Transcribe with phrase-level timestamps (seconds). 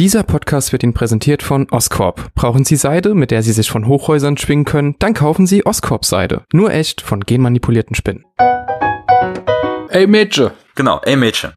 [0.00, 2.32] Dieser Podcast wird Ihnen präsentiert von Oscorp.
[2.34, 4.96] Brauchen Sie Seide, mit der Sie sich von Hochhäusern schwingen können?
[4.98, 6.46] Dann kaufen Sie Oscorp Seide.
[6.54, 8.24] Nur echt von genmanipulierten Spinnen.
[9.90, 10.52] Ey Mädchen.
[10.74, 11.52] Genau, ey Mädchen.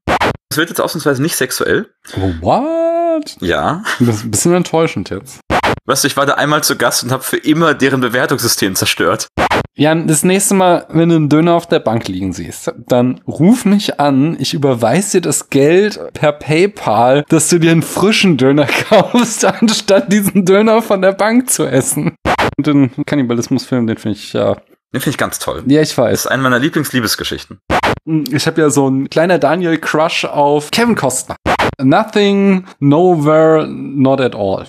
[0.51, 1.87] Es wird jetzt ausnahmsweise nicht sexuell.
[2.17, 3.37] Oh, what?
[3.39, 3.81] Ja.
[3.99, 5.39] Das ist ein bisschen enttäuschend jetzt.
[5.85, 9.27] Weißt du, ich war da einmal zu Gast und habe für immer deren Bewertungssystem zerstört.
[9.75, 13.65] Jan, das nächste Mal, wenn du einen Döner auf der Bank liegen siehst, dann ruf
[13.65, 18.65] mich an, ich überweise dir das Geld per PayPal, dass du dir einen frischen Döner
[18.89, 22.15] kaufst, anstatt diesen Döner von der Bank zu essen.
[22.57, 24.53] Und den Kannibalismusfilm, den finde ich ja.
[24.93, 25.63] Den finde ich ganz toll.
[25.65, 26.19] Ja, ich Das weiß.
[26.21, 27.59] ist eine meiner Lieblingsliebesgeschichten.
[28.31, 31.35] Ich habe ja so ein kleiner Daniel-Crush auf Kevin Costner.
[31.81, 34.65] Nothing, nowhere, not at all.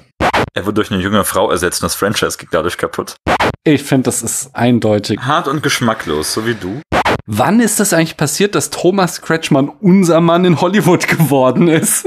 [0.56, 3.16] Er wurde durch eine junge Frau ersetzt und das Franchise ging dadurch kaputt.
[3.64, 5.18] Ich finde, das ist eindeutig.
[5.18, 6.80] Hart und geschmacklos, so wie du.
[7.26, 12.06] Wann ist das eigentlich passiert, dass Thomas Kretschmann unser Mann in Hollywood geworden ist?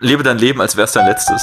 [0.00, 1.42] Lebe dein Leben, als wär's dein letztes.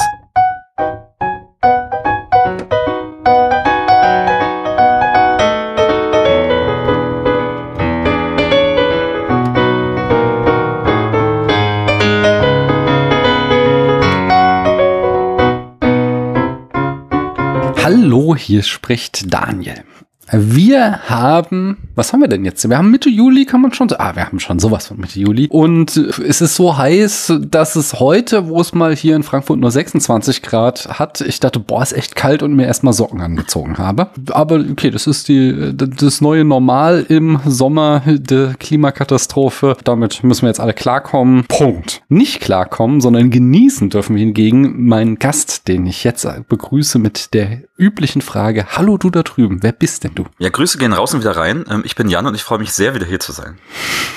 [17.91, 19.83] Hallo, hier spricht Daniel.
[20.31, 22.69] Wir haben, was haben wir denn jetzt?
[22.69, 25.47] Wir haben Mitte Juli, kann man schon, ah, wir haben schon sowas von Mitte Juli.
[25.49, 29.71] Und es ist so heiß, dass es heute, wo es mal hier in Frankfurt nur
[29.71, 34.09] 26 Grad hat, ich dachte, boah, ist echt kalt und mir erstmal Socken angezogen habe.
[34.29, 39.77] Aber okay, das ist die, das neue Normal im Sommer der Klimakatastrophe.
[39.83, 41.45] Damit müssen wir jetzt alle klarkommen.
[41.47, 42.03] Punkt.
[42.07, 47.61] Nicht klarkommen, sondern genießen dürfen wir hingegen meinen Gast, den ich jetzt begrüße mit der
[47.79, 50.25] üblichen Frage, hallo du da drüben, wer bist denn du?
[50.37, 51.65] Ja, Grüße gehen raus und wieder rein.
[51.69, 53.57] Ähm, Ich bin Jan und ich freue mich sehr, wieder hier zu sein.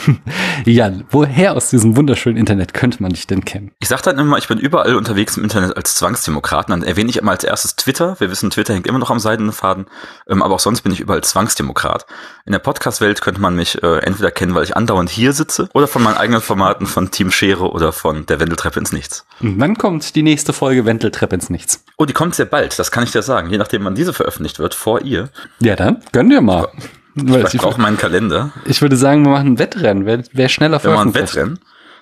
[0.64, 3.70] Jan, woher aus diesem wunderschönen Internet könnte man dich denn kennen?
[3.80, 6.66] Ich sage dann immer, ich bin überall unterwegs im Internet als Zwangsdemokrat.
[6.66, 8.16] Und Dann erwähne ich immer als erstes Twitter.
[8.18, 9.86] Wir wissen, Twitter hängt immer noch am seidenen Faden.
[10.28, 12.06] Ähm, Aber auch sonst bin ich überall Zwangsdemokrat.
[12.44, 15.86] In der Podcast-Welt könnte man mich äh, entweder kennen, weil ich andauernd hier sitze, oder
[15.86, 19.24] von meinen eigenen Formaten von Team Schere oder von der Wendeltreppe ins Nichts.
[19.40, 21.84] Und wann kommt die nächste Folge Wendeltreppe ins Nichts?
[21.96, 23.50] Oh, die kommt sehr bald, das kann ich dir sagen.
[23.52, 25.28] Je nachdem, wann diese veröffentlicht wird, vor ihr.
[25.60, 26.68] Ja, dann gönn dir mal.
[27.14, 28.50] Weil Ich brauche meinen Kalender.
[28.64, 30.06] ich würde sagen, wir machen ein Wettrennen.
[30.06, 31.36] Wer, wer schneller Wir machen ein veröffentlicht.
[31.36, 31.58] Wettrennen.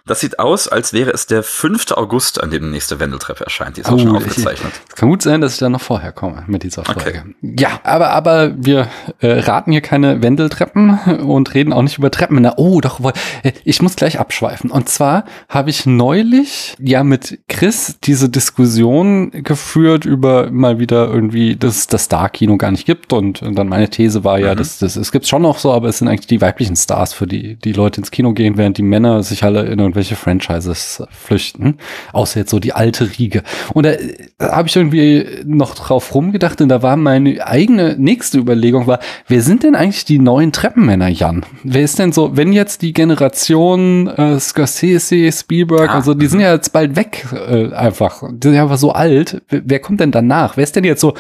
[0.07, 1.93] Das sieht aus, als wäre es der 5.
[1.93, 3.77] August, an dem die nächste Wendeltreppe erscheint.
[3.77, 4.73] Die ist auch Oh, schon ich- aufgezeichnet.
[4.89, 7.01] Es kann gut sein, dass ich da noch vorher komme mit dieser Folge.
[7.01, 7.23] Okay.
[7.59, 8.89] Ja, aber, aber wir
[9.21, 12.41] äh, raten hier keine Wendeltreppen und reden auch nicht über Treppen.
[12.41, 13.01] Na, oh, doch,
[13.43, 14.71] äh, ich muss gleich abschweifen.
[14.71, 21.57] Und zwar habe ich neulich ja mit Chris diese Diskussion geführt über mal wieder irgendwie,
[21.57, 23.13] dass es das Star-Kino gar nicht gibt.
[23.13, 25.89] Und, und dann meine These war ja, dass das, es gibt's schon noch so, aber
[25.89, 28.83] es sind eigentlich die weiblichen Stars, für die die Leute ins Kino gehen, während die
[28.83, 31.77] Männer sich alle in irgendwelche Franchises flüchten.
[32.13, 33.43] Außer jetzt so die alte Riege.
[33.75, 33.93] Und da,
[34.39, 39.01] da habe ich irgendwie noch drauf rumgedacht und da war meine eigene nächste Überlegung war,
[39.29, 41.45] wer sind denn eigentlich die neuen Treppenmänner, Jan?
[41.63, 46.41] Wer ist denn so, wenn jetzt die Generation äh, Scorsese, Spielberg, Ah, also die sind
[46.41, 48.23] ja jetzt bald weg äh, einfach.
[48.31, 49.43] Die sind ja einfach so alt.
[49.49, 50.57] Wer, wer kommt denn danach?
[50.57, 51.15] Wer ist denn jetzt so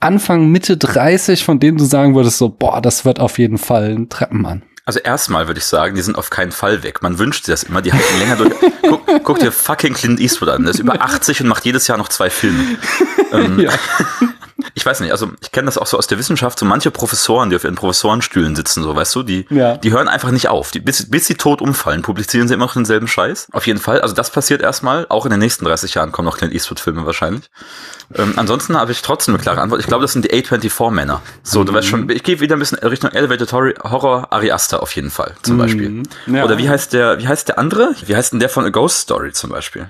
[0.00, 3.94] Anfang, Mitte 30, von denen du sagen würdest so, boah, das wird auf jeden Fall
[3.94, 4.62] ein Treppenmann?
[4.86, 7.02] Also erstmal würde ich sagen, die sind auf keinen Fall weg.
[7.02, 8.52] Man wünscht sich das immer, die halten länger durch.
[8.82, 10.62] Guck, guck dir fucking Clint Eastwood an.
[10.64, 12.76] Der ist über 80 und macht jedes Jahr noch zwei Filme.
[13.32, 13.72] Ähm, Ja.
[14.74, 17.50] Ich weiß nicht, also ich kenne das auch so aus der Wissenschaft, so manche Professoren,
[17.50, 19.76] die auf ihren Professorenstühlen sitzen, so weißt du, die, Ja.
[19.76, 20.70] die hören einfach nicht auf.
[20.70, 23.48] Die, bis, bis sie tot umfallen, publizieren sie immer noch denselben Scheiß.
[23.52, 25.06] Auf jeden Fall, also das passiert erstmal.
[25.10, 27.50] Auch in den nächsten 30 Jahren kommen noch Clint Eastwood-Filme wahrscheinlich.
[28.14, 29.80] Ähm, ansonsten habe ich trotzdem eine klare Antwort.
[29.80, 31.20] Ich glaube, das sind die A24-Männer.
[31.42, 34.94] So, du weißt schon, ich gehe wieder ein bisschen Richtung Elevated Horror, Ari Aster auf
[34.96, 36.02] jeden Fall, zum Beispiel.
[36.26, 36.44] Ja.
[36.44, 37.94] Oder wie heißt der, wie heißt der andere?
[38.06, 39.88] Wie heißt denn der von A Ghost Story zum Beispiel?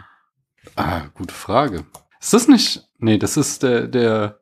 [0.76, 1.84] Ah, gute Frage.
[2.20, 2.82] Ist das nicht?
[2.98, 4.38] Nee, das ist der, der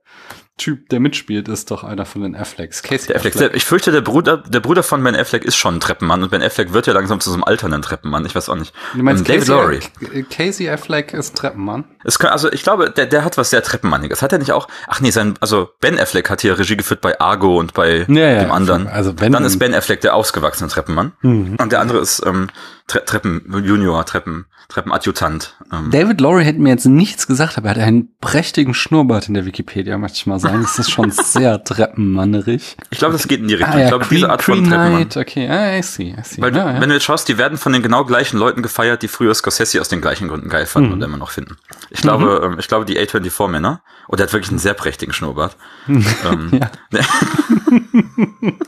[0.63, 2.83] Typ, der mitspielt, ist doch einer von den Afflecks.
[2.85, 3.51] Casey Der Affleck.
[3.55, 6.41] Ich fürchte, der Bruder, der Bruder von Ben Affleck ist schon ein Treppenmann und Ben
[6.43, 8.25] Affleck wird ja langsam zu so einem alternden Treppenmann.
[8.27, 8.73] Ich weiß auch nicht.
[8.95, 9.91] Du meinst Ähm, David.
[10.01, 11.85] K- Casey Affleck ist Treppenmann?
[12.05, 14.23] Es kann, also ich glaube, der, der hat was sehr Treppenmanniges.
[14.23, 14.69] Hat er nicht auch?
[14.87, 18.31] Ach nee, sein, also Ben Affleck hat hier Regie geführt bei Argo und bei Ja,
[18.31, 18.87] ja, dem anderen.
[18.87, 21.57] also wenn- Dann ist Ben Affleck der ausgewachsene Treppenmann Mhm.
[21.61, 22.49] und der andere ist ähm,
[22.87, 25.55] Tre Treppen Junior, Treppen Treppenadjutant.
[25.73, 29.35] Ähm, David Lowry hätte mir jetzt nichts gesagt, aber er hat einen prächtigen Schnurrbart in
[29.35, 30.52] der Wikipedia, möchte ich mal sagen.
[30.61, 32.77] Das ist schon sehr treppenmannerig.
[32.91, 33.73] ich glaube, das geht in die Richtung.
[33.73, 35.09] Ah, ja, ich glaube, diese Art von Green Treppenmann.
[35.09, 36.41] Knight, okay, ah, I see, I see.
[36.43, 36.81] Weil, ja, ja.
[36.81, 39.81] wenn du jetzt schaust, die werden von den genau gleichen Leuten gefeiert, die früher Scorsese
[39.81, 40.95] aus den gleichen Gründen geil fanden Mhm.
[40.95, 41.57] und immer noch finden.
[41.91, 45.57] Ich glaube, ähm, ich glaube, die A24-Männer, und der hat wirklich einen sehr prächtigen Schnurrbart.
[45.89, 46.61] ähm.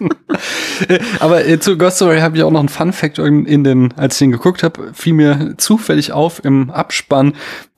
[1.21, 4.15] Aber äh, zu Ghost Story habe ich auch noch einen Fun Fact in den, als
[4.15, 7.35] ich den geguckt habe, fiel mir zufällig auf im Abspann,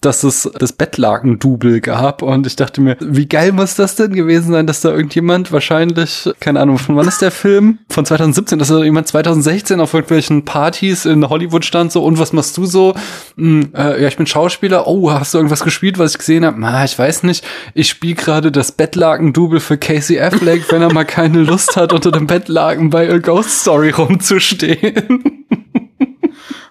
[0.07, 4.53] dass es das Bettlaken-Double gab und ich dachte mir, wie geil muss das denn gewesen
[4.53, 7.81] sein, dass da irgendjemand wahrscheinlich, keine Ahnung, von wann ist der Film?
[7.91, 12.33] Von 2017, dass da jemand 2016 auf irgendwelchen Partys in Hollywood stand so und was
[12.33, 12.95] machst du so?
[13.37, 14.87] Hm, äh, ja, ich bin Schauspieler.
[14.87, 16.61] Oh, hast du irgendwas gespielt, was ich gesehen habe?
[16.61, 17.45] Na, ich weiß nicht.
[17.75, 22.13] Ich spiele gerade das Bettlaken-Double für Casey Affleck, wenn er mal keine Lust hat, unter
[22.13, 25.35] dem Bettlaken bei A Ghost Story rumzustehen.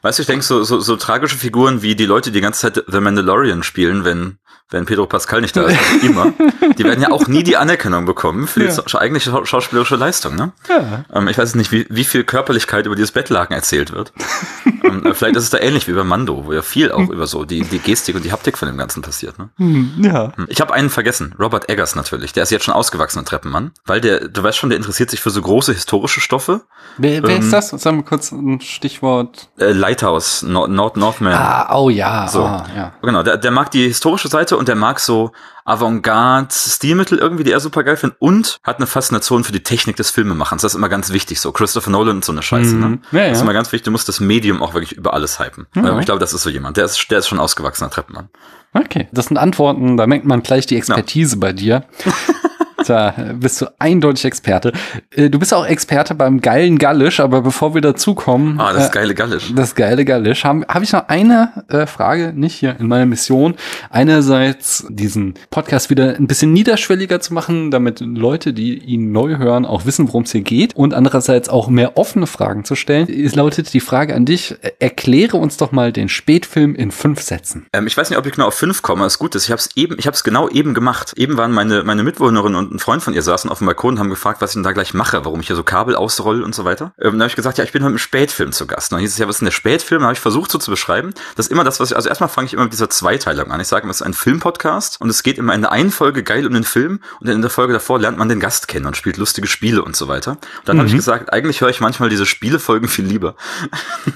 [0.06, 2.62] Weißt du, ich denke, so, so, so tragische Figuren wie die Leute, die die ganze
[2.62, 4.38] Zeit The Mandalorian spielen, wenn,
[4.72, 6.34] wenn Pedro Pascal nicht da ist, immer,
[6.78, 9.00] die werden ja auch nie die Anerkennung bekommen für die ja.
[9.00, 10.36] eigentliche schauspielerische Leistung.
[10.36, 10.54] Ne?
[10.68, 11.06] Ja.
[11.14, 14.12] Ähm, ich weiß nicht, wie, wie viel Körperlichkeit über dieses Bettlaken erzählt wird.
[14.84, 17.46] ähm, vielleicht ist es da ähnlich wie bei Mando, wo ja viel auch über so
[17.46, 19.38] die, die Gestik und die Haptik von dem Ganzen passiert.
[19.38, 19.50] Ne?
[19.58, 20.34] Hm, ja.
[20.36, 20.48] Hm.
[20.50, 22.34] Ich habe einen vergessen, Robert Eggers natürlich.
[22.34, 25.30] Der ist jetzt schon ausgewachsener Treppenmann, weil der, du weißt schon, der interessiert sich für
[25.30, 26.62] so große historische Stoffe.
[26.98, 27.70] Wer, wer ähm, ist das?
[27.70, 29.50] Sagen wir kurz ein Stichwort.
[29.60, 31.34] Äh, Lighthouse, Nord, Nord Northman.
[31.34, 32.28] Ah, oh ja.
[32.28, 32.44] So.
[32.44, 32.94] Oh, ja.
[33.02, 35.32] Genau, der, der mag die historische Seite und der mag so
[35.66, 40.12] Avantgarde-Stilmittel irgendwie, die er super geil findet und hat eine Faszination für die Technik des
[40.12, 40.62] Filmemachens.
[40.62, 41.52] Das ist immer ganz wichtig so.
[41.52, 42.76] Christopher Nolan und so eine Scheiße.
[42.76, 42.88] Ne?
[42.88, 43.02] Mhm.
[43.12, 43.30] Ja, ja.
[43.30, 43.86] Das ist immer ganz wichtig.
[43.86, 45.66] Du musst das Medium auch wirklich über alles hypen.
[45.74, 46.00] Mhm.
[46.00, 46.78] Ich glaube, das ist so jemand.
[46.78, 48.30] Der ist, der ist schon ausgewachsener Treppenmann.
[48.74, 51.40] Okay, das sind Antworten, da merkt man gleich die Expertise ja.
[51.40, 51.86] bei dir.
[52.90, 54.72] Da bist du eindeutig Experte.
[55.12, 58.60] Äh, du bist auch Experte beim geilen Gallisch, aber bevor wir dazukommen.
[58.60, 59.54] Ah, das äh, geile Gallisch.
[59.56, 60.44] Das geile Gallisch.
[60.44, 63.56] Habe hab ich noch eine äh, Frage, nicht hier in meiner Mission.
[63.90, 69.66] Einerseits diesen Podcast wieder ein bisschen niederschwelliger zu machen, damit Leute, die ihn neu hören,
[69.66, 70.76] auch wissen, worum es hier geht.
[70.76, 73.10] Und andererseits auch mehr offene Fragen zu stellen.
[73.10, 77.66] Es lautet die Frage an dich, erkläre uns doch mal den Spätfilm in fünf Sätzen.
[77.74, 79.04] Ähm, ich weiß nicht, ob ich genau auf fünf komme.
[79.04, 81.14] Das ist gut, ich habe es eben, ich habe es genau eben gemacht.
[81.16, 84.00] Eben waren meine, meine Mitbewohnerin und ein Freund von ihr saßen auf dem Balkon und
[84.00, 86.54] haben gefragt, was ich denn da gleich mache, warum ich hier so Kabel ausroll und
[86.54, 86.94] so weiter.
[87.00, 88.92] Ähm, dann habe ich gesagt, ja, ich bin heute im Spätfilm zu Gast.
[88.92, 90.02] Und dann hieß es ja, was ist denn der Spätfilm?
[90.02, 91.14] Dann habe ich versucht so zu beschreiben.
[91.36, 93.60] Das ist immer das, was ich, also erstmal fange ich immer mit dieser Zweiteilung an.
[93.60, 96.24] Ich sage immer, es ist ein Filmpodcast und es geht immer in der einen Folge
[96.24, 98.98] geil um den Film und in der Folge davor lernt man den Gast kennen und
[98.98, 100.32] spielt lustige Spiele und so weiter.
[100.32, 100.82] Und dann mhm.
[100.82, 103.36] habe ich gesagt, eigentlich höre ich manchmal diese Spielefolgen viel lieber.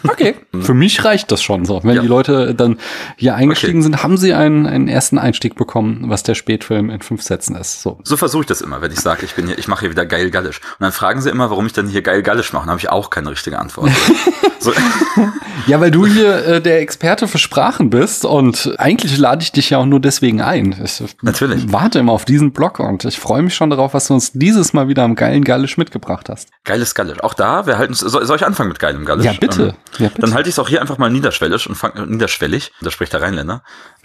[0.07, 0.35] Okay.
[0.59, 1.81] Für mich reicht das schon so.
[1.83, 2.01] Wenn ja.
[2.01, 2.79] die Leute dann
[3.15, 3.83] hier eingestiegen okay.
[3.83, 7.81] sind, haben sie einen, einen ersten Einstieg bekommen, was der Spätfilm in fünf Sätzen ist.
[7.81, 9.92] So, so versuche ich das immer, wenn ich sage, ich bin hier, ich mache hier
[9.92, 10.60] wieder geil Gallisch.
[10.60, 12.63] Und dann fragen sie immer, warum ich dann hier geil Gallisch mache.
[12.63, 13.92] Dann habe ich auch keine richtige Antwort.
[14.60, 14.74] so.
[15.68, 19.69] Ja, weil du hier äh, der Experte für Sprachen bist und eigentlich lade ich dich
[19.69, 20.75] ja auch nur deswegen ein.
[20.84, 21.72] Ich Natürlich.
[21.72, 24.74] warte immer auf diesen Blog und ich freue mich schon darauf, was du uns dieses
[24.74, 26.50] Mal wieder am geilen Gallisch mitgebracht hast.
[26.63, 27.22] Geiles Gallisch.
[27.22, 29.25] Auch da, wir halten soll, soll ich anfangen mit geilem Gallisch?
[29.25, 29.62] Ja, bitte.
[29.62, 30.22] Ähm, ja, bitte.
[30.22, 33.22] Dann halte ich es auch hier einfach mal niederschwellig und fang, niederschwellig, da spricht der
[33.22, 33.63] Rheinländer,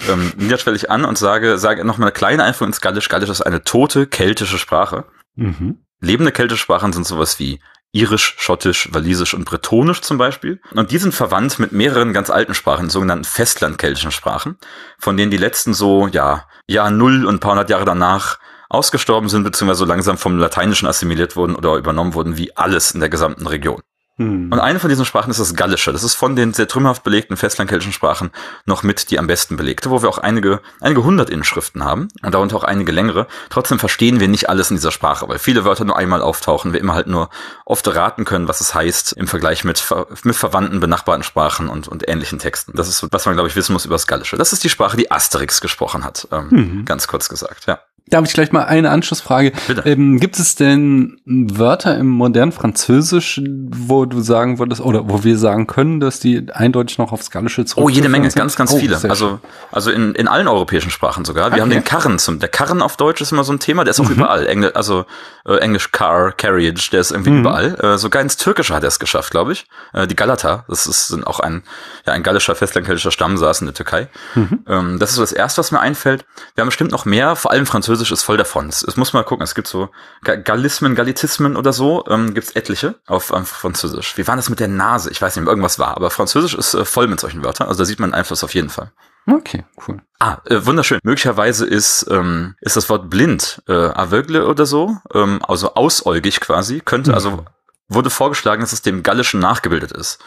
[0.08, 3.08] ähm, niederschwellig an und sage, sage noch mal eine kleine Einführung ins Gallisch.
[3.08, 5.04] Gallisch ist eine tote keltische Sprache.
[5.36, 5.78] Mhm.
[6.00, 7.60] Lebende Kältesprachen sind sowas wie
[7.92, 10.60] Irisch, Schottisch, Walisisch und Bretonisch zum Beispiel.
[10.74, 14.58] Und die sind verwandt mit mehreren ganz alten Sprachen, sogenannten festlandkeltischen Sprachen,
[14.98, 19.28] von denen die letzten so, ja, Jahr Null und ein paar hundert Jahre danach ausgestorben
[19.28, 23.08] sind, beziehungsweise so langsam vom Lateinischen assimiliert wurden oder übernommen wurden, wie alles in der
[23.08, 23.80] gesamten Region.
[24.16, 24.52] Hm.
[24.52, 25.92] Und eine von diesen Sprachen ist das Gallische.
[25.92, 28.30] Das ist von den sehr trümmerhaft belegten festlandkeltischen Sprachen
[28.64, 32.32] noch mit die am besten belegte, wo wir auch einige, einige hundert Inschriften haben und
[32.32, 33.26] darunter auch einige längere.
[33.50, 36.80] Trotzdem verstehen wir nicht alles in dieser Sprache, weil viele Wörter nur einmal auftauchen, wir
[36.80, 37.28] immer halt nur
[37.64, 39.84] oft raten können, was es heißt im Vergleich mit,
[40.22, 42.72] mit verwandten, benachbarten Sprachen und, und ähnlichen Texten.
[42.76, 44.36] Das ist, was man, glaube ich, wissen muss über das Gallische.
[44.36, 46.84] Das ist die Sprache, die Asterix gesprochen hat, ähm, mhm.
[46.84, 47.80] ganz kurz gesagt, ja.
[48.06, 49.52] Darf ich gleich mal eine Anschlussfrage?
[49.66, 49.82] Bitte.
[49.86, 55.38] Ähm, gibt es denn Wörter im modernen Französisch, wo du sagen würdest, oder wo wir
[55.38, 57.86] sagen können, dass die eindeutig noch aufs Gallische zurückführen?
[57.86, 59.00] Oh, jede Menge, ganz, ganz oh, viele.
[59.08, 59.40] Also,
[59.72, 61.46] also in, in allen europäischen Sprachen sogar.
[61.46, 61.60] Wir okay.
[61.62, 64.00] haben den Karren zum, der Karren auf Deutsch ist immer so ein Thema, der ist
[64.00, 64.16] auch mhm.
[64.16, 64.46] überall.
[64.46, 65.06] Engl also
[65.46, 67.40] äh, Englisch Car, Carriage, der ist irgendwie mhm.
[67.40, 67.74] überall.
[67.80, 69.66] Äh, sogar ins Türkische hat er es geschafft, glaube ich.
[69.94, 71.62] Äh, die Galata, das ist sind auch ein,
[72.06, 74.08] ja, ein gallischer, festlandkeltischer Stamm, saß in der Türkei.
[74.34, 74.64] Mhm.
[74.68, 76.26] Ähm, das ist so das Erste, was mir einfällt.
[76.54, 78.68] Wir haben bestimmt noch mehr, vor allem Französisch Französisch ist voll davon.
[78.68, 79.88] Es, es muss mal gucken, es gibt so
[80.24, 84.16] Gallismen, Gallizismen oder so, ähm, gibt es etliche auf, auf Französisch.
[84.16, 85.12] Wie war das mit der Nase?
[85.12, 87.68] Ich weiß nicht, irgendwas war, aber Französisch ist äh, voll mit solchen Wörtern.
[87.68, 88.90] Also da sieht man Einfluss auf jeden Fall.
[89.30, 90.02] Okay, cool.
[90.18, 90.98] Ah, äh, wunderschön.
[91.04, 96.80] Möglicherweise ist, ähm, ist das Wort blind, äh, aveugle oder so, ähm, also ausäugig quasi,
[96.80, 97.14] könnte, mhm.
[97.14, 97.44] also
[97.86, 100.18] wurde vorgeschlagen, dass es dem Gallischen nachgebildet ist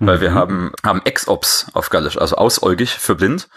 [0.00, 0.34] weil wir mhm.
[0.34, 3.48] haben, haben Ex-Ops auf Gallisch, also ausäugig für blind.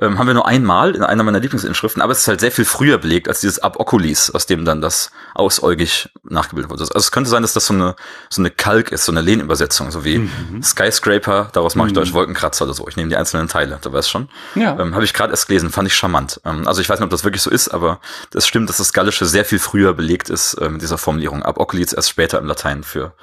[0.00, 2.64] Ähm, haben wir nur einmal in einer meiner Lieblingsinschriften, aber es ist halt sehr viel
[2.64, 6.82] früher belegt als dieses Ab Oculis, aus dem dann das ausäugig nachgebildet wurde.
[6.82, 7.96] Also es könnte sein, dass das so eine,
[8.30, 10.62] so eine Kalk ist, so eine Lehnübersetzung, so wie mhm.
[10.62, 11.96] Skyscraper, daraus mache ich mhm.
[11.96, 12.86] Deutsch Wolkenkratzer oder so.
[12.88, 14.28] Ich nehme die einzelnen Teile, du weißt schon.
[14.54, 14.78] Ja.
[14.78, 16.40] Ähm, habe ich gerade erst gelesen, fand ich charmant.
[16.44, 18.00] Ähm, also ich weiß nicht, ob das wirklich so ist, aber
[18.34, 21.42] es stimmt, dass das Gallische sehr viel früher belegt ist äh, mit dieser Formulierung.
[21.42, 23.14] Ab Oculis erst später im Latein für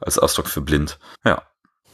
[0.00, 0.98] als Ausdruck für blind.
[1.24, 1.42] Ja.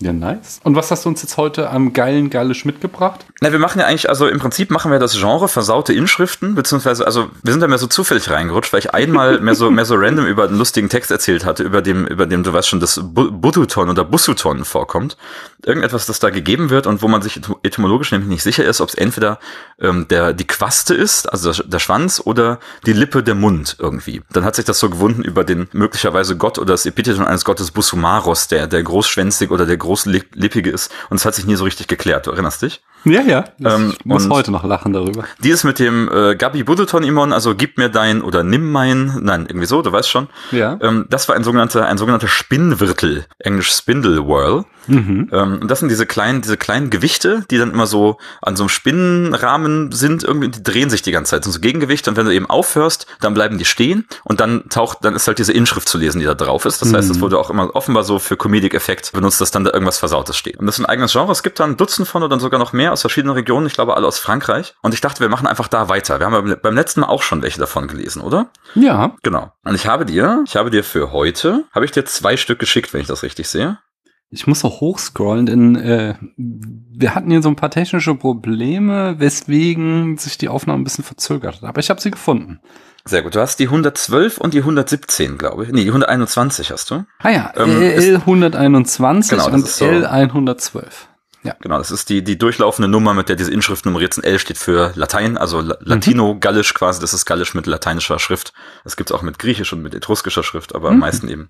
[0.00, 0.61] Ja, nice.
[0.62, 3.26] Und was hast du uns jetzt heute am geilen Gallisch mitgebracht?
[3.40, 7.05] Na, wir machen ja eigentlich, also im Prinzip machen wir das Genre versaute Inschriften, beziehungsweise,
[7.05, 9.97] also wir sind da mehr so zufällig reingerutscht, weil ich einmal mehr so, mehr so
[9.97, 13.00] random über einen lustigen Text erzählt hatte, über dem, über dem du weißt schon, das
[13.02, 15.17] Bututon oder Bussuton vorkommt.
[15.64, 18.90] Irgendetwas, das da gegeben wird und wo man sich etymologisch nämlich nicht sicher ist, ob
[18.90, 19.40] es entweder
[19.81, 24.23] ähm, der, die Quaste ist, also der, der Schwanz, oder die Lippe, der Mund irgendwie.
[24.31, 27.73] Dann hat sich das so gewunden über den möglicherweise Gott oder das Epitheton eines Gottes
[27.73, 30.92] Busumaros, der, der großschwänzig oder der großlippige ist.
[31.09, 32.26] Und es hat sich nie so richtig geklärt.
[32.26, 32.83] Du erinnerst dich?
[33.09, 33.45] Ja, ja.
[33.65, 35.25] Ähm, ich muss heute noch lachen darüber.
[35.38, 39.47] Dieses mit dem äh, Gabi Buddleton Imon, also gib mir dein oder nimm mein, nein,
[39.49, 40.29] irgendwie so, du weißt schon.
[40.50, 40.79] Ja.
[40.81, 44.65] Ähm, das war ein sogenannter, ein sogenannter Spinnwirtel, englisch Spindle Whirl.
[44.88, 45.29] Mhm.
[45.33, 48.65] Ähm, und das sind diese kleinen, diese kleinen Gewichte, die dann immer so an so
[48.65, 52.11] einem Spinnenrahmen sind, irgendwie, die drehen sich die ganze Zeit, sind so Gegengewichte.
[52.11, 55.38] Und wenn du eben aufhörst, dann bleiben die stehen und dann taucht, dann ist halt
[55.38, 56.81] diese Inschrift zu lesen, die da drauf ist.
[56.81, 56.97] Das mhm.
[56.97, 59.99] heißt, das wurde auch immer offenbar so für Comedic Effekt benutzt, dass dann da irgendwas
[59.99, 60.59] Versautes steht.
[60.59, 61.31] Und das ist ein eigenes Genre.
[61.31, 63.67] Es gibt da ein Dutzend von oder sogar noch mehr aus verschiedenen Regionen.
[63.67, 64.75] Ich glaube, alle aus Frankreich.
[64.83, 66.19] Und ich dachte, wir machen einfach da weiter.
[66.19, 68.50] Wir haben beim letzten Mal auch schon welche davon gelesen, oder?
[68.75, 69.17] Ja.
[69.23, 69.52] Genau.
[69.64, 72.93] Und ich habe dir, ich habe dir für heute, habe ich dir zwei Stück geschickt,
[72.93, 73.78] wenn ich das richtig sehe.
[74.31, 80.19] Ich muss so hochscrollen, denn äh, wir hatten hier so ein paar technische Probleme, weswegen
[80.19, 81.64] sich die Aufnahme ein bisschen verzögert hat.
[81.64, 82.61] Aber ich habe sie gefunden.
[83.07, 83.35] Sehr gut.
[83.35, 85.73] Du hast die 112 und die 117, glaube ich.
[85.73, 87.05] Nee, die 121 hast du.
[87.21, 90.85] Ah ja, ähm, L121 genau, und so, L112.
[91.49, 91.57] Ja.
[91.61, 94.25] Genau, das ist die, die durchlaufende Nummer, mit der diese Inschrift nummeriert sind.
[94.25, 97.00] L steht für Latein, also Latino-Gallisch quasi.
[97.00, 98.52] Das ist Gallisch mit lateinischer Schrift.
[98.85, 100.97] Das gibt's auch mit Griechisch und mit etruskischer Schrift, aber mhm.
[100.97, 101.49] am meisten eben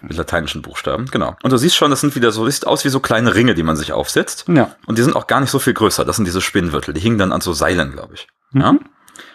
[0.00, 1.06] mit lateinischen Buchstaben.
[1.06, 1.34] Genau.
[1.42, 3.64] Und du siehst schon, das sind wieder so, sieht aus wie so kleine Ringe, die
[3.64, 4.44] man sich aufsetzt.
[4.46, 4.76] Ja.
[4.86, 6.04] Und die sind auch gar nicht so viel größer.
[6.04, 6.94] Das sind diese Spinnwürtel.
[6.94, 8.28] Die hingen dann an so Seilen, glaube ich.
[8.52, 8.60] Mhm.
[8.60, 8.74] Ja.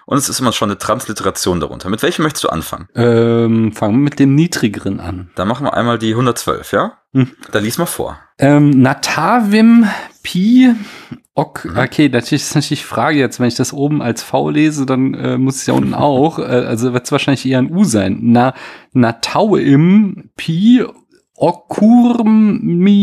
[0.05, 1.89] Und es ist immer schon eine Transliteration darunter.
[1.89, 2.87] Mit welchem möchtest du anfangen?
[2.95, 5.31] Ähm, fangen wir mit dem niedrigeren an.
[5.35, 6.99] Dann machen wir einmal die 112, ja?
[7.13, 7.31] Hm.
[7.51, 8.17] Da lies mal vor.
[8.39, 9.87] Ähm, Natavim
[10.23, 10.75] Pi
[11.37, 11.77] Ok, mhm.
[11.77, 15.13] okay, natürlich ist natürlich die Frage jetzt, wenn ich das oben als V lese, dann
[15.13, 18.17] äh, muss es ja unten auch, äh, also wird es wahrscheinlich eher ein U sein.
[18.23, 18.55] Na,
[18.91, 20.83] Natauim Pi
[21.39, 22.95] Okurmida.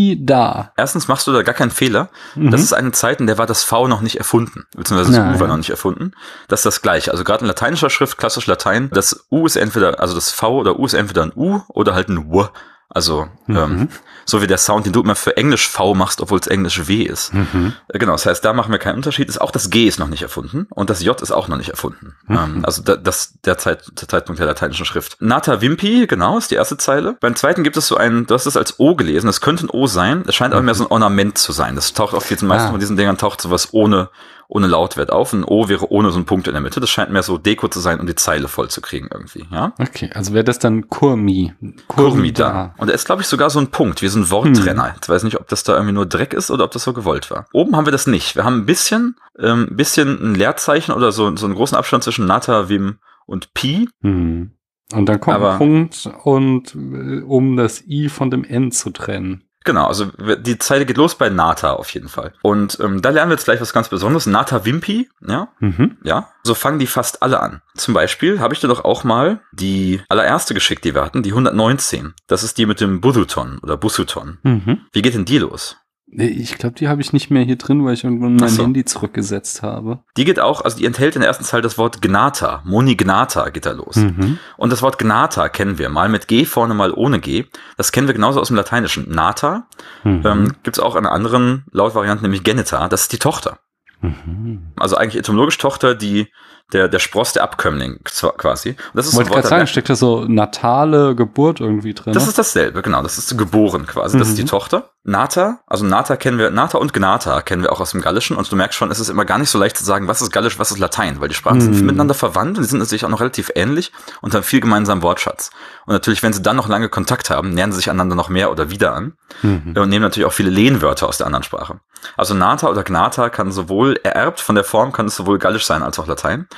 [0.77, 2.09] Erstens machst du da gar keinen Fehler.
[2.35, 2.51] Mhm.
[2.51, 5.37] Das ist eine Zeit, in der war das V noch nicht erfunden, beziehungsweise das Nein.
[5.37, 6.11] U war noch nicht erfunden.
[6.49, 7.13] Das ist das gleiche.
[7.13, 10.81] Also gerade in lateinischer Schrift, klassisch Latein, das U ist entweder, also das V oder
[10.81, 12.49] U ist entweder ein U oder halt ein W.
[12.95, 13.57] Also mhm.
[13.57, 13.89] ähm,
[14.25, 17.03] so wie der Sound, den du immer für Englisch V machst, obwohl es Englisch W
[17.03, 17.35] ist.
[17.35, 17.75] Mhm.
[17.89, 19.29] Äh, genau, das heißt, da machen wir keinen Unterschied.
[19.29, 21.71] Ist auch das G ist noch nicht erfunden und das J ist auch noch nicht
[21.71, 22.15] erfunden.
[22.27, 22.37] Mhm.
[22.37, 25.17] Ähm, also da, das der, Zeit, der Zeitpunkt der lateinischen Schrift.
[25.21, 27.17] Nata Vimpi, genau, ist die erste Zeile.
[27.21, 29.71] Beim zweiten gibt es so ein, du hast es als O gelesen, das könnte ein
[29.71, 30.25] O sein.
[30.27, 31.75] Es scheint aber mehr so ein Ornament zu sein.
[31.75, 32.71] Das taucht auf jetzt meisten ah.
[32.71, 34.09] von diesen Dingern taucht sowas ohne
[34.55, 35.33] ohne Lautwert auf.
[35.33, 36.79] Ein O wäre ohne so einen Punkt in der Mitte.
[36.79, 39.75] Das scheint mehr so Deko zu sein, um die Zeile voll zu kriegen irgendwie, ja?
[39.79, 41.53] Okay, also wäre das dann Kurmi.
[41.89, 42.73] Kurmi da.
[42.79, 44.93] Und er ist, glaube ich, sogar so ein Punkt, wie so ein Worttrenner.
[44.93, 45.01] Hm.
[45.03, 47.31] Ich weiß nicht, ob das da irgendwie nur Dreck ist oder ob das so gewollt
[47.33, 47.47] war.
[47.53, 48.37] Oben haben wir das nicht.
[48.37, 52.27] Wir haben ein bisschen, ähm, bisschen ein Leerzeichen oder so, so einen großen Abstand zwischen
[52.27, 53.89] Nata, Vim und Pi.
[54.03, 54.53] Hm.
[54.93, 58.91] Und dann kommt Aber, ein Punkt und äh, um das I von dem N zu
[58.91, 59.44] trennen.
[59.65, 60.07] Genau, also
[60.39, 62.35] die Zeile geht los bei Nata auf jeden Fall.
[62.43, 64.27] Und ähm, da lernen wir jetzt gleich was ganz Besonderes.
[64.27, 65.97] Nata Wimpi, ja, mhm.
[66.05, 66.29] ja.
[66.43, 67.63] So fangen die fast alle an.
[67.75, 71.31] Zum Beispiel habe ich dir doch auch mal die allererste geschickt, die wir hatten, die
[71.31, 72.13] 119.
[72.27, 74.39] Das ist die mit dem Buduton oder Busuton.
[74.43, 74.81] Mhm.
[74.93, 75.79] Wie geht denn die los?
[76.17, 78.63] Ich glaube, die habe ich nicht mehr hier drin, weil ich irgendwann mein so.
[78.63, 80.01] Handy zurückgesetzt habe.
[80.17, 82.63] Die geht auch, also die enthält in der ersten Zeile das Wort Gnata.
[82.65, 83.97] Moni Gnata geht da los.
[83.97, 84.39] Mhm.
[84.57, 85.89] Und das Wort Gnata kennen wir.
[85.89, 87.47] Mal mit G vorne, mal ohne G.
[87.77, 89.11] Das kennen wir genauso aus dem Lateinischen.
[89.11, 89.67] Nata
[90.05, 90.23] mhm.
[90.25, 92.89] ähm, gibt es auch in einer anderen Lautvariante, nämlich Genita.
[92.89, 93.59] Das ist die Tochter.
[94.01, 94.73] Mhm.
[94.77, 96.29] Also eigentlich etymologisch Tochter, die
[96.73, 98.71] der, der Spross, der Abkömmling quasi.
[98.71, 102.15] Und das ist Wollte so gerade sagen, steckt da so natale Geburt irgendwie drin?
[102.15, 103.03] Das ist dasselbe, genau.
[103.03, 104.19] Das ist geboren quasi.
[104.19, 104.49] Das ist die mhm.
[104.49, 104.91] Tochter.
[105.07, 108.51] Nata, also Nata kennen wir, Nata und Gnata kennen wir auch aus dem Gallischen und
[108.51, 110.59] du merkst schon, es ist immer gar nicht so leicht zu sagen, was ist Gallisch,
[110.59, 111.75] was ist Latein, weil die Sprachen mhm.
[111.75, 113.93] sind miteinander verwandt und die sind natürlich auch noch relativ ähnlich
[114.23, 115.51] und haben viel gemeinsamen Wortschatz.
[115.85, 118.51] Und natürlich, wenn sie dann noch lange Kontakt haben, nähern sie sich einander noch mehr
[118.51, 119.75] oder wieder an mhm.
[119.77, 121.81] und nehmen natürlich auch viele Lehnwörter aus der anderen Sprache.
[122.17, 125.83] Also Nata oder Gnata kann sowohl ererbt von der Form, kann es sowohl Gallisch sein
[125.83, 126.49] als auch Latein.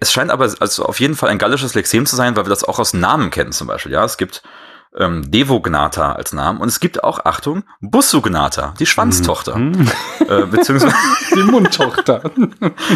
[0.00, 2.64] Es scheint aber also auf jeden Fall ein gallisches Lexem zu sein, weil wir das
[2.64, 3.92] auch aus Namen kennen zum Beispiel.
[3.92, 4.42] Ja, es gibt
[4.96, 6.60] ähm, Devognata als Namen.
[6.60, 9.56] Und es gibt auch, Achtung, Bussugnata, die Schwanztochter.
[9.56, 9.90] Mhm.
[10.28, 10.94] Äh, beziehungsweise
[11.34, 12.20] die Mundtochter.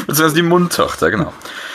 [0.07, 1.33] beziehungsweise die Mundtochter, genau.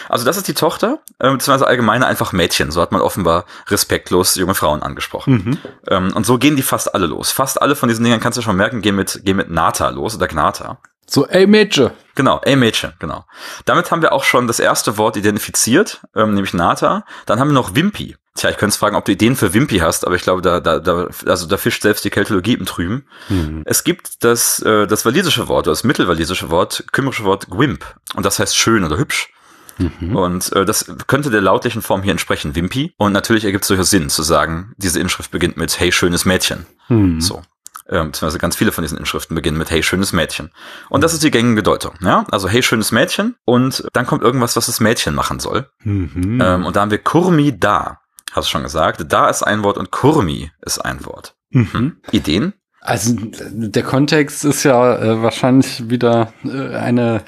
[0.09, 2.71] Also das ist die Tochter, äh, beziehungsweise allgemeine einfach Mädchen.
[2.71, 5.33] So hat man offenbar respektlos junge Frauen angesprochen.
[5.33, 5.57] Mhm.
[5.87, 7.31] Ähm, und so gehen die fast alle los.
[7.31, 10.15] Fast alle von diesen Dingern kannst du schon merken, gehen mit, gehen mit Nata los
[10.15, 10.79] oder Gnata.
[11.09, 11.91] So, ey Mädchen.
[12.15, 13.25] Genau, ey Mädchen, genau.
[13.65, 17.05] Damit haben wir auch schon das erste Wort identifiziert, ähm, nämlich Nata.
[17.25, 18.15] Dann haben wir noch Wimpy.
[18.35, 20.79] Tja, ich könnte fragen, ob du Ideen für Wimpy hast, aber ich glaube, da, da,
[20.79, 23.07] da, also da fischt selbst die Keltologie im Trüben.
[23.29, 23.63] Mhm.
[23.65, 27.83] Es gibt das, äh, das walisische Wort, das mittelwalisische Wort, kümmerische Wort Gwimp.
[28.15, 29.31] Und das heißt schön oder hübsch.
[29.77, 30.15] Mhm.
[30.15, 32.93] Und äh, das könnte der lautlichen Form hier entsprechen, Wimpy.
[32.97, 36.65] Und natürlich ergibt es durchaus Sinn zu sagen, diese Inschrift beginnt mit Hey, schönes Mädchen.
[36.89, 37.21] Mhm.
[37.21, 37.41] So.
[37.89, 40.51] Ähm, beziehungsweise ganz viele von diesen Inschriften beginnen mit Hey, schönes Mädchen.
[40.89, 41.95] Und das ist die gängige Bedeutung.
[42.01, 42.25] Ja?
[42.31, 43.35] Also Hey, schönes Mädchen.
[43.45, 45.69] Und dann kommt irgendwas, was das Mädchen machen soll.
[45.83, 46.39] Mhm.
[46.41, 47.99] Ähm, und da haben wir Kurmi da.
[48.33, 49.05] Hast du schon gesagt.
[49.07, 51.35] Da ist ein Wort und Kurmi ist ein Wort.
[51.49, 51.71] Mhm.
[51.71, 51.97] Hm.
[52.11, 52.53] Ideen?
[52.87, 53.17] Also
[53.51, 57.21] der Kontext ist ja äh, wahrscheinlich wieder äh, eine,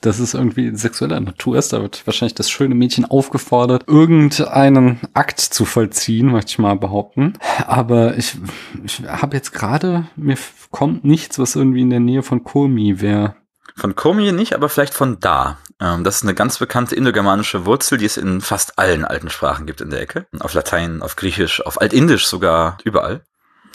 [0.00, 1.72] dass es irgendwie sexueller Natur ist.
[1.72, 7.32] Da wird wahrscheinlich das schöne Mädchen aufgefordert, irgendeinen Akt zu vollziehen, möchte ich mal behaupten.
[7.66, 8.36] Aber ich,
[8.84, 10.38] ich habe jetzt gerade, mir
[10.70, 13.34] kommt nichts, was irgendwie in der Nähe von Komi wäre.
[13.74, 15.58] Von Komi nicht, aber vielleicht von da.
[15.80, 19.66] Ähm, das ist eine ganz bekannte indogermanische Wurzel, die es in fast allen alten Sprachen
[19.66, 20.26] gibt in der Ecke.
[20.38, 23.24] Auf Latein, auf Griechisch, auf Altindisch sogar, überall.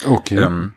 [0.05, 0.37] Okay.
[0.37, 0.76] Ähm,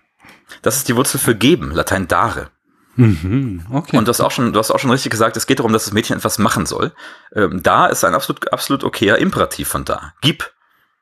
[0.63, 2.51] das ist die Wurzel für geben, Latein dare.
[2.97, 3.97] Mhm, okay.
[3.97, 5.85] Und du hast auch schon, du hast auch schon richtig gesagt, es geht darum, dass
[5.85, 6.93] das Mädchen etwas machen soll.
[7.35, 10.13] Ähm, da ist ein absolut, absolut okayer Imperativ von da.
[10.21, 10.51] Gib.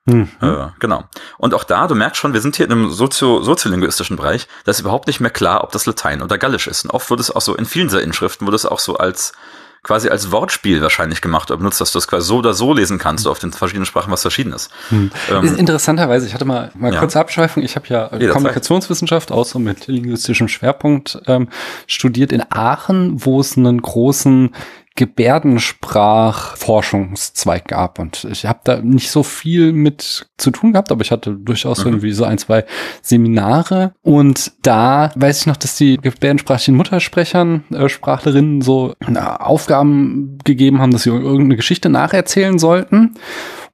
[0.04, 0.28] Mhm.
[0.40, 1.04] Äh, genau.
[1.38, 4.70] Und auch da, du merkst schon, wir sind hier in einem sozio soziolinguistischen Bereich, da
[4.70, 6.84] ist überhaupt nicht mehr klar, ob das Latein oder Gallisch ist.
[6.84, 9.32] Und oft wurde es auch so, in vielen dieser Inschriften wurde es auch so als
[9.88, 12.98] quasi als Wortspiel wahrscheinlich gemacht oder benutzt, dass du es quasi so oder so lesen
[12.98, 14.68] kannst, auf den verschiedenen Sprachen was verschiedenes.
[14.90, 15.10] Hm.
[15.32, 17.00] Ähm, Interessanterweise, ich hatte mal, mal ja.
[17.00, 18.32] kurze Abschweifung, ich habe ja Jederzeit.
[18.32, 21.48] Kommunikationswissenschaft, auch so mit linguistischem Schwerpunkt ähm,
[21.86, 24.50] studiert in Aachen, wo es einen großen
[24.98, 28.00] Gebärdensprachforschungszweig gab.
[28.00, 31.84] Und ich habe da nicht so viel mit zu tun gehabt, aber ich hatte durchaus
[31.84, 31.92] mhm.
[31.92, 32.64] irgendwie so ein, zwei
[33.00, 33.92] Seminare.
[34.02, 40.80] Und da weiß ich noch, dass die gebärdensprachlichen Muttersprechern, äh, Sprachlerinnen so äh, Aufgaben gegeben
[40.80, 43.14] haben, dass sie irgendeine Geschichte nacherzählen sollten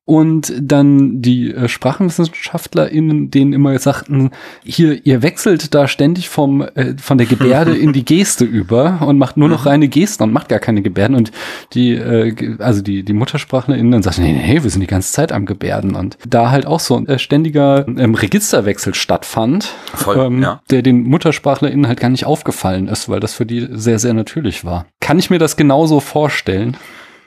[0.06, 4.30] und dann die äh, SprachenwissenschaftlerInnen denen immer sagten,
[4.62, 9.16] hier, ihr wechselt da ständig vom, äh, von der Gebärde in die Geste über und
[9.16, 9.68] macht nur noch mhm.
[9.68, 11.32] reine Gesten und macht gar keine Gebärden und
[11.72, 15.32] die, äh, also die, die MuttersprachlerInnen dann sagten, nee, nee, wir sind die ganze Zeit
[15.32, 20.42] am Gebärden und da halt auch so ein äh, ständiger ähm, Registerwechsel stattfand, Voll, ähm,
[20.42, 20.60] ja.
[20.70, 24.66] der den MuttersprachlerInnen halt gar nicht aufgefallen ist, weil das für die sehr, sehr natürlich
[24.66, 24.84] war.
[25.00, 26.76] Kann ich mir das genauso vorstellen?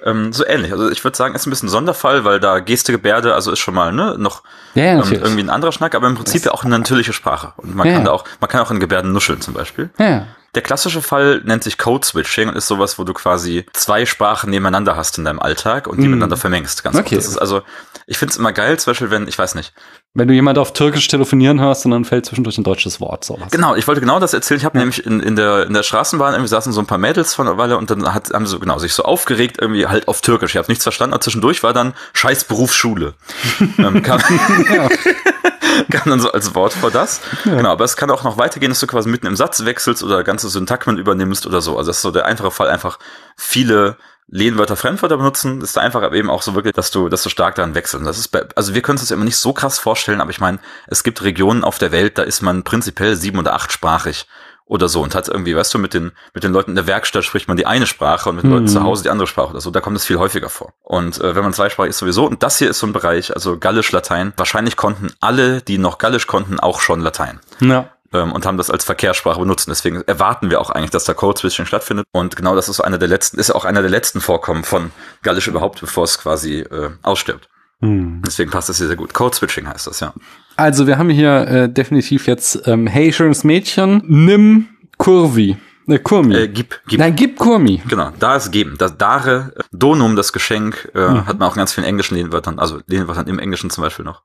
[0.08, 0.72] Ähm, so ähnlich.
[0.72, 3.60] Also ich würde sagen, ist ein bisschen ein Sonderfall, weil da Geste, Gebärde, also ist
[3.60, 4.42] schon mal ne, noch
[4.74, 7.52] ja, ähm, irgendwie ein anderer Schnack, aber im Prinzip ja auch eine natürliche Sprache.
[7.58, 7.94] Und man ja.
[7.94, 9.90] kann da auch, man kann auch in Gebärden nuscheln zum Beispiel.
[10.00, 10.28] Ja.
[10.58, 14.50] Der klassische Fall nennt sich Code Switching und ist sowas, wo du quasi zwei Sprachen
[14.50, 16.10] nebeneinander hast in deinem Alltag und die mm.
[16.10, 16.84] miteinander vermengst.
[16.84, 17.14] Ganz okay.
[17.14, 17.62] Das ist also,
[18.08, 19.72] ich finde es immer geil, zum Beispiel, wenn, ich weiß nicht,
[20.18, 23.24] wenn du jemand auf Türkisch telefonieren hörst und dann fällt zwischendurch ein deutsches Wort.
[23.24, 23.52] Sowas.
[23.52, 24.58] Genau, ich wollte genau das erzählen.
[24.58, 24.80] Ich habe ja.
[24.80, 27.60] nämlich in, in, der, in der Straßenbahn irgendwie saßen so ein paar Mädels von einer
[27.60, 30.56] Weile und dann hat, haben sie so genau sich so aufgeregt, irgendwie halt auf Türkisch.
[30.56, 33.14] Ich habe nichts verstanden, aber zwischendurch war dann Scheiß Berufsschule.
[33.78, 34.20] ähm, kam,
[35.92, 37.22] kam dann so als Wort vor das.
[37.46, 37.56] Ja.
[37.56, 40.24] Genau, aber es kann auch noch weitergehen, dass du quasi mitten im Satz wechselst oder
[40.24, 41.78] ganze Syntagmen übernimmst oder so.
[41.78, 43.00] Also das ist so der einfache Fall, einfach
[43.36, 43.98] viele
[44.30, 47.56] Lehnwörter, Fremdwörter benutzen, ist einfach aber eben auch so wirklich, dass du, dass du stark
[47.56, 48.04] daran wechseln.
[48.04, 50.42] Das ist, bei, also wir können uns das immer nicht so krass vorstellen, aber ich
[50.42, 54.28] meine, es gibt Regionen auf der Welt, da ist man prinzipiell sieben- oder achtsprachig
[54.66, 57.24] oder so und hat irgendwie, weißt du, mit den, mit den Leuten in der Werkstatt
[57.24, 58.56] spricht man die eine Sprache und mit den mhm.
[58.58, 59.72] Leuten zu Hause die andere Sprache oder so.
[59.72, 60.74] Da kommt es viel häufiger vor.
[60.84, 63.58] Und äh, wenn man zweisprachig ist sowieso, und das hier ist so ein Bereich, also
[63.58, 67.40] Gallisch, Latein, wahrscheinlich konnten alle, die noch Gallisch konnten, auch schon Latein.
[67.62, 69.68] Ja ähm, und haben das als Verkehrssprache benutzt.
[69.68, 72.06] Deswegen erwarten wir auch eigentlich, dass da Code Switching stattfindet.
[72.12, 74.92] Und genau das ist so einer der letzten, ist auch einer der letzten Vorkommen von
[75.24, 77.50] Gallisch überhaupt, bevor es quasi äh, ausstirbt.
[77.82, 78.22] Hm.
[78.26, 79.14] Deswegen passt das hier sehr gut.
[79.14, 80.14] Code Switching heißt das, ja.
[80.56, 85.58] Also wir haben hier äh, definitiv jetzt ähm, Hey, schönes Mädchen, nimm Kurvi.
[85.88, 86.36] Äh, Kurmi.
[86.36, 87.00] Äh, gib, gib.
[87.00, 87.82] Nein, gib Kurmi.
[87.88, 88.76] Genau, da ist geben.
[88.78, 91.28] Das Dare, äh, Donum, das Geschenk, äh, mhm.
[91.28, 94.24] hat man auch in ganz vielen englischen Lehnwörtern, also Lehnwörtern im Englischen zum Beispiel noch.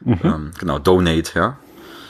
[0.00, 0.20] Mhm.
[0.24, 1.58] Ähm, genau, Donate, ja.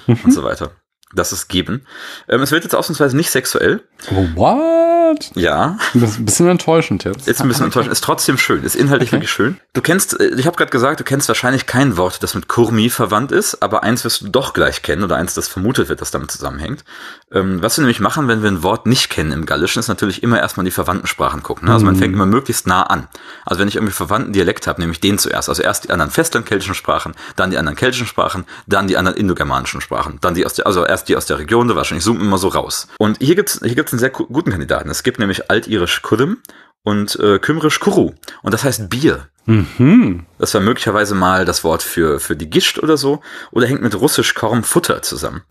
[0.07, 0.18] Mhm.
[0.24, 0.70] Und so weiter
[1.16, 1.87] das ist geben.
[2.29, 3.83] Ähm, es wird jetzt ausnahmsweise nicht sexuell.
[4.12, 4.86] Oh, what?
[5.34, 5.78] Ja.
[5.94, 7.28] Das ist ein bisschen enttäuschend jetzt.
[7.28, 7.92] Ist ein bisschen enttäuschend.
[7.92, 8.62] Ist trotzdem schön.
[8.64, 9.16] Ist inhaltlich okay.
[9.16, 9.58] wirklich schön.
[9.72, 12.90] Du kennst, äh, ich habe gerade gesagt, du kennst wahrscheinlich kein Wort, das mit Kurmi
[12.90, 16.10] verwandt ist, aber eins wirst du doch gleich kennen oder eins, das vermutet wird, das
[16.10, 16.84] damit zusammenhängt.
[17.32, 20.22] Ähm, was wir nämlich machen, wenn wir ein Wort nicht kennen im Gallischen, ist natürlich
[20.22, 21.66] immer erstmal die verwandten Sprachen gucken.
[21.66, 21.74] Ne?
[21.74, 21.98] Also man mhm.
[21.98, 23.08] fängt immer möglichst nah an.
[23.44, 25.48] Also wenn ich irgendwie verwandten Dialekt habe, nehme ich den zuerst.
[25.48, 29.80] Also erst die anderen festlandkeltischen Sprachen, dann die anderen keltischen Sprachen, dann die anderen indogermanischen
[29.80, 32.48] Sprachen, dann die aus der, also erst die aus der Region, wahrscheinlich zoomen immer so
[32.48, 32.88] raus.
[32.98, 34.88] Und hier gibt's hier gibt's einen sehr guten Kandidaten.
[34.96, 36.38] Es gibt nämlich altirisch Kurim
[36.82, 38.14] und äh, kümmerisch Kuru.
[38.40, 39.28] Und das heißt Bier.
[39.44, 40.24] Mhm.
[40.38, 43.20] Das war möglicherweise mal das Wort für, für die Gischt oder so.
[43.50, 45.42] Oder hängt mit russisch Korm Futter zusammen.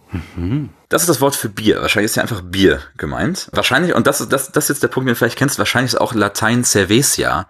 [0.89, 1.79] Das ist das Wort für Bier.
[1.81, 3.49] Wahrscheinlich ist ja einfach Bier gemeint.
[3.51, 5.93] Wahrscheinlich, und das ist, das, das ist jetzt der Punkt, den du vielleicht kennst, wahrscheinlich
[5.93, 7.47] ist auch Latein Cervesia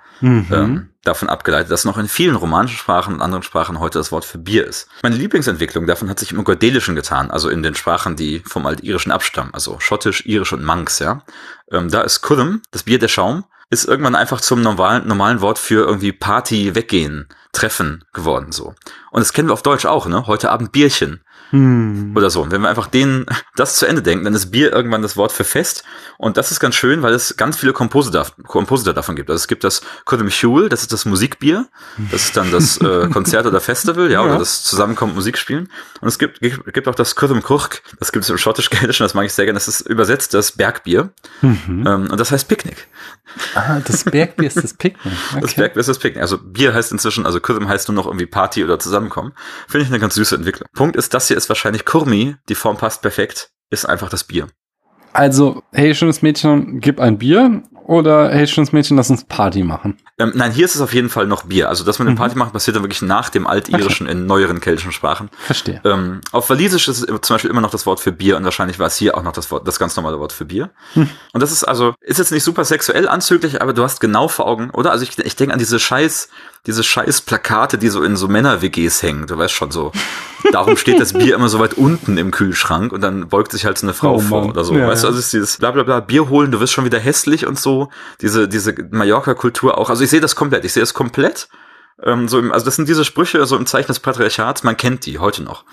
[0.51, 4.25] ähm, davon abgeleitet, dass noch in vielen romanischen Sprachen und anderen Sprachen heute das Wort
[4.25, 4.87] für Bier ist.
[5.03, 9.11] Meine Lieblingsentwicklung davon hat sich im Gordelischen getan, also in den Sprachen, die vom Altirischen
[9.11, 11.21] abstammen, also Schottisch, Irisch und Manx, ja.
[11.71, 15.57] Ähm, da ist Cudum, das Bier der Schaum, ist irgendwann einfach zum normalen, normalen Wort
[15.57, 18.75] für irgendwie Party, Weggehen, Treffen geworden, so.
[19.11, 20.27] Und das kennen wir auf Deutsch auch, ne?
[20.27, 21.21] Heute Abend Bierchen
[22.15, 22.41] oder so.
[22.41, 25.31] Und wenn wir einfach denen das zu Ende denken, dann ist Bier irgendwann das Wort
[25.31, 25.83] für Fest.
[26.17, 29.29] Und das ist ganz schön, weil es ganz viele Kompositor, Kompositor davon gibt.
[29.29, 31.67] Also es gibt das Codem Hule, das ist das Musikbier.
[32.11, 35.69] Das ist dann das äh, Konzert oder Festival, ja, oder das Zusammenkommen Musik spielen.
[36.01, 39.25] Und es gibt, gibt auch das Codem Kurk, das gibt es im schottisch-gälischen, das mag
[39.25, 39.57] ich sehr gerne.
[39.57, 41.09] Das ist übersetzt das Bergbier.
[41.85, 42.87] Ähm, und das heißt Picknick.
[43.53, 45.13] Ah, das Bergbier ist das Picknick.
[45.41, 46.21] Das Bergbier ist das Picknick.
[46.21, 49.33] Also Bier heißt inzwischen, also Codem heißt nur noch irgendwie Party oder Zusammenkommen.
[49.67, 50.67] Finde ich eine ganz süße Entwicklung.
[50.73, 54.47] Punkt ist, das hier ist wahrscheinlich Kurmi, die Form passt perfekt, ist einfach das Bier.
[55.15, 59.97] Also, hey, schönes Mädchen, gib ein Bier oder hey, schönes Mädchen, lass uns Party machen.
[60.17, 61.69] Ähm, nein, hier ist es auf jeden Fall noch Bier.
[61.69, 64.91] Also das mit dem Party machen passiert dann wirklich nach dem altirischen in neueren keltischen
[64.91, 65.29] Sprachen.
[65.37, 65.81] Verstehe.
[65.85, 68.79] Ähm, auf Walisisch ist es zum Beispiel immer noch das Wort für Bier und wahrscheinlich
[68.79, 70.69] war es hier auch noch das Wort, das ganz normale Wort für Bier.
[70.95, 74.47] Und das ist also, ist jetzt nicht super sexuell anzüglich, aber du hast genau vor
[74.47, 74.91] Augen, oder?
[74.91, 76.29] Also ich, ich denke an diese scheiß,
[76.65, 79.27] diese scheiß Plakate, die so in so Männer-WGs hängen.
[79.27, 79.91] Du weißt schon so.
[80.51, 83.77] Darum steht das Bier immer so weit unten im Kühlschrank und dann beugt sich halt
[83.77, 84.75] so eine Frau Oh vor oder so.
[84.75, 86.99] Ja, weißt du, also ist dieses bla bla bla Bier holen, du wirst schon wieder
[86.99, 87.89] hässlich und so.
[88.21, 89.89] Diese, diese Mallorca-Kultur auch.
[89.89, 90.65] Also ich sehe das komplett.
[90.65, 91.47] Ich sehe es komplett.
[92.03, 95.05] Ähm, so im, also das sind diese Sprüche so im Zeichen des Patriarchats, man kennt
[95.05, 95.63] die heute noch.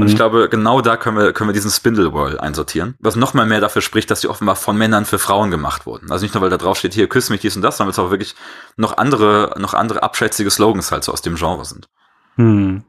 [0.00, 2.96] Und ich glaube, genau da können wir, können wir diesen Spindle Whirl einsortieren.
[2.98, 6.10] Was noch mal mehr dafür spricht, dass die offenbar von Männern für Frauen gemacht wurden.
[6.10, 8.00] Also nicht nur, weil da drauf steht, hier, küss mich, dies und das, sondern es
[8.00, 8.34] auch wirklich
[8.76, 11.88] noch andere, noch andere abschätzige Slogans halt so aus dem Genre sind.
[12.34, 12.82] Hm.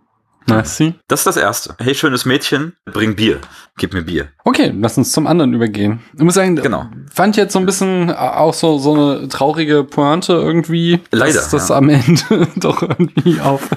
[0.47, 0.95] Merci.
[1.07, 1.75] Das ist das Erste.
[1.77, 3.39] Hey, schönes Mädchen, bring Bier.
[3.81, 4.27] Gib mir Bier.
[4.43, 6.01] Okay, lass uns zum anderen übergehen.
[6.15, 6.85] Ich muss sagen, Genau.
[7.11, 10.99] fand jetzt so ein bisschen auch so, so eine traurige Pointe irgendwie.
[11.09, 11.77] Leider, Dass das ja.
[11.77, 13.69] am Ende doch irgendwie auf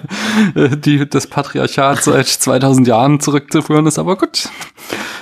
[0.54, 4.50] äh, die, das Patriarchat seit 2000 Jahren zurückzuführen ist, aber gut.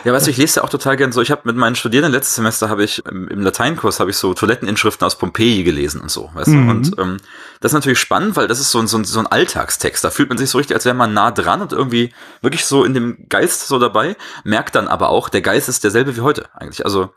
[0.03, 1.23] Ja, weißt du, ich lese ja auch total gern so.
[1.23, 4.35] Ich habe mit meinen Studierenden letztes Semester habe ich im, im Lateinkurs habe ich so
[4.35, 6.66] Toiletteninschriften aus Pompeji gelesen und so, weißt Mhm.
[6.66, 6.71] du?
[6.73, 7.16] Und ähm,
[7.61, 10.03] das ist natürlich spannend, weil das ist so ein, so, ein, so ein Alltagstext.
[10.03, 12.83] Da fühlt man sich so richtig, als wäre man nah dran und irgendwie wirklich so
[12.85, 14.16] in dem Geist so dabei.
[14.42, 16.85] Merkt dann aber auch, der Geist ist derselbe wie heute eigentlich.
[16.85, 17.11] Also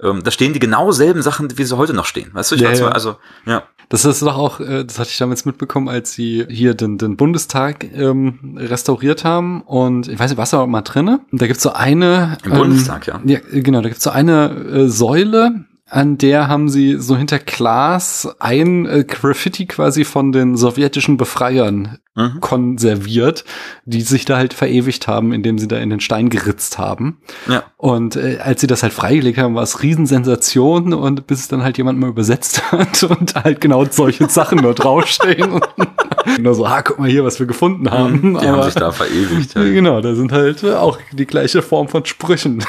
[0.00, 2.30] ähm, da stehen die genau selben Sachen, wie sie heute noch stehen.
[2.32, 2.54] Weißt du?
[2.54, 2.94] Ich Ja, zwar- ja.
[2.94, 3.16] also
[3.46, 3.62] ja.
[3.90, 7.16] Das ist doch auch, äh, das hatte ich damals mitbekommen, als sie hier den, den
[7.16, 9.62] Bundestag ähm, restauriert haben.
[9.62, 11.20] Und ich weiß nicht, warst du auch mal drinne?
[11.32, 12.36] Und da gibt's so eine.
[12.44, 13.18] Im Bundestag, ja.
[13.24, 18.28] Ja, genau, da gibt's so eine äh, Säule, an der haben sie so hinter Glas
[18.40, 22.40] ein äh, Graffiti quasi von den sowjetischen Befreiern Mhm.
[22.40, 23.44] konserviert,
[23.84, 27.18] die sich da halt verewigt haben, indem sie da in den Stein geritzt haben.
[27.48, 27.62] Ja.
[27.76, 31.62] Und äh, als sie das halt freigelegt haben, war es Riesensensation und bis es dann
[31.62, 35.68] halt jemand mal übersetzt hat und halt genau solche Sachen nur draufstehen und
[36.40, 38.36] nur so, ah, guck mal hier, was wir gefunden haben.
[38.40, 39.54] Die haben sich da verewigt.
[39.54, 39.62] Ja.
[39.78, 42.64] Genau, da sind halt äh, auch die gleiche Form von Sprüchen.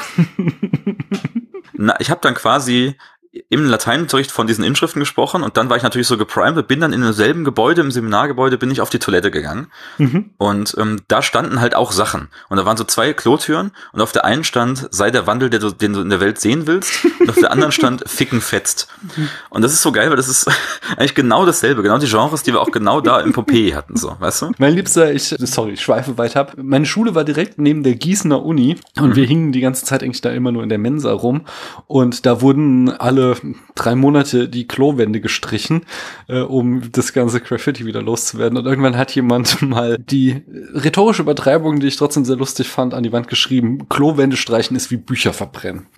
[1.81, 2.97] Na, ich habe dann quasi
[3.49, 6.79] im Lateinunterricht von diesen Inschriften gesprochen und dann war ich natürlich so geprimed und bin
[6.79, 9.67] dann in demselben Gebäude, im Seminargebäude, bin ich auf die Toilette gegangen.
[10.37, 12.29] Und ähm, da standen halt auch Sachen.
[12.49, 15.59] Und da waren so zwei Klotüren und auf der einen stand, sei der Wandel, der
[15.59, 18.87] du, den du in der Welt sehen willst, und auf der anderen stand, ficken fetzt.
[19.49, 20.49] Und das ist so geil, weil das ist
[20.97, 24.15] eigentlich genau dasselbe, genau die Genres, die wir auch genau da im Pompeji hatten, so,
[24.19, 24.51] weißt du?
[24.57, 26.53] Mein Liebster, ich, sorry, ich schweife weit ab.
[26.57, 30.21] Meine Schule war direkt neben der Gießener Uni und wir hingen die ganze Zeit eigentlich
[30.21, 31.45] da immer nur in der Mensa rum
[31.85, 33.18] und da wurden alle
[33.75, 35.81] drei Monate die Klowände gestrichen,
[36.27, 38.57] äh, um das ganze Graffiti wieder loszuwerden.
[38.57, 40.41] Und irgendwann hat jemand mal die
[40.73, 43.87] rhetorische Übertreibung, die ich trotzdem sehr lustig fand, an die Wand geschrieben.
[43.89, 45.87] Klowände streichen ist wie Bücher verbrennen.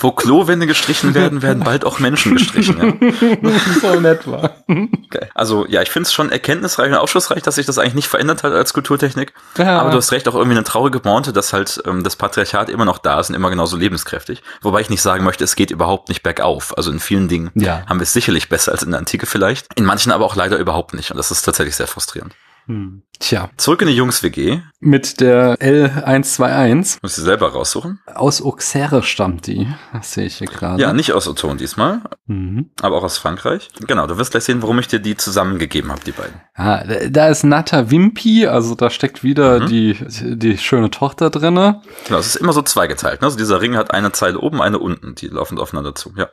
[0.00, 2.98] Wo Klowände gestrichen werden, werden bald auch Menschen gestrichen.
[3.42, 3.50] Ja?
[3.80, 4.56] so nett war.
[4.66, 5.30] Geil.
[5.34, 8.42] Also ja, ich finde es schon erkenntnisreich und aufschlussreich, dass sich das eigentlich nicht verändert
[8.42, 9.32] hat als Kulturtechnik.
[9.56, 9.78] Ja.
[9.80, 12.84] Aber du hast recht, auch irgendwie eine traurige Pointe, dass halt ähm, das Patriarchat immer
[12.84, 14.42] noch da ist und immer genauso lebenskräftig.
[14.62, 16.76] Wobei ich nicht sagen möchte, es geht überhaupt nicht bergauf.
[16.76, 17.82] Also in vielen Dingen Ja.
[17.86, 19.66] haben wir es sicherlich besser als in der Antike vielleicht.
[19.76, 21.10] In manchen aber auch leider überhaupt nicht.
[21.10, 22.34] Und das ist tatsächlich sehr frustrierend.
[22.66, 23.02] Hm.
[23.18, 24.60] Tja, Zurück in die Jungs-WG.
[24.78, 28.00] mit der L121 Muss ich selber raussuchen.
[28.14, 29.66] aus Auxerre stammt die.
[29.92, 30.82] Das sehe ich hier gerade.
[30.82, 32.70] Ja, nicht aus Oton diesmal, Mhm.
[32.82, 33.70] aber auch aus Frankreich.
[33.86, 36.34] Genau, du wirst gleich sehen, warum ich dir die zusammengegeben habe, die beiden.
[36.54, 39.66] Ah, da- ist Nata Wimpi, also da steckt wieder Mhm.
[39.68, 39.96] die,
[40.36, 41.80] die schöne Tochter drinne.
[42.06, 43.22] Genau, es ist immer so zweigeteilt.
[43.22, 43.26] Ne?
[43.26, 45.14] Also dieser Ring hat eine Zeile oben, eine unten.
[45.14, 46.12] Die laufen aufeinander zu.
[46.16, 46.28] Ja.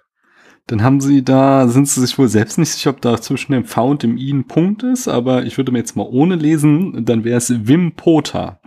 [0.68, 3.66] Dann haben sie da, sind sie sich wohl selbst nicht sicher, ob da zwischen dem
[3.66, 7.06] V und dem I ein Punkt ist, aber ich würde mir jetzt mal ohne lesen,
[7.06, 8.60] dann wäre es Wimpota.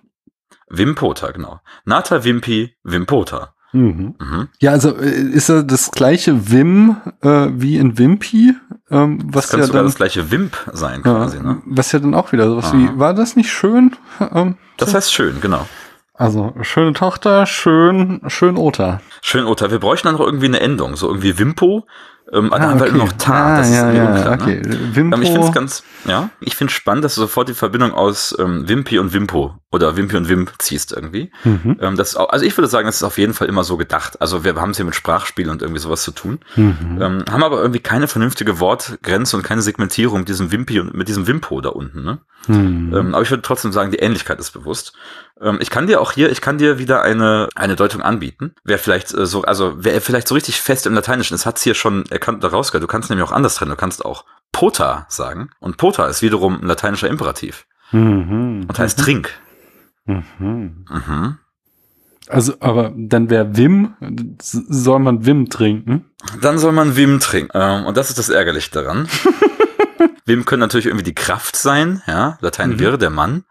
[0.68, 1.60] Wimpota, genau.
[1.84, 3.54] Nata Wimpi Wimpota.
[3.72, 4.14] Mhm.
[4.18, 4.48] Mhm.
[4.60, 8.54] Ja, also äh, ist er das gleiche Wim äh, wie in Wimpy?
[8.90, 11.62] Ähm, was das könnte ja sogar dann, das gleiche Wimp sein quasi, ja, ne?
[11.66, 12.76] Was ja dann auch wieder sowas Aha.
[12.76, 13.96] wie, war das nicht schön?
[14.20, 15.66] Ähm, das heißt schön, genau.
[16.18, 19.00] Also, schöne Tochter, schön, schön Ota.
[19.20, 19.70] Schön Ota.
[19.70, 21.86] Wir bräuchten dann noch irgendwie eine Endung, so irgendwie Wimpo
[22.32, 22.92] ähm, ah, da haben okay.
[22.92, 24.60] wir noch Ta, ah, das ja, ist ja, unklar, okay.
[24.60, 24.76] ne?
[24.96, 28.34] ähm, ich finde es ganz, ja, ich finde spannend, dass du sofort die Verbindung aus
[28.38, 31.30] ähm, Wimpy und Wimpo oder Wimpy und Wimp ziehst irgendwie.
[31.44, 31.78] Mhm.
[31.80, 34.20] Ähm, das, also ich würde sagen, das ist auf jeden Fall immer so gedacht.
[34.20, 36.98] Also wir haben es hier mit Sprachspiel und irgendwie sowas zu tun, mhm.
[37.00, 41.06] ähm, haben aber irgendwie keine vernünftige Wortgrenze und keine Segmentierung mit diesem Wimpy und mit
[41.06, 42.02] diesem Wimpo da unten.
[42.02, 42.18] Ne?
[42.48, 42.94] Mhm.
[42.94, 44.94] Ähm, aber ich würde trotzdem sagen, die Ähnlichkeit ist bewusst.
[45.40, 48.54] Ähm, ich kann dir auch hier, ich kann dir wieder eine, eine Deutung anbieten.
[48.64, 51.74] Wer vielleicht äh, so, also wer vielleicht so richtig fest im Lateinischen ist, hat's hier
[51.74, 52.82] schon oder rausgehört.
[52.82, 53.70] Du kannst nämlich auch anders trennen.
[53.70, 55.50] Du kannst auch pota sagen.
[55.60, 57.66] Und pota ist wiederum ein lateinischer Imperativ.
[57.92, 58.66] Mhm.
[58.68, 59.02] Und heißt mhm.
[59.02, 59.30] trink.
[60.06, 60.84] Mhm.
[60.88, 61.38] Mhm.
[62.28, 63.94] Also, aber dann wäre Wim,
[64.40, 66.06] soll man Wim trinken?
[66.40, 67.52] Dann soll man Wim trinken.
[67.54, 69.08] Ähm, und das ist das Ärgerliche daran.
[70.24, 72.36] Wim können natürlich irgendwie die Kraft sein, ja.
[72.40, 72.80] Latein mhm.
[72.80, 73.44] wäre der Mann.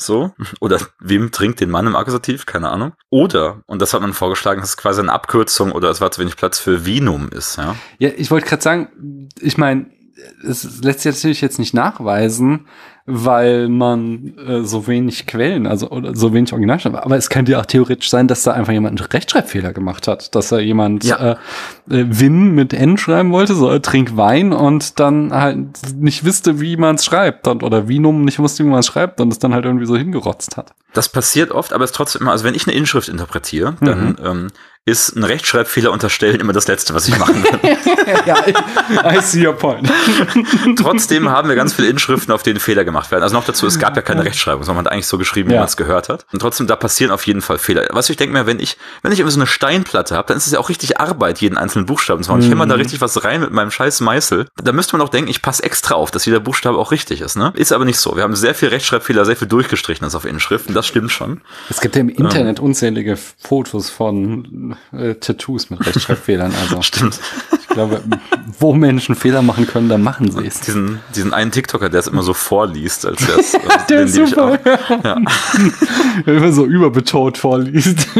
[0.00, 0.32] So.
[0.60, 2.46] Oder wem trinkt den Mann im Akkusativ?
[2.46, 2.92] Keine Ahnung.
[3.10, 6.20] Oder, und das hat man vorgeschlagen, dass es quasi eine Abkürzung oder es war zu
[6.20, 7.76] wenig Platz für Vinum ist, ja.
[7.98, 9.86] Ja, ich wollte gerade sagen, ich meine,
[10.46, 12.66] es lässt sich natürlich jetzt nicht nachweisen,
[13.10, 17.60] weil man äh, so wenig Quellen, also oder so wenig Originalschreiben, aber es könnte ja
[17.60, 21.32] auch theoretisch sein, dass da einfach jemand einen Rechtschreibfehler gemacht hat, dass da jemand ja.
[21.32, 21.36] äh,
[21.90, 25.58] äh, Win mit N schreiben wollte, so äh, trink Wein und dann halt
[25.96, 29.20] nicht wusste, wie man es schreibt und, oder Vinum nicht wusste, wie man es schreibt
[29.20, 30.72] und es dann halt irgendwie so hingerotzt hat.
[30.92, 34.10] Das passiert oft, aber es ist trotzdem immer, also wenn ich eine Inschrift interpretiere, dann
[34.10, 34.16] mhm.
[34.24, 34.48] ähm,
[34.86, 37.60] ist ein Rechtschreibfehler unterstellen immer das Letzte, was ich machen will.
[38.26, 38.44] ja,
[39.12, 39.88] I see your point.
[40.76, 43.22] Trotzdem haben wir ganz viele Inschriften, auf denen Fehler gemacht werden.
[43.22, 45.54] Also noch dazu, es gab ja keine Rechtschreibung, sondern man hat eigentlich so geschrieben, wie
[45.54, 45.60] ja.
[45.60, 46.26] man es gehört hat.
[46.32, 47.86] Und trotzdem, da passieren auf jeden Fall Fehler.
[47.90, 50.46] Was ich denke mir, wenn ich, wenn ich irgendwie so eine Steinplatte habe, dann ist
[50.46, 52.40] es ja auch richtig Arbeit, jeden einzelnen Buchstaben zu machen.
[52.40, 52.46] Mhm.
[52.46, 54.46] Ich hämmer da richtig was rein mit meinem scheiß Meißel.
[54.62, 57.36] Da müsste man auch denken, ich passe extra auf, dass jeder Buchstabe auch richtig ist.
[57.36, 57.52] Ne?
[57.54, 58.16] Ist aber nicht so.
[58.16, 60.74] Wir haben sehr viel Rechtschreibfehler, sehr viel durchgestrichenes auf Inschriften.
[60.74, 61.42] Das stimmt schon.
[61.68, 62.64] Es gibt ja im Internet ähm.
[62.64, 66.54] unzählige Fotos von äh, Tattoos Tattoos mit Rechtschreibfehlern.
[66.54, 67.20] Also Stimmt.
[67.52, 68.02] Ich glaube,
[68.58, 70.60] wo Menschen Fehler machen können, dann machen sie es.
[70.60, 73.56] Diesen, diesen einen TikToker, der es immer so vorliest, als er es.
[73.88, 74.58] der ist super.
[75.04, 75.16] Ja.
[76.26, 78.08] immer so überbetont vorliest.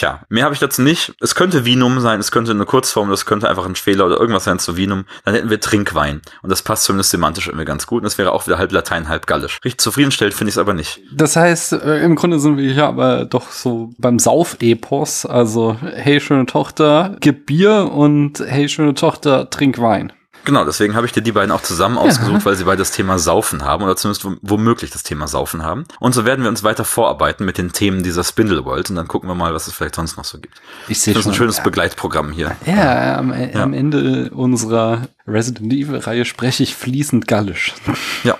[0.00, 1.12] Tja, mehr habe ich dazu nicht.
[1.20, 4.44] Es könnte Vinum sein, es könnte eine Kurzform, das könnte einfach ein Fehler oder irgendwas
[4.44, 5.04] sein zu Vinum.
[5.26, 6.22] Dann hätten wir Trinkwein.
[6.42, 7.98] Und das passt zumindest semantisch irgendwie ganz gut.
[7.98, 9.58] Und das wäre auch wieder halb Latein, halb Gallisch.
[9.62, 11.00] Richtig zufriedenstellt finde ich es aber nicht.
[11.12, 15.26] Das heißt, äh, im Grunde sind wir hier aber doch so beim Saufepos.
[15.26, 20.12] Also, hey, schöne Tochter, gib Bier und hey, schöne Tochter, trink Wein.
[20.44, 22.44] Genau, deswegen habe ich dir die beiden auch zusammen ausgesucht, ja.
[22.44, 25.84] weil sie beide das Thema Saufen haben oder zumindest womöglich das Thema Saufen haben.
[25.98, 29.08] Und so werden wir uns weiter vorarbeiten mit den Themen dieser Spindle World und dann
[29.08, 30.60] gucken wir mal, was es vielleicht sonst noch so gibt.
[30.88, 31.20] Ich sehe schon.
[31.20, 31.62] Das ist ein schönes ja.
[31.62, 32.56] Begleitprogramm hier.
[32.64, 33.62] Ja, am, ja.
[33.62, 37.74] am Ende unserer Resident Evil-Reihe spreche ich fließend Gallisch.
[38.22, 38.38] Ja,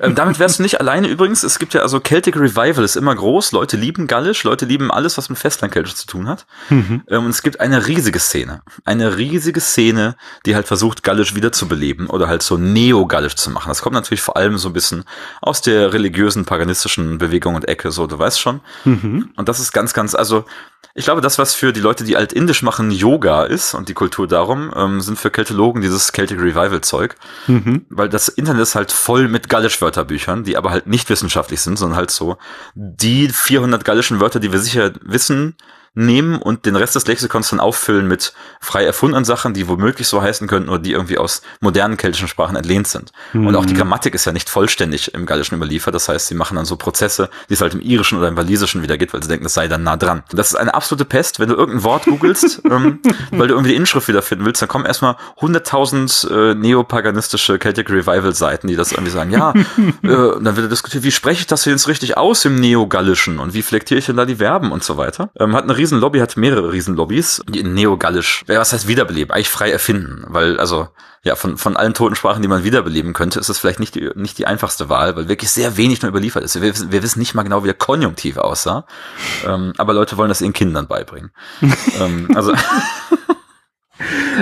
[0.00, 1.44] ähm, damit wärst du nicht alleine übrigens.
[1.44, 3.52] Es gibt ja also Celtic Revival ist immer groß.
[3.52, 6.46] Leute lieben Gallisch, Leute lieben alles, was mit Festlandkeltisch zu tun hat.
[6.68, 7.02] Mhm.
[7.08, 12.08] Ähm, und es gibt eine riesige Szene, eine riesige Szene, die halt versucht, Gallisch wiederzubeleben
[12.08, 13.68] oder halt so Neo-Gallisch zu machen.
[13.68, 15.04] Das kommt natürlich vor allem so ein bisschen
[15.40, 18.60] aus der religiösen, paganistischen Bewegung und Ecke, so, du weißt schon.
[18.84, 19.30] Mhm.
[19.36, 20.44] Und das ist ganz, ganz, also
[20.94, 24.26] ich glaube, das, was für die Leute, die altindisch machen, Yoga ist und die Kultur
[24.26, 27.14] darum, ähm, sind für Keltologen dieses Celtic Revival Zeug.
[27.46, 27.86] Mhm.
[27.90, 31.96] Weil das Internet ist halt voll mit Gallisch-Wörterbüchern, die aber halt nicht wissenschaftlich sind, sondern
[31.96, 32.38] halt so
[32.74, 35.56] die 400 gallischen Wörter, die wir sicher wissen,
[35.94, 40.22] nehmen und den Rest des Lexikons dann auffüllen mit frei erfundenen Sachen, die womöglich so
[40.22, 43.10] heißen könnten oder die irgendwie aus modernen keltischen Sprachen entlehnt sind.
[43.32, 43.48] Mhm.
[43.48, 45.94] Und auch die Grammatik ist ja nicht vollständig im Gallischen überliefert.
[45.94, 48.82] Das heißt, sie machen dann so Prozesse, die es halt im Irischen oder im Walisischen
[48.82, 50.22] wieder gibt, weil sie denken, das sei dann nah dran.
[50.30, 51.40] Das ist eine absolute Pest.
[51.40, 53.00] Wenn du irgendein Wort googelst, ähm,
[53.32, 58.32] weil du irgendwie die Inschrift wiederfinden willst, dann kommen erstmal 100.000 äh, neopaganistische Celtic Revival
[58.32, 61.88] Seiten, die das irgendwie sagen, ja, äh, dann wird diskutiert, wie spreche ich das jetzt
[61.88, 65.30] richtig aus im Neogallischen und wie flektiere ich denn da die Verben und so weiter.
[65.38, 69.70] Ähm, hat eine Riesenlobby hat mehrere Riesenlobbys, die in Neogallisch, was heißt wiederbeleben, eigentlich frei
[69.70, 70.88] erfinden, weil also
[71.22, 74.10] ja, von, von allen toten Sprachen, die man wiederbeleben könnte, ist das vielleicht nicht die,
[74.14, 76.60] nicht die einfachste Wahl, weil wirklich sehr wenig nur überliefert ist.
[76.60, 78.86] Wir, wir wissen nicht mal genau, wie der Konjunktiv aussah,
[79.46, 81.30] ähm, aber Leute wollen das ihren Kindern beibringen.
[82.00, 82.52] ähm, also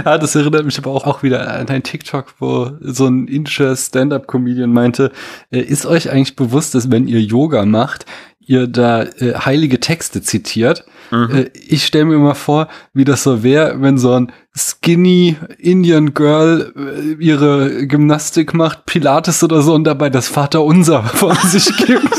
[0.04, 3.74] Ja, das erinnert mich aber auch, auch wieder an ein TikTok, wo so ein indischer
[3.74, 5.10] Stand-up-Comedian meinte,
[5.50, 8.06] äh, ist euch eigentlich bewusst, dass wenn ihr Yoga macht,
[8.48, 10.84] ihr da äh, heilige Texte zitiert.
[11.10, 11.34] Mhm.
[11.34, 16.12] Äh, ich stelle mir mal vor, wie das so wäre, wenn so ein skinny Indian
[16.14, 22.08] Girl äh, ihre Gymnastik macht, Pilates oder so und dabei das Vaterunser von sich gibt.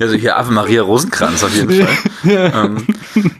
[0.00, 1.96] Also hier Ave Maria Rosenkranz auf jeden Fall.
[2.24, 2.64] ja.
[2.64, 2.84] ähm,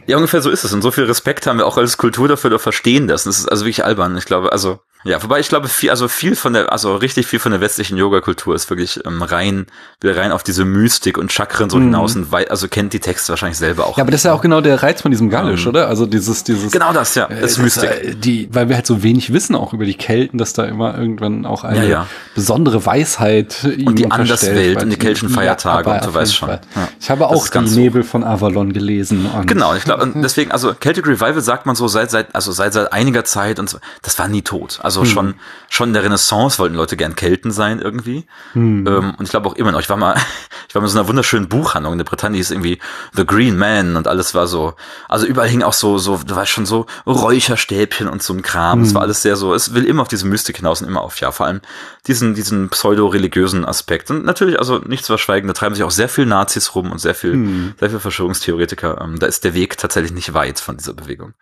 [0.07, 0.71] ja, ungefähr so ist es.
[0.73, 3.25] Und so viel Respekt haben wir auch als Kultur dafür, wir verstehen das.
[3.25, 4.17] Und das ist also wirklich albern.
[4.17, 7.39] Ich glaube, also, ja, wobei ich glaube, viel, also viel von der, also richtig viel
[7.39, 9.67] von der westlichen Yoga-Kultur ist wirklich ähm, rein,
[9.99, 13.33] wieder rein auf diese Mystik und Chakren so hinaus und weit, also kennt die Texte
[13.33, 13.97] wahrscheinlich selber auch.
[13.97, 13.99] Mhm.
[13.99, 15.89] Ja, aber das ist ja auch genau der Reiz von diesem Gallisch, Ähm, oder?
[15.89, 16.71] Also dieses, dieses.
[16.71, 17.27] genau das, ja.
[17.27, 17.89] Das ist Äh, Mystik.
[17.89, 20.97] äh, Die, weil wir halt so wenig wissen auch über die Kelten, dass da immer
[20.97, 22.07] irgendwann auch eine Ja, ja.
[22.33, 26.49] besondere Weisheit Und die Anderswelt und die keltischen Feiertage aber und weißt jeden schon.
[26.49, 26.87] Ja.
[26.99, 27.79] Ich habe auch die so.
[27.79, 29.27] Nebel von Avalon gelesen.
[29.45, 32.73] Genau, ich glaube, und deswegen, also Celtic Revival sagt man so seit, seit, also seit,
[32.73, 34.79] seit einiger Zeit und so, das war nie tot.
[34.81, 35.07] Also Hm.
[35.07, 35.33] schon,
[35.69, 38.25] schon in der Renaissance wollten Leute gern Kelten sein irgendwie.
[38.53, 38.85] Hm.
[38.87, 40.15] Ähm, und ich glaube auch immer noch, ich war mal,
[40.69, 42.79] ich war mal in so einer wunderschönen Buchhandlung in der Bretagne, die hieß irgendwie
[43.13, 44.73] The Green Man und alles war so,
[45.09, 48.81] also überall hing auch so, so, du weißt schon so Räucherstäbchen und so ein Kram.
[48.81, 51.19] Es war alles sehr so, es will immer auf diese Mystik hinaus und immer auf,
[51.19, 51.61] ja, vor allem
[52.07, 54.11] diesen, diesen pseudo-religiösen Aspekt.
[54.11, 57.15] Und natürlich, also nichts verschweigen, da treiben sich auch sehr viel Nazis rum und sehr
[57.15, 59.01] viel, sehr viel Verschwörungstheoretiker.
[59.01, 61.33] Ähm, da ist der Weg tatsächlich nicht weit von dieser Bewegung.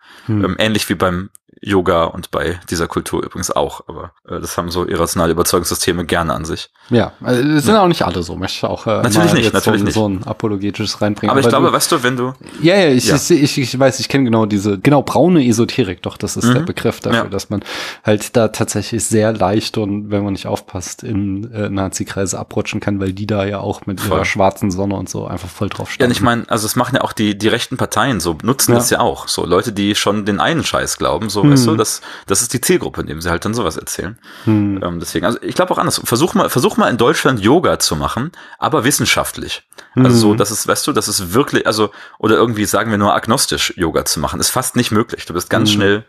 [0.44, 3.82] Ähm, ähnlich wie beim Yoga und bei dieser Kultur übrigens auch.
[3.86, 6.70] Aber äh, das haben so irrationale Überzeugungssysteme gerne an sich.
[6.90, 8.36] ja, also sind auch nicht alle so.
[8.36, 9.94] Möchte ich auch äh, Natürlich nicht, natürlich so, nicht.
[9.94, 11.30] so ein apologetisches reinbringen.
[11.30, 13.16] Aber ich glaube, du, weißt du, wenn du, ja, ja, ich, Ja.
[13.16, 16.62] Ich, ich, ich weiß, ich kenne genau diese, genau, braune Esoterik, doch, das ist der
[16.62, 16.66] Mhm.
[16.66, 17.28] Begriff dafür, Ja.
[17.28, 17.62] dass man
[18.04, 23.00] halt da tatsächlich sehr leicht und wenn man nicht aufpasst, in äh, Nazi-Kreise abrutschen kann,
[23.00, 24.16] weil die da ja auch mit Voll.
[24.18, 26.06] ihrer schwarzen Sonne und so einfach voll drauf ja, stehen.
[26.06, 28.78] und ich meine, also es machen ja auch die, die rechten Parteien so, nutzen Ja.
[28.78, 29.28] das ja auch.
[29.28, 31.52] So Leute, die schon den einen Scheiß glauben, so, Mhm.
[31.52, 34.18] weißt du, das, das ist die Zielgruppe, indem sie halt dann sowas erzählen.
[34.44, 34.80] Hm.
[34.82, 36.00] Ähm, deswegen, also ich glaube auch anders.
[36.04, 39.62] Versuch mal, versuch mal in Deutschland Yoga zu machen, aber wissenschaftlich.
[39.96, 40.14] Also Mhm.
[40.20, 43.74] so, das ist, weißt du, das ist wirklich, also, oder irgendwie sagen wir nur agnostisch
[43.76, 45.26] Yoga zu machen, ist fast nicht möglich.
[45.26, 45.74] Du bist ganz Mhm.
[45.74, 46.04] schnell,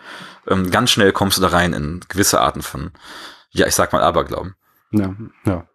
[0.48, 2.92] ähm, ganz schnell kommst du da rein in gewisse Arten von,
[3.52, 4.56] ja, ich sag mal Aberglauben.
[4.92, 5.14] Ja,
[5.46, 5.68] ja.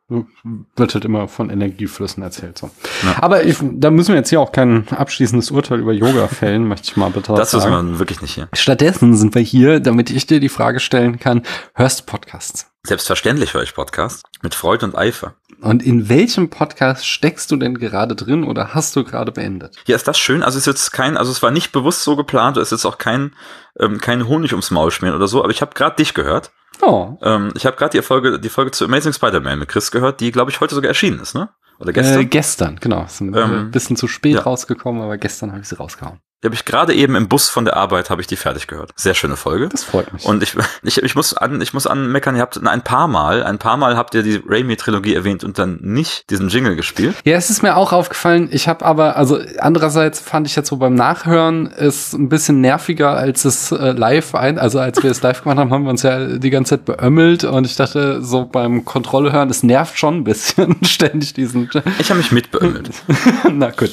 [0.77, 2.59] Wird halt immer von Energieflüssen erzählt.
[2.59, 2.71] So.
[3.05, 3.23] Ja.
[3.23, 6.89] Aber ich, da müssen wir jetzt hier auch kein abschließendes Urteil über Yoga fällen, möchte
[6.91, 7.75] ich mal bitte Das ist sagen.
[7.75, 8.49] man wirklich nicht hier.
[8.53, 11.43] Stattdessen sind wir hier, damit ich dir die Frage stellen kann,
[11.75, 12.67] hörst du Podcasts?
[12.83, 15.35] Selbstverständlich höre ich Podcasts mit Freude und Eifer.
[15.61, 19.77] Und in welchem Podcast steckst du denn gerade drin oder hast du gerade beendet?
[19.87, 20.43] Ja, ist das schön.
[20.43, 22.97] Also ist jetzt kein, also es war nicht bewusst so geplant, es ist jetzt auch
[22.97, 23.35] kein,
[23.79, 26.51] ähm, kein Honig ums Maul schmieren oder so, aber ich habe gerade dich gehört.
[26.83, 30.21] Oh, Ähm, ich habe gerade die Folge, die Folge zu Amazing Spider-Man mit Chris gehört,
[30.21, 31.51] die, glaube ich, heute sogar erschienen ist, ne?
[31.79, 32.21] Oder gestern?
[32.21, 33.05] Äh, gestern, genau.
[33.05, 34.41] Ist ein Ähm, bisschen zu spät ja.
[34.43, 36.21] rausgekommen, aber gestern habe ich sie rausgehauen.
[36.43, 38.93] Die habe ich gerade eben im Bus von der Arbeit, habe ich die fertig gehört.
[38.97, 39.69] Sehr schöne Folge.
[39.69, 40.25] Das freut mich.
[40.25, 43.59] Und ich, ich, ich muss an, ich muss anmeckern, ihr habt ein paar Mal, ein
[43.59, 47.15] paar Mal habt ihr die Raimi-Trilogie erwähnt und dann nicht diesen Jingle gespielt.
[47.25, 48.49] Ja, es ist mir auch aufgefallen.
[48.53, 53.11] Ich habe aber, also andererseits fand ich jetzt so beim Nachhören ist ein bisschen nerviger
[53.17, 54.59] als es äh, live ein.
[54.59, 57.45] Also als wir es live gemacht haben, haben wir uns ja die ganze Zeit beömmelt
[57.45, 61.69] und ich dachte so beim Kontrolle hören, es nervt schon ein bisschen ständig diesen.
[61.99, 62.91] Ich habe mich mitbeömmelt.
[63.53, 63.93] Na gut.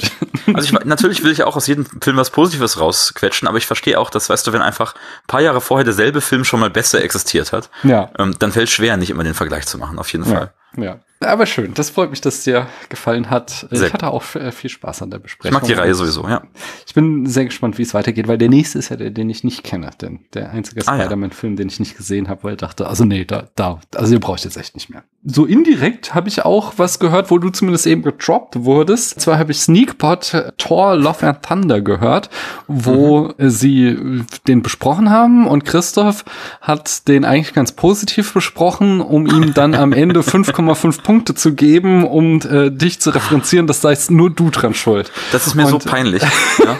[0.53, 3.99] Also ich, natürlich will ich auch aus jedem Film was Positives rausquetschen, aber ich verstehe
[3.99, 7.03] auch, dass, weißt du, wenn einfach ein paar Jahre vorher derselbe Film schon mal besser
[7.03, 8.11] existiert hat, Ja.
[8.19, 10.53] ähm, dann fällt schwer, nicht immer den Vergleich zu machen, auf jeden Fall.
[10.77, 10.99] Ja, ja.
[11.19, 11.73] Aber schön.
[11.73, 13.65] Das freut mich, dass es dir gefallen hat.
[13.71, 15.53] Sehr ich hatte auch äh, viel Spaß an der Ich Besprechung.
[15.55, 16.43] mag die Reihe sowieso, ja.
[16.85, 19.43] Ich bin sehr gespannt, wie es weitergeht, weil der nächste ist ja der, den ich
[19.43, 19.89] nicht kenne.
[19.99, 21.01] Denn der einzige Ah, ja.
[21.03, 24.19] Spider-Man-Film, den ich nicht gesehen habe, weil ich dachte, also nee, da, da, also den
[24.19, 25.03] brauche ich jetzt echt nicht mehr.
[25.25, 29.15] So indirekt habe ich auch was gehört, wo du zumindest eben gedroppt wurdest.
[29.15, 32.29] Und zwar habe ich Sneakpot äh, Thor Love and Thunder gehört,
[32.67, 36.25] wo äh, sie äh, den besprochen haben und Christoph
[36.61, 42.05] hat den eigentlich ganz positiv besprochen, um ihm dann am Ende 5,5 Punkte zu geben,
[42.05, 45.09] um äh, dich zu referenzieren, das heißt nur du dran schuld.
[45.31, 46.21] Das ist mir Und- so peinlich.
[46.21, 46.75] Ja.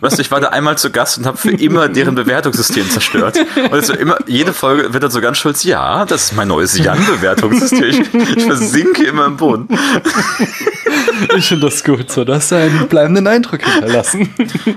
[0.00, 3.38] Weißt du, ich war da einmal zu Gast und habe für immer deren Bewertungssystem zerstört.
[3.56, 6.76] Und wird immer, jede Folge wird dann so ganz stolz, ja, das ist mein neues
[6.76, 8.04] Jan-Bewertungssystem.
[8.12, 9.68] Ich, ich versinke immer im Boden.
[11.36, 14.34] Ich finde das gut, so dass er einen bleibenden Eindruck hinterlassen.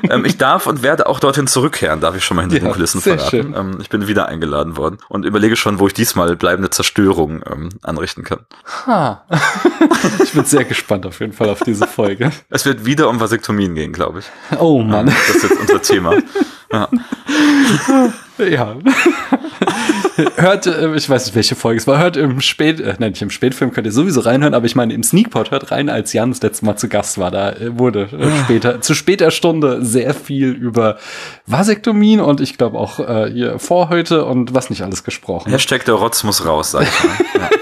[0.09, 2.71] Ähm, ich darf und werde auch dorthin zurückkehren, darf ich schon mal hinter Ja, den
[2.71, 3.53] Kulissen sehr verraten.
[3.53, 3.55] schön.
[3.57, 7.69] Ähm, ich bin wieder eingeladen worden und überlege schon, wo ich diesmal bleibende Zerstörung ähm,
[7.83, 8.39] anrichten kann.
[8.85, 9.25] Ha.
[10.23, 12.31] Ich bin sehr gespannt auf jeden Fall auf diese Folge.
[12.49, 14.25] Es wird wieder um Vasektomien gehen, glaube ich.
[14.57, 15.07] Oh Mann.
[15.07, 16.15] Das ist jetzt unser Thema.
[16.71, 16.87] Ja.
[18.37, 18.75] Ja.
[20.35, 23.21] hört, äh, ich weiß nicht, welche Folge es war, hört im Spät, äh, nein, nicht
[23.21, 26.31] im Spätfilm könnt ihr sowieso reinhören, aber ich meine im Sneakpot hört rein, als Jan
[26.31, 27.31] das letzte Mal zu Gast war.
[27.31, 30.97] Da äh, wurde äh, später, zu später Stunde sehr viel über
[31.47, 35.51] Vasektomien und ich glaube auch äh, hier Vorhäute und was nicht alles gesprochen.
[35.51, 37.41] Hashtag der Rotz muss raus, sag ich mal.
[37.41, 37.49] Ja.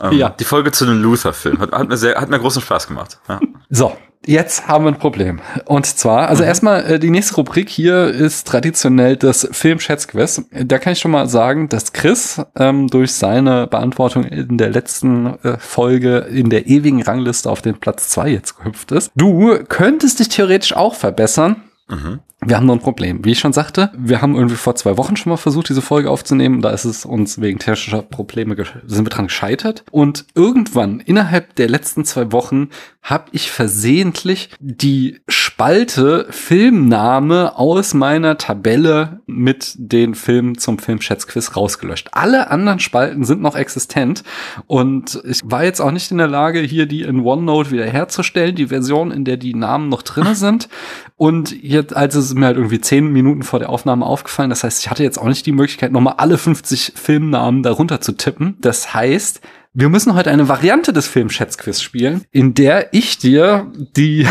[0.00, 0.30] Ähm, Ja.
[0.30, 3.18] Die Folge zu dem Luther-Film hat, hat, mir sehr, hat mir großen Spaß gemacht.
[3.28, 3.40] Ja.
[3.68, 3.96] So,
[4.26, 5.40] jetzt haben wir ein Problem.
[5.66, 6.48] Und zwar, also Mhm.
[6.48, 10.42] erstmal, äh, die nächste Rubrik hier ist traditionell das Film-Schätzquiz.
[10.64, 15.38] Da kann ich schon mal sagen, dass Chris ähm, durch seine Beantwortung in der letzten
[15.42, 19.10] äh, Folge in der ewigen Rangliste auf den Platz zwei jetzt gehüpft ist.
[19.16, 21.62] Du könntest dich theoretisch auch verbessern.
[21.88, 22.20] Mhm.
[22.42, 23.22] Wir haben nur ein Problem.
[23.22, 26.10] Wie ich schon sagte, wir haben irgendwie vor zwei Wochen schon mal versucht, diese Folge
[26.10, 26.62] aufzunehmen.
[26.62, 29.84] Da ist es uns wegen technischer Probleme, sind wir dran gescheitert.
[29.90, 32.70] Und irgendwann, innerhalb der letzten zwei Wochen,
[33.02, 42.08] habe ich versehentlich die Spalte Filmname aus meiner Tabelle mit den Filmen zum Filmschätzquiz rausgelöscht.
[42.12, 44.22] Alle anderen Spalten sind noch existent.
[44.66, 48.68] Und ich war jetzt auch nicht in der Lage, hier die in OneNote wiederherzustellen, die
[48.68, 50.68] Version, in der die Namen noch drinne sind.
[51.16, 54.80] Und jetzt, als es mir halt irgendwie zehn Minuten vor der Aufnahme aufgefallen, das heißt,
[54.80, 58.56] ich hatte jetzt auch nicht die Möglichkeit, nochmal alle 50 Filmnamen darunter zu tippen.
[58.60, 59.40] Das heißt,
[59.72, 64.26] wir müssen heute eine Variante des Filmschätzquiz spielen, in der ich dir die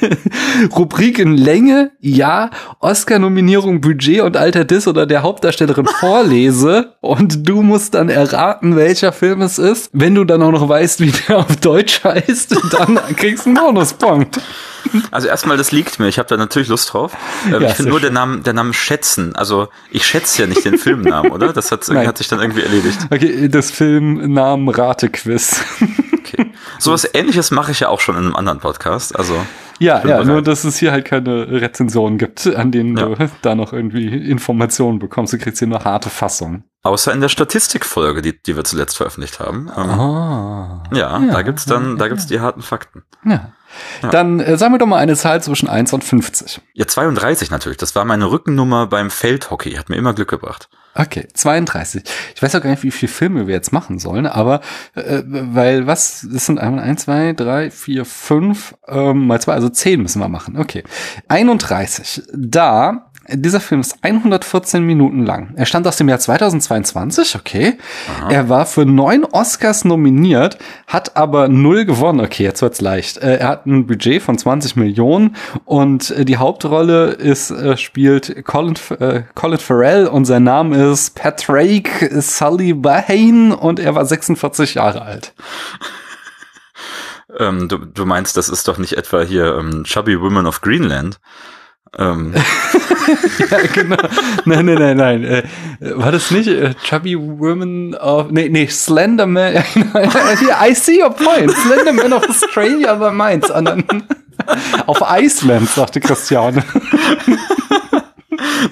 [0.76, 2.50] Rubrik in Länge, ja,
[2.80, 9.12] Oscar-Nominierung, Budget und Alter des oder der Hauptdarstellerin vorlese und du musst dann erraten, welcher
[9.12, 9.90] Film es ist.
[9.92, 13.58] Wenn du dann auch noch weißt, wie der auf Deutsch heißt, dann kriegst du einen
[13.58, 14.40] Bonuspunkt.
[15.10, 16.08] Also erstmal, das liegt mir.
[16.08, 17.16] Ich habe da natürlich Lust drauf.
[17.46, 19.34] Ähm, Ja, ich finde nur der Name, der Name schätzen.
[19.34, 21.52] Also ich schätze ja nicht den Filmnamen, oder?
[21.52, 22.98] Das hat, hat sich dann irgendwie erledigt.
[23.10, 25.60] Okay, das Filmnamen Ratequiz.
[26.12, 26.50] Okay.
[26.78, 29.16] Sowas ähnliches mache ich ja auch schon in einem anderen Podcast.
[29.16, 29.34] Also
[29.78, 33.72] Ja, ja, nur dass es hier halt keine Rezensionen gibt, an denen du da noch
[33.72, 35.32] irgendwie Informationen bekommst.
[35.32, 36.64] Du kriegst hier nur harte Fassung.
[36.82, 39.70] außer in der Statistikfolge, die, die wir zuletzt veröffentlicht haben.
[39.76, 40.82] Ähm, Ah.
[40.92, 43.02] ja, Ja, da gibt's dann, ja, da gibt's die harten Fakten.
[43.24, 43.52] Ja.
[44.10, 46.60] Dann äh, sagen wir doch mal eine Zahl zwischen 1 und 50.
[46.74, 47.78] Ja, 32 natürlich.
[47.78, 49.72] Das war meine Rückennummer beim Feldhockey.
[49.72, 50.68] Hat mir immer Glück gebracht.
[50.94, 52.04] Okay, 32.
[52.34, 54.60] Ich weiß auch gar nicht, wie viele Filme wir jetzt machen sollen, aber
[54.94, 59.68] äh, weil was, das sind einmal 1, 2, 3, 4, 5, ähm, mal zwei, also
[59.68, 60.56] 10 müssen wir machen.
[60.56, 60.84] Okay.
[61.28, 62.22] 31.
[62.32, 65.54] Da, dieser Film ist 114 Minuten lang.
[65.56, 67.78] Er stammt aus dem Jahr 2022, okay.
[68.28, 72.20] Er war für neun Oscars nominiert, hat aber null gewonnen.
[72.20, 73.18] Okay, jetzt wird's leicht.
[73.18, 78.44] Äh, er hat ein Budget von 20 Millionen und äh, die Hauptrolle ist, äh, spielt
[78.44, 84.74] Colin, äh, Colin Farrell und sein Name ist Patrick Sully Bahane und er war 46
[84.74, 85.34] Jahre alt.
[87.38, 91.18] Ähm, du, du meinst, das ist doch nicht etwa hier ähm, Chubby Women of Greenland.
[91.98, 92.34] Ähm,
[93.50, 93.96] ja, genau.
[94.44, 95.24] Nein, nein, nein, nein.
[95.24, 95.42] Äh,
[95.80, 101.50] war das nicht äh, Chubby Women of, nee, nee, Slender Man, I see your point.
[101.52, 103.50] Slender Man of Australia war meins.
[104.86, 106.64] Auf Iceland, sagte Christiane.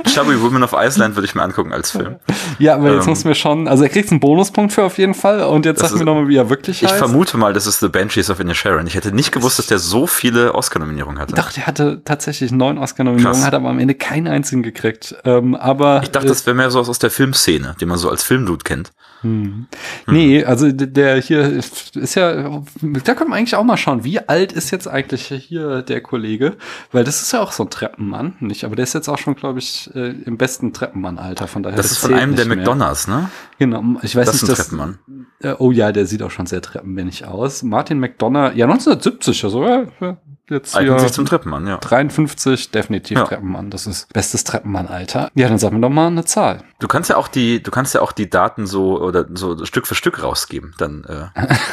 [0.07, 2.17] Chubby Women of Iceland würde ich mir angucken als Film.
[2.59, 3.11] Ja, aber jetzt Ähm.
[3.11, 5.41] muss mir schon, also er kriegt einen Bonuspunkt für auf jeden Fall.
[5.43, 6.99] Und jetzt sag mir nochmal, wie er wirklich Ich heißt.
[6.99, 8.87] vermute mal, das ist The Banshees of Inisherin.
[8.87, 11.35] Ich hätte nicht gewusst, dass der so viele Oscar-Nominierungen hatte.
[11.35, 15.15] Doch, der hatte tatsächlich neun Oscar-Nominierungen, hat aber am Ende keinen einzigen gekriegt.
[15.25, 18.11] Ähm, aber Ich dachte, das wäre mehr so aus aus der Filmszene, den man so
[18.11, 18.91] als Filmdude kennt.
[19.23, 19.67] Hm.
[20.07, 22.61] Nee, also der hier ist ist ja,
[23.05, 26.57] da können wir eigentlich auch mal schauen, wie alt ist jetzt eigentlich hier der Kollege?
[26.91, 28.65] Weil das ist ja auch so ein Treppenmann, nicht?
[28.65, 31.47] Aber der ist jetzt auch schon, glaube ich, äh, im besten Treppenmann-Alter.
[31.47, 31.77] Von daher.
[31.77, 32.57] Das ist von einem der mehr.
[32.59, 33.31] McDonalds, ne?
[33.59, 34.99] Genau, ich weiß Das ist nicht, ein dass, Treppenmann.
[35.41, 37.63] äh, oh ja, der sieht auch schon sehr treppenmännig aus.
[37.63, 40.17] Martin McDonough, ja 1970, also ja, ja,
[40.49, 41.79] jetzt Eignet hier sich zum Treppenmann, ja.
[41.79, 43.25] 53, definitiv Ja.
[43.25, 43.71] Treppenmann.
[43.71, 45.31] Das ist bestes Treppenmann-Alter.
[45.35, 46.65] Ja, dann sag mir doch mal eine Zahl.
[46.79, 49.87] Du kannst ja auch die, du kannst ja auch die Daten so oder so Stück
[49.87, 50.75] für Stück rausgeben.
[50.79, 51.27] Dann äh,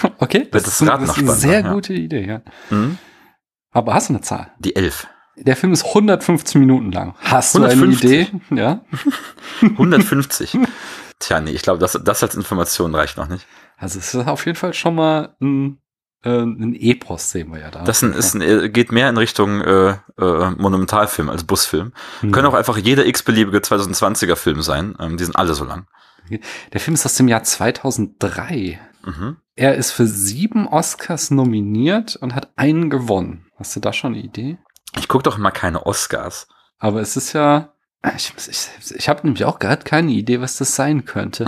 [0.20, 1.74] Okay, das ist, Raten das ist eine sehr ja.
[1.74, 2.42] gute Idee, ja.
[2.70, 2.98] hm?
[3.72, 4.52] Aber hast du eine Zahl?
[4.60, 5.08] die elf.
[5.38, 7.16] Der Film ist 115 Minuten lang.
[7.22, 8.10] Hast du 150?
[8.12, 8.56] eine Idee?
[8.56, 8.82] Ja.
[9.62, 10.58] 150.
[11.20, 13.46] Tja, nee, ich glaube, das, das als Information reicht noch nicht.
[13.78, 15.80] Also es ist auf jeden Fall schon mal ein,
[16.24, 17.84] äh, ein Epos, sehen wir ja da.
[17.84, 21.94] Das ist ein, äh, geht mehr in Richtung äh, äh, Monumentalfilm als Busfilm.
[22.22, 22.32] Hm.
[22.32, 24.96] Können auch einfach jeder x-beliebige 2020er Film sein.
[25.00, 25.88] Ähm, die sind alle so lang.
[26.74, 28.80] Der Film ist aus dem Jahr 2003.
[29.04, 29.38] Mhm.
[29.56, 33.48] Er ist für sieben Oscars nominiert und hat einen gewonnen.
[33.58, 34.58] Hast du da schon eine Idee?
[34.98, 36.48] Ich gucke doch mal keine Oscars.
[36.78, 37.74] Aber es ist ja.
[38.16, 41.46] Ich, ich, ich habe nämlich auch gerade keine Idee, was das sein könnte.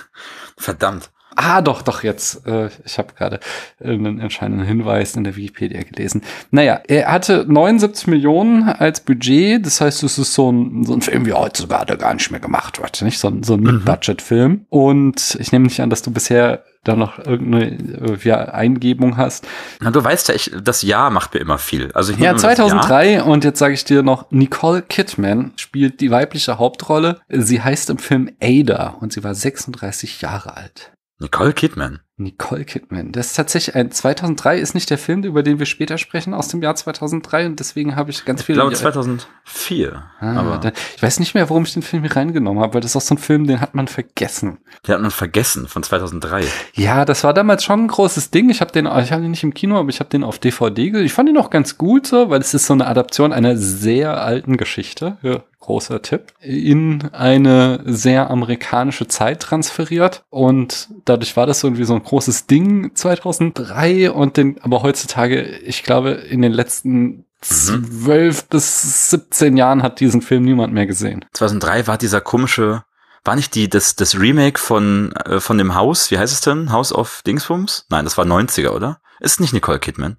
[0.56, 1.10] Verdammt.
[1.36, 2.46] Ah, doch, doch, jetzt.
[2.46, 3.40] Äh, ich habe gerade
[3.82, 6.22] einen entscheidenden Hinweis in der Wikipedia gelesen.
[6.50, 9.64] Naja, er hatte 79 Millionen als Budget.
[9.64, 12.80] Das heißt, es ist so ein, so ein Film, wie heutzutage gar nicht mehr gemacht
[12.80, 13.02] wird.
[13.02, 13.66] Nicht so ein, so ein Mhm.
[13.66, 14.66] Mid-Budget-Film.
[14.68, 19.46] Und ich nehme nicht an, dass du bisher da noch irgendeine äh, ja, Eingebung hast.
[19.80, 21.90] Na, du weißt ja, ich, das Jahr macht mir immer viel.
[21.92, 22.56] Also ich Ja, nehme das Jahr.
[22.56, 27.20] 2003 und jetzt sage ich dir noch, Nicole Kidman spielt die weibliche Hauptrolle.
[27.30, 30.90] Sie heißt im Film Ada und sie war 36 Jahre alt.
[31.24, 32.03] Nicole Kidman.
[32.16, 33.10] Nicole Kidman.
[33.10, 36.48] Das ist tatsächlich ein 2003 ist nicht der Film, über den wir später sprechen, aus
[36.48, 38.60] dem Jahr 2003 und deswegen habe ich ganz Ich viele.
[38.60, 40.02] glaube 2004.
[40.20, 42.80] Ah, aber da, ich weiß nicht mehr, warum ich den Film hier reingenommen habe, weil
[42.80, 44.58] das ist auch so ein Film, den hat man vergessen.
[44.86, 46.44] der hat man vergessen von 2003.
[46.74, 48.48] Ja, das war damals schon ein großes Ding.
[48.48, 50.90] Ich habe den, ich habe den nicht im Kino, aber ich habe den auf DVD
[50.90, 51.06] gesehen.
[51.06, 54.22] Ich fand ihn auch ganz gut so, weil es ist so eine Adaption einer sehr
[54.22, 55.18] alten Geschichte.
[55.22, 56.32] Ja, großer Tipp.
[56.40, 62.46] In eine sehr amerikanische Zeit transferiert und dadurch war das so irgendwie so ein großes
[62.46, 69.82] Ding 2003 und den, aber heutzutage, ich glaube, in den letzten zwölf bis 17 Jahren
[69.82, 71.24] hat diesen Film niemand mehr gesehen.
[71.32, 72.84] 2003 war dieser komische,
[73.24, 76.72] war nicht die, das, das Remake von, äh, von dem Haus, wie heißt es denn?
[76.72, 77.86] House of Dingsbums?
[77.90, 79.00] Nein, das war 90er, oder?
[79.20, 80.16] Ist nicht Nicole Kidman.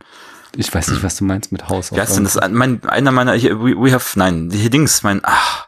[0.55, 1.91] Ich weiß nicht, was du meinst mit Haus.
[1.91, 2.39] Wie heißt denn das?
[2.49, 5.67] Mein, einer meiner, we, we have, nein, hier Dings, mein, ach,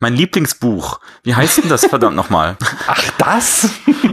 [0.00, 1.00] mein Lieblingsbuch.
[1.22, 2.56] Wie heißt denn das verdammt nochmal?
[2.86, 3.68] Ach, das?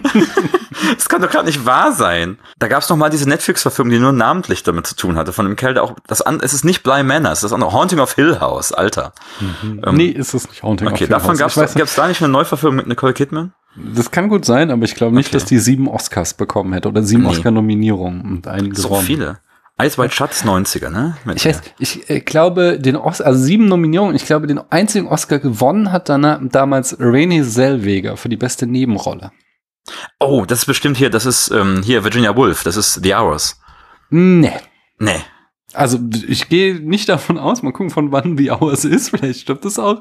[0.97, 2.38] Das kann doch gerade nicht wahr sein.
[2.59, 5.45] Da gab es noch mal diese Netflix-Verfilmung, die nur namentlich damit zu tun hatte, von
[5.45, 7.71] dem Kerl, der auch, das an, es ist nicht Bly Manor, es ist das andere,
[7.71, 9.13] Haunting of Hill House, Alter.
[9.61, 11.38] Ähm, nee, ist es nicht Haunting Okay, of Hill davon House.
[11.39, 13.53] gab's, Ich weiß- gab's da nicht eine Neuverfilmung mit Nicole Kidman?
[13.75, 15.38] Das kann gut sein, aber ich glaube nicht, Okay.
[15.38, 17.29] dass die sieben Oscars bekommen hätte oder sieben Nee.
[17.29, 19.05] Oscar-Nominierungen und einen So gewonnen.
[19.05, 19.39] viele.
[19.91, 21.17] Shut ist 90er, ne?
[21.25, 25.07] Mit Ich weiß, ich äh, glaube, den Oscar, also sieben Nominierungen, ich glaube, den einzigen
[25.07, 29.31] Oscar gewonnen hat danach, damals Renée Zellweger für die beste Nebenrolle.
[30.19, 33.59] oh, das ist bestimmt hier, das ist ähm, hier Virginia Woolf, das ist The Hours.
[34.09, 34.59] Nee.
[34.99, 35.21] Nee.
[35.74, 39.65] Also ich gehe nicht davon aus, mal gucken, von wann The Hours ist, vielleicht stimmt
[39.65, 39.99] das auch.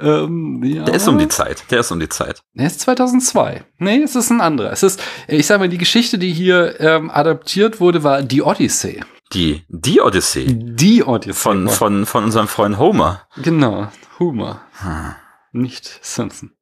[0.00, 1.28] Ähm, The Der ist um die?
[1.28, 1.64] Zeit.
[1.70, 2.42] Der ist um die Zeit.
[2.54, 3.64] Er ist 2002.
[3.78, 4.72] Nee, es ist ein anderer.
[4.72, 9.02] Es ist, ich sag mal, die Geschichte, die hier ähm, adaptiert wurde, war die Odyssey.
[9.32, 11.32] Die, die Odyssey Die Odyssey.
[11.34, 13.22] von, von, von unserem Freund Homer.
[13.42, 13.88] Genau,
[14.18, 14.60] Humor.
[14.80, 15.14] Hm.
[15.52, 16.52] Nicht Simpson.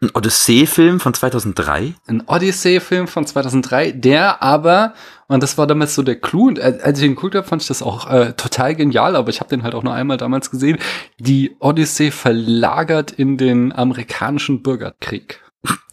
[0.00, 1.94] Ein Odyssee-Film von 2003?
[2.06, 4.94] Ein Odyssey-Film von 2003, der aber,
[5.28, 7.68] und das war damals so der Clou, und als ich ihn geguckt habe, fand ich
[7.68, 10.78] das auch äh, total genial, aber ich habe den halt auch nur einmal damals gesehen,
[11.18, 15.40] die Odyssey verlagert in den amerikanischen Bürgerkrieg.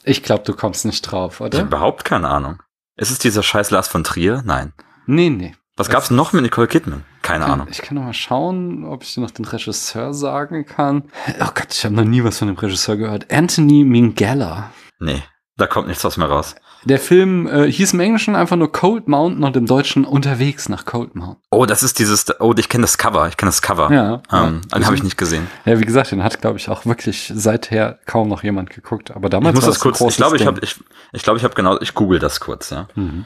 [0.03, 1.61] Ich glaube, du kommst nicht drauf, Ich habe oder?
[1.61, 2.61] überhaupt keine Ahnung.
[2.97, 4.41] Ist es dieser scheiß Lars von Trier?
[4.45, 4.73] Nein.
[5.05, 5.53] Nee, nee.
[5.77, 7.05] Was gab's noch mit Nicole Kidman?
[7.21, 7.67] Keine Ahnung.
[7.71, 11.03] Ich kann noch mal schauen, ob ich dir noch den Regisseur sagen kann.
[11.39, 13.31] Oh Gott, ich habe noch nie was von dem Regisseur gehört.
[13.31, 14.71] Anthony Minghella.
[14.99, 15.23] Nee,
[15.57, 16.55] da kommt nichts aus mir raus.
[16.83, 20.85] Der Film äh, hieß im Englischen einfach nur Cold Mountain und im Deutschen unterwegs nach
[20.85, 21.43] Cold Mountain.
[21.51, 23.91] Oh, das ist dieses, oh, ich kenne das Cover, ich kenne das Cover.
[23.91, 24.77] Ja, Ähm, ja.
[24.77, 25.47] Den habe ich nicht gesehen.
[25.65, 29.11] Ja, wie gesagt, den hat, glaube ich, auch wirklich seither kaum noch jemand geguckt.
[29.11, 30.75] Aber damals Ich muss war das kurz, ich glaube, ich habe, ich,
[31.13, 32.87] ich glaube, ich habe genau, ich google das kurz, ja.
[32.95, 33.25] Mhm.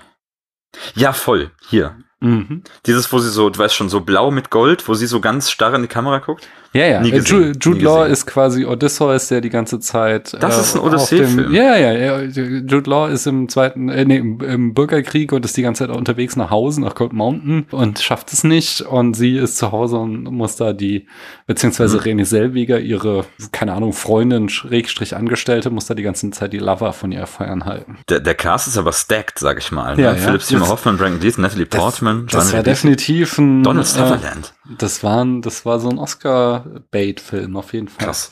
[0.95, 1.51] Ja, voll.
[1.69, 1.95] Hier.
[2.19, 2.63] Mhm.
[2.85, 5.49] Dieses, wo sie so, du weißt schon, so blau mit Gold, wo sie so ganz
[5.51, 6.47] starr in die Kamera guckt.
[6.75, 7.01] Ja, ja.
[7.01, 8.11] Nie Äh, gesehen, Jude, Jude nie Law gesehen.
[8.13, 10.33] ist quasi Odysseus, der die ganze Zeit.
[10.33, 11.53] äh, Das ist ein auf dem- Odyssee-Film.
[11.53, 12.21] Ja, ja, ja.
[12.21, 15.95] Jude Law ist im zweiten, äh, nee, im, im Bürgerkrieg und ist die ganze Zeit
[15.95, 18.81] unterwegs nach Hause, nach Cold Mountain und schafft es nicht.
[18.81, 21.07] Und sie ist zu Hause und muss da die,
[21.47, 22.03] beziehungsweise Mhm.
[22.03, 26.91] René Selweger, ihre, keine Ahnung, Freundin, Schrägstrich Angestellte, muss da die ganze Zeit die Lover
[26.93, 29.91] von ihr feiern der Der, der Cast ist aber stacked, sag ich mal.
[29.99, 30.17] Ja, ne?
[30.19, 30.23] ja.
[30.25, 33.63] Philip Seymour Das- Hoffman, Brandon Gleeson, Natalie Portman, Das war Johnny Depp, definitiv ein.
[33.63, 34.53] Donald äh, Sutherland.
[34.77, 38.05] Das war, ein, das war so ein Oscar-Bait-Film auf jeden Fall.
[38.07, 38.31] Krass.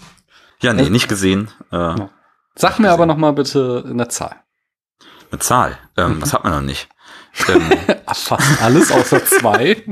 [0.62, 1.52] Ja, nee, nicht gesehen.
[1.72, 1.96] Äh,
[2.56, 4.36] Sag mir aber noch mal bitte eine Zahl.
[5.32, 5.72] Eine Zahl.
[5.98, 6.04] Mhm.
[6.04, 6.90] Ähm, Was hat man noch nicht?
[7.48, 7.72] ähm,
[8.14, 9.84] fast alles außer zwei.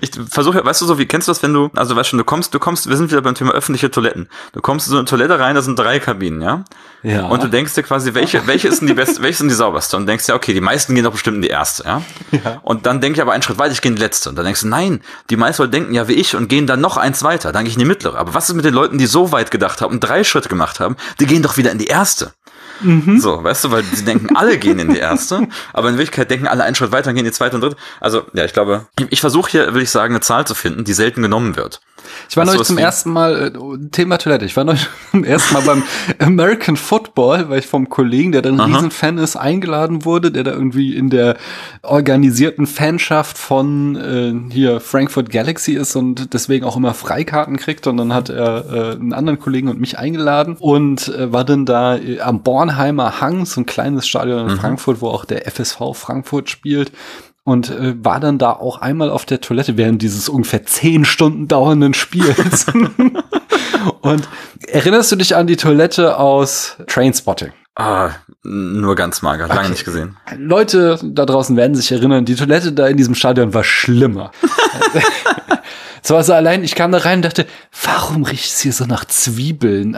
[0.00, 2.24] Ich versuche, weißt du so, wie kennst du das, wenn du, also weißt schon, du
[2.24, 4.28] kommst, du kommst, wir sind wieder beim Thema öffentliche Toiletten.
[4.52, 6.64] Du kommst in so eine Toilette rein, da sind drei Kabinen, ja?
[7.02, 7.26] ja.
[7.26, 9.54] Und du denkst dir quasi, welche, welche ist denn die beste, welche ist denn die
[9.54, 9.96] sauberste?
[9.96, 12.02] Und denkst dir, okay, die meisten gehen doch bestimmt in die erste, ja?
[12.30, 12.60] Ja.
[12.62, 14.30] Und dann denke ich aber einen Schritt weiter, ich gehe in die letzte.
[14.30, 16.80] Und dann denkst du, nein, die meisten Leute denken ja wie ich und gehen dann
[16.80, 17.52] noch eins weiter.
[17.52, 18.18] Dann gehe ich in die mittlere.
[18.18, 20.80] Aber was ist mit den Leuten, die so weit gedacht haben und drei Schritte gemacht
[20.80, 20.96] haben?
[21.20, 22.32] Die gehen doch wieder in die erste.
[22.80, 23.18] Mhm.
[23.18, 26.46] So, weißt du, weil sie denken, alle gehen in die erste, aber in Wirklichkeit denken
[26.46, 27.76] alle einen Schritt weiter und gehen in die zweite und dritte.
[28.00, 30.84] Also, ja, ich glaube, ich, ich versuche hier, will ich sagen, eine Zahl zu finden,
[30.84, 31.80] die selten genommen wird.
[32.28, 35.62] Ich war neulich zum ersten Mal, äh, Thema Toilette, ich war neulich zum ersten Mal
[35.62, 35.82] beim
[36.18, 38.74] American Football, weil ich vom Kollegen, der dann ein.
[38.74, 41.36] Riesenfan ist, eingeladen wurde, der da irgendwie in der
[41.82, 47.86] organisierten Fanschaft von äh, hier Frankfurt Galaxy ist und deswegen auch immer Freikarten kriegt.
[47.86, 51.66] Und dann hat er äh, einen anderen Kollegen und mich eingeladen und äh, war dann
[51.66, 55.94] da äh, am Bornheimer Hang, so ein kleines Stadion in Frankfurt, wo auch der FSV
[55.94, 56.92] Frankfurt spielt
[57.44, 61.48] und äh, war dann da auch einmal auf der Toilette während dieses ungefähr zehn Stunden
[61.48, 62.66] dauernden Spiels.
[64.00, 64.28] und
[64.66, 67.52] erinnerst du dich an die Toilette aus Trainspotting?
[67.74, 68.10] Ah,
[68.42, 69.70] nur ganz mager, lange Okay.
[69.70, 70.16] nicht gesehen.
[70.36, 74.32] Leute da draußen werden sich erinnern, die Toilette da in diesem Stadion war schlimmer.
[76.02, 77.46] Es war so allein, ich kam da rein und dachte,
[77.84, 79.96] warum riecht es hier so nach Zwiebeln?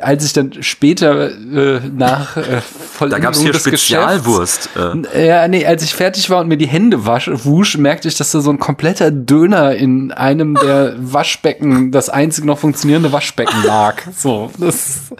[0.00, 2.60] Als ich dann später äh, nach äh,
[3.00, 4.70] Da gab es hier Spezialwurst.
[5.14, 5.26] Äh.
[5.26, 8.32] Ja, nee, als ich fertig war und mir die Hände wasch, wusch, merkte ich, dass
[8.32, 13.96] da so ein kompletter Döner in einem der Waschbecken, das einzige noch funktionierende Waschbecken lag.
[14.16, 15.12] So, das,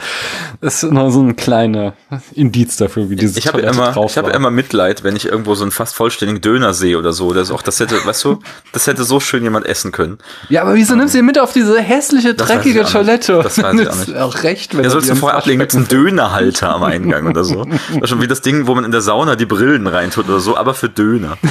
[0.61, 1.95] das ist noch so ein kleiner
[2.35, 5.65] Indiz dafür, wie dieses Ich habe immer, ich habe immer Mitleid, wenn ich irgendwo so
[5.65, 7.33] einen fast vollständigen Döner sehe oder so.
[7.33, 8.39] Das, auch, das hätte, weißt du,
[8.73, 10.19] das hätte so schön jemand essen können.
[10.51, 13.41] Ja, aber wieso nimmst du ihn mit auf diese hässliche, dreckige Toilette?
[13.43, 14.17] Das weiß ich auch nicht.
[14.19, 17.65] auch recht, wenn ja, sollst du vorher ablegen, gibt's einen Dönerhalter am Eingang oder so.
[17.95, 20.41] Das ist schon wie das Ding, wo man in der Sauna die Brillen reintut oder
[20.41, 21.39] so, aber für Döner.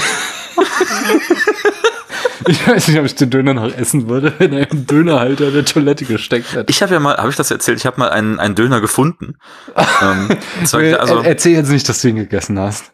[2.46, 5.64] Ich weiß nicht, ob ich den Döner noch essen würde, wenn er im Dönerhalter der
[5.64, 6.70] Toilette gesteckt hätte.
[6.70, 7.78] Ich habe ja mal, habe ich das erzählt?
[7.78, 9.36] Ich habe mal einen, einen Döner gefunden.
[10.02, 10.28] ähm,
[10.60, 10.80] also,
[11.22, 12.93] Erzähl jetzt nicht, dass du ihn gegessen hast.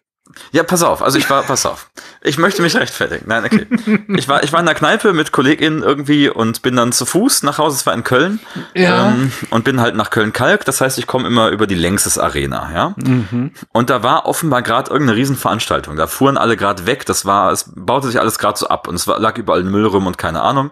[0.51, 1.01] Ja, pass auf.
[1.01, 1.89] Also ich war, pass auf.
[2.21, 3.25] Ich möchte mich rechtfertigen.
[3.27, 3.67] Nein, okay.
[4.15, 7.43] Ich war, ich war in der Kneipe mit KollegInnen irgendwie und bin dann zu Fuß
[7.43, 7.77] nach Hause.
[7.77, 8.39] Es war in Köln.
[8.73, 9.09] Ja.
[9.09, 10.65] Ähm, und bin halt nach Köln-Kalk.
[10.65, 12.95] Das heißt, ich komme immer über die Längstes Arena, ja.
[12.97, 13.51] Mhm.
[13.71, 15.95] Und da war offenbar gerade irgendeine Riesenveranstaltung.
[15.95, 17.05] Da fuhren alle gerade weg.
[17.05, 19.85] Das war, es baute sich alles gerade so ab und es war, lag überall Müll
[19.85, 20.71] rum und keine Ahnung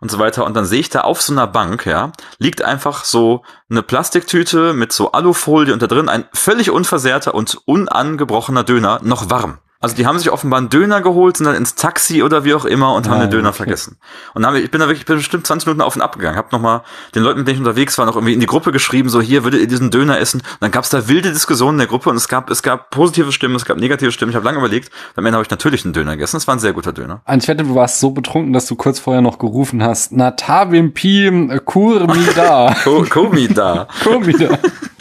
[0.00, 0.44] und so weiter.
[0.44, 4.72] Und dann sehe ich da auf so einer Bank, ja, liegt einfach so eine Plastiktüte
[4.72, 9.58] mit so Alufolie und da drin ein völlig unversehrter und unangebrochener Döner, noch warm.
[9.80, 12.64] Also die haben sich offenbar einen Döner geholt, sind dann ins Taxi oder wie auch
[12.64, 13.58] immer und haben den Döner okay.
[13.58, 13.98] vergessen.
[14.34, 16.16] Und dann ich, ich bin da wirklich, ich bin bestimmt 20 Minuten auf und ab
[16.16, 16.82] gegangen, hab nochmal
[17.14, 19.44] den Leuten, mit denen ich unterwegs war, noch irgendwie in die Gruppe geschrieben, so hier,
[19.44, 20.40] würdet ihr diesen Döner essen?
[20.40, 22.90] Und dann gab es da wilde Diskussionen in der Gruppe und es gab, es gab
[22.90, 24.30] positive Stimmen, es gab negative Stimmen.
[24.30, 26.38] Ich habe lange überlegt, am Ende habe ich natürlich einen Döner gegessen.
[26.38, 27.20] Es war ein sehr guter Döner.
[27.26, 30.94] Und ich wette, du warst so betrunken, dass du kurz vorher noch gerufen hast, Natavim
[30.94, 32.74] Pim Kurmida.
[33.10, 33.88] Kurmida.
[34.02, 34.58] Kurmida.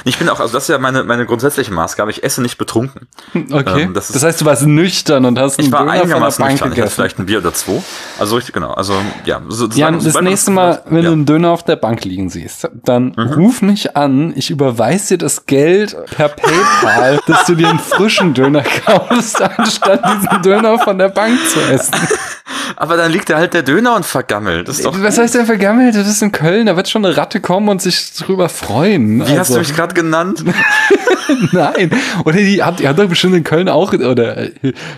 [0.07, 3.07] Ich bin auch, also das ist ja meine, meine grundsätzliche Maßgabe, ich esse nicht betrunken.
[3.33, 3.81] Okay.
[3.81, 6.45] Ähm, das, ist, das, heißt, du warst nüchtern und hast einen Ich war Döner einigermaßen
[6.45, 7.81] nüchtern, ich hatte vielleicht ein Bier oder zwei.
[8.19, 8.93] Also richtig, genau, also
[9.25, 9.41] ja.
[9.49, 11.09] So, ja, das nächste Mal, wenn ja.
[11.09, 13.33] du einen Döner auf der Bank liegen siehst, dann mhm.
[13.33, 18.35] ruf mich an, ich überweise dir das Geld per Paypal, dass du dir einen frischen
[18.35, 21.93] Döner kaufst, anstatt diesen Döner von der Bank zu essen.
[22.75, 24.67] Aber dann liegt da halt der Döner und vergammelt.
[24.67, 25.95] Das ist doch Was heißt denn vergammelt?
[25.95, 29.19] Das ist in Köln, da wird schon eine Ratte kommen und sich drüber freuen.
[29.19, 29.37] Wie also.
[29.37, 30.43] hast du mich gerade genannt?
[31.51, 31.91] Nein.
[32.23, 34.47] Oder die habt, ihr habt doch bestimmt in Köln auch, oder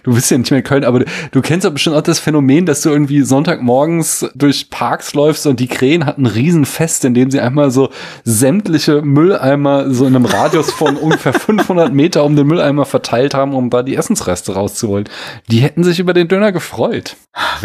[0.04, 2.66] du bist ja nicht mehr in Köln, aber du kennst doch bestimmt auch das Phänomen,
[2.66, 7.32] dass du irgendwie Sonntagmorgens durch Parks läufst und die Krähen hatten ein Riesenfest, in dem
[7.32, 7.90] sie einmal so
[8.24, 13.54] sämtliche Mülleimer so in einem Radius von ungefähr 500 Meter um den Mülleimer verteilt haben,
[13.54, 15.08] um da die Essensreste rauszuholen.
[15.50, 17.16] Die hätten sich über den Döner gefreut.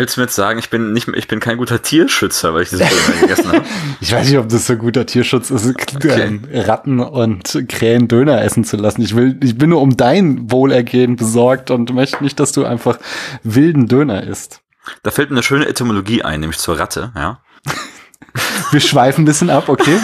[0.02, 2.70] Willst du mir jetzt sagen, ich bin nicht, ich bin kein guter Tierschützer, weil ich
[2.70, 3.64] diese Döner gegessen habe?
[4.00, 6.40] Ich weiß nicht, ob das so guter Tierschutz ist, okay.
[6.52, 9.00] Ratten und Krähen Döner essen zu lassen.
[9.02, 12.98] Ich will, ich bin nur um dein Wohlergehen besorgt und möchte nicht, dass du einfach
[13.44, 14.62] wilden Döner isst.
[15.04, 17.38] Da fällt mir eine schöne Etymologie ein, nämlich zur Ratte, ja.
[18.72, 20.00] Wir schweifen ein bisschen ab, okay?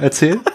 [0.00, 0.40] Erzähl.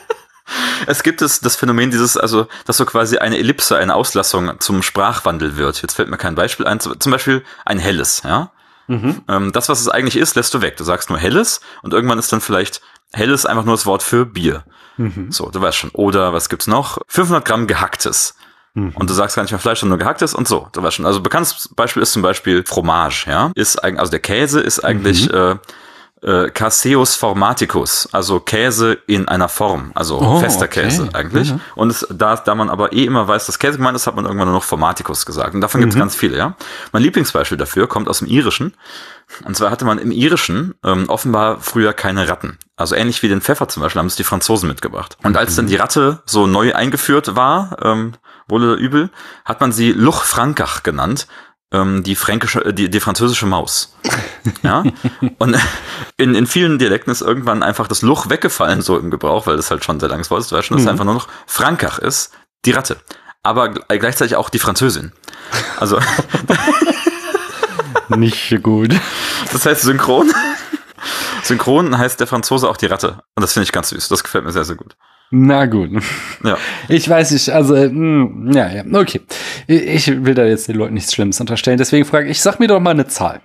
[0.88, 4.82] Es gibt es das Phänomen dieses, also, dass so quasi eine Ellipse, eine Auslassung zum
[4.82, 5.80] Sprachwandel wird.
[5.84, 6.80] Jetzt fällt mir kein Beispiel ein.
[6.80, 8.52] Zum Beispiel ein helles, ja.
[8.90, 9.22] Mhm.
[9.28, 10.76] Ähm, das, was es eigentlich ist, lässt du weg.
[10.78, 12.82] Du sagst nur helles und irgendwann ist dann vielleicht
[13.14, 14.64] helles einfach nur das Wort für Bier.
[14.98, 15.32] Mhm.
[15.32, 15.92] So, du weißt schon.
[15.92, 16.98] Oder was gibt's noch?
[17.08, 18.36] 500 Gramm gehacktes.
[18.74, 18.92] Mhm.
[18.96, 20.68] Und du sagst gar nicht mehr Fleisch, sondern nur gehacktes und so.
[20.74, 21.06] Du weißt schon.
[21.06, 23.52] Also bekanntes Beispiel ist zum Beispiel Fromage, ja.
[23.54, 25.36] Ist eigentlich, also der Käse ist eigentlich, mhm.
[25.36, 25.56] äh,
[26.22, 30.84] äh, Caseus formaticus, also Käse in einer Form, also oh, fester okay.
[30.84, 31.54] Käse eigentlich.
[31.54, 31.62] Mhm.
[31.76, 34.26] Und es, da, da man aber eh immer weiß, dass Käse gemeint ist, hat man
[34.26, 35.54] irgendwann nur noch formaticus gesagt.
[35.56, 35.86] Und davon mhm.
[35.86, 36.56] gibt es ganz viele, ja.
[36.92, 38.74] Mein Lieblingsbeispiel dafür kommt aus dem Irischen.
[39.46, 42.58] Und zwar hatte man im Irischen ähm, offenbar früher keine Ratten.
[42.76, 45.18] Also ähnlich wie den Pfeffer zum Beispiel haben es die Franzosen mitgebracht.
[45.24, 45.56] Und als mhm.
[45.58, 48.14] dann die Ratte so neu eingeführt war, ähm,
[48.48, 49.10] wohl oder übel,
[49.46, 51.28] hat man sie Luch Frankach genannt
[51.72, 53.96] ähm, die fränkische, äh, die, die französische Maus.
[54.64, 54.84] Ja.
[55.38, 55.58] Und
[56.18, 59.70] in, in vielen Dialekten ist irgendwann einfach das Luch weggefallen, so im Gebrauch, weil das
[59.70, 60.92] halt schon sehr langes Wort ist, weil schon, dass mhm.
[60.92, 62.32] einfach nur noch Frankach ist,
[62.66, 62.98] die Ratte.
[63.44, 65.12] Aber gleichzeitig auch die Französin.
[65.78, 66.00] Also.
[68.10, 68.96] Nicht gut.
[69.52, 70.32] Das heißt synchron.
[71.44, 73.24] Synchron heißt der Franzose auch die Ratte.
[73.36, 74.08] Und das finde ich ganz süß.
[74.10, 74.96] Das gefällt mir sehr, sehr gut.
[75.32, 75.92] Na gut.
[76.44, 76.58] Ja.
[76.88, 79.22] Ich weiß nicht, also, mh, hm, ja, ja, okay.
[79.68, 82.80] Ich will da jetzt den Leuten nichts Schlimmes unterstellen, deswegen frage ich, sag mir doch
[82.80, 83.42] mal eine Zahl.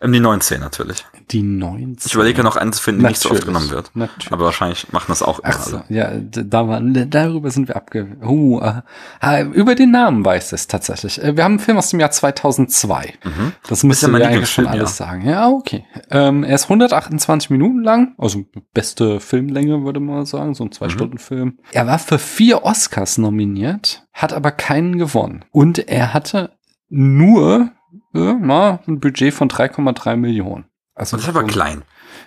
[0.00, 1.04] Ähm, die 19 natürlich.
[1.30, 2.08] Die 19.
[2.08, 3.90] Ich überlege noch einen zu finden, die nicht so oft genommen wird.
[3.94, 4.32] Natürlich.
[4.32, 5.84] Aber wahrscheinlich machen das auch immer Ach so, alle.
[5.88, 8.16] Ja, da war, darüber sind wir abge...
[8.22, 11.22] Uh, uh, über den Namen weiß es tatsächlich.
[11.22, 13.14] Äh, wir haben einen Film aus dem Jahr 2002.
[13.24, 13.52] Mhm.
[13.68, 15.06] Das müsste ja eigentlich schon alles ja.
[15.06, 15.26] sagen.
[15.26, 15.84] Ja, okay.
[16.10, 21.48] Ähm, er ist 128 Minuten lang, also beste Filmlänge, würde man sagen, so ein Zwei-Stunden-Film.
[21.48, 21.58] Mhm.
[21.72, 25.44] Er war für vier Oscars nominiert, hat aber keinen gewonnen.
[25.52, 26.52] Und er hatte
[26.88, 27.70] nur
[28.14, 30.64] äh, mal ein Budget von 3,3 Millionen.
[30.94, 31.82] Also Das ist aber so- klein.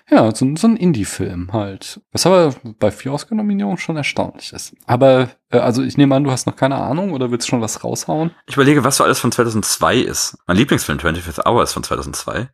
[0.10, 2.02] Ja, so, ein- so ein Indie-Film halt.
[2.12, 4.74] Was aber bei vier Oscar-Nominierungen schon erstaunlich ist.
[4.88, 7.84] Aber, äh, also ich nehme an, du hast noch keine Ahnung oder willst schon was
[7.84, 8.32] raushauen?
[8.48, 10.38] Ich überlege, was so alles von 2002 ist.
[10.48, 12.50] Mein Lieblingsfilm 25th Hour ist von 2002.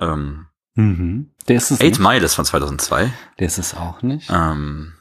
[0.00, 0.46] Ähm,
[0.76, 1.30] Mhm.
[1.48, 2.00] Der ist es Eight nicht.
[2.00, 3.10] Mile ist von 2002.
[3.40, 4.30] Der ist es auch nicht.
[4.32, 4.92] Ähm,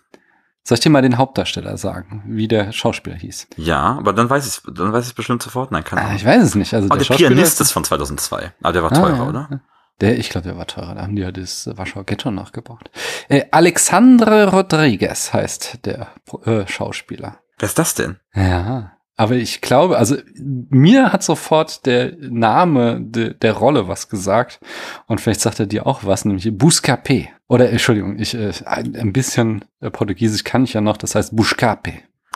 [0.63, 3.47] Soll ich dir mal den Hauptdarsteller sagen, wie der Schauspieler hieß?
[3.57, 5.71] ja, aber dann weiß ich dann weiß ich bestimmt sofort.
[5.71, 6.73] Nein, keine Ah, ich weiß es nicht.
[6.73, 8.51] Also Oh, der Schauspieler Pianist ist von 2002.
[8.61, 9.27] Aber der war Ah, teurer, ja.
[9.29, 9.61] oder?
[10.01, 10.95] Der, ich glaube, der war teurer.
[10.95, 12.89] Da haben die ja das Warschauer Ghetto nachgebaut.
[13.29, 16.07] Äh, Alexandre Rodriguez heißt der
[16.45, 17.39] äh, Schauspieler.
[17.57, 18.17] Wer ist das denn?
[18.33, 24.61] Ja, aber ich glaube, also mir hat sofort der Name de, der Rolle was gesagt
[25.07, 27.27] und vielleicht sagt er dir auch was, nämlich Buscape.
[27.49, 31.95] Oder Entschuldigung, ich äh, ein, bisschen äh, Portugiesisch kann ich ja noch, das heißt Buscape.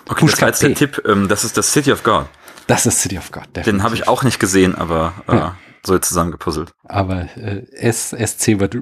[0.09, 0.75] Okay, das war jetzt der.
[0.75, 1.01] Tipp.
[1.07, 2.25] Ähm, das ist das City of God.
[2.67, 3.43] Das ist City of God.
[3.55, 4.07] Den habe ich definitiv.
[4.09, 5.55] auch nicht gesehen, aber äh, Ja.
[5.85, 6.73] So zusammengepuzzelt.
[6.83, 8.75] Aber äh, S, SC wird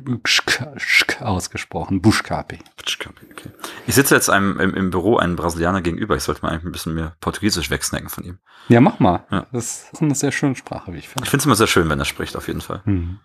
[1.21, 2.01] ausgesprochen.
[2.01, 2.57] Buscape.
[2.79, 3.49] Okay.
[3.87, 6.15] Ich sitze jetzt einem, im, im Büro einem Brasilianer gegenüber.
[6.15, 8.37] Ich sollte mal eigentlich ein bisschen mehr Portugiesisch wegsnacken von ihm.
[8.67, 9.25] Ja, mach mal.
[9.31, 9.47] Ja.
[9.51, 11.23] Das ist eine sehr schöne Sprache, wie ich finde.
[11.23, 12.81] Ich finde es immer sehr schön, wenn er spricht, auf jeden Fall.
[12.85, 13.19] Mhm.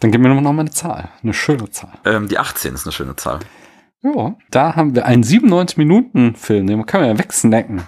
[0.00, 1.10] Dann gib mir noch mal eine Zahl.
[1.22, 1.92] Eine schöne Zahl.
[2.04, 3.40] Ähm, die 18 ist eine schöne Zahl.
[4.02, 7.82] Ja, da haben wir einen 97-Minuten-Film, den kann man ja wegsnacken.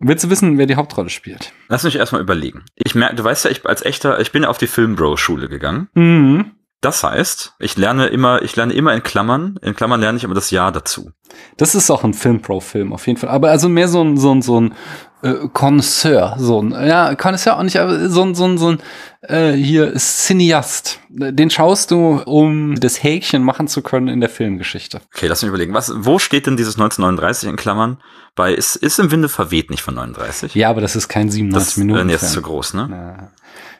[0.00, 1.52] Willst du wissen, wer die Hauptrolle spielt?
[1.68, 2.64] Lass mich erstmal überlegen.
[2.74, 5.88] Ich merke, du weißt ja, ich als echter, ich bin ja auf die Filmbro-Schule gegangen.
[5.94, 6.52] Mhm.
[6.80, 9.58] Das heißt, ich lerne immer, ich lerne immer in Klammern.
[9.62, 11.10] In Klammern lerne ich immer das Jahr dazu.
[11.56, 13.30] Das ist auch ein Filmpro-Film, auf jeden Fall.
[13.30, 14.74] Aber also mehr so ein, so ein, so ein
[15.22, 16.36] äh, Connoisseur.
[16.38, 18.78] So ein, ja, Connoisseur auch nicht, aber so ein, so ein, so ein
[19.22, 21.00] äh, hier Cineast.
[21.08, 25.00] Den schaust du, um das Häkchen machen zu können in der Filmgeschichte.
[25.12, 25.74] Okay, lass mich überlegen.
[25.74, 28.00] Was, wo steht denn dieses 1939 in Klammern?
[28.36, 30.54] Bei, ist, ist im Winde verweht nicht von 39?
[30.54, 32.06] Ja, aber das ist kein 97 das äh, Minuten.
[32.06, 32.88] nee, ist zu groß, ne?
[32.88, 33.30] Ja.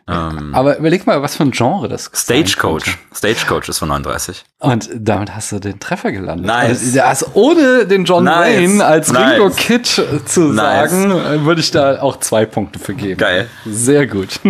[0.08, 2.96] Ähm, Aber überleg mal, was für ein Genre das sein Stagecoach.
[3.14, 4.44] Stagecoach ist von 39.
[4.58, 6.46] Und damit hast du den Treffer gelandet.
[6.46, 6.96] Nice.
[6.96, 8.56] Also, also ohne den John Nice.
[8.56, 9.34] Wayne als Nice.
[9.34, 10.90] Ringo Kid zu Nice.
[10.90, 13.18] sagen, würde ich da auch zwei Punkte für geben.
[13.18, 13.48] Geil.
[13.66, 14.40] Sehr gut.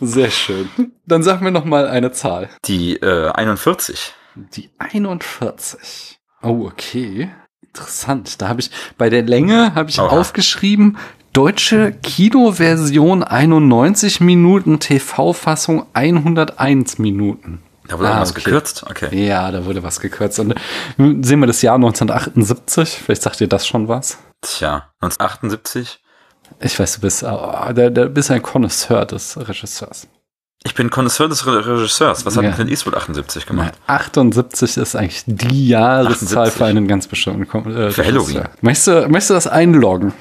[0.00, 0.68] Sehr schön.
[1.06, 2.48] Dann sag mir noch mal eine Zahl.
[2.66, 4.12] Die äh, 41.
[4.54, 6.18] Die 41.
[6.42, 7.30] Oh, okay.
[7.66, 8.40] Interessant.
[8.40, 10.08] Da habe ich bei der Länge habe ich Oha.
[10.08, 10.98] aufgeschrieben
[11.32, 17.62] deutsche Kinoversion 91 Minuten, TV-Fassung 101 Minuten.
[17.88, 18.42] Da wurde Ah, irgendwas okay.
[18.44, 18.84] gekürzt.
[18.88, 19.26] Okay.
[19.26, 20.38] Ja, da wurde was gekürzt.
[20.38, 20.54] Und äh,
[21.22, 23.00] sehen wir das Jahr 1978.
[23.04, 24.18] Vielleicht sagt dir das schon was.
[24.40, 26.00] Tja, 1978.
[26.60, 30.06] Ich weiß, du bist, äh, der, der bist ein Connoisseur des Regisseurs.
[30.64, 32.24] Ich bin Connoisseur des Re Regisseurs.
[32.24, 32.50] Was hat Ja.
[32.50, 33.72] denn Clint Eastwood 78 gemacht?
[33.88, 36.52] 78 ist eigentlich die Jahreszahl 78.
[36.58, 38.04] für einen ganz bestimmten Kom äh, Für.
[38.04, 38.42] Halloween.
[38.60, 40.12] Möchtest du, möchtest du das einloggen?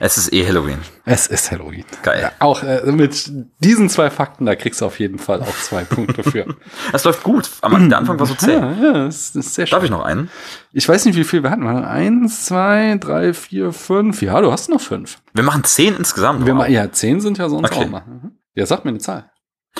[0.00, 0.78] Es ist eh Halloween.
[1.04, 1.84] Es ist Halloween.
[2.02, 2.20] Geil.
[2.22, 5.84] Ja, auch äh, mit diesen zwei Fakten, da kriegst du auf jeden Fall auch zwei
[5.84, 6.46] Punkte für.
[6.92, 7.50] Es läuft gut.
[7.62, 8.52] Am, der Anfang war so zäh.
[8.54, 9.76] ja, ja, das ist sehr schön.
[9.76, 10.30] Darf ich noch einen?
[10.72, 11.66] Ich weiß nicht, wie viel wir hatten.
[11.66, 14.22] Eins, zwei, drei, vier, fünf.
[14.22, 15.18] Ja, du hast noch fünf.
[15.34, 16.46] Wir machen zehn insgesamt.
[16.46, 17.84] Wir ma ja, zehn sind ja sonst Okay.
[17.84, 18.02] auch mal.
[18.06, 18.32] Mhm.
[18.54, 19.30] Ja, sag mir eine Zahl.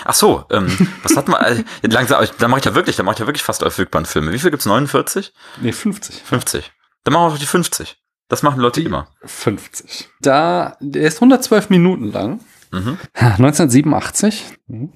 [0.04, 0.66] Ach so, ähm,
[1.02, 1.42] was hat man?
[1.42, 4.32] äh, Langsam, da mache ich ja wirklich, da mache ich ja wirklich fast verfügbaren Filme.
[4.32, 4.66] Wie viel gibt's?
[4.66, 5.32] 49?
[5.60, 6.22] Nee, 50.
[6.22, 6.72] 50.
[7.04, 7.96] Dann machen wir doch die 50.
[8.28, 9.08] Das machen Leute immer.
[9.24, 10.08] 50.
[10.20, 12.40] Da, der ist 112 Minuten lang.
[12.72, 12.98] Mhm.
[13.14, 14.44] 1987.
[14.66, 14.92] Mhm.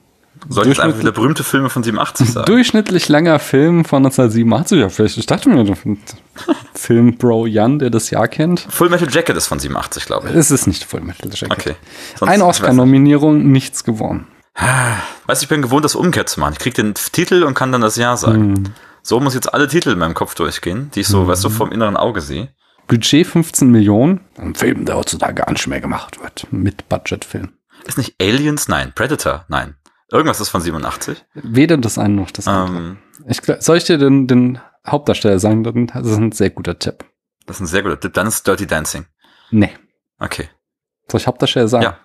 [0.48, 2.46] Soll ich jetzt einfach wieder berühmte Filme von 87 sagen?
[2.46, 4.78] Durchschnittlich langer Film von 1987.
[4.80, 5.76] Ja, vielleicht, ich dachte mir,
[6.74, 8.66] Film Bro Jan, der das Jahr kennt.
[8.68, 10.34] Full Metal Jacket ist von 87, glaube ich.
[10.34, 11.52] Es ist nicht Full Metal Jacket.
[11.52, 11.74] Okay.
[12.18, 12.62] Sonst- Eine weiß nicht.
[12.64, 14.26] Oscar-Nominierung, nichts gewonnen.
[15.26, 16.54] Weißt du, ich bin gewohnt, das umgekehrt zu machen.
[16.54, 18.56] Ich krieg den Titel und kann dann das Jahr sagen.
[18.56, 18.64] Hm.
[19.02, 21.70] So muss jetzt alle Titel in meinem Kopf durchgehen, die ich so, weißt du, vom
[21.72, 22.48] inneren Auge sehe.
[22.92, 24.20] Budget 15 Millionen.
[24.36, 26.46] Ein Film, der heutzutage gar nicht mehr gemacht wird.
[26.52, 27.52] Mit Budgetfilm.
[27.86, 28.68] Ist nicht Aliens?
[28.68, 28.92] Nein.
[28.94, 29.46] Predator?
[29.48, 29.76] Nein.
[30.10, 31.24] Irgendwas ist von 87.
[31.32, 32.76] Weder das eine noch das andere.
[32.76, 35.64] Ähm, Ich, soll ich dir den, den Hauptdarsteller sagen?
[35.86, 37.06] Das ist ein sehr guter Tipp.
[37.46, 38.12] das ist ein sehr guter Tipp.
[38.12, 39.06] Dann ist Dirty Dancing.
[39.50, 39.70] Nee.
[40.18, 40.50] Okay.
[41.10, 41.84] Soll ich Hauptdarsteller sagen?
[41.84, 41.98] Ja.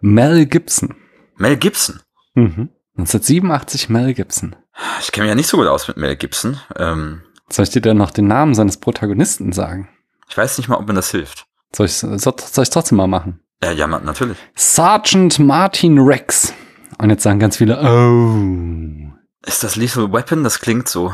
[0.00, 0.94] Mel Gibson.
[1.36, 2.00] Mel Gibson.
[2.34, 2.70] Mhm.
[2.96, 4.56] 1987 Mel Gibson.
[5.00, 6.58] Ich kenne mich ja nicht so gut aus mit Mel Gibson.
[6.76, 7.20] Ähm,
[7.50, 9.90] Soll ich dir dann noch den Namen seines Protagonisten sagen?
[10.28, 11.46] Ich weiß nicht mal, ob mir das hilft.
[11.74, 13.40] Soll ich soll, soll ich trotzdem mal machen?
[13.62, 14.36] Ja, ja, natürlich.
[14.54, 16.52] Sergeant Martin Rex.
[16.98, 19.12] Und jetzt sagen ganz viele, oh.
[19.46, 20.44] Ist das Lethal Weapon?
[20.44, 21.12] Das klingt so.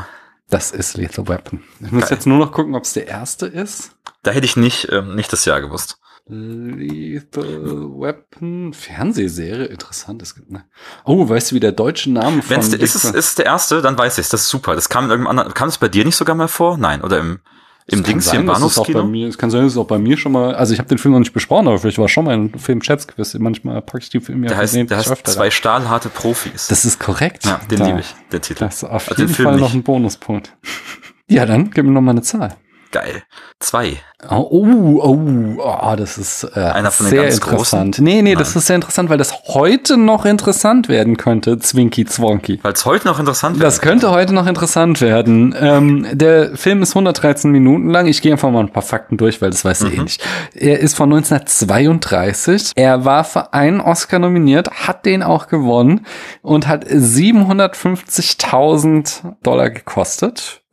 [0.49, 1.63] Das ist Lethal Weapon.
[1.79, 2.13] Ich muss Geil.
[2.13, 3.91] jetzt nur noch gucken, ob es der erste ist.
[4.23, 5.99] Da hätte ich nicht, ähm, nicht das Jahr gewusst.
[6.27, 10.21] Lethal Weapon, Fernsehserie, interessant.
[10.21, 10.65] Es gibt, ne?
[11.05, 13.81] Oh, weißt du, wie der deutsche Name von Wenn es ist, es ist der erste,
[13.81, 14.75] dann weiß ich Das ist super.
[14.75, 15.53] Das kam in irgendeinem anderen.
[15.53, 16.77] Kam es bei dir nicht sogar mal vor?
[16.77, 17.39] Nein, oder im,
[17.91, 19.03] im Dings hier im auch bei Bahnhofskino?
[19.05, 20.97] mir, es kann sein, dass es auch bei mir schon mal, also ich habe den
[20.97, 23.33] Film noch nicht besprochen, aber vielleicht war es schon mal ein Film Schätzquiz.
[23.39, 26.67] Manchmal packe ich die Filme ja Der heißt, der heißt zwei stahlharte Profis.
[26.67, 27.45] Das ist korrekt.
[27.45, 28.65] ja, den liebe ich, der Titel.
[28.65, 30.55] Das ist auf Also den jeden Fall noch ein Bonuspunkt.
[31.27, 32.55] Ja, dann gib mir noch mal eine Zahl.
[32.91, 33.23] Geil.
[33.59, 33.97] Zwei.
[34.29, 35.17] Oh, oh, oh,
[35.61, 37.95] oh das ist äh, Einer von den sehr ganz interessant.
[37.95, 38.03] großen?
[38.03, 38.57] Nee, nee, das Nein.
[38.57, 42.59] ist sehr interessant, weil das heute noch interessant werden könnte, Zwinky Zwonky.
[42.63, 43.65] Weil es heute noch interessant wird.
[43.65, 45.55] Das könnte heute noch interessant werden.
[45.57, 48.07] Ähm, der Film ist 113 Minuten lang.
[48.07, 50.25] Ich gehe einfach mal ein paar Fakten durch, weil das weiß ich eh nicht.
[50.53, 52.71] Er ist von 1932.
[52.75, 56.07] Er war für einen Oscar nominiert, hat den auch gewonnen
[56.41, 60.63] und hat 750.000 Dollar gekostet.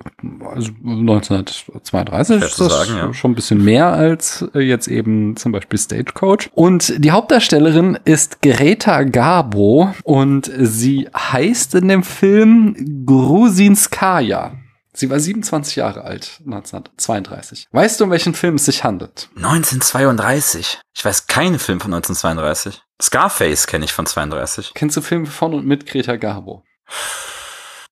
[0.45, 3.15] Also 1932 Schwer ist das sagen, ja.
[3.15, 6.51] schon ein bisschen mehr als äh, jetzt eben zum Beispiel Stagecoach.
[6.55, 14.53] Und die Hauptdarstellerin ist Greta Garbo und sie heißt in dem Film Grusinskaya.
[14.93, 17.69] Sie war 27 Jahre alt, 1932.
[17.71, 19.29] Weißt du, um welchen Film es sich handelt?
[19.37, 20.81] 1932.
[20.95, 22.83] Ich weiß keinen Film von 1932.
[23.03, 24.73] Scarface kenne ich von 32.
[24.75, 26.65] Kennst du Filme von und mit Greta Garbo?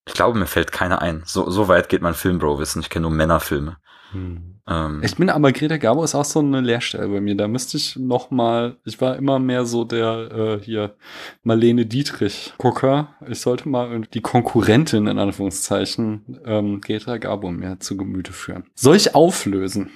[0.07, 1.23] Ich glaube, mir fällt keiner ein.
[1.25, 2.81] So, so weit geht mein Filmbro-Wissen.
[2.83, 3.77] Ich kenne nur Männerfilme.
[4.15, 7.35] Ähm, Ich bin aber Greta Garbo ist auch so eine Leerstelle bei mir.
[7.37, 8.77] Da müsste ich noch mal.
[8.85, 10.31] Ich war immer mehr so der
[10.61, 10.95] äh, hier
[11.43, 13.09] Marlene Dietrich Gucker.
[13.27, 18.65] Ich sollte mal die Konkurrentin in Anführungszeichen ähm, Greta Garbo mir zu Gemüte führen.
[18.75, 19.91] Soll ich auflösen?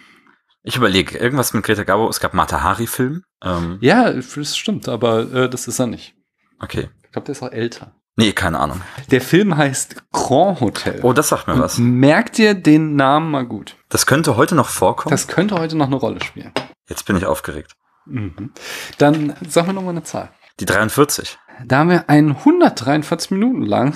[0.64, 2.08] ich überlege, irgendwas mit Greta Garbo.
[2.08, 3.22] Es gab Mata Hari-Film.
[3.42, 6.14] Ähm, Ja, das stimmt, aber äh, das ist er nicht.
[6.60, 6.88] okay.
[7.04, 7.94] Ich glaube, der ist auch älter.
[8.18, 8.80] Nee, keine Ahnung.
[9.12, 10.98] Der Film heißt Grand Hotel.
[11.04, 11.78] Oh, das sagt mir Und was.
[11.78, 13.76] merkt dir den Namen mal gut.
[13.90, 15.12] Das könnte heute noch vorkommen.
[15.12, 16.50] Das könnte heute noch eine Rolle spielen.
[16.88, 17.76] Jetzt bin ich aufgeregt.
[18.06, 18.50] Mhm.
[18.98, 20.30] Dann sag mir noch mal eine Zahl.
[20.58, 21.38] Die 43.
[21.64, 23.94] Da haben wir einen 143 Minuten lang,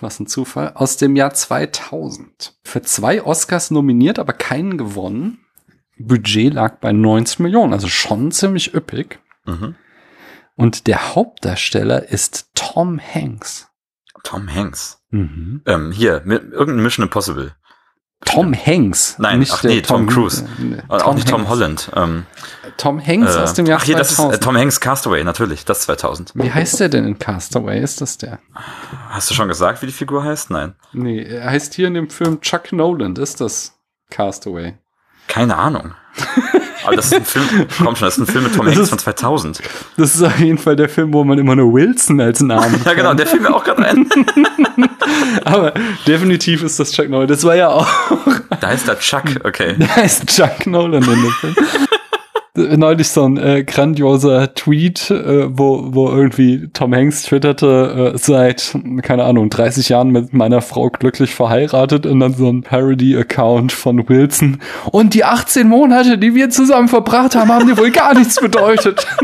[0.00, 2.54] was ein Zufall, aus dem Jahr 2000.
[2.62, 5.40] Für zwei Oscars nominiert, aber keinen gewonnen.
[5.98, 9.18] Budget lag bei 90 Millionen, also schon ziemlich üppig.
[9.46, 9.74] Mhm.
[10.56, 13.68] Und der Hauptdarsteller ist Tom Hanks.
[14.22, 15.00] Tom Hanks.
[15.10, 15.62] Mhm.
[15.66, 17.54] Ähm, hier, mit, irgendein Mission Impossible.
[18.24, 19.16] Tom Hanks.
[19.18, 20.44] Nein, ach der nee, Tom Cruise.
[20.58, 21.50] äh, Und auch nicht Tom Hanks.
[21.50, 21.90] Holland.
[21.94, 22.26] Ähm,
[22.78, 24.32] Tom Hanks äh, aus dem Jahr ach hier, das 2000.
[24.32, 25.64] ist äh, Tom Hanks Castaway, natürlich.
[25.66, 26.32] Das 2000.
[26.34, 27.82] Wie heißt der denn in Castaway?
[27.82, 28.38] Ist das der?
[29.10, 30.50] Hast du schon gesagt, wie die Figur heißt?
[30.50, 30.74] Nein.
[30.92, 33.18] Nee, er heißt hier in dem Film Chuck Noland.
[33.18, 33.74] Ist das
[34.10, 34.78] Castaway?
[35.28, 35.94] Keine Ahnung.
[36.84, 37.44] Aber das ist ein Film,
[37.82, 39.60] komm schon, das ist ein Film mit Tom Das Hanks ist- von 2000.
[39.96, 42.94] Das ist auf jeden Fall der Film, wo man immer nur Wilson als Namen Ja,
[42.94, 44.08] genau, der fiel mir auch gerade ein.
[45.44, 45.72] Aber
[46.06, 47.28] definitiv ist das Chuck Nolan.
[47.28, 47.86] Das war ja auch,
[48.60, 49.74] Da heißt er Chuck, okay.
[49.78, 51.54] der heißt Chuck Nolan in dem Film.
[52.56, 58.78] Neulich so ein äh, grandioser Tweet, äh, wo, wo irgendwie Tom Hanks twitterte, äh, seit,
[59.02, 64.08] keine Ahnung, 30 Jahren mit meiner Frau glücklich verheiratet und dann so ein Parody-Account von
[64.08, 64.60] Wilson.
[64.92, 69.04] Und die 18 Monate, die wir zusammen verbracht haben, haben dir wohl gar nichts bedeutet.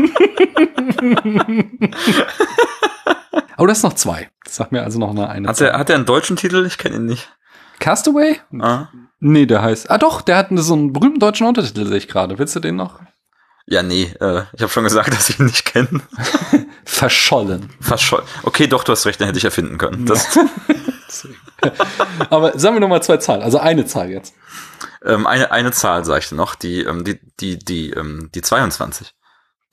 [3.55, 4.29] Aber das ist noch zwei.
[4.45, 5.29] Sag mir also noch eine.
[5.29, 6.65] eine Hat er, hat er einen deutschen Titel?
[6.65, 7.29] Ich kenne ihn nicht.
[7.79, 8.41] Castaway?
[8.59, 8.87] Ah.
[9.21, 9.89] Nee, der heißt.
[9.89, 12.37] Ah doch, der hat so einen berühmten deutschen Untertitel, sehe ich gerade.
[12.37, 12.99] Willst du den noch?
[13.71, 16.01] Ja, nee, äh, ich habe schon gesagt, dass ich ihn nicht kenne.
[16.83, 17.69] Verschollen.
[17.95, 18.21] Schon.
[18.43, 20.11] Okay, doch, du hast recht, den hätte ich erfinden können.
[22.29, 24.33] Aber sagen wir noch mal zwei Zahlen, also eine Zahl jetzt.
[25.05, 28.41] ähm, eine, eine Zahl sag ich dir noch, die, ähm, die, die, die, ähm, die
[28.41, 29.13] 22.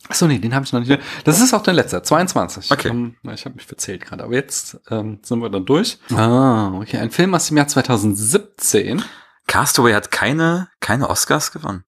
[0.09, 1.01] Achso, nee, den habe ich noch nicht.
[1.25, 2.71] Das ist auch der letzte, 22.
[2.71, 2.91] Okay.
[2.91, 5.99] Ähm, ich habe mich verzählt gerade, aber jetzt ähm, sind wir dann durch.
[6.15, 6.99] Ah, okay.
[6.99, 9.03] Ein Film aus dem Jahr 2017.
[9.49, 11.83] Castaway hat keine, keine Oscars gewonnen.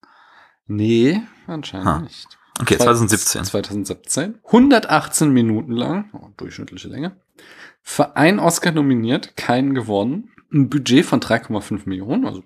[0.67, 1.99] Nee, anscheinend Ha.
[2.01, 2.39] nicht.
[2.61, 3.45] Okay, 2017.
[3.45, 4.39] 2017.
[4.45, 7.17] 118 Minuten lang, oh, durchschnittliche Länge.
[7.83, 10.31] Für einen Oscar nominiert, keinen gewonnen.
[10.53, 12.43] Ein Budget von 3,5 Millionen, also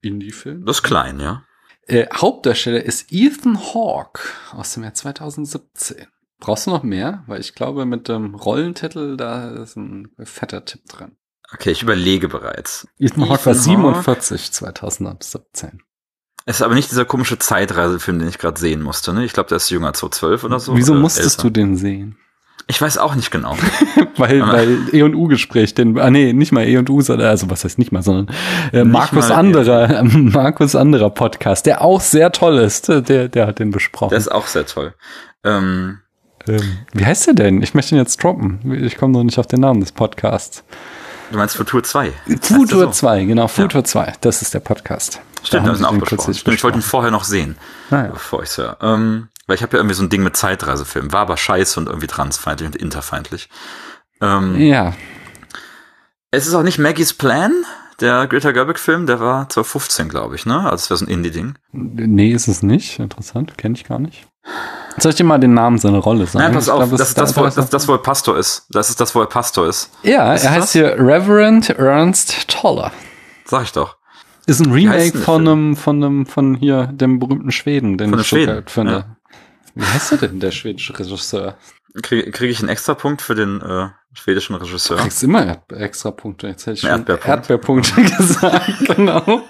[0.00, 0.64] Indie-Film.
[0.64, 1.44] Das ist klein, ja.
[1.86, 4.22] Äh, Hauptdarsteller ist Ethan Hawke
[4.52, 6.06] aus dem Jahr 2017.
[6.40, 7.22] Brauchst du noch mehr?
[7.26, 11.12] Weil ich glaube, mit dem Rollentitel, da ist ein fetter Tipp drin.
[11.52, 12.88] Okay, ich überlege bereits.
[12.98, 15.82] Ethan Hawke war Ethan 47 2017.
[16.46, 19.14] Es ist aber nicht dieser komische Zeitreisefilm, den ich gerade sehen musste.
[19.14, 19.24] Ne?
[19.24, 20.76] Ich glaube, der ist jünger, 2012 oder so.
[20.76, 21.42] Wieso oder musstest älter.
[21.44, 22.18] du den sehen?
[22.66, 23.56] Ich weiß auch nicht genau.
[24.16, 27.50] weil, weil E und U-Gespräch, den, ah nee, nicht mal E und U, sondern, also
[27.50, 28.34] was heißt nicht mal, sondern
[28.72, 33.46] äh, Markus E anderer, Markus anderer Podcast, der auch sehr toll ist, äh, der, der
[33.46, 34.10] hat den besprochen.
[34.10, 34.94] Der ist auch sehr toll.
[35.44, 35.98] Ähm,
[36.46, 37.62] ähm, wie heißt der denn?
[37.62, 38.60] Ich möchte ihn jetzt droppen.
[38.82, 40.64] Ich komme noch nicht auf den Namen des Podcasts.
[41.30, 42.12] Du meinst Futur 2?
[42.40, 42.90] Futur so?
[42.90, 43.84] 2, genau, Futur ja.
[43.84, 44.12] 2.
[44.20, 45.20] Das ist der Podcast.
[45.44, 46.34] Stimmt, da sind auch besprochen.
[46.34, 47.56] Stimmt, ich wollte ihn vorher noch sehen,
[47.90, 48.06] Ah, ja.
[48.08, 48.76] bevor ich es höre.
[48.80, 51.12] Ähm, weil ich habe ja irgendwie so ein Ding mit Zeitreisefilmen.
[51.12, 53.48] War aber scheiße und irgendwie transfeindlich und interfeindlich.
[54.20, 54.94] Ähm, Ja,
[56.30, 57.52] Es ist auch nicht Maggie's Plan,
[58.00, 60.60] der Greta Gerwig-Film, der war 2015, glaube ich, ne?
[60.68, 61.54] Also es wäre so ein Indie-Ding.
[61.72, 62.98] nee, ist es nicht.
[62.98, 64.26] Interessant, kenne ich gar nicht.
[64.98, 66.44] Soll ich dir mal den Namen seiner Rolle sagen?
[66.44, 68.66] Nein, pass auf, glaub, das ist das, wo, einfach- das, das, wo er Pastor ist.
[68.70, 69.90] Das ist das, wo er Pastor ist.
[70.02, 72.90] Ja, Ist er heißt hier Reverend Ernst Toller.
[73.44, 73.96] Sag ich doch.
[74.46, 78.26] Ist ein Remake von einem, von einem, von hier, dem berühmten Schweden, den Von ich
[78.26, 78.92] so geil finde.
[78.92, 79.16] ja.
[79.74, 81.56] Wie heißt er denn, der schwedische Regisseur?
[82.02, 84.96] Kriege krieg ich einen extra Punkt für den äh, schwedischen Regisseur?
[84.96, 86.48] Du kriegst immer Erd extra Punkte.
[86.48, 87.28] Jetzt hätte ich schon Erdbeerpunkt.
[87.28, 89.42] Erdbeerpunkte gesagt, genau.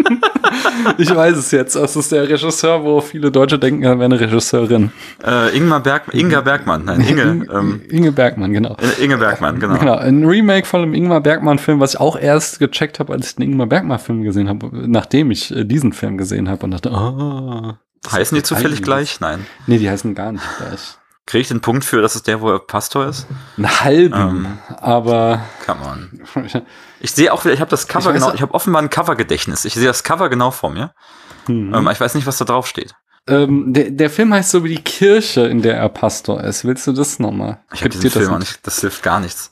[0.98, 1.74] ich weiß es jetzt.
[1.74, 4.92] Das ist der Regisseur, wo viele Deutsche denken, er wäre eine Regisseurin.
[5.24, 8.76] Äh, Ingmar Berg, Inga Bergmann, nein, Inge, ähm, Inge Bergmann, genau.
[9.00, 9.78] Inge Bergmann, genau.
[9.78, 13.36] Genau, ein Remake von einem Ingmar Bergmann-Film, was ich auch erst gecheckt habe, als ich
[13.36, 17.78] den Ingmar Bergmann-Film gesehen habe, nachdem ich äh, diesen Film gesehen habe und dachte, ah.
[18.02, 19.18] das Heißen die zufällig gleich?
[19.20, 19.46] Nein.
[19.66, 20.98] Nee, die heißen gar nicht gleich.
[21.26, 23.26] Kriege ich den Punkt für, dass es der, wo er Pastor ist?
[23.56, 24.14] Einen halben,
[24.46, 24.58] Ähm.
[24.76, 25.80] aber Come
[26.36, 26.62] on.
[27.00, 28.90] Ich sehe auch wieder, ich habe das Cover Ich weiß- genau, ich habe offenbar ein
[28.90, 29.64] Covergedächtnis.
[29.64, 30.92] Ich sehe das Cover genau vor mir.
[31.46, 31.72] hm.
[31.74, 32.94] Ähm, ich weiß nicht, was da drauf steht.
[33.26, 36.64] ähm, der, der Film heißt so wie die Kirche, in der er Pastor ist.
[36.66, 37.60] Willst du das nochmal?
[37.72, 39.50] Ich habe diesen das Film auch nicht, das hilft gar nichts.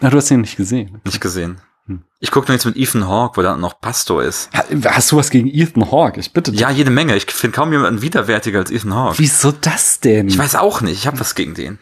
[0.00, 1.00] Na, du hast ihn nicht gesehen.
[1.04, 1.60] Nicht gesehen.
[1.88, 2.02] Hm.
[2.20, 4.50] Ich gucke nur jetzt mit Ethan Hawke, wo dann noch Pastor ist.
[4.54, 6.20] Ha- Hast du was gegen Ethan Hawke?
[6.20, 6.60] Ich bitte dich.
[6.60, 7.16] Ja, jede Menge.
[7.16, 9.18] Ich finde kaum jemanden widerwärtiger als Ethan Hawke.
[9.18, 10.28] Wieso das denn?
[10.28, 10.94] Ich weiß auch nicht.
[10.98, 11.78] Ich habe was gegen den.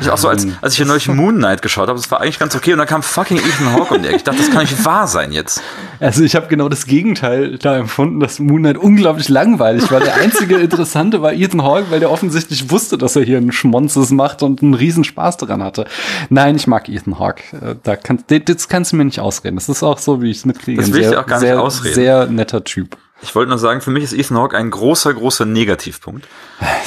[0.00, 2.38] Ich auch so, als, als ich hier neulich Moon Knight geschaut habe, das war eigentlich
[2.38, 2.72] ganz okay.
[2.72, 4.16] Und dann kam fucking Ethan Hawke um die Ecke.
[4.16, 5.62] Ich dachte, das kann nicht wahr sein jetzt.
[6.00, 10.00] Also ich habe genau das Gegenteil da empfunden, dass Moon Knight unglaublich langweilig war.
[10.00, 14.10] Der einzige Interessante war Ethan Hawke, weil der offensichtlich wusste, dass er hier einen Schmonzes
[14.10, 15.86] macht und einen riesen Spaß daran hatte.
[16.28, 17.42] Nein, ich mag Ethan Hawke.
[17.52, 19.56] Äh, Da kann, das kannst du mir nicht ausreden.
[19.56, 20.80] Das ist auch so, wie ich es mitkriege.
[20.80, 21.94] Das will ich sehr, auch gar nicht sehr, ausreden.
[21.94, 22.96] Sehr netter Typ.
[23.22, 26.26] Ich wollte nur sagen, für mich ist Ethan Hawke ein großer, großer Negativpunkt.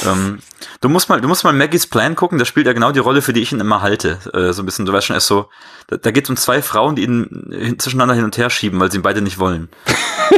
[0.05, 0.39] ähm,
[0.81, 3.21] du musst mal, du musst mal Maggie's Plan gucken, da spielt er genau die Rolle,
[3.21, 4.19] für die ich ihn immer halte.
[4.33, 5.49] Äh, so ein bisschen, du weißt schon, er ist so,
[5.87, 8.79] da, da geht es um zwei Frauen, die ihn hin- zwischeneinander hin und her schieben,
[8.79, 9.69] weil sie ihn beide nicht wollen.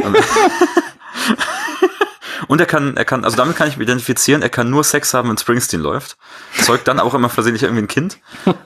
[0.04, 0.16] Und-
[2.46, 5.12] Und er kann, er kann, also damit kann ich mich identifizieren, er kann nur Sex
[5.12, 6.16] haben, wenn Springsteen läuft.
[6.62, 8.18] Zeugt dann auch immer versehentlich irgendwie ein Kind.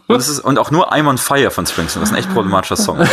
[0.06, 2.76] Und, es ist, und auch nur I'm on Fire von Springsteen, was ein echt problematischer
[2.76, 3.10] Song ist.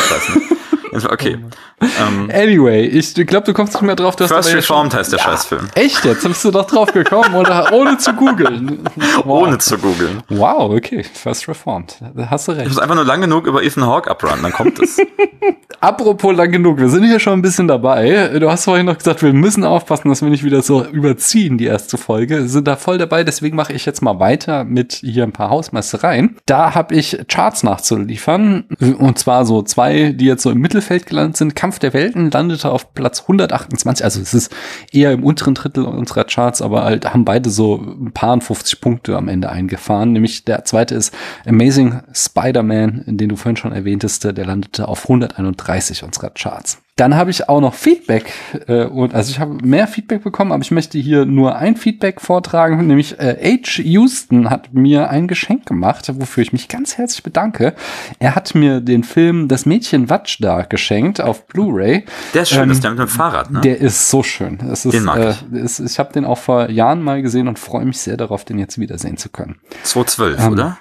[0.91, 1.09] Ich nicht.
[1.11, 1.37] Okay.
[1.81, 5.17] Ähm, Anyway, ich glaube, du kommst nicht mehr drauf, dass First schon- Reformed heißt der
[5.19, 5.67] Scheißfilm.
[5.75, 6.23] Echt jetzt?
[6.27, 8.79] Bist du doch drauf gekommen oder ohne zu googeln?
[9.23, 9.25] Wow.
[9.49, 10.21] Ohne zu googeln.
[10.29, 11.03] Wow, okay.
[11.03, 11.95] First Reformed.
[12.15, 12.67] Da hast du Ich recht.
[12.69, 14.97] muss einfach nur lang genug über Ethan Hawke abrunnen, dann kommt es.
[15.81, 18.37] Apropos lang genug, wir sind hier schon ein bisschen dabei.
[18.39, 21.65] Du hast vorhin noch gesagt, wir müssen aufpassen, dass wir nicht wieder so überziehen, die
[21.65, 22.39] erste Folge.
[22.39, 25.49] Wir sind da voll dabei, deswegen mache ich jetzt mal weiter mit hier ein paar
[25.49, 26.35] Hausmeistereien.
[26.45, 28.65] Da habe ich Charts nachzuliefern.
[28.97, 31.55] Und zwar so zwei, die jetzt so im Mittelfeld gelandet sind.
[31.55, 34.03] Kampf der Welten landete auf Platz 128.
[34.03, 34.55] Also es ist
[34.91, 39.17] eher im unteren Drittel unserer Charts, aber halt haben beide so ein paar 50 Punkte
[39.17, 40.13] am Ende eingefahren.
[40.13, 41.13] Nämlich der zweite ist
[41.45, 46.82] Amazing Spider-Man, den du vorhin schon erwähntest, der landete auf 131 unserer Charts.
[46.99, 48.33] Dann habe ich auch noch Feedback
[48.67, 52.19] äh, und also ich habe mehr Feedback bekommen, aber ich möchte hier nur ein Feedback
[52.19, 53.81] vortragen, nämlich äh, H.
[53.81, 57.73] Houston hat mir ein Geschenk gemacht, wofür ich mich ganz herzlich bedanke.
[58.19, 62.03] Er hat mir den Film Das Mädchen Watsch da geschenkt auf Blu-ray.
[62.33, 63.61] Der ist schön, Ähm, das ist der mit dem Fahrrad, ne?
[63.61, 64.57] Der ist so schön.
[64.59, 65.53] Ist, Den mag äh, ich.
[65.53, 68.59] Ist, ich habe den auch vor Jahren mal gesehen und freue mich sehr darauf, den
[68.59, 69.55] jetzt wiedersehen zu können.
[69.83, 70.77] 212, Ähm, oder?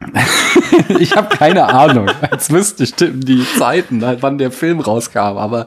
[0.98, 2.10] ich habe keine Ahnung.
[2.30, 5.38] Als wüsste ich die Zeiten, wann der Film rauskam.
[5.38, 5.66] Aber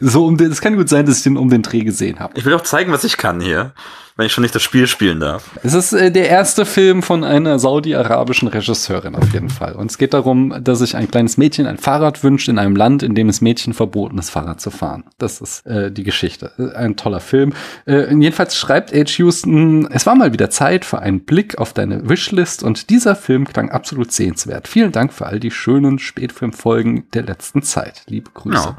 [0.00, 2.36] so um den, es kann gut sein, dass ich den um den Dreh gesehen habe.
[2.36, 3.72] Ich will auch zeigen, was ich kann hier,
[4.18, 5.48] wenn ich schon nicht das Spiel spielen darf.
[5.62, 9.74] Es ist äh, der erste Film von einer saudi-arabischen Regisseurin auf jeden Fall.
[9.76, 13.04] Und es geht darum, dass sich ein kleines Mädchen ein Fahrrad wünscht in einem Land,
[13.04, 15.04] in dem es Mädchen verboten ist, Fahrrad zu fahren.
[15.18, 16.50] Das ist äh, die Geschichte.
[16.58, 17.52] Äh, Ein toller Film.
[17.86, 19.18] Äh, jedenfalls schreibt H.
[19.18, 23.46] Houston, es war mal wieder Zeit für einen Blick auf deine Wishlist und dieser Film
[23.46, 24.66] klang absolut sehenswert.
[24.66, 28.02] Vielen Dank für all die schönen Spätfilmfolgen der letzten Zeit.
[28.08, 28.56] Liebe Grüße.
[28.56, 28.78] Ja.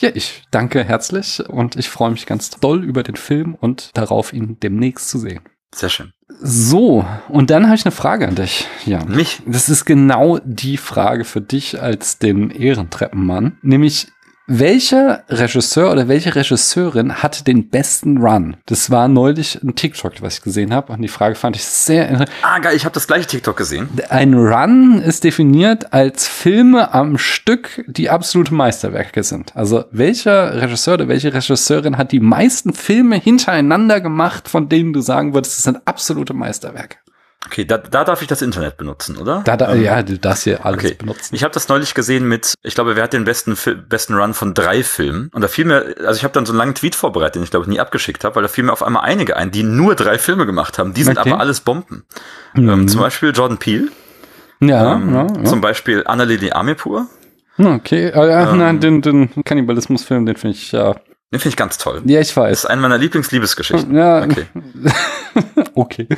[0.00, 4.32] Ja, ich danke herzlich und ich freue mich ganz doll über den Film und darauf,
[4.32, 5.40] ihn demnächst zu sehen.
[5.74, 6.12] Sehr schön.
[6.40, 8.66] So, und dann habe ich eine Frage an dich.
[8.86, 9.04] Ja.
[9.04, 9.42] Mich?
[9.44, 13.58] Das ist genau die Frage für dich als den Ehrentreppenmann.
[13.60, 14.08] Nämlich,
[14.50, 18.56] welcher Regisseur oder welche Regisseurin hat den besten Run?
[18.66, 20.92] Das war neulich ein TikTok, was ich gesehen habe.
[20.92, 22.30] Und die Frage fand ich sehr interessant.
[22.42, 23.88] Ah, geil, ich habe das gleiche TikTok gesehen.
[24.08, 29.54] Ein Run ist definiert als Filme am Stück, die absolute Meisterwerke sind.
[29.54, 35.00] Also welcher Regisseur oder welche Regisseurin hat die meisten Filme hintereinander gemacht, von denen du
[35.00, 36.96] sagen würdest, das sind absolute Meisterwerke?
[37.46, 39.40] Okay, da, da darf ich das Internet benutzen, oder?
[39.44, 40.94] Da, da, Ähm, ja, du darfst hier alles Okay.
[40.98, 41.34] benutzen.
[41.34, 43.56] Ich habe das neulich gesehen mit, ich glaube, wer hat den besten
[43.88, 45.30] besten Run von drei Filmen?
[45.32, 47.50] Und da fiel mir, also ich habe dann so einen langen Tweet vorbereitet, den ich
[47.50, 49.94] glaube ich nie abgeschickt habe, weil da fiel mir auf einmal einige ein, die nur
[49.94, 50.92] drei Filme gemacht haben.
[50.92, 51.30] Die sind Okay.
[51.30, 52.04] aber alles Bomben.
[52.54, 52.68] Mhm.
[52.68, 53.88] Ähm, zum Beispiel Jordan Peele,
[54.60, 55.44] ja, ähm, ja, ja.
[55.44, 57.06] zum Beispiel Annalili Amirpour.
[57.58, 60.94] Okay, äh, ja, Ähm, nein, den, den Kannibalismusfilm, den finde ich, ja.
[61.32, 62.02] Den finde ich ganz toll.
[62.06, 62.58] Ja, ich Das weiß.
[62.60, 63.94] ist eine meiner Lieblingsliebesgeschichten.
[63.94, 64.46] Ja, Okay.
[65.74, 66.08] okay.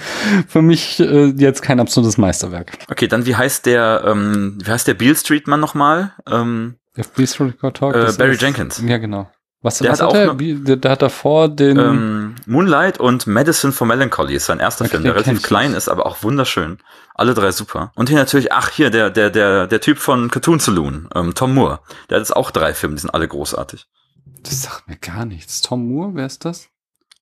[0.49, 2.73] Für mich äh, jetzt kein absolutes Meisterwerk.
[2.91, 6.13] Okay, dann wie heißt der, ähm, wie heißt der Beale Street Mann nochmal?
[6.31, 7.95] Ähm, FB Record Talk.
[7.95, 8.83] Äh, das Barry ist- Jenkins.
[8.87, 9.31] Ja, genau.
[9.65, 10.77] Was, Der was hat hat auch der?
[10.77, 10.91] der?
[10.91, 11.79] Hat davor den.
[11.79, 15.89] ähm, Moonlight und Medicine for Melancholy ist sein erster Okay, Film, der relativ klein ist,
[15.89, 16.79] aber auch wunderschön.
[17.15, 17.93] Alle drei super.
[17.95, 21.55] Und hier natürlich, ach hier, der, der, der, der Typ von Cartoon Saloon, ähm, Tom
[21.55, 21.79] Moore.
[22.11, 23.87] Der hat jetzt auch drei Filme, die sind alle großartig.
[24.43, 25.61] Das sagt mir gar nichts.
[25.63, 26.69] Tom Moore, wer ist das?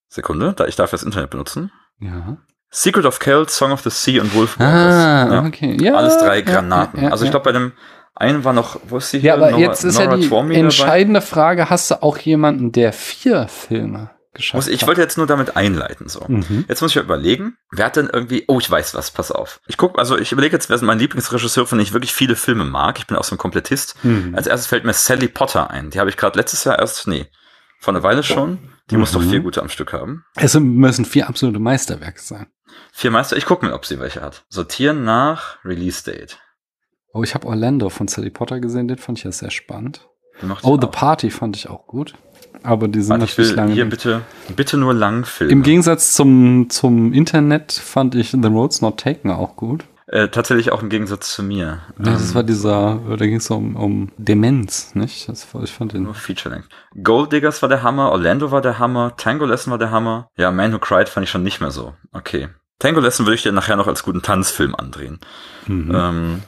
[0.09, 1.71] Sekunde, da ich darf das Internet benutzen.
[2.01, 2.39] Ja.
[2.71, 5.45] Secret of Kells, Song of the Sea und Wolf Ah, ja.
[5.45, 5.77] okay.
[5.81, 6.99] Ja, Alles drei ja, Granaten.
[7.01, 7.33] ja, ja, also ich ja.
[7.33, 7.73] glaube bei dem
[8.15, 9.35] einen war noch, wo ist sie Ja, hier?
[9.35, 10.55] aber Nora- jetzt ist Nora ja die dabei?
[10.55, 14.89] entscheidende Frage: Hast du auch jemanden, der vier Filme geschafft Muss, ich hat?
[14.89, 16.25] wollte jetzt nur damit einleiten, so.
[16.29, 16.65] Mhm.
[16.69, 19.61] Jetzt muss ich überlegen, wer hat denn irgendwie, oh, ich weiß was, pass auf.
[19.67, 22.37] Ich guck, also ich überlege jetzt, wer ist mein Lieblingsregisseur, von dem ich wirklich viele
[22.37, 22.99] Filme mag.
[22.99, 23.97] Ich bin auch so ein Komplettist.
[24.05, 24.35] Mhm.
[24.35, 25.91] Als erstes fällt mir Sally Potter ein.
[25.91, 27.27] Die habe ich gerade letztes Jahr erst, nee,
[27.81, 28.59] vor einer Weile schon.
[28.91, 29.31] Die muss doch Mhm.
[29.31, 30.25] vier gute am Stück haben.
[30.37, 32.47] Es müssen vier absolute Meisterwerke sein.
[32.93, 34.45] Vier Meister, ich gucke mal, ob sie welche hat.
[34.49, 36.39] Sortieren nach Release Date.
[37.13, 40.07] Oh, ich habe Orlando von Sally Potter gesehen, den fand ich ja sehr spannend.
[40.63, 40.91] Oh, The auch.
[40.91, 42.15] Party fand ich auch gut.
[42.63, 43.73] Aber die sind Warte, ich natürlich lange.
[43.73, 44.23] hier bitte,
[44.57, 45.53] bitte nur Langfilme.
[45.53, 49.85] Im Gegensatz zum, zum Internet fand ich The Roads Not Taken auch gut.
[50.07, 51.65] Äh, tatsächlich auch im Gegensatz zu mir.
[51.65, 55.29] Ja, das Ähm, war dieser, da ging es um, um Demenz, nicht?
[55.29, 56.03] Das war, ich fand den.
[56.03, 56.69] Nur Feature Length.
[57.05, 60.27] Gold Diggers war der Hammer, Orlando war der Hammer, Tango Lesson war der Hammer.
[60.37, 61.95] Ja, Man Who Cried fand ich schon nicht mehr so.
[62.13, 62.49] Okay.
[62.81, 65.21] Tango Lesson würde ich dir nachher noch als guten Tanzfilm andrehen.
[65.69, 65.93] Mhm.
[65.95, 66.43] Ähm,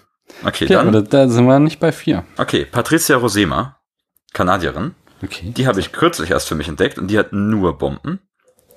[0.45, 0.91] okay, okay, dann.
[0.91, 2.25] da, da sind wir nicht bei vier.
[2.39, 3.77] Okay, Patricia Rosema,
[4.33, 4.97] Kanadierin.
[5.23, 5.53] Okay.
[5.57, 8.21] Die habe ich kürzlich erst für mich entdeckt und die hat nur Bomben.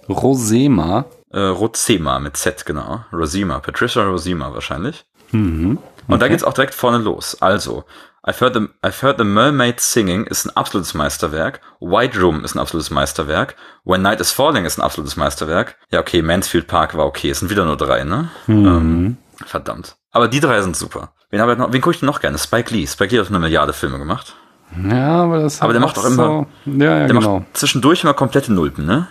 [0.10, 1.06] Rosema.
[1.32, 3.04] Äh, Rozema mit Z, genau.
[3.12, 5.06] Rosema, Patricia Rosema wahrscheinlich.
[5.32, 5.80] Mhm.
[6.08, 6.30] Und da Okay.
[6.30, 7.42] geht's auch direkt vorne los.
[7.42, 7.84] Also,
[8.24, 11.62] I've heard, the, I've heard the Mermaid Singing ist ein absolutes Meisterwerk.
[11.80, 13.56] White Room ist ein absolutes Meisterwerk.
[13.84, 15.78] When Night is Falling ist ein absolutes Meisterwerk.
[15.92, 17.32] Ja, okay, Mansfield Park war okay.
[17.32, 18.30] Es sind wieder nur drei, ne?
[18.48, 18.66] Mhm.
[18.68, 19.96] Ähm, verdammt.
[20.12, 21.14] Aber die drei sind super.
[21.30, 22.38] Wen, hab ich noch, wen gucke ich denn noch gerne?
[22.38, 22.88] Spike Lee.
[22.88, 24.36] Spike Lee hat eine Milliarde Filme gemacht.
[24.90, 27.40] Ja, aber das Aber der macht auch immer- So, ja, ja, Der genau.
[27.40, 29.08] macht zwischendurch immer komplette Nulpen, ne?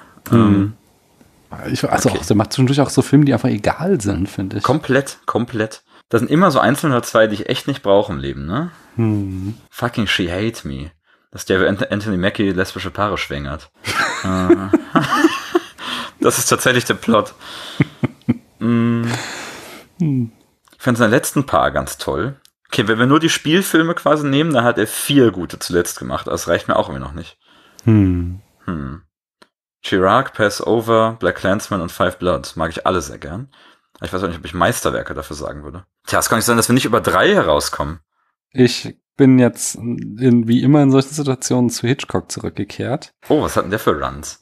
[1.71, 2.19] Ich, also Okay.
[2.19, 4.63] auch, der macht zwischendurch auch so Filme, die einfach egal sind, finde ich.
[4.65, 5.83] Komplett, komplett.
[6.09, 8.71] Da sind immer so einzelne oder zwei, die ich echt nicht brauche im Leben, ne?
[8.97, 9.55] Hm.
[9.71, 10.91] Fucking She Hate Me.
[11.31, 13.71] Dass der Ant- Anthony Mackie lesbische Paare schwängert.
[14.25, 14.57] Äh.
[16.21, 17.35] das ist tatsächlich der Plot.
[18.61, 19.05] Mm.
[19.99, 20.29] Ich
[20.79, 22.37] fand seine letzten Paar ganz toll.
[22.75, 26.27] Okay, wenn wir nur die Spielfilme quasi nehmen, dann hat er vier gute zuletzt gemacht.
[26.27, 27.39] Das reicht mir auch immer noch nicht.
[27.85, 28.41] Hm.
[28.65, 29.03] Hm.
[29.81, 33.49] Chirac, Pass Over, Black Clansman und Five Bloods mag ich alle sehr gern.
[34.03, 35.85] Ich weiß auch nicht, ob ich Meisterwerke dafür sagen würde.
[36.05, 38.01] Tja, es kann nicht sein, dass wir nicht über drei herauskommen.
[38.51, 43.13] Ich bin jetzt in, wie immer in solchen Situationen zu Hitchcock zurückgekehrt.
[43.29, 44.41] Oh, was hat denn der für Runs?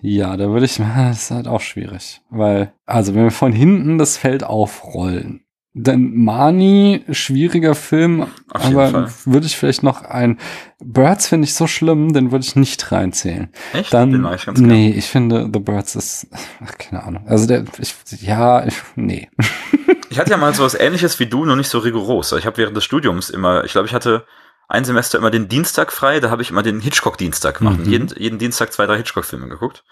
[0.00, 2.22] Ja, da würde ich, das ist halt auch schwierig.
[2.30, 5.43] Weil, also wenn wir von hinten das Feld aufrollen,
[5.74, 10.38] dann Mani, schwieriger Film, aber würde ich vielleicht noch ein,
[10.78, 13.48] Birds finde ich so schlimm, den würde ich nicht reinzählen.
[13.72, 13.92] Echt?
[13.92, 16.28] Dann, Den ich ganz nee, ich finde The Birds ist,
[16.64, 17.26] ach, keine Ahnung.
[17.26, 19.28] Also der, ich, ja, ich, nee.
[20.10, 22.30] Ich hatte ja mal so was ähnliches wie du, nur nicht so rigoros.
[22.30, 24.24] Ich habe während des Studiums immer, ich glaube, ich hatte
[24.68, 27.80] ein Semester immer den Dienstag frei, da habe ich immer den Hitchcock-Dienstag gemacht.
[27.80, 27.90] Mhm.
[27.90, 29.82] Jeden, jeden Dienstag zwei, drei Hitchcock-Filme geguckt.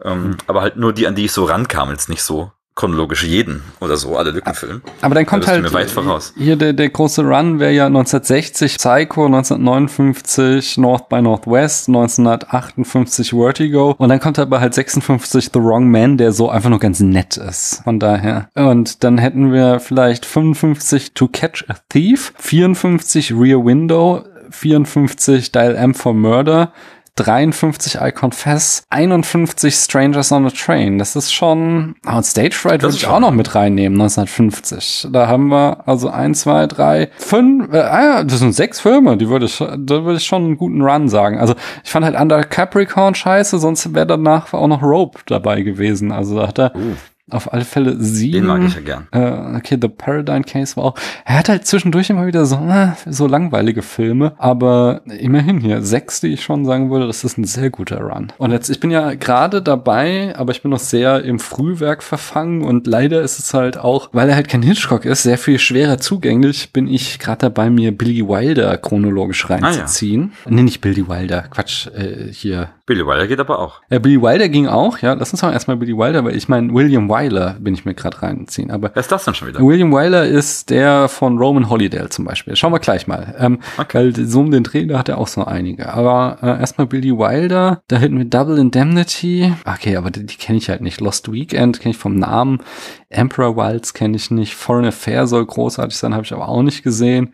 [0.00, 3.62] Ähm, Aber halt nur die, an die ich so rankam, jetzt nicht so chronologisch jeden
[3.80, 4.82] oder so, alle Lückenfilme.
[5.00, 10.76] Aber dann kommt Da halt hier der, der große Run wäre ja 1960 Psycho, 1959
[10.76, 16.32] North by Northwest, 1958 Vertigo und dann kommt aber halt 56 The Wrong Man, der
[16.32, 17.80] so einfach nur ganz nett ist.
[17.84, 18.50] Von daher.
[18.54, 25.74] Und dann hätten wir vielleicht 55 To Catch a Thief, 54 Rear Window, 54 Dial
[25.76, 26.72] M for Murder,
[27.16, 30.98] 53 I Confess, 51 Strangers on a Train.
[30.98, 35.08] Das ist schon, ah, und Stage Fright würde ich auch noch mit reinnehmen, 1950.
[35.10, 39.16] Da haben wir also ein, zwei, drei, fünf, äh, ah ja, das sind sechs Filme,
[39.16, 41.38] die würde ich, da würde ich schon einen guten Run sagen.
[41.38, 46.12] Also ich fand halt Under Capricorn scheiße, sonst wäre danach auch noch Rope dabei gewesen.
[46.12, 46.94] Also da hat er, Uh.
[47.30, 48.32] Auf alle Fälle sieben.
[48.32, 49.08] Den mag ich ja gern.
[49.10, 50.94] Äh, okay, The Paradigm Case war auch.
[51.24, 56.20] Er hat halt zwischendurch immer wieder so, äh, so langweilige Filme, aber immerhin hier sechs,
[56.20, 58.32] die ich schon sagen würde, das ist ein sehr guter Run.
[58.38, 62.62] Und jetzt, ich bin ja gerade dabei, aber ich bin noch sehr im Frühwerk verfangen
[62.62, 65.98] und leider ist es halt auch, weil er halt kein Hitchcock ist, sehr viel schwerer
[65.98, 70.32] zugänglich, bin ich gerade dabei, mir Billy Wilder chronologisch reinzuziehen.
[70.32, 70.54] Ah, ja.
[70.54, 72.68] Nee, nicht Billy Wilder, Quatsch, äh, hier.
[72.86, 73.80] Billy Wilder geht aber auch.
[73.88, 75.14] Äh, Billy Wilder ging auch, ja.
[75.14, 78.22] Lass uns mal erstmal Billy Wilder, weil ich meine, William Wyler bin ich mir gerade
[78.22, 78.70] reinziehen.
[78.70, 79.60] Aber Wer ist das denn schon wieder?
[79.60, 82.56] William Wyler ist der von Roman Holiday zum Beispiel.
[82.56, 83.34] Schauen wir gleich mal.
[83.38, 83.98] Ähm, okay.
[83.98, 85.92] Weil so um den Dreh, da hat er auch so einige.
[85.92, 89.52] Aber äh, erstmal Billy Wilder, da hätten wir Double Indemnity.
[89.64, 91.00] Okay, aber die, die kenne ich halt nicht.
[91.00, 92.62] Lost Weekend kenne ich vom Namen.
[93.08, 94.54] Emperor Wilds kenne ich nicht.
[94.54, 97.32] Foreign Affair soll großartig sein, habe ich aber auch nicht gesehen.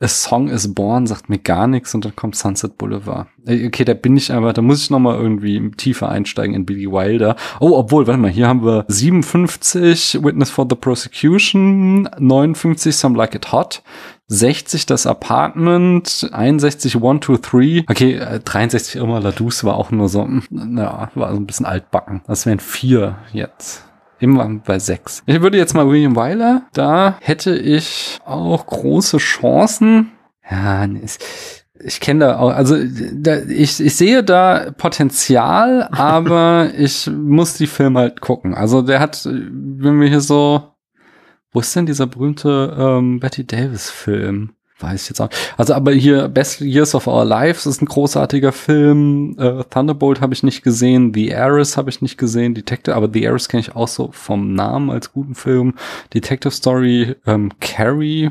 [0.00, 3.26] A Song is Born sagt mir gar nichts und dann kommt Sunset Boulevard.
[3.44, 7.34] Okay, da bin ich aber, da muss ich nochmal irgendwie tiefer einsteigen in Billy Wilder.
[7.58, 13.34] Oh, obwohl, warte mal, hier haben wir 57 Witness for the Prosecution, 59 Some Like
[13.34, 13.82] It Hot,
[14.28, 17.82] 60 das Apartment, 61 One, Two, Three.
[17.88, 21.66] Okay, 63 äh, Irma Ladus war auch nur so, hm, na, war so ein bisschen
[21.66, 22.20] altbacken.
[22.28, 23.87] Das wären vier jetzt.
[24.20, 25.22] Immer bei sechs.
[25.26, 30.10] Ich würde jetzt mal William Wyler, da hätte ich auch große Chancen.
[30.50, 30.86] Ja,
[31.80, 32.76] ich kenne da auch, also
[33.12, 38.54] da, ich, ich sehe da Potenzial, aber ich muss die Filme halt gucken.
[38.54, 40.72] Also der hat, wenn wir hier so,
[41.52, 44.54] wo ist denn dieser berühmte ähm, Betty Davis Film?
[44.80, 45.30] Weiß ich jetzt auch.
[45.56, 49.36] Also aber hier Best Years of Our Lives ist ein großartiger Film.
[49.38, 51.12] Äh, Thunderbolt habe ich nicht gesehen.
[51.14, 52.54] The Heiress habe ich nicht gesehen.
[52.54, 55.74] Detective, aber The Heiress kenne ich auch so vom Namen als guten Film.
[56.14, 58.30] Detective Story, ähm, Carrie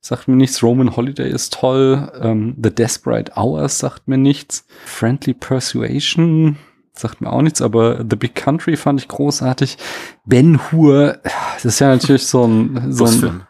[0.00, 0.62] sagt mir nichts.
[0.62, 2.10] Roman Holiday ist toll.
[2.20, 4.66] Ähm, The Desperate Hours sagt mir nichts.
[4.84, 6.56] Friendly Persuasion
[6.96, 9.78] sagt mir auch nichts, aber The Big Country fand ich großartig.
[10.24, 11.18] Ben Hur,
[11.54, 13.42] das ist ja natürlich so ein, so ein,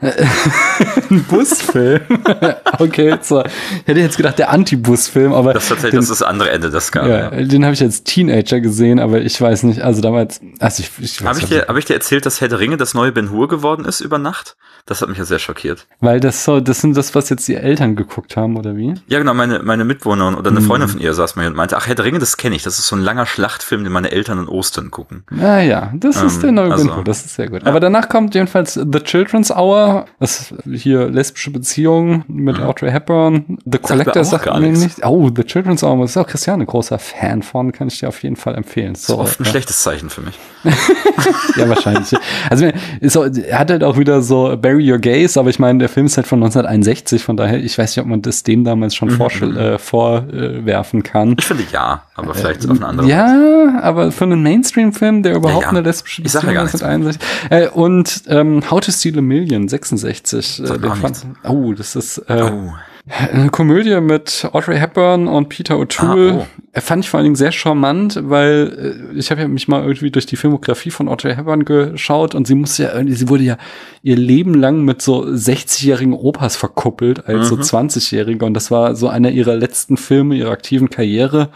[1.10, 2.00] ein Busfilm.
[2.78, 3.42] okay, so.
[3.42, 5.54] Ich hätte jetzt gedacht, der Anti-Busfilm, aber.
[5.54, 7.34] Das ist tatsächlich den, das, ist das andere Ende des Skala.
[7.34, 10.90] Ja, Den habe ich als Teenager gesehen, aber ich weiß nicht, also damals, also ich,
[11.00, 13.30] ich Habe ich, dir, hab ich dir erzählt, dass Herr der Ringe das neue Ben
[13.30, 14.56] Hur geworden ist über Nacht?
[14.86, 15.86] Das hat mich ja sehr schockiert.
[16.00, 18.92] Weil das so, das sind das, was jetzt die Eltern geguckt haben, oder wie?
[19.06, 20.66] Ja, genau, meine, meine Mitwohnerin oder eine mhm.
[20.66, 22.62] Freundin von ihr saß mir und meinte, ach, Herr der Ringe, das kenne ich.
[22.64, 25.24] Das ist so ein langer Schlachtfilm, den meine Eltern in Ostern gucken.
[25.40, 27.62] Ah ja, das ähm, ist der neue also, Ben Hur, das ist sehr gut.
[27.62, 27.68] Ja.
[27.68, 32.64] Aber danach kommt jedenfalls The Children's Hour, das hier lesbische Beziehung mit mhm.
[32.64, 33.58] Audrey Hepburn.
[33.64, 35.04] The Collector sagt mir nicht.
[35.04, 38.22] Oh, The Children's Hour ist auch Christian ein großer Fan von, kann ich dir auf
[38.22, 38.94] jeden Fall empfehlen.
[38.94, 39.50] So, ist oft ein ja.
[39.50, 40.38] schlechtes Zeichen für mich.
[41.56, 42.12] ja, wahrscheinlich.
[42.48, 42.70] Also
[43.00, 46.06] ist er hat halt auch wieder so Bury Your Gaze, aber ich meine, der Film
[46.06, 49.08] ist halt von 1961, von daher, ich weiß nicht, ob man das dem damals schon
[49.08, 49.56] mhm.
[49.56, 51.36] äh, vorwerfen kann.
[51.38, 53.82] Ich finde ja, aber äh, vielleicht äh, auf eine andere Ja, Weise.
[53.82, 55.76] aber für einen Mainstream-Film, der überhaupt ja, ja.
[55.76, 57.50] eine lesbische Beziehung ja 1961.
[57.50, 60.60] Äh, und ähm, How to Steal a Million, 66.
[60.60, 62.72] Äh, fand, oh, das ist äh, oh.
[63.06, 66.40] Eine Komödie mit Audrey Hepburn und Peter O'Toole.
[66.40, 66.80] Ah, oh.
[66.80, 70.10] Fand ich vor allen Dingen sehr charmant, weil äh, ich habe ja mich mal irgendwie
[70.10, 73.58] durch die Filmografie von Audrey Hepburn geschaut und sie musste ja irgendwie, sie wurde ja
[74.02, 77.62] ihr Leben lang mit so 60-jährigen Opas verkuppelt als mhm.
[77.62, 81.50] so 20-Jährige und das war so einer ihrer letzten Filme ihrer aktiven Karriere.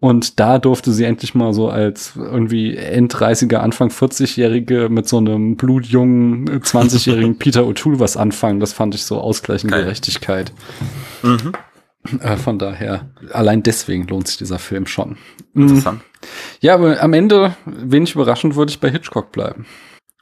[0.00, 5.56] Und da durfte sie endlich mal so als irgendwie End-30er, Anfang 40-Jährige mit so einem
[5.56, 8.60] blutjungen 20-jährigen Peter O'Toole was anfangen.
[8.60, 9.76] Das fand ich so ausgleichende.
[9.76, 10.52] Gerechtigkeit.
[11.22, 11.52] Mhm.
[12.20, 15.18] Äh, von daher, allein deswegen lohnt sich dieser Film schon.
[15.52, 15.62] Mhm.
[15.68, 16.02] Interessant.
[16.60, 19.66] Ja, aber am Ende, wenig überraschend, würde ich bei Hitchcock bleiben.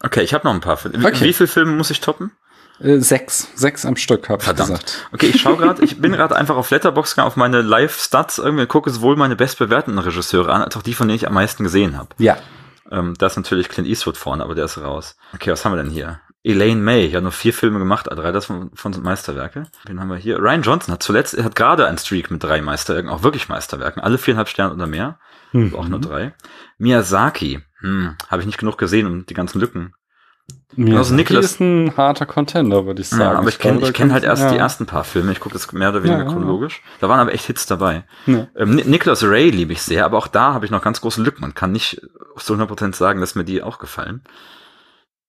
[0.00, 1.06] Okay, ich habe noch ein paar Filme.
[1.06, 1.24] Okay.
[1.24, 2.32] Wie viele Filme muss ich toppen?
[2.80, 5.08] Äh, sechs, sechs am Stück habe ich gesagt.
[5.12, 8.66] Okay, ich schaue gerade, ich bin gerade einfach auf Letterboxd gegangen, auf meine Live-Stats, irgendwie
[8.66, 11.96] gucke sowohl meine bestbewerteten Regisseure an, als auch die, von denen ich am meisten gesehen
[11.96, 12.10] habe.
[12.18, 12.38] Ja.
[12.90, 15.16] Ähm, da ist natürlich Clint Eastwood vorne, aber der ist raus.
[15.34, 16.20] Okay, was haben wir denn hier?
[16.44, 19.64] Elaine May, ja nur vier Filme gemacht, drei das von, von Meisterwerke.
[19.84, 20.38] Wen haben wir hier?
[20.38, 24.02] Ryan Johnson hat zuletzt, er hat gerade einen Streak mit drei Meisterwerken, auch wirklich Meisterwerken,
[24.02, 25.18] alle viereinhalb Sterne oder mehr.
[25.52, 25.74] Mhm.
[25.74, 26.34] Auch nur drei.
[26.78, 29.94] Miyazaki, hm, habe ich nicht genug gesehen, um die ganzen Lücken
[30.76, 33.22] mir also Niklas ist ein harter Contender, würde ich sagen.
[33.22, 34.50] Ja, aber ich, ich kenne ich kenn halt erst ja.
[34.52, 35.32] die ersten paar Filme.
[35.32, 36.82] Ich gucke das mehr oder weniger ja, chronologisch.
[37.00, 38.04] Da waren aber echt Hits dabei.
[38.26, 38.48] Ja.
[38.54, 41.40] Ähm, Nicholas Ray liebe ich sehr, aber auch da habe ich noch ganz große Lücken.
[41.40, 42.02] Man kann nicht
[42.36, 44.22] zu 100% sagen, dass mir die auch gefallen.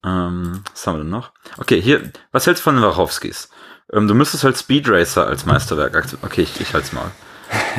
[0.05, 1.31] Ähm, was haben wir denn noch?
[1.57, 3.49] Okay, hier, was hältst du von den Wachowskis?
[3.91, 6.31] Ähm, du müsstest halt Speed Racer als Meisterwerk akzeptieren.
[6.31, 7.11] Okay, ich, ich halt's mal.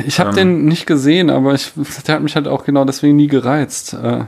[0.05, 1.71] Ich habe ähm, den nicht gesehen, aber ich,
[2.05, 3.93] der hat mich halt auch genau deswegen nie gereizt.
[3.93, 4.25] Äh.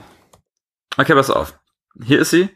[0.96, 1.60] Okay, pass auf.
[2.02, 2.50] Hier ist sie.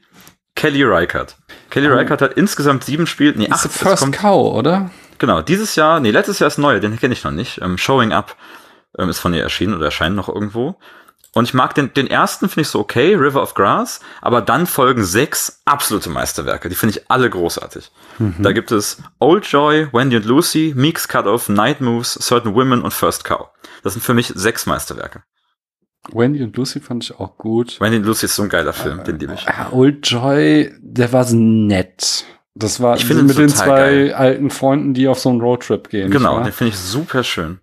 [0.57, 1.37] Kelly Reichardt.
[1.69, 1.93] Kelly oh.
[1.93, 3.65] Reichardt hat insgesamt sieben Spiele, nee, acht.
[3.65, 4.89] Ist First kommt, Cow, oder?
[5.19, 7.61] Genau, dieses Jahr, nee, letztes Jahr ist neu, den kenne ich noch nicht.
[7.61, 8.35] Ähm, Showing Up
[8.97, 10.77] ähm, ist von ihr erschienen oder erscheint noch irgendwo.
[11.33, 14.65] Und ich mag den, den ersten, finde ich so okay, River of Grass, aber dann
[14.65, 16.69] folgen sechs absolute Meisterwerke.
[16.69, 17.91] Die finde ich alle großartig.
[18.39, 22.91] Da gibt es Old Joy, Wendy and Lucy, Meeks Cut-Off, Night Moves, Certain Women und
[22.91, 23.49] First Cow.
[23.83, 25.21] Das sind für mich sechs Meisterwerke.
[26.13, 27.79] Wendy und Lucy fand ich auch gut.
[27.81, 29.47] Wendy and Lucy ist so ein geiler Film, den liebe ich.
[29.47, 32.25] Ah, Old Joy, der war so nett.
[32.55, 34.13] Das war Ich finde mit den total zwei geil.
[34.13, 36.09] alten Freunden, die auf so einen Roadtrip gehen.
[36.11, 37.59] Genau, den finde ich super schön.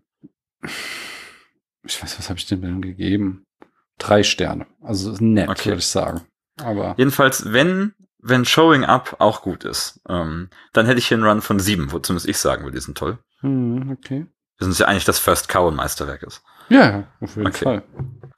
[1.87, 3.45] Ich weiß, was habe ich dem denn gegeben?
[3.99, 4.67] Drei Sterne.
[4.83, 5.67] Also nett, Okay.
[5.71, 6.23] würde ich sagen.
[6.63, 11.27] Aber Jedenfalls, wenn, wenn Showing Up auch gut ist, ähm, dann hätte ich hier einen
[11.27, 13.19] Run von sieben, wo zumindest ich sagen würde, die sind toll.
[13.41, 14.27] hm, okay.
[14.57, 16.43] Wir sind uns ja einig, dass First Cow Meisterwerk ist.
[16.69, 17.65] Ja, auf jeden Okay.
[17.65, 17.83] Fall.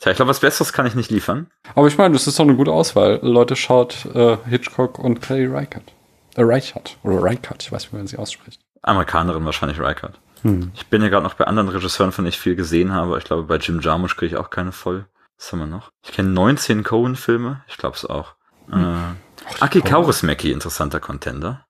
[0.01, 1.47] Tja, ich glaube, was Besseres kann ich nicht liefern.
[1.75, 3.19] Aber ich meine, das ist doch eine gute Auswahl.
[3.23, 5.93] Leute, schaut äh, Hitchcock und Kelly Reichardt.
[6.35, 6.97] Äh, Reichardt.
[7.03, 8.61] Oder Reichardt, ich weiß nicht, wie man sie ausspricht.
[8.83, 10.21] Amerikanerin wahrscheinlich Reichardt.
[10.43, 10.71] Hm.
[10.75, 13.19] Ich bin ja gerade noch bei anderen Regisseuren, von denen ich viel gesehen habe.
[13.19, 15.07] Ich glaube, bei Jim Jarmusch kriege ich auch keine voll.
[15.39, 15.91] Was haben wir noch?
[16.05, 17.63] Ich kenne 19 Cohen-Filme.
[17.69, 18.35] Ich glaube es auch.
[18.71, 18.85] Hm.
[18.85, 21.66] Äh, Aki Kaurismäki, interessanter Contender.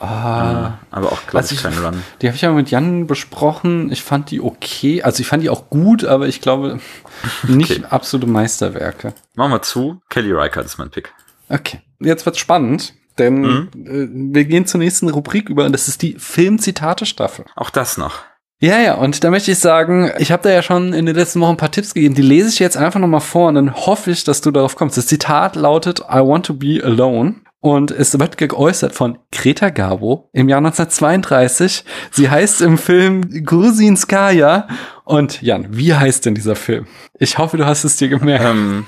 [0.00, 2.02] Ah, aber auch, glaube Also ich, kein Run.
[2.22, 3.90] die habe ich ja mit Jan besprochen.
[3.90, 5.02] Ich fand die okay.
[5.02, 6.78] Also ich fand die auch gut, aber ich glaube
[7.48, 7.84] nicht Okay.
[7.90, 9.14] absolute Meisterwerke.
[9.34, 10.00] Machen wir zu.
[10.08, 11.12] Kelly Reichardt ist mein Pick.
[11.48, 11.80] Okay.
[12.00, 16.14] Jetzt wird's spannend, denn äh, wir gehen zur nächsten Rubrik über und das ist die
[16.18, 17.44] Filmzitate-Staffel.
[17.56, 18.20] Auch das noch.
[18.60, 21.40] Ja, ja, und da möchte ich sagen, ich habe da ja schon in den letzten
[21.40, 24.10] Wochen ein paar Tipps gegeben, die lese ich jetzt einfach nochmal vor und dann hoffe
[24.10, 24.96] ich, dass du darauf kommst.
[24.96, 27.36] Das Zitat lautet, I want to be alone.
[27.60, 31.84] Und es wird geäußert von Greta Garbo im Jahr 1932.
[32.12, 34.68] Sie heißt im Film Grusinskaya.
[35.04, 36.86] Und Jan, wie heißt denn dieser Film?
[37.18, 38.44] Ich hoffe, du hast es dir gemerkt.
[38.44, 38.86] Ähm,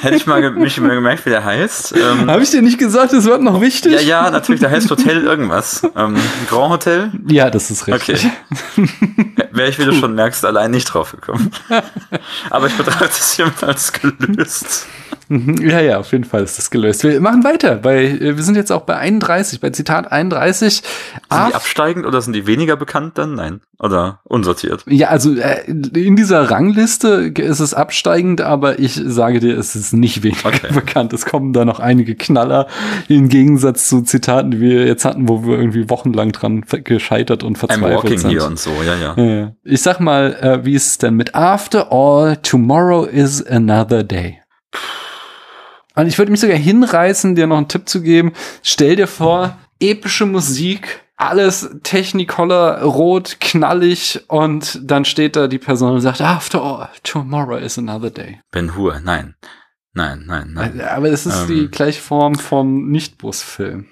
[0.00, 1.94] hätte ich mal ge mich mal gemerkt, wie der heißt.
[1.96, 3.92] Ähm, Habe ich dir nicht gesagt, es wird noch wichtig?
[3.92, 5.82] ja, ja, natürlich, der heißt Hotel irgendwas.
[5.94, 6.16] Ähm,
[6.48, 7.10] Grand Hotel.
[7.28, 8.26] Ja, das ist richtig.
[8.76, 8.88] Okay.
[9.50, 11.50] Wäre ich, wie du schon merkst, allein nicht drauf gekommen.
[12.50, 14.86] Aber ich betrachte es hiermit als gelöst.
[15.28, 17.02] Mhm, Ja, ja, auf jeden Fall ist das gelöst.
[17.02, 17.76] Wir machen weiter.
[17.76, 20.74] Bei, äh, wir sind jetzt auch bei 31, bei Zitat 31.
[20.76, 20.84] Sind
[21.28, 23.34] Ah, die absteigend oder sind die weniger bekannt dann?
[23.34, 23.60] Nein.
[23.78, 24.84] Oder unsortiert?
[24.88, 29.92] ja, also äh, in dieser Rangliste ist es absteigend, aber ich sage dir, es ist
[29.92, 30.72] nicht weniger Okay.
[30.72, 31.12] bekannt.
[31.12, 32.68] Es kommen da noch einige Knaller
[33.08, 37.56] im Gegensatz zu Zitaten, die wir jetzt hatten, wo wir irgendwie wochenlang dran gescheitert und
[37.56, 38.30] I'm verzweifelt walking sind.
[38.30, 39.22] hier und so, ja, ja.
[39.22, 39.52] Ja.
[39.64, 44.38] Ich sag mal, äh, wie ist es denn mit After all, tomorrow is another day.
[45.96, 48.32] Und ich würde mich sogar hinreißen, dir noch einen Tipp zu geben.
[48.62, 55.94] Stell dir vor, epische Musik, alles Technicolor, rot, knallig und dann steht da die Person
[55.94, 58.40] und sagt, After all, tomorrow is another day.
[58.52, 59.34] Ben Hur, nein.
[59.94, 60.80] Nein, nein, nein.
[60.82, 61.48] Aber es ist Ähm.
[61.48, 63.86] die gleiche Form vom Nicht-Bus-Film.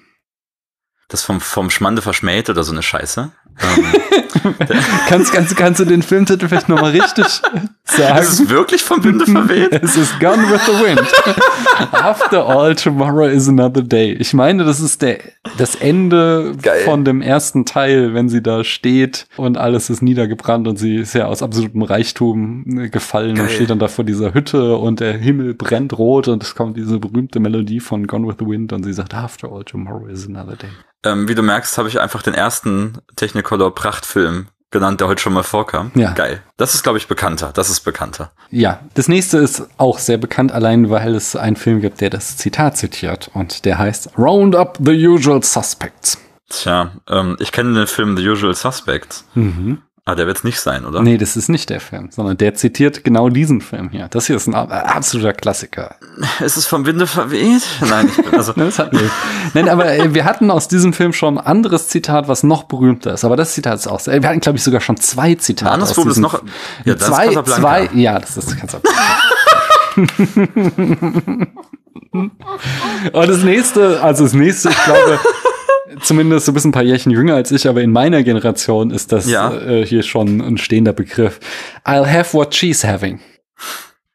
[1.08, 3.32] Das vom, vom Schmande verschmäht oder so eine Scheiße.
[5.08, 8.18] Kannst, kannst, kannst du den Filmtitel vielleicht nochmal richtig sagen?
[8.18, 9.72] ist es wirklich vom Winde verweht?
[9.82, 11.92] Es ist Gone with the Wind.
[11.92, 14.12] After all, tomorrow is another day.
[14.12, 15.18] Ich meine, das ist der,
[15.58, 16.82] das Ende Geil.
[16.84, 21.14] von dem ersten Teil, wenn sie da steht und alles ist niedergebrannt und sie ist
[21.14, 23.50] ja aus absolutem Reichtum gefallen und Geil.
[23.50, 26.98] steht dann da vor dieser Hütte und der Himmel brennt rot und es kommt diese
[26.98, 30.56] berühmte Melodie von Gone with the Wind und sie sagt, After all, tomorrow is another
[30.56, 30.70] day.
[31.04, 35.32] Ähm, wie du merkst, habe ich einfach den ersten Technicolor Prachtfilm genannt, der heute schon
[35.32, 35.92] mal vorkam.
[35.94, 36.12] Ja.
[36.12, 36.42] Geil.
[36.56, 37.52] Das ist, glaube ich, bekannter.
[37.54, 38.32] Das ist bekannter.
[38.50, 42.36] Ja, das nächste ist auch sehr bekannt, allein weil es einen Film gibt, der das
[42.36, 46.18] Zitat zitiert und der heißt Round Up the Usual Suspects.
[46.50, 49.24] Tja, ähm, ich kenne den Film The Usual Suspects.
[49.34, 49.82] Mhm.
[50.06, 51.00] Ah, der wird es nicht sein, oder?
[51.00, 54.06] Nee, das ist nicht der Film, sondern der zitiert genau diesen Film hier.
[54.10, 55.94] Das hier ist ein ab- absoluter Klassiker.
[56.40, 57.62] Ist es vom Winde verweht?
[57.80, 59.08] Nein, ich bin, also, Ne, Das hatten wir.
[59.54, 63.14] Nein, aber äh, wir hatten aus diesem Film schon ein anderes Zitat, was noch berühmter
[63.14, 63.24] ist.
[63.24, 64.20] Aber das Zitat ist auch sehr.
[64.22, 65.70] Wir hatten, glaube ich, sogar schon zwei Zitate.
[65.72, 66.42] Anderes aus ist noch-
[66.84, 67.60] ja, das ist zwei, Casablanca.
[67.62, 69.00] zwei, ja, das ist Casablanca.
[72.12, 75.18] Und das nächste, also das nächste, ich glaube,
[76.00, 79.12] zumindest so ein bisschen ein paar Jährchen jünger als ich, aber in meiner Generation ist
[79.12, 79.52] das Ja.
[79.54, 81.40] äh, hier schon ein stehender Begriff.
[81.84, 83.20] I'll have what she's having.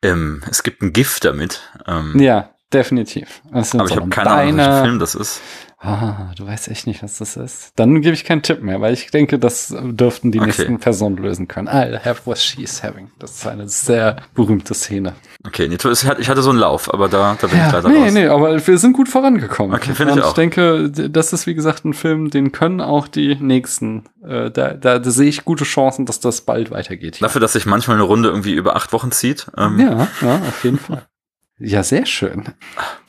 [0.04, 1.62] ähm, es gibt ein Gift damit.
[1.88, 3.42] Ähm, Ja, definitiv.
[3.52, 4.84] Aber ich habe keine Ahnung, welcher.
[4.84, 5.42] Film das ist.
[5.82, 7.72] Ah, du weißt echt nicht, was das ist.
[7.78, 10.48] Dann gebe ich keinen Tipp mehr, weil ich denke, das dürften die Okay.
[10.48, 11.70] nächsten Personen lösen können.
[11.70, 13.12] I'll have what she's having.
[13.18, 15.14] Das ist eine sehr berühmte Szene.
[15.48, 15.78] Okay, nee,
[16.20, 18.14] ich hatte so einen Lauf, aber da, da bin ich Ja, leider nee, raus.
[18.14, 19.74] nee, aber wir sind gut vorangekommen.
[19.74, 20.28] Okay, finde ich Und auch.
[20.30, 24.04] ich denke, das ist wie gesagt ein Film, den können auch die nächsten.
[24.22, 27.16] Äh, da, da, da sehe ich gute Chancen, dass das bald weitergeht.
[27.16, 27.26] hier.
[27.26, 29.48] Dafür, dass sich manchmal eine Runde irgendwie über acht Wochen zieht.
[29.58, 31.04] Ähm, Ja, ja, auf jeden Fall.
[31.62, 32.46] Ja, sehr schön.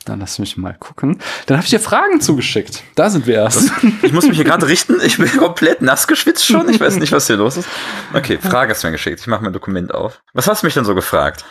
[0.03, 1.19] Dann lass mich mal gucken.
[1.45, 2.83] Dann habe ich dir Fragen zugeschickt.
[2.95, 3.71] Da sind wir erst.
[4.01, 4.97] Ich muss mich hier gerade richten.
[5.05, 6.67] Ich bin komplett nass geschwitzt schon.
[6.69, 7.69] Ich weiß nicht, was hier los ist.
[8.13, 9.19] Okay, Frage hast du mir geschickt.
[9.21, 10.21] Ich mache mein Dokument auf.
[10.33, 11.45] Was hast du mich denn so gefragt?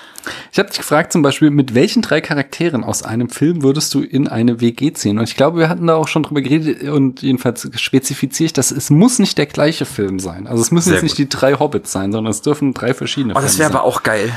[0.52, 4.02] Ich habe dich gefragt zum Beispiel, mit welchen drei Charakteren aus einem Film würdest du
[4.02, 5.18] in eine WG ziehen?
[5.18, 8.70] Und ich glaube, wir hatten da auch schon drüber geredet und jedenfalls spezifiziere ich das.
[8.72, 10.47] Es muss nicht der gleiche Film sein.
[10.47, 13.35] Also es müssen Sehr jetzt nicht die drei Hobbits sein, sondern es dürfen drei verschiedene
[13.35, 14.32] Oh, das Filme wäre aber auch geil.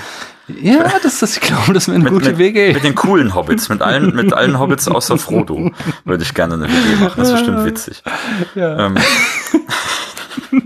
[0.47, 2.73] Ja, das ist, ich glaube, das wäre eine gute mit, WG.
[2.73, 5.71] Mit den coolen Hobbits, mit allen, mit allen Hobbits außer Frodo
[6.03, 7.13] würde ich gerne eine WG machen.
[7.17, 8.03] Das ist bestimmt witzig.
[8.55, 8.87] Ja.
[8.87, 8.95] Ähm.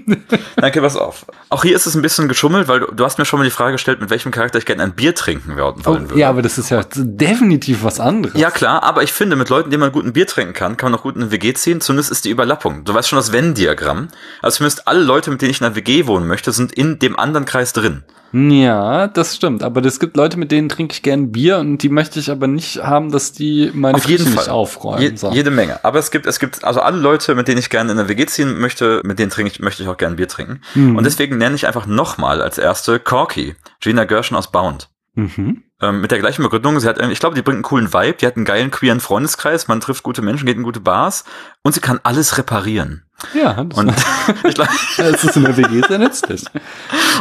[0.56, 1.26] Danke, pass auf.
[1.50, 3.52] Auch hier ist es ein bisschen geschummelt, weil du, du hast mir schon mal die
[3.52, 6.18] Frage gestellt, mit welchem Charakter ich gerne ein Bier trinken wollen Oh, würde.
[6.18, 8.40] ja, aber das ist ja definitiv was anderes.
[8.40, 10.92] Ja, klar, aber ich finde, mit Leuten, denen man gut ein Bier trinken kann, kann
[10.92, 11.82] man auch gut in eine WG ziehen.
[11.82, 12.84] Zumindest ist die Überlappung.
[12.86, 14.08] Du weißt schon das Venn-Diagramm.
[14.42, 17.18] Also zumindest alle Leute, mit denen ich in einer WG wohnen möchte, sind in dem
[17.20, 18.04] anderen Kreis drin.
[18.34, 19.64] Ja, das stimmt.
[19.64, 22.48] Aber es gibt Leute, mit denen trinke ich gern Bier und die möchte ich aber
[22.48, 24.44] nicht haben, dass die meine Auf jeden Küche Fall.
[24.46, 25.02] nicht aufräumen.
[25.02, 25.30] Je.
[25.32, 25.84] Jede Menge.
[25.84, 28.26] Aber es gibt, es gibt, also alle Leute, mit denen ich gerne in eine WG
[28.26, 30.62] ziehen möchte, mit denen trinke ich, möchte ich auch gerne Bier trinken.
[30.76, 30.96] Mhm.
[30.96, 34.90] Und deswegen nenne ich einfach nochmal als erste Corky, Gina Gershon aus Bound.
[35.16, 35.64] Mhm.
[35.82, 38.26] Ähm, mit der gleichen Begründung, sie hat, ich glaube, die bringt einen coolen Vibe, die
[38.28, 41.24] hat einen geilen queeren Freundeskreis, man trifft gute Menschen, geht in gute Bars
[41.64, 43.06] und sie kann alles reparieren.
[43.34, 43.94] Ja, das, Und
[44.44, 46.46] ich glaube, das ist in der WG sehr nützlich.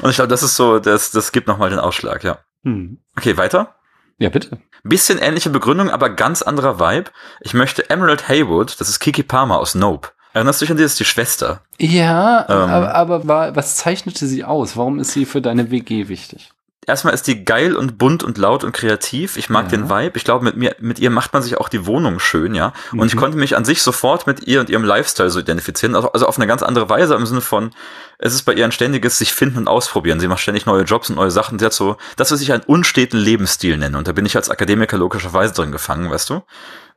[0.03, 2.39] und ich glaube, das ist so, das, das gibt nochmal den Ausschlag, ja.
[2.65, 2.98] Hm.
[3.16, 3.77] Okay, weiter.
[4.19, 4.59] Ja, bitte.
[4.82, 7.11] Bisschen ähnliche Begründung, aber ganz anderer Vibe.
[7.40, 10.09] Ich möchte Emerald Haywood, das ist Kiki Palmer aus Nope.
[10.36, 10.82] Erinnerst du dich an die?
[10.82, 11.62] Das ist die Schwester.
[11.80, 12.56] Ja, Ähm.
[12.70, 14.76] aber, aber war, was zeichnete sie aus?
[14.76, 16.50] Warum ist sie für deine WG wichtig?
[16.86, 19.36] Erstmal ist die geil und bunt und laut und kreativ.
[19.36, 19.70] Ich mag Ja.
[19.72, 20.16] den Vibe.
[20.16, 22.72] Ich glaube, mit mir, mit ihr macht man sich auch die Wohnung schön, ja.
[22.92, 23.18] Und ich Mhm.
[23.18, 25.96] konnte mich an sich sofort mit ihr und ihrem Lifestyle so identifizieren.
[25.96, 27.72] Also, also auf eine ganz andere Weise im Sinne von,
[28.18, 30.20] es ist bei ihr ein ständiges sich finden und ausprobieren.
[30.20, 31.58] Sie macht ständig neue Jobs und neue Sachen.
[31.58, 33.98] Sie hat so, das, was ich einen unsteten Lebensstil nenne.
[33.98, 36.42] Und da bin ich als Akademiker logischerweise drin gefangen, weißt du?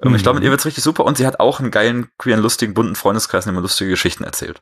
[0.03, 1.03] Ähm, Ich glaube, mit ihr wird's richtig super.
[1.03, 4.23] Und sie hat auch einen geilen, queeren, lustigen, bunten Freundeskreis, in dem man lustige Geschichten
[4.23, 4.61] erzählt.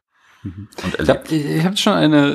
[0.55, 0.67] Mhm.
[0.83, 1.25] Und Ich erlebt.
[1.27, 2.27] habe ich hab schon eine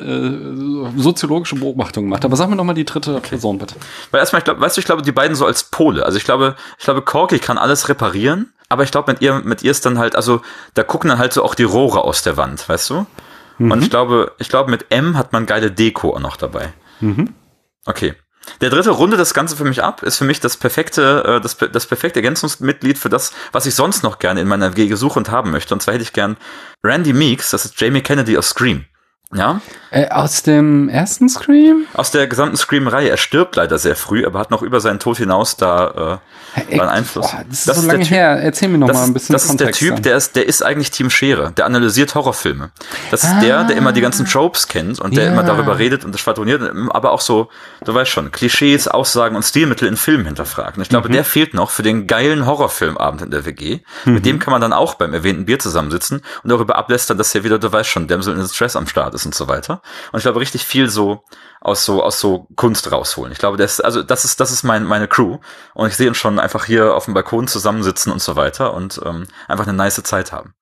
[0.96, 3.74] äh, soziologische Beobachtung gemacht, aber sag mir noch mal die dritte Person bitte.
[4.10, 6.04] Weil erstmal, ich glaube, weißt du, ich glaube, die beiden so als Pole.
[6.04, 9.62] Also ich glaube, ich glaube, Corky kann alles reparieren, aber ich glaube, mit ihr, mit
[9.62, 10.40] ihr ist dann halt, also
[10.74, 13.06] da gucken dann halt so auch die Rohre aus der Wand, weißt du?
[13.58, 16.72] Und ich glaube, ich glaube, mit M hat man geile Deko auch noch dabei.
[17.00, 17.32] Mhm.
[17.86, 18.14] Okay.
[18.60, 21.56] Der dritte runde das Ganze für mich ab, ist für mich das perfekte, äh, das,
[21.56, 25.30] das perfekte Ergänzungsmitglied für das, was ich sonst noch gerne in meiner WG suche und
[25.30, 25.74] haben möchte.
[25.74, 26.36] Und zwar hätte ich gern
[26.84, 28.84] Randy Meeks, das ist Jamie Kennedy aus Scream.
[29.34, 29.60] Ja,
[29.90, 31.84] Äh, aus dem ersten Scream?
[31.94, 33.10] aus der gesamten Scream-Reihe.
[33.10, 36.20] Er stirbt leider sehr früh, aber hat noch über seinen Tod hinaus da
[36.68, 37.30] äh, einen Einfluss.
[37.30, 38.40] Boah, das ist Das so ist lange Typ- her.
[38.42, 40.02] Erzähl mir noch das mal ein bisschen das ist der Typ, dann.
[40.02, 41.52] der ist, der ist eigentlich Team Schere.
[41.52, 42.70] Der analysiert Horrorfilme.
[43.10, 45.32] Das ist der, der immer die ganzen Tropes kennt und der Ja.
[45.32, 47.48] immer darüber redet und das schwadroniert, aber auch so,
[47.84, 50.76] du weißt schon, Klischees, Aussagen und Stilmittel in Filmen hinterfragt.
[50.78, 53.80] Und ich glaube, der fehlt noch für den geilen Horrorfilmabend in der WG.
[54.06, 57.44] Mit dem kann man dann auch beim erwähnten Bier zusammensitzen und darüber ablästern, dass hier
[57.44, 59.82] wieder, du weißt schon, Damsel in Stress am Start ist und so weiter.
[60.12, 61.24] Und ich glaube, richtig viel so
[61.60, 63.32] aus so aus so Kunst rausholen.
[63.32, 65.38] Ich glaube, das also das ist das ist mein meine Crew
[65.74, 69.00] und ich sehe ihn schon einfach hier auf dem Balkon zusammensitzen und so weiter und
[69.04, 70.54] ähm, einfach eine nice Zeit haben.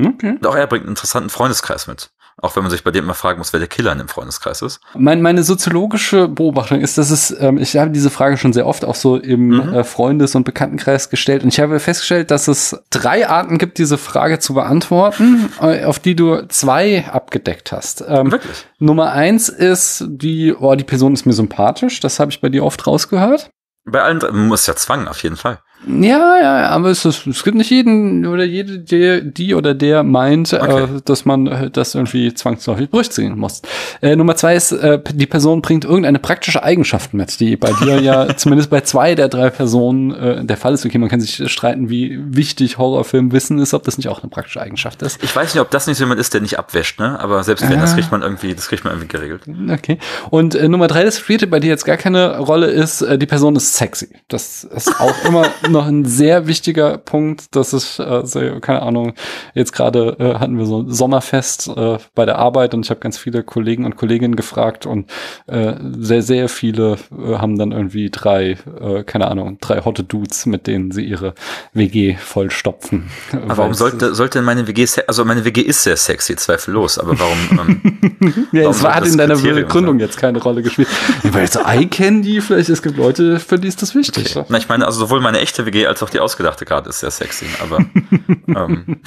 [0.00, 0.36] Okay.
[0.40, 2.12] Und auch er bringt einen interessanten Freundeskreis mit.
[2.42, 4.62] Auch wenn man sich bei dem mal fragen muss, wer der Killer in dem Freundeskreis
[4.62, 4.80] ist.
[4.94, 8.84] Mein, meine soziologische Beobachtung ist, dass es, ähm, ich habe diese Frage schon sehr oft
[8.84, 9.74] auch so im Mhm.
[9.74, 13.96] äh, Freundes- und Bekanntenkreis gestellt und ich habe festgestellt, dass es drei Arten gibt, diese
[13.96, 18.04] Frage zu beantworten, äh, auf die du zwei abgedeckt hast.
[18.08, 18.66] Ähm, Wirklich?
[18.80, 22.64] Nummer eins ist die, oh, die Person ist mir sympathisch, das habe ich bei dir
[22.64, 23.50] oft rausgehört.
[23.84, 25.58] Bei allen drei, muss ja Zwang, auf jeden Fall.
[25.86, 30.02] Ja, ja, aber es, ist, es gibt nicht jeden oder jede, der, die oder der
[30.02, 30.84] meint, Okay.
[30.84, 33.62] äh, dass man äh, das irgendwie zwangsläufig durchziehen muss.
[34.00, 38.00] Äh, Nummer zwei ist, äh, die Person bringt irgendeine praktische Eigenschaft mit, die bei dir
[38.00, 40.84] ja zumindest bei zwei der drei Personen äh, der Fall ist.
[40.86, 44.60] Okay, man kann sich streiten, wie wichtig Horrorfilmwissen ist, ob das nicht auch eine praktische
[44.60, 45.22] Eigenschaft ist.
[45.22, 47.18] Ich weiß nicht, ob das nicht so jemand ist, der nicht abwäscht, ne?
[47.18, 47.80] Aber selbst wenn, Ah.
[47.82, 49.42] das kriegt man irgendwie, das kriegt man irgendwie geregelt.
[49.70, 49.98] Okay.
[50.30, 53.26] Und äh, Nummer drei, das spielte bei dir jetzt gar keine Rolle, ist, äh, die
[53.26, 54.08] Person ist sexy.
[54.28, 57.56] Das ist auch immer noch ein sehr wichtiger Punkt.
[57.56, 59.14] Das ist, äh, sehr, keine Ahnung,
[59.54, 63.00] jetzt gerade äh, hatten wir so ein Sommerfest äh, bei der Arbeit und ich habe
[63.00, 65.10] ganz viele Kollegen und Kolleginnen gefragt und
[65.46, 70.46] äh, sehr, sehr viele äh, haben dann irgendwie drei, äh, keine Ahnung, drei hotte Dudes,
[70.46, 71.34] mit denen sie ihre
[71.72, 73.10] WG vollstopfen.
[73.32, 77.38] Aber warum sollte, sollte meine WG, also meine WG ist sehr sexy, zweifellos, aber warum,
[77.52, 78.12] ähm,
[78.52, 80.88] Ja, Warum es war, hat in deiner Kriterium Gründung jetzt keine Rolle gespielt.
[81.22, 84.36] Weil so Eye Candy, vielleicht, es gibt Leute, für die ist das wichtig.
[84.48, 87.10] Na, ich meine, also sowohl meine echte WG als auch die ausgedachte gerade ist sehr
[87.10, 87.78] sexy, aber
[88.48, 89.00] ähm,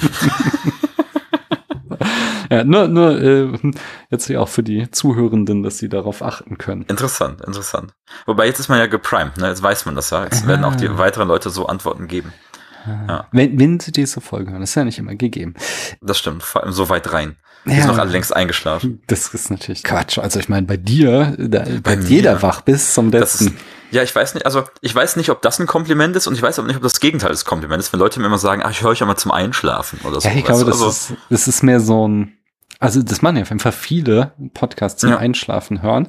[2.50, 3.48] Ja, nur, nur äh,
[4.10, 6.82] jetzt auch für die Zuhörenden, dass sie darauf achten können.
[6.88, 7.92] Interessant, interessant.
[8.24, 9.48] Wobei jetzt ist man ja geprimed, ne?
[9.48, 10.22] Jetzt weiß man das ja.
[10.24, 10.96] Jetzt werden auch die Ah.
[10.98, 12.32] weiteren Leute so Antworten geben.
[12.86, 13.26] Ja.
[13.32, 15.54] Wenn, wenn sie diese Folge hören, das ist ja nicht immer gegeben.
[16.00, 17.36] Das stimmt, vor allem so weit rein.
[17.64, 17.78] Die Ja.
[17.78, 19.02] sind noch alle längst eingeschlafen.
[19.08, 20.18] Das ist natürlich Quatsch.
[20.18, 23.56] Also ich meine, bei dir, da Bei bleibt jeder wach bis zum ist, letzten.
[23.90, 26.42] ja, ich weiß nicht, also ich weiß nicht, ob das ein Kompliment ist und ich
[26.42, 28.70] weiß auch nicht, ob das Gegenteil des Kompliments ist, wenn Leute mir immer sagen, ach,
[28.70, 30.28] ich höre euch immer zum Einschlafen oder so.
[30.28, 32.36] Ja, ich glaube, das, also, ist, das ist mehr so ein,
[32.78, 35.16] also das machen ja auf jeden Fall viele Podcasts zum Ja.
[35.18, 36.08] Einschlafen hören.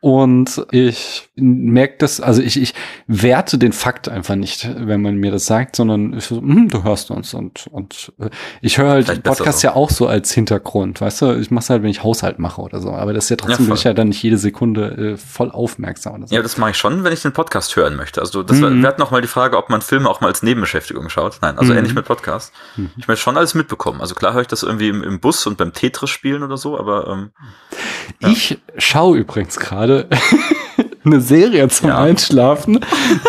[0.00, 2.72] Und ich merke das, also ich, ich
[3.08, 6.84] werte den Fakt einfach nicht, wenn man mir das sagt, sondern ich so, hm, du
[6.84, 8.30] hörst uns und, und äh,
[8.60, 9.66] ich höre halt Vielleicht den besser Podcast so.
[9.68, 12.80] ja auch so als Hintergrund, weißt du, ich mache halt, wenn ich Haushalt mache oder
[12.80, 13.66] so, aber das ist ja trotzdem, voll.
[13.66, 16.32] bin ich ja dann nicht jede Sekunde äh, voll aufmerksam so.
[16.34, 18.20] ja, das mache ich schon, wenn ich den Podcast hören möchte.
[18.20, 18.80] Also das Mhm.
[18.82, 21.38] wir hatten noch mal die Frage, ob man Filme auch mal als Nebenbeschäftigung schaut.
[21.42, 21.78] Nein, also Mhm.
[21.80, 22.52] ähnlich mit Podcast.
[22.98, 24.00] Ich möchte schon alles mitbekommen.
[24.00, 26.78] Also klar höre ich das irgendwie im, im Bus und beim Tetris spielen oder so,
[26.78, 27.30] aber ähm,
[28.20, 28.28] Ja.
[28.28, 30.08] Ich schaue übrigens gerade
[31.04, 31.98] eine Serie zum Ja.
[31.98, 32.80] Einschlafen,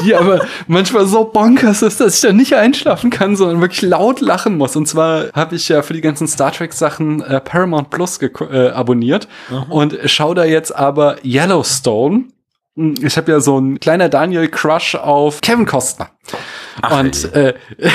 [0.03, 4.19] die aber manchmal so bonkers ist, dass ich da nicht einschlafen kann, sondern wirklich laut
[4.21, 4.75] lachen muss.
[4.75, 8.69] Und zwar habe ich ja für die ganzen Star Trek Sachen äh, Paramount Plus äh,
[8.69, 9.27] abonniert
[9.69, 12.25] und schaue da jetzt aber Yellowstone.
[13.01, 16.09] Ich habe ja so einen kleiner Daniel Crush auf Kevin Costner.
[16.81, 17.53] ach, und ey, äh,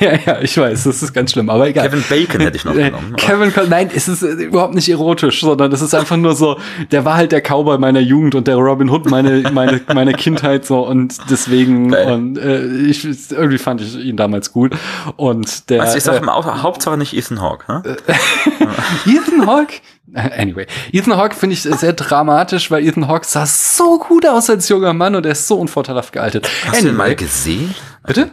[0.00, 1.88] ja, ja, ich weiß, das ist ganz schlimm, aber egal.
[1.88, 3.14] Kevin Bacon hätte ich noch Äh, genommen.
[3.16, 6.58] Kevin nein, es ist äh, überhaupt nicht erotisch, sondern es ist einfach nur so,
[6.90, 10.64] der war halt der Cowboy meiner Jugend und der Robin Hood meine meine meine Kindheit
[10.64, 12.12] so und deswegen Geil.
[12.12, 14.74] und äh, ich irgendwie fand ich ihn damals gut
[15.16, 17.70] und der du, ich sage äh, mal, auch, Hauptsache nicht Ethan Hawke.
[17.70, 17.82] Ne?
[19.06, 19.74] Ethan Hawke
[20.36, 24.68] Anyway, Ethan Hawke finde ich sehr dramatisch, weil Ethan Hawke sah so gut aus als
[24.68, 26.48] junger Mann und er ist so unvorteilhaft gealtet.
[26.66, 27.74] Hast du ihn mal gesehen?
[28.06, 28.30] Bitte?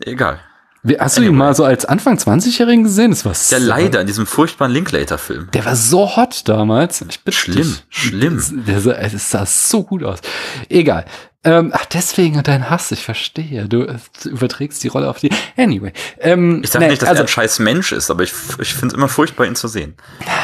[0.00, 0.40] Egal.
[0.82, 3.10] Wie, Hast du ihn mal so als Anfang 20-Jährigen gesehen?
[3.10, 5.48] Das war Der so- leider in diesem furchtbaren Linklater-Film.
[5.52, 7.04] Der war so hot damals.
[7.30, 8.40] Schlimm, schlimm.
[8.68, 10.20] Der sah, es sah so gut aus.
[10.68, 11.04] Egal.
[11.42, 13.68] Ähm, ach, deswegen dein Hass, ich verstehe.
[13.68, 13.86] Du,
[14.22, 15.30] du überträgst die Rolle auf die.
[15.56, 15.92] Anyway.
[16.18, 18.72] Ähm, Ich sage nee, nicht, dass also, er ein scheiß Mensch ist, aber ich, ich
[18.74, 19.94] finde es immer furchtbar, ihn zu sehen.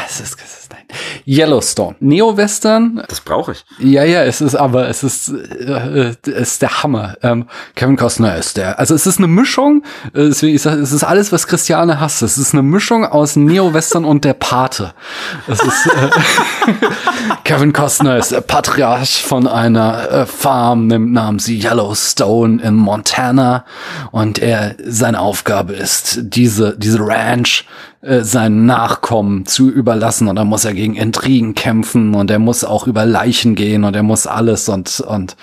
[0.09, 0.62] es ist, es ist.
[1.27, 1.97] Yellowstone.
[2.01, 3.03] Neo-Western.
[3.09, 3.65] Das brauche ich.
[3.79, 7.17] Ja, ja, es ist aber, es ist, äh, äh, es ist der Hammer.
[7.23, 8.79] Ähm, Kevin Costner ist der.
[8.79, 9.85] Also es ist eine Mischung,
[10.15, 12.23] äh, deswegen, ich sag, es ist alles, was Christiane hasst.
[12.23, 14.93] Es ist eine Mischung aus Neo-Western und der Pate.
[15.47, 16.11] Es ist, äh,
[17.45, 23.65] Kevin Costner ist der Patriarch von einer äh, Farm namens Yellowstone in Montana
[24.11, 27.65] und er seine Aufgabe ist, diese diese Ranch
[28.03, 30.27] äh, seinen Nachkommen zu überlassen.
[30.27, 33.95] Und dann muss er gegen Intrigen kämpfen und er muss auch über Leichen gehen und
[33.95, 35.37] er muss alles und und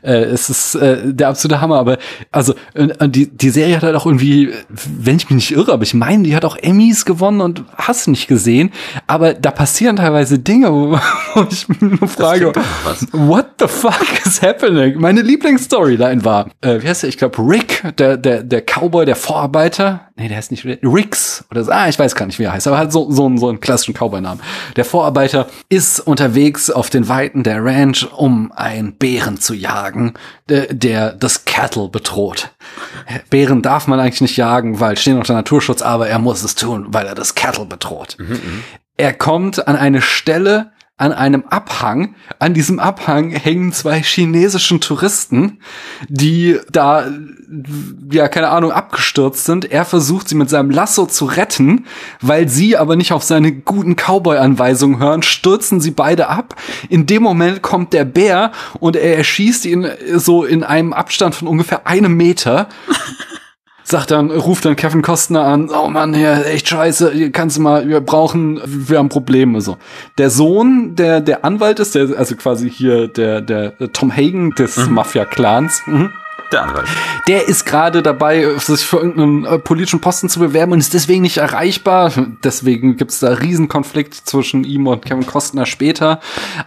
[0.00, 1.76] äh, es ist äh, der absolute Hammer.
[1.78, 1.98] Aber
[2.32, 5.82] also äh, die die Serie hat halt auch irgendwie wenn ich mich nicht irre aber
[5.82, 8.72] ich meine die hat auch Emmys gewonnen und hast nicht gesehen.
[9.06, 10.98] Aber da passieren teilweise Dinge wo,
[11.34, 12.52] wo ich mich nur frage
[13.12, 14.98] what the fuck is happening?
[14.98, 17.10] Meine Lieblingsstoryline war äh, wie heißt der?
[17.10, 21.64] Ich glaube Rick der der der Cowboy der Vorarbeiter nee der heißt nicht Ricks oder
[21.64, 21.70] so.
[21.70, 23.60] Ah ich weiß gar nicht wie er heißt aber hat so so einen so einen
[23.60, 24.42] klassischen Cowboy-Namen.
[24.76, 30.14] Der Vorarbeiter ist unterwegs auf den Weiten der Ranch um einen Bären zu jagen
[30.48, 32.50] der, der das Cattle bedroht.
[33.30, 36.86] Bären darf man eigentlich nicht jagen weil stehen unter Naturschutz aber er muss es tun
[36.88, 38.16] weil er das Cattle bedroht.
[38.96, 42.14] Er kommt an eine Stelle an einem Abhang.
[42.38, 45.58] An diesem Abhang hängen zwei chinesischen Touristen,
[46.08, 47.06] die da,
[48.10, 49.70] ja, keine Ahnung, abgestürzt sind.
[49.70, 51.84] Er versucht, sie mit seinem Lasso zu retten,
[52.22, 56.54] weil sie aber nicht auf seine guten Cowboy-Anweisungen hören, stürzen sie beide ab.
[56.88, 61.46] In dem Moment kommt der Bär und er erschießt ihn so in einem Abstand von
[61.46, 62.70] ungefähr einem Meter
[63.86, 67.60] sagt dann, ruft dann Kevin Costner an, oh Mann, hier, echt scheiße, hier kannst du
[67.62, 69.76] mal, wir brauchen, wir haben Probleme, so.
[70.18, 74.76] Der Sohn, der, der Anwalt ist, der, also quasi hier, der, der Tom Hagen des
[74.88, 76.10] Mafia-Clans, mhm.
[76.52, 76.86] Der Anwalt.
[77.26, 81.22] Der ist gerade dabei, sich für irgendeinen äh, politischen Posten zu bewerben und ist deswegen
[81.22, 82.12] nicht erreichbar.
[82.44, 86.20] Deswegen gibt's da Riesenkonflikt zwischen ihm und Kevin Costner später.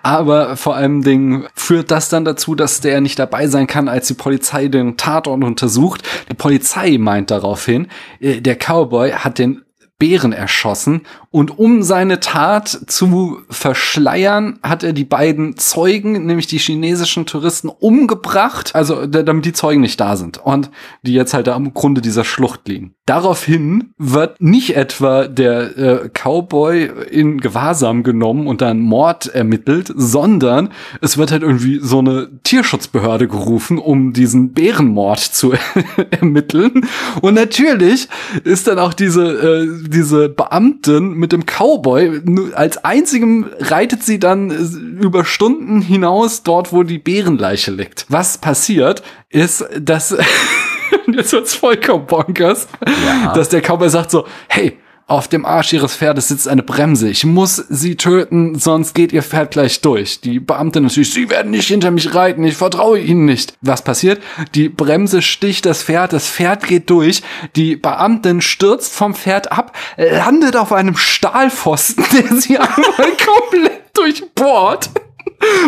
[0.04, 4.08] Aber vor allem Ding führt das dann dazu, dass der nicht dabei sein kann, als
[4.08, 6.04] die Polizei den Tatort untersucht.
[6.30, 7.88] Die Polizei meint daraufhin,
[8.20, 9.64] äh, der Cowboy hat den
[10.00, 11.02] Bären erschossen
[11.32, 17.70] und um seine Tat zu verschleiern, hat er die beiden Zeugen, nämlich die chinesischen Touristen,
[17.70, 20.72] umgebracht, also da- damit die Zeugen nicht da sind und
[21.04, 22.94] die jetzt halt da am Grunde dieser Schlucht liegen.
[23.06, 30.70] Daraufhin wird nicht etwa der äh, Cowboy in Gewahrsam genommen und dann Mord ermittelt, sondern
[31.02, 35.54] es wird halt irgendwie so eine Tierschutzbehörde gerufen, um diesen Bärenmord zu
[36.12, 36.88] ermitteln.
[37.22, 38.08] Und natürlich
[38.44, 42.22] ist dann auch diese, äh, diese Beamtin mit dem Cowboy.
[42.56, 48.06] Als einzigem reitet sie dann äh, über Stunden hinaus dort, wo die Bärenleiche liegt.
[48.10, 50.16] Was passiert, ist, dass
[51.08, 52.68] jetzt wird's vollkommen bonkers,
[53.06, 53.34] Ja.
[53.34, 54.78] dass der Cowboy sagt so, hey,
[55.10, 57.10] auf dem Arsch ihres Pferdes sitzt eine Bremse.
[57.10, 60.22] Ich muss sie töten, sonst geht ihr Pferd gleich durch.
[60.22, 63.54] Die Beamte natürlich, sie werden nicht hinter mich reiten, ich vertraue ihnen nicht.
[63.62, 64.22] Was passiert?
[64.56, 67.24] Die Bremse sticht das Pferd, das Pferd geht durch,
[67.56, 74.90] die Beamtin stürzt vom Pferd ab, landet auf einem Stahlpfosten, der sie einmal komplett durchbohrt.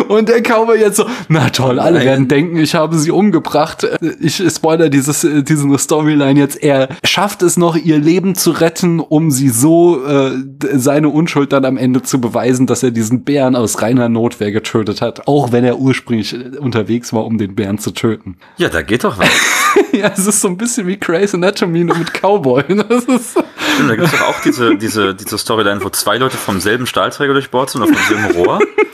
[0.08, 2.06] Und der Cowboy jetzt so, na toll, alle Nein.
[2.06, 3.86] werden denken, ich habe sie umgebracht.
[4.20, 6.62] Ich spoiler dieses, diesen Storyline jetzt.
[6.62, 10.32] Er schafft es noch, ihr Leben zu retten, um sie so äh,
[10.74, 15.00] seine Unschuld dann am Ende zu beweisen, dass er diesen Bären aus reiner Notwehr getötet
[15.00, 15.26] hat.
[15.26, 18.36] Auch wenn er ursprünglich äh, unterwegs war, um den Bären zu töten.
[18.58, 19.28] Ja, da geht doch was.
[19.92, 22.62] ja, es ist so ein bisschen wie Grey's Anatomy nur mit Cowboy.
[22.92, 23.38] Das ist
[23.74, 27.32] Stimmt, da gibt's doch auch diese, diese, diese Storyline, wo zwei Leute vom selben Stahlträger
[27.32, 28.60] durchbohrt sind auf demselben Rohr.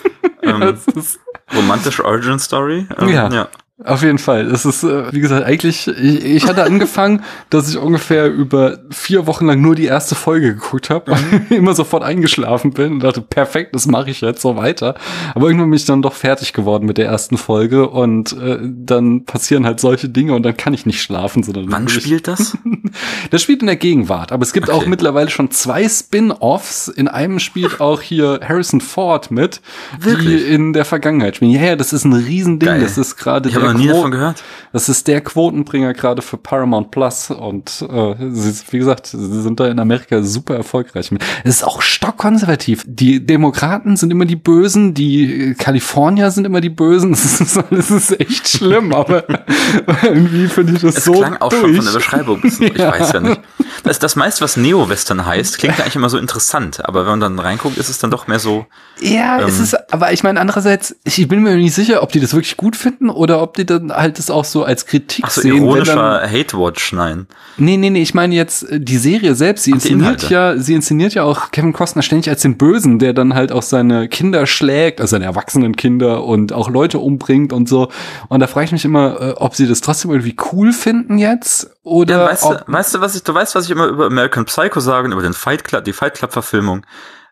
[0.48, 0.78] ähm,
[1.54, 2.86] romantische Origin Story.
[2.98, 3.28] Ähm, Ja.
[3.32, 3.48] ja.
[3.84, 4.46] Auf jeden Fall.
[4.50, 9.26] Es ist, äh, wie gesagt, eigentlich, ich, ich hatte angefangen, dass ich ungefähr über vier
[9.28, 11.14] Wochen lang nur die erste Folge geguckt habe,
[11.50, 14.96] immer sofort eingeschlafen bin und dachte, perfekt, das mache ich jetzt so weiter.
[15.34, 19.24] Aber irgendwann bin ich dann doch fertig geworden mit der ersten Folge und äh, dann
[19.24, 22.58] passieren halt solche Dinge und dann kann ich nicht schlafen, sondern Wann spielt das?
[23.30, 24.88] das spielt in der Gegenwart, aber es gibt auch Okay.
[24.88, 26.88] mittlerweile schon zwei Spin-offs.
[26.88, 29.60] In einem spielt auch hier Harrison Ford mit,
[30.00, 30.48] die Wirklich?
[30.48, 31.50] in der Vergangenheit spielen.
[31.50, 32.68] Ja, ja, das ist ein Riesending.
[32.68, 32.80] Geil.
[32.80, 34.42] Das ist gerade der noch nie davon gehört.
[34.72, 39.58] Das ist der Quotenbringer gerade für Paramount Plus und äh, sie, wie gesagt, sie sind
[39.60, 41.10] da in Amerika super erfolgreich.
[41.10, 41.22] mit.
[41.44, 42.84] Es ist auch stockkonservativ.
[42.86, 47.16] Die Demokraten sind immer die Bösen, die Kalifornier sind immer die Bösen.
[47.28, 49.24] Das ist, das ist echt schlimm, aber
[50.02, 51.62] irgendwie finde ich das Es so klang auch durch.
[51.62, 52.40] schon von der Beschreibung.
[52.40, 52.66] bisschen.
[52.66, 52.90] Ich Ja.
[52.92, 53.40] weiß ja nicht.
[53.84, 56.84] Das, das meiste, was Neo-Western heißt, klingt ja eigentlich immer so interessant.
[56.86, 58.66] Aber wenn man dann reinguckt, ist es dann doch mehr so,
[59.00, 59.64] Ja, es Ähm.
[59.64, 62.76] ist, aber ich meine, andererseits, ich bin mir nicht sicher, ob die das wirklich gut
[62.76, 65.56] finden oder ob die dann halt das auch so als Kritik ach so sehen.
[65.56, 67.26] ironischer Hate-Watch, nein.
[67.56, 70.74] nee, nee, nee, ich meine jetzt äh, die Serie selbst, sie Ach, inszeniert ja, sie
[70.74, 74.46] inszeniert ja auch Kevin Costner ständig als den Bösen, der dann halt auch seine Kinder
[74.46, 77.88] schlägt, also seine erwachsenen Kinder und auch Leute umbringt und so.
[78.28, 81.70] Und da frage ich mich immer, äh, ob sie das trotzdem irgendwie cool finden jetzt
[81.82, 84.44] oder Ja, weißt, du, weißt du, was ich, du weißt, was ich immer über American
[84.44, 86.84] Psycho sage und über den Fight Club, die Fight Club Verfilmung.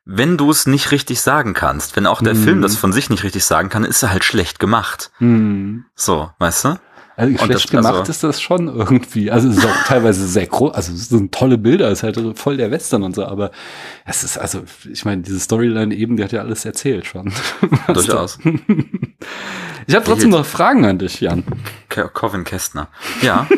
[0.08, 2.42] Wenn du es nicht richtig sagen kannst, wenn auch der Mhm.
[2.44, 5.10] Film das von sich nicht richtig sagen kann, ist er halt schlecht gemacht.
[5.18, 6.78] hm, So, weißt du?
[7.18, 9.30] Also schlecht das- gemacht also- ist das schon irgendwie.
[9.30, 12.38] Also es ist auch teilweise sehr groß, also es sind tolle Bilder, es ist halt
[12.38, 13.50] voll der Western und so, aber
[14.04, 14.62] es ist, also,
[14.92, 17.32] ich meine, diese Storyline eben, die hat ja alles erzählt schon.
[17.92, 18.38] Durchaus.
[19.86, 21.42] Ich habe trotzdem noch Fragen an dich, Jan.
[21.88, 22.88] Corvin Kästner.
[23.22, 23.46] Ja.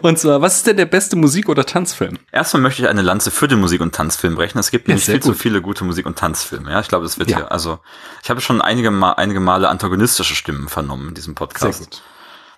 [0.00, 2.18] Und zwar, was ist denn der beste Musik- oder Tanzfilm?
[2.32, 4.58] Erstmal möchte ich eine Lanze für den Musik- und Tanzfilm brechen.
[4.58, 5.38] Es gibt Ja, nicht sehr viel zu gut.
[5.38, 6.70] viele gute Musik- und Tanzfilme.
[6.70, 7.36] Ja, ich glaube, es wird Ja.
[7.38, 7.78] hier, also,
[8.22, 11.80] ich habe schon einige, Ma einige Male antagonistische Stimmen vernommen in diesem Podcast.
[11.80, 12.02] gut.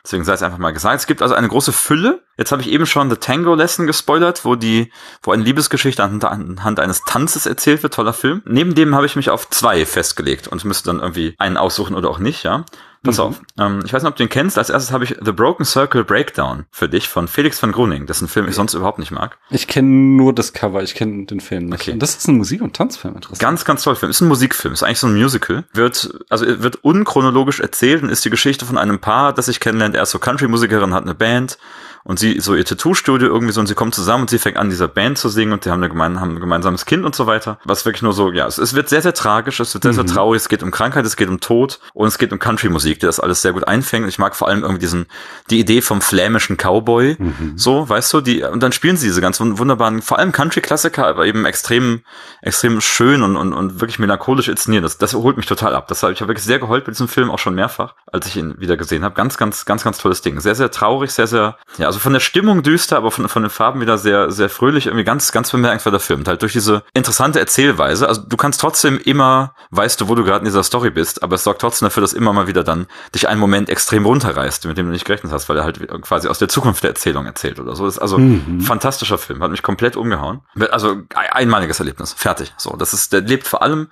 [0.06, 1.01] Deswegen sei es einfach mal gesagt.
[1.01, 2.22] Es gibt also eine große Fülle.
[2.36, 6.26] Jetzt habe ich eben schon The Tango Lesson gespoilert, wo die, wo eine Liebesgeschichte anhand,
[6.26, 7.94] anhand eines Tanzes erzählt wird.
[7.94, 8.43] Toller Film.
[8.44, 12.10] Neben dem habe ich mich auf zwei festgelegt und müsste dann irgendwie einen aussuchen oder
[12.10, 12.66] auch nicht, ja.
[13.05, 13.22] Pass Mhm.
[13.22, 13.40] auf.
[13.60, 14.59] Ähm, ich weiß nicht, ob du ihn kennst.
[14.59, 18.06] Als erstes habe ich The Broken Circle Breakdown für dich von Felix van Groening.
[18.06, 19.39] Das ist ein Film, ich sonst überhaupt nicht mag.
[19.51, 21.82] Ich kenne nur das Cover, ich kenne den Film nicht.
[21.82, 21.93] Okay.
[21.93, 23.39] Und das ist ein Musik- und Tanzfilm, interessant.
[23.40, 24.10] Ganz, ganz toll Film.
[24.10, 25.64] Ist ein Musikfilm, ist eigentlich so ein Musical.
[25.72, 29.94] Wird, also wird unchronologisch erzählt und ist die Geschichte von einem Paar, das sich kennenlernt.
[29.94, 31.59] Er ist so Country-Musikerin, hat eine Band
[32.05, 34.70] und sie so ihr Tattoo-Studio irgendwie so und sie kommen zusammen und sie fängt an,
[34.70, 37.26] dieser Band zu singen und die haben, eine gemein, haben ein gemeinsames Kind und so
[37.26, 37.59] weiter.
[37.64, 40.06] Was wirklich nur so, ja, es, es wird sehr, sehr tragisch, es wird sehr, sehr
[40.06, 43.06] traurig, es geht um Krankheit, es geht um Tod und es geht um Country-Musik, die
[43.06, 44.05] das alles sehr gut einfängt.
[44.05, 45.06] Und ich mag vor allem irgendwie diesen,
[45.51, 47.16] die Idee vom flämischen Cowboy,
[47.56, 51.06] so, weißt du, die, und dann spielen sie diese ganz wun- wunderbaren, vor allem Country-Klassiker,
[51.06, 52.02] aber eben extrem,
[52.43, 54.85] extrem schön und, und, und wirklich melancholisch inszeniert.
[54.85, 55.89] Das, das holt mich total ab.
[55.89, 58.36] Das habe ich habe wirklich sehr geheult bei diesem Film, auch schon mehrfach, als ich
[58.36, 59.14] ihn wieder gesehen habe.
[59.14, 60.40] Ganz, ganz, ganz, ganz tolles Ding.
[60.40, 63.50] Sehr, sehr traurig, sehr, sehr, ja, also von der Stimmung düster, aber von, von den
[63.50, 66.24] Farben wieder sehr, sehr fröhlich, irgendwie ganz, ganz bemerkenswerter Film.
[66.26, 68.08] Halt durch diese interessante Erzählweise.
[68.08, 71.36] Also du kannst trotzdem immer, weißt du, wo du gerade in dieser Story bist, aber
[71.36, 74.76] es sorgt trotzdem dafür, dass immer mal wieder dann dich einen Moment extrem runterreißt, mit
[74.76, 77.60] dem du nicht gerechnet hast, weil er halt quasi aus der Zukunft der Erzählung erzählt
[77.60, 77.84] oder so.
[77.84, 78.60] Das ist also Mhm.
[78.60, 80.40] fantastischer Film, hat mich komplett umgehauen.
[80.72, 82.52] Also ein- einmaliges Erlebnis, fertig.
[82.56, 83.88] So, das ist, der lebt vor allem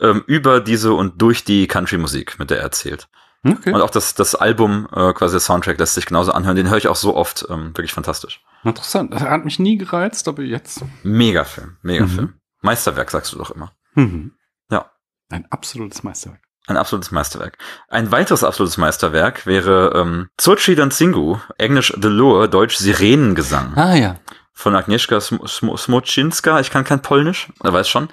[0.00, 3.08] ähm, über diese und durch die Country-Musik, mit der er erzählt.
[3.42, 3.72] Okay.
[3.72, 6.56] Und auch das, das Album, äh, quasi der Soundtrack, lässt sich genauso anhören.
[6.56, 7.46] Den höre ich auch so oft.
[7.48, 8.42] Ähm, wirklich fantastisch.
[8.64, 9.14] Interessant.
[9.14, 10.84] Das hat mich nie gereizt, aber jetzt.
[11.02, 12.08] Mega Film, mega Mhm.
[12.10, 12.34] Film.
[12.60, 13.72] Meisterwerk, sagst du doch immer.
[13.94, 14.32] Mhm.
[14.70, 14.90] Ja.
[15.30, 16.42] Ein absolutes Meisterwerk.
[16.66, 17.56] Ein absolutes Meisterwerk.
[17.88, 24.16] Ein weiteres absolutes Meisterwerk wäre ähm, Tsochi Danzingu, englisch The Lure, deutsch Sirenengesang Ah ja.
[24.52, 26.60] von Agnieszka Sm Sm Smoczynska.
[26.60, 28.08] Ich kann kein Polnisch, er weiß schon.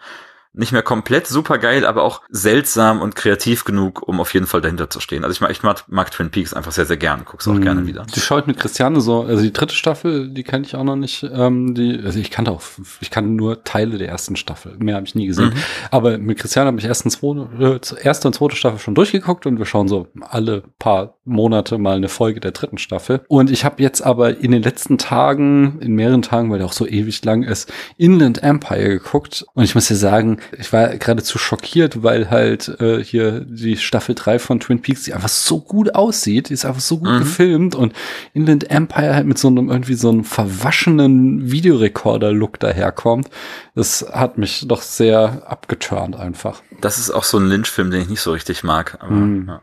[0.55, 4.61] Nicht mehr komplett super geil, aber auch seltsam und kreativ genug, um auf jeden Fall
[4.61, 5.25] dahinter zu stehen.
[5.25, 7.23] Also ich mag, ich mag, mag Twin Peaks einfach sehr, sehr gern.
[7.25, 8.07] Guck's auch gerne wieder.
[8.15, 10.97] Die schaue ich mit Christiane so, also die dritte Staffel, die kenne ich auch noch
[10.97, 11.25] nicht.
[11.25, 12.63] Ähm, die, also ich kannte auch,
[13.01, 14.77] ich kann nur Teile der ersten Staffel.
[14.79, 15.51] Mehr habe ich nie gesehen.
[15.51, 15.63] Mhm.
[15.91, 19.47] Aber mit Christiane habe ich erst und zweite, äh, erste und zweite Staffel schon durchgeguckt
[19.47, 23.23] und wir schauen so alle paar Monate mal eine Folge der dritten Staffel.
[23.29, 26.73] Und ich habe jetzt aber in den letzten Tagen, in mehreren Tagen, weil der auch
[26.73, 29.45] so ewig lang ist, Inland Empire geguckt.
[29.55, 34.15] Und ich muss dir sagen, ich war geradezu schockiert, weil halt äh, hier die Staffel
[34.15, 37.19] 3 von Twin Peaks, die einfach so gut aussieht, die ist einfach so gut Mhm.
[37.19, 37.93] gefilmt und
[38.33, 43.29] Inland Empire halt mit so einem irgendwie so einem verwaschenen Videorekorder-Look daherkommt.
[43.75, 46.63] Das hat mich doch sehr abgeturnt einfach.
[46.81, 48.99] Das ist auch so ein Lynch-Film, den ich nicht so richtig mag.
[49.01, 49.49] Aber, Mhm.
[49.49, 49.63] ja.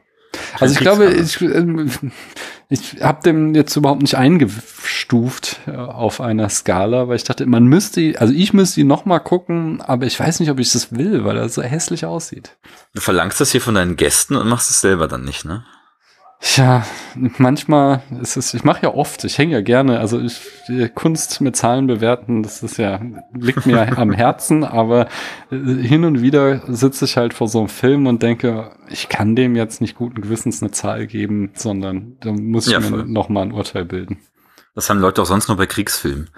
[0.59, 1.89] Also ich glaube, ich, ähm,
[2.69, 7.65] ich habe dem jetzt überhaupt nicht eingestuft äh, auf einer Skala, weil ich dachte, man
[7.65, 10.95] müsste, also ich müsste ihn noch mal gucken, aber ich weiß nicht, ob ich das
[10.95, 12.55] will, weil er so hässlich aussieht.
[12.93, 15.65] Du verlangst das hier von deinen Gästen und machst es selber dann nicht, ne?
[16.55, 16.85] Ja,
[17.37, 20.41] manchmal ist es, ich mache ja oft, ich hänge ja gerne, also ich,
[20.95, 22.99] Kunst mit Zahlen bewerten, das ist ja,
[23.33, 25.07] liegt mir am Herzen, aber
[25.51, 29.35] äh, hin und wieder sitze ich halt vor so einem Film und denke, ich kann
[29.35, 33.05] dem jetzt nicht guten Gewissens eine Zahl geben, sondern da muss ich Ja, mir voll.
[33.05, 34.17] noch mal ein Urteil bilden.
[34.73, 36.29] Das haben Leute auch sonst nur bei Kriegsfilmen.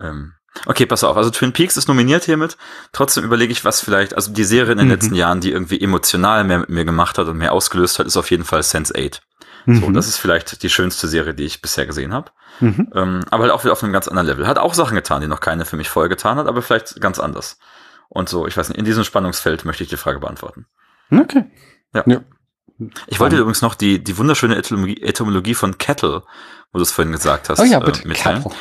[0.00, 0.32] Ähm,
[0.64, 1.16] okay, pass auf.
[1.16, 2.56] Also Twin Peaks ist nominiert hiermit.
[2.92, 4.92] Trotzdem überlege ich, was vielleicht, also die Serie in den Mhm.
[4.94, 8.16] letzten Jahren, die irgendwie emotional mehr mit mir gemacht hat und mehr ausgelöst hat, ist
[8.16, 9.20] auf jeden Fall Sense8.
[9.66, 9.94] So, Mhm.
[9.94, 12.30] das ist vielleicht die schönste Serie, die ich bisher gesehen habe.
[12.60, 12.88] Mhm.
[12.94, 14.46] Ähm, aber halt auch wieder auf einem ganz anderen Level.
[14.46, 17.18] Hat auch Sachen getan, die noch keine für mich vorher getan hat, aber vielleicht ganz
[17.18, 17.58] anders.
[18.08, 20.66] Und so, ich weiß nicht, in diesem Spannungsfeld möchte ich die Frage beantworten.
[21.10, 21.44] Okay.
[21.92, 22.04] Ja.
[22.06, 22.20] ja.
[23.06, 26.22] Ich wollte Dann- übrigens noch die, die wunderschöne Etymologie, Etymologie von Kettle,
[26.72, 28.06] wo du es vorhin gesagt hast, Oh ja, äh, bitte.
[28.06, 28.42] mitteilen.
[28.44, 28.56] Kettle.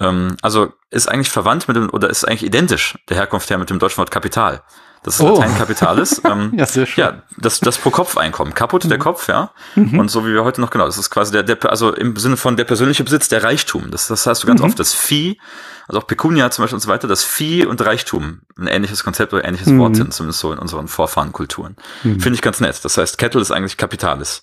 [0.00, 3.68] Ähm, also ist eigentlich verwandt mit dem, oder ist eigentlich identisch der Herkunft her mit
[3.70, 4.62] dem deutschen Wort Kapital.
[5.04, 5.36] Das ist Oh.
[5.38, 6.20] Latein Kapitalis.
[6.24, 7.04] ähm, Ja, sehr schön.
[7.04, 8.52] ja, das, das Pro-Kopf-Einkommen.
[8.54, 9.52] Kaputt der Kopf, ja.
[9.76, 9.98] Mhm.
[9.98, 12.36] Und so wie wir heute noch, genau, das ist quasi der, der, also im Sinne
[12.36, 13.90] von der persönliche Besitz, der Reichtum.
[13.92, 14.66] Das, das hast du ganz Mhm.
[14.66, 14.78] oft.
[14.80, 15.40] Das Vieh,
[15.86, 18.40] also auch Pecunia zum Beispiel und so weiter, das Vieh und Reichtum.
[18.58, 19.78] Ein ähnliches Konzept oder ähnliches Mhm.
[19.78, 21.76] Wort sind, zumindest so in unseren Vorfahrenkulturen.
[22.02, 22.18] Mhm.
[22.20, 22.84] Finde ich ganz nett.
[22.84, 24.42] Das heißt, Kettle ist eigentlich Kapitalis.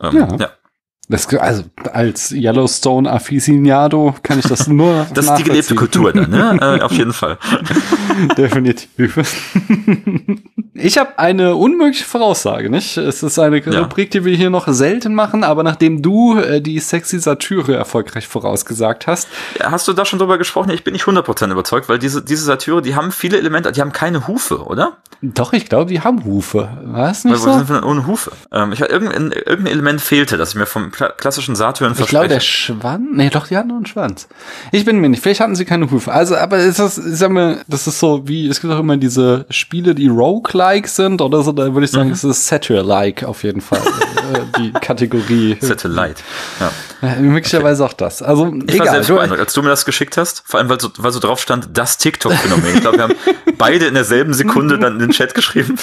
[0.00, 0.28] Ähm, Ja.
[0.38, 0.50] ja.
[1.10, 5.74] Das, also als Yellowstone Aficionado kann ich das nur Das ist die gelebte.
[5.74, 6.58] Kultur dann, ne?
[6.80, 7.38] äh, auf jeden Fall.
[8.36, 9.18] Definitiv.
[10.74, 12.96] Ich habe eine unmögliche Voraussage, nicht?
[12.96, 13.80] Es ist eine Ja.
[13.80, 18.28] Rubrik, die wir hier noch selten machen, aber nachdem du äh, die sexy Satire erfolgreich
[18.28, 19.28] vorausgesagt hast,
[19.62, 20.70] Hast du da schon drüber gesprochen?
[20.70, 23.92] Ich bin nicht 100% überzeugt, weil diese, diese Satire, die haben viele Elemente, die haben
[23.92, 24.98] keine Hufe, oder?
[25.20, 26.68] doch, ich glaube, die haben Hufe.
[26.84, 27.58] War es nicht Weil, wo so?
[27.58, 28.30] sind wir denn ohne Hufe?
[28.52, 32.28] Ähm, ich, irgendein, irgendein Element fehlte, das ich mir vom kla klassischen Satyren Ich glaube,
[32.28, 32.40] der.
[32.40, 33.06] Schwanz.
[33.12, 34.26] Nee, doch, die hatten nur einen Schwanz.
[34.72, 35.22] Ich bin mir nicht.
[35.22, 36.12] Vielleicht hatten sie keine Hufe.
[36.12, 38.96] Also, aber ist das, ich sag mal, das ist so wie, es gibt auch immer
[38.96, 41.96] diese Spiele, die Roguelike sind oder so, da würde ich Mhm.
[41.96, 43.78] sagen, es ist Satire-like auf jeden Fall.
[44.32, 45.56] äh, die Kategorie.
[45.60, 46.16] Satellite.
[46.60, 47.14] Ja.
[47.20, 48.20] Möglicherweise auch das.
[48.22, 48.88] Also, Ich war egal.
[48.90, 51.20] selbst Du, beeindruckt, als du mir das geschickt hast, vor allem weil so, weil so
[51.20, 52.74] drauf stand, das TikTok-Phänomen.
[52.74, 53.14] Ich glaube, wir haben
[53.58, 55.76] beide in derselben Sekunde dann in den Chat geschrieben,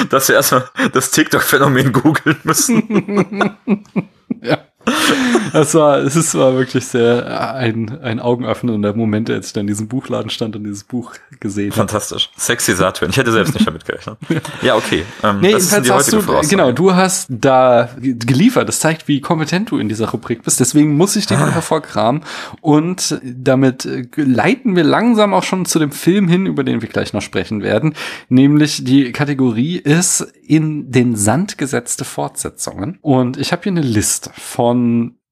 [0.10, 3.56] dass wir erstmal das TikTok-Phänomen googeln müssen.
[4.42, 4.69] ja.
[5.52, 9.66] Das war, es ist war wirklich sehr ein, ein augenöffnender Moment, als ich dann in
[9.66, 11.78] diesem Buchladen stand und dieses Buch gesehen habe.
[11.78, 12.30] Fantastisch.
[12.36, 13.10] Sexy Saturn.
[13.10, 14.18] Ich hätte selbst nicht damit gerechnet.
[14.62, 15.04] Ja, okay.
[15.22, 18.68] Ähm, nee, das ist hast du, genau, du hast da geliefert.
[18.68, 20.60] Das zeigt, wie kompetent du in dieser Rubrik bist.
[20.60, 21.50] Deswegen muss ich den ah.
[21.50, 22.22] hervorkramen.
[22.60, 27.12] Und damit leiten wir langsam auch schon zu dem Film hin, über den wir gleich
[27.12, 27.94] noch sprechen werden.
[28.28, 32.98] Nämlich die Kategorie ist in den Sand gesetzte Fortsetzungen.
[33.02, 34.79] Und ich habe hier eine Liste von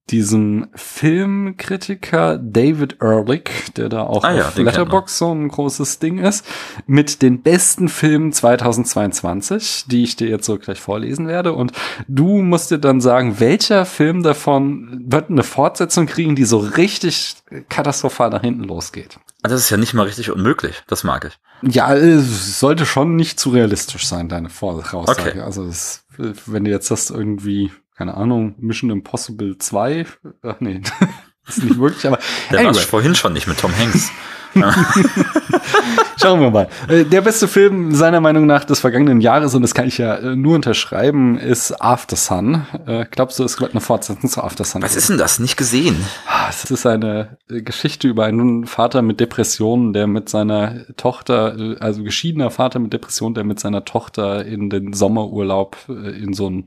[0.09, 6.17] diesem Filmkritiker David Ehrlich, der da auch ah, auf ja, Letterbox so ein großes Ding
[6.17, 6.45] ist,
[6.87, 11.53] mit den besten Filmen 2022, die ich dir jetzt so gleich vorlesen werde.
[11.53, 11.73] Und
[12.07, 17.35] du musst dir dann sagen, welcher Film davon wird eine Fortsetzung kriegen, die so richtig
[17.69, 19.19] katastrophal nach hinten losgeht.
[19.43, 20.83] Ah, das ist ja nicht mal richtig unmöglich.
[20.87, 21.39] Das mag ich.
[21.61, 25.29] Ja, es sollte schon nicht zu realistisch sein, deine Voraussage.
[25.29, 25.39] Okay.
[25.41, 30.05] Also es, wenn du jetzt das irgendwie keine Ahnung, Mission Impossible 2.
[30.43, 30.79] Ach nee,
[31.47, 32.17] ist nicht wirklich, aber.
[32.49, 32.75] Der anyway.
[32.75, 34.09] war vorhin schon nicht mit Tom Hanks.
[36.21, 36.67] Schauen wir mal.
[36.87, 40.15] Äh, der beste Film seiner Meinung nach des vergangenen Jahres, und das kann ich ja
[40.15, 42.65] äh, nur unterschreiben, ist After Sun.
[42.85, 44.81] Äh, glaubst du, es wird eine Fortsetzung zu After Sun?
[44.81, 45.39] Was ist denn das?
[45.39, 45.95] Nicht gesehen.
[46.27, 52.03] Ah, es ist eine Geschichte über einen Vater mit Depressionen, der mit seiner Tochter, also
[52.03, 56.65] geschiedener Vater mit Depressionen, der mit seiner Tochter in den Sommerurlaub in so ein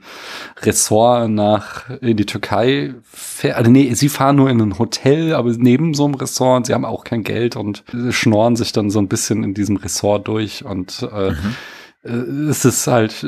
[0.62, 3.56] Ressort nach, in die Türkei fährt.
[3.56, 6.74] Also nee, sie fahren nur in ein Hotel, aber neben so einem Ressort und sie
[6.74, 7.71] haben auch kein Geld und
[8.10, 11.56] schnorren sich dann so ein bisschen in diesem Ressort durch und äh, mhm.
[12.04, 13.26] Es ist halt äh,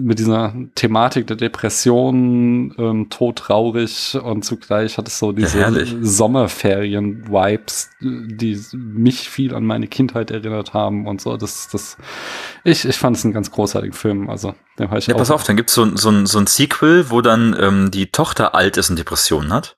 [0.00, 7.90] mit dieser Thematik der Depression ähm, todtraurig und zugleich hat es so diese ja, Sommerferien-Vibes,
[8.00, 11.36] die mich viel an meine Kindheit erinnert haben und so.
[11.36, 11.98] Das, das,
[12.64, 14.30] ich, ich fand es einen ganz großartigen Film.
[14.30, 17.54] Also, den ich Ja, pass auf, dann gibt's so, so, so ein Sequel, wo dann
[17.60, 19.76] ähm, die Tochter alt ist und Depressionen hat.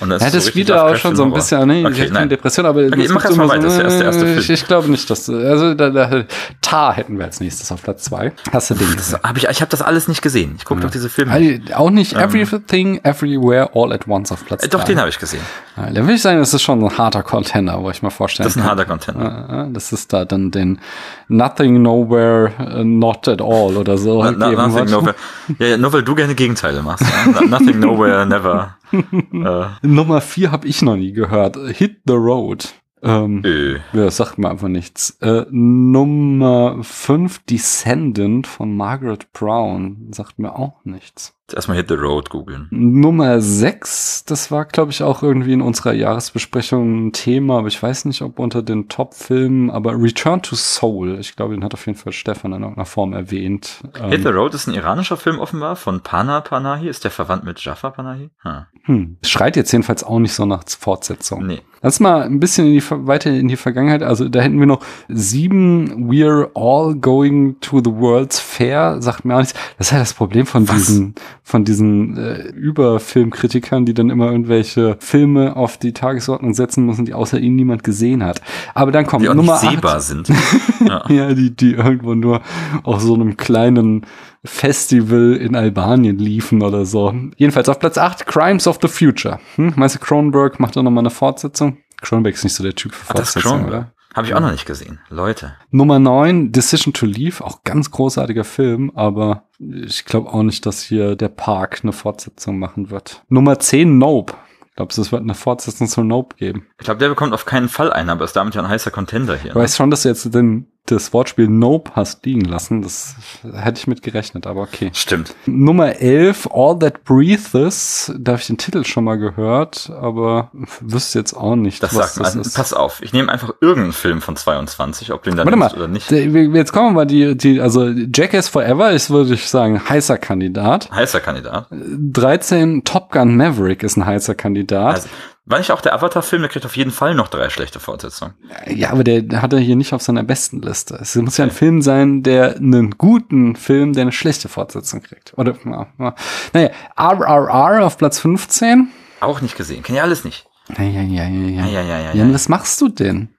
[0.00, 1.84] Und das ja, das so spielt ja auch schon so ein bisschen, ne?
[1.84, 4.26] Okay, ich Depression, aber okay, mach erst mal weiter, so, das ist der erste, erste
[4.26, 4.38] Film.
[4.38, 6.24] Ich, ich glaube nicht, dass, also da, da,
[6.60, 8.32] Tar hätten wir als nächstes auf Platz zwei.
[8.52, 10.54] Hast du den das hab ich, ich habe das alles nicht gesehen.
[10.56, 10.86] Ich gucke ja.
[10.86, 11.32] doch diese Filme.
[11.32, 15.08] Also, auch nicht ähm, Everything, Everywhere, All at Once auf Platz äh, Doch, den habe
[15.08, 15.42] ich gesehen.
[15.76, 18.46] Ja, dann würde ich sagen, das ist schon ein harter Contender, wo ich mal vorstellen
[18.46, 19.68] Das ist ein harter Contender.
[19.72, 20.80] Das ist da dann den
[21.28, 24.22] Nothing, Nowhere, uh, Not at All oder so.
[24.22, 25.14] Na, na, nothing, nowhere.
[25.58, 27.04] Ja, nur weil du gerne Gegenteile machst.
[27.04, 27.42] Ja?
[27.42, 28.78] nothing, Nowhere, Never
[29.32, 29.86] äh.
[29.86, 31.56] Nummer vier habe ich noch nie gehört.
[31.56, 32.74] Hit the Road.
[33.02, 33.76] Ähm, äh.
[33.92, 35.18] Ja, sagt mir einfach nichts.
[35.20, 41.37] Äh, Nummer fünf Descendant von Margaret Brown, sagt mir auch nichts.
[41.54, 42.66] Erstmal Hit the Road googeln.
[42.70, 47.82] Nummer 6, das war, glaube ich, auch irgendwie in unserer Jahresbesprechung ein Thema, aber ich
[47.82, 51.86] weiß nicht, ob unter den Top-Filmen, aber Return to Soul, ich glaube, den hat auf
[51.86, 53.80] jeden Fall Stefan in irgendeiner Form erwähnt.
[54.08, 56.88] Hit the ähm, Road ist ein iranischer Film offenbar von Pana Panahi.
[56.88, 58.30] Ist der verwandt mit Jafar Panahi?
[58.42, 58.66] Hm.
[58.84, 59.16] Hm.
[59.22, 61.46] Schreit jetzt jedenfalls auch nicht so nach Fortsetzung.
[61.46, 61.62] Nee.
[61.80, 64.02] Lass mal ein bisschen in die, weiter in die Vergangenheit.
[64.02, 69.34] Also da hätten wir noch sieben We're all going to the World's Fair, sagt mir
[69.34, 69.54] auch nichts.
[69.76, 70.76] Das ist ja das Problem von Was?
[70.76, 71.14] diesen
[71.48, 77.14] von diesen äh, Überfilmkritikern, die dann immer irgendwelche Filme auf die Tagesordnung setzen müssen, die
[77.14, 78.42] außer ihnen niemand gesehen hat.
[78.74, 80.02] Aber dann kommt die auch Nummer nicht sehbar acht.
[80.02, 80.28] sind.
[80.86, 81.04] ja.
[81.08, 82.42] ja, die, die irgendwo nur
[82.82, 84.04] auf so einem kleinen
[84.44, 87.14] Festival in Albanien liefen oder so.
[87.38, 89.40] Jedenfalls auf Platz 8 Crimes of the Future.
[89.54, 89.72] Hm?
[89.74, 91.78] Meinst du, Cronenberg macht da nochmal eine Fortsetzung?
[92.02, 93.94] Cronenberg ist nicht so der Typ für Fortsetzung, oder?
[94.18, 94.98] Habe ich auch noch nicht gesehen.
[95.10, 95.54] Leute.
[95.70, 100.82] Nummer 9, Decision to Leave, auch ganz großartiger Film, aber ich glaube auch nicht, dass
[100.82, 103.22] hier der Park eine Fortsetzung machen wird.
[103.28, 104.34] Nummer 10, Nope.
[104.74, 106.66] Glaubst du, es wird eine Fortsetzung zu Nope geben?
[106.78, 109.36] Ich glaube, der bekommt auf keinen Fall einen, aber ist damit ja ein heißer Contender
[109.36, 109.50] hier.
[109.50, 109.76] Ich weiß ne?
[109.76, 112.82] schon, dass du jetzt den das Wortspiel Nope hast liegen lassen.
[112.82, 113.16] Das
[113.54, 114.90] hätte ich mit gerechnet, aber okay.
[114.92, 115.34] Stimmt.
[115.46, 118.12] Nummer 11, All That Breathes.
[118.18, 120.50] Da habe ich den Titel schon mal gehört, aber
[120.80, 122.56] wüsste jetzt auch nicht, das was sagt das ist.
[122.56, 125.88] Pass auf, ich nehme einfach irgendeinen Film von 22, ob ihn dann Warte mal, oder
[125.88, 126.10] nicht.
[126.10, 130.90] Jetzt kommen wir mal die, die also Jackass Forever ist, würde ich sagen, heißer Kandidat.
[130.90, 131.66] Heißer Kandidat.
[131.70, 134.94] 13, Top Gun Maverick ist ein heißer Kandidat.
[134.94, 135.08] Also,
[135.48, 138.34] war nicht auch der Avatar-Film, der kriegt auf jeden Fall noch drei schlechte Fortsetzungen.
[138.66, 140.98] Ja, aber der hat er hier nicht auf seiner besten Liste.
[141.00, 145.32] Es muss ja ein Film sein, der einen guten Film, der eine schlechte Fortsetzung kriegt.
[145.36, 146.14] Oder, ja, ja.
[146.52, 148.88] naja, RRR auf Platz 15.
[149.20, 149.82] Auch nicht gesehen.
[149.82, 150.46] Kenn ja alles nicht.
[150.76, 151.66] Ja, ja, ja, ja, ja.
[151.66, 152.34] ja, ja, ja, ja.
[152.34, 153.30] was machst du denn?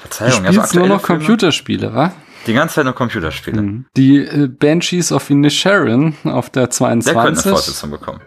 [0.00, 1.02] Verzeihung, du spielst ja, nur noch?
[1.02, 2.12] Computerspiele, wa?
[2.46, 3.60] Die ganze Zeit nur Computerspiele.
[3.60, 3.86] Mhm.
[3.96, 7.12] Die äh, Banshees of Inisherin auf der 22.
[7.12, 8.20] Der könnte eine Fortsetzung bekommen.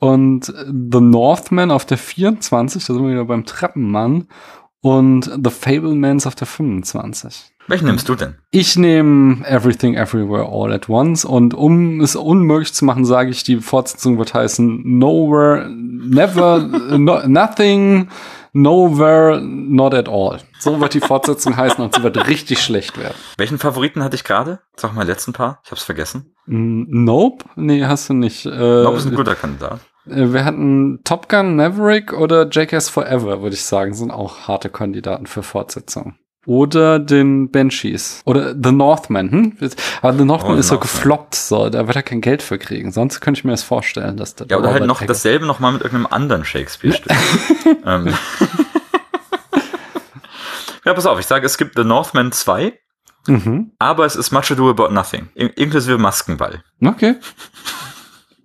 [0.00, 4.26] Und The Northman auf der 24, da sind wir wieder beim Treppenmann.
[4.80, 7.52] Und The Fablemans auf der 25.
[7.68, 8.34] Welchen nimmst du denn?
[8.50, 13.44] Ich nehme Everything Everywhere All at Once und um es unmöglich zu machen, sage ich,
[13.44, 16.58] die Fortsetzung wird heißen Nowhere, Never,
[16.98, 18.08] no, Nothing,
[18.52, 20.38] Nowhere, Not at All.
[20.58, 23.14] So wird die Fortsetzung heißen und sie wird richtig schlecht werden.
[23.36, 24.60] Welchen Favoriten hatte ich gerade?
[24.74, 25.60] Sag mal, letzten paar.
[25.64, 26.34] Ich hab's vergessen.
[26.46, 27.44] Nope?
[27.54, 28.46] Nee, hast du nicht.
[28.46, 29.80] Äh, Nope ist ein guter Kandidat.
[30.10, 34.68] Äh, wir hatten Top Gun Maverick oder Jackass Forever, würde ich sagen, sind auch harte
[34.70, 36.14] Kandidaten für Fortsetzung.
[36.46, 38.22] Oder den Banshees.
[38.24, 39.30] Oder The Northman.
[39.30, 39.56] Hm?
[40.00, 40.80] Aber The Northman Oh, ist so Northman.
[40.94, 41.68] gefloppt, so.
[41.68, 42.92] Da wird er kein Geld für kriegen.
[42.92, 45.82] Sonst könnte ich mir das vorstellen, dass der Ja, oder halt noch dasselbe nochmal mit
[45.82, 47.12] irgendeinem anderen Shakespeare-Stück.
[47.86, 48.08] ähm.
[50.84, 52.72] ja, pass auf, ich sage, es gibt The Northman 2,
[53.26, 53.72] Mhm.
[53.78, 56.62] aber es ist Much Ado About Nothing, in inklusive Maskenball.
[56.82, 57.16] Okay.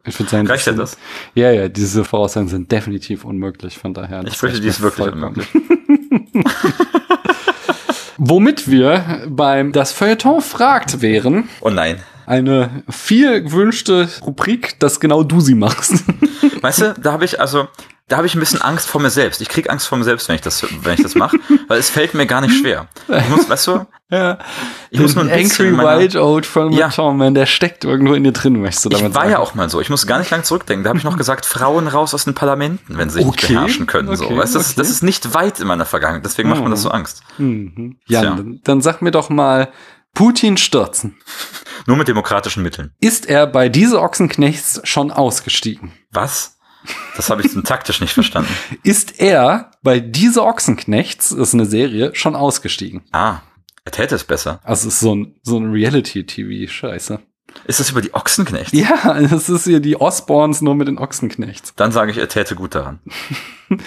[0.08, 0.98] Ich würde sagen, Reicht sind- das?
[1.34, 4.24] Ja, ja, diese Voraussagen sind definitiv unmöglich, von daher.
[4.26, 5.48] Ich fürchte, die ist wirklich unmöglich.
[8.18, 11.98] Womit wir beim Das Feuilleton fragt wären, Oh nein.
[12.26, 16.04] eine viel gewünschte Rubrik, dass genau du sie machst.
[16.62, 17.68] Weißt du, da habe ich also,
[18.08, 19.42] da habe ich ein bisschen Angst vor mir selbst.
[19.42, 21.38] Ich krieg Angst vor mir selbst, wenn ich das, wenn ich das mache,
[21.68, 22.88] weil es fällt mir gar nicht schwer.
[23.08, 24.38] Ich muss, weißt du, ja.
[24.92, 26.90] ich muss nur ein bisschen Angry meiner- White Old von Ja.
[26.90, 29.32] Tom, man, der steckt irgendwo in dir drin, möchtest du damit Ich war sagen.
[29.32, 29.82] ja auch mal so.
[29.82, 30.84] Ich muss gar nicht lang zurückdenken.
[30.84, 33.48] Da habe ich noch gesagt, Frauen raus aus den Parlamenten, wenn sie sich Okay, nicht
[33.56, 34.16] beherrschen können.
[34.16, 34.26] so.
[34.26, 34.76] okay, weißt, du, das, okay.
[34.78, 36.24] das ist nicht weit in meiner Vergangenheit.
[36.26, 37.24] Deswegen macht mir das so Angst.
[37.40, 37.98] Mhm.
[38.06, 38.36] Jan, Tja.
[38.36, 39.70] dann, dann sag mir doch mal,
[40.14, 41.18] Putin stürzen.
[41.88, 42.94] Nur mit demokratischen Mitteln.
[43.02, 45.92] Ist er bei diese Ochsenknechts schon ausgestiegen?
[46.12, 46.55] Was?
[47.16, 48.54] Das habe ich so taktisch nicht verstanden.
[48.84, 53.04] Ist er bei diese Ochsenknechts, das ist eine Serie, schon ausgestiegen?
[53.12, 53.40] Ah,
[53.84, 54.60] er täte es besser.
[54.64, 57.20] Also es ist so ein, so ein Reality-TV-Scheiße.
[57.66, 58.74] Ist das über die Ochsenknechts?
[58.74, 61.74] Ja, das ist hier die Osborns nur mit den Ochsenknechts.
[61.76, 63.00] Dann sage ich, er täte gut daran.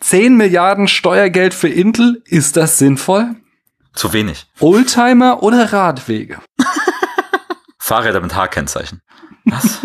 [0.00, 3.36] 10 Milliarden Steuergeld für Intel, ist das sinnvoll?
[3.94, 4.46] Zu wenig.
[4.60, 6.40] Oldtimer oder Radwege?
[7.78, 9.02] Fahrräder mit H-Kennzeichen.
[9.44, 9.80] Was?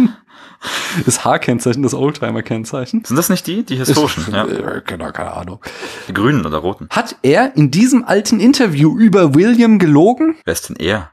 [1.06, 3.06] Das H-Kennzeichen, das Oldtimer-Kennzeichen?
[3.06, 3.64] Sind das nicht die?
[3.64, 4.46] Die historischen, ja.
[4.48, 5.60] Äh, Keine, keine Ahnung.
[6.08, 6.88] Die grünen oder roten.
[6.90, 10.36] Hat er in diesem alten Interview über William gelogen?
[10.46, 11.12] Wer ist denn er?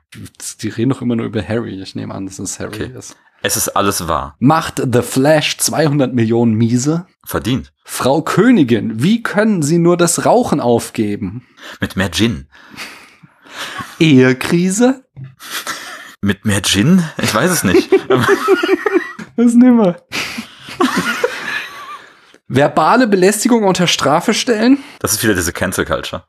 [0.62, 1.80] Die reden doch immer nur über Harry.
[1.82, 2.90] Ich nehme an, dass es Harry Okay.
[2.98, 3.16] ist.
[3.42, 4.34] Es ist alles wahr.
[4.38, 7.06] Macht The Flash 200 Millionen miese?
[7.24, 7.72] Verdient.
[7.84, 11.46] Frau Königin, wie können Sie nur das Rauchen aufgeben?
[11.80, 12.48] Mit mehr Gin.
[14.00, 15.04] Ehekrise?
[16.22, 17.04] Mit mehr Gin?
[17.22, 17.90] Ich weiß es nicht.
[19.36, 19.96] Das nehmen wir.
[22.48, 24.78] Verbale Belästigung unter Strafe stellen?
[25.00, 26.24] Das ist wieder diese Cancel Culture.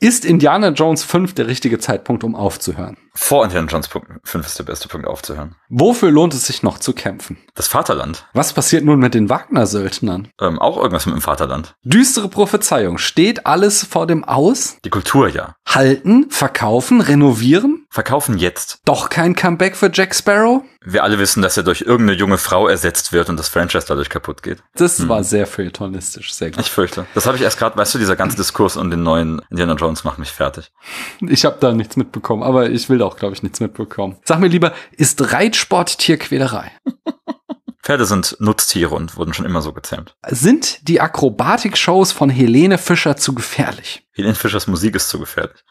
[0.00, 2.96] Ist Indiana Jones 5 der richtige Zeitpunkt, um aufzuhören?
[3.14, 3.88] Vor Indiana Jones
[4.24, 5.54] 5 ist der beste Punkt aufzuhören.
[5.70, 7.38] Wofür lohnt es sich noch zu kämpfen?
[7.54, 8.26] Das Vaterland.
[8.34, 10.28] Was passiert nun mit den Wagner-Söldnern?
[10.38, 11.74] Ähm, auch irgendwas mit dem Vaterland.
[11.82, 12.98] Düstere Prophezeiung.
[12.98, 14.76] Steht alles vor dem Aus?
[14.84, 15.54] Die Kultur ja.
[15.66, 17.86] Halten, verkaufen, renovieren?
[17.90, 18.80] Verkaufen jetzt.
[18.84, 20.62] Doch kein Comeback für Jack Sparrow?
[20.84, 24.08] Wir alle wissen, dass er durch irgendeine junge Frau ersetzt wird und das Franchise dadurch
[24.08, 24.62] kaputt geht.
[24.76, 26.60] Das war sehr feuilletonistisch, sehr gut.
[26.60, 27.06] Ich fürchte.
[27.14, 30.04] Das habe ich erst gerade, weißt du, dieser ganze Diskurs um den neuen Indiana Jones
[30.04, 30.72] macht mich fertig.
[31.20, 34.16] Ich habe da nichts mitbekommen, aber ich will da auch, glaube ich, nichts mitbekommen.
[34.24, 36.72] Sag mir lieber, ist Reitsport Tierquälerei?
[37.82, 40.16] Pferde sind Nutztiere und wurden schon immer so gezähmt.
[40.26, 44.04] Sind die Akrobatik-Shows von Helene Fischer zu gefährlich?
[44.12, 45.62] Helene Fischers Musik ist zu gefährlich.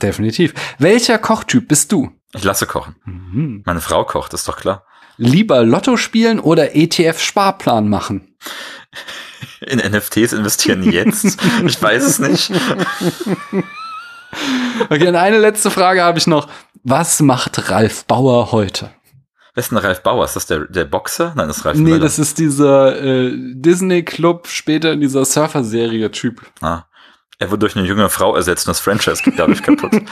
[0.00, 0.54] Definitiv.
[0.78, 2.10] Welcher Kochtyp bist du?
[2.34, 2.96] Ich lasse kochen.
[3.66, 4.86] Meine Frau kocht, ist doch klar.
[5.18, 8.36] Lieber Lotto spielen oder ETF-Sparplan machen?
[9.60, 11.38] In NFTs investieren jetzt?
[11.66, 12.52] Ich weiß es nicht.
[14.90, 16.48] Okay, und eine letzte Frage habe ich noch.
[16.82, 18.90] Was macht Ralf Bauer heute?
[19.54, 20.24] Wer ist denn Ralf Bauer?
[20.24, 21.32] Ist das der, der Boxer?
[21.36, 22.00] Nein, das ist Ralf Nee, Möller.
[22.02, 26.42] das ist dieser äh, Disney-Club, später in dieser Surfer-Serie-Typ.
[26.62, 26.82] ah.
[27.38, 29.92] Er wurde durch eine junge Frau ersetzt und das Franchise geht dadurch kaputt.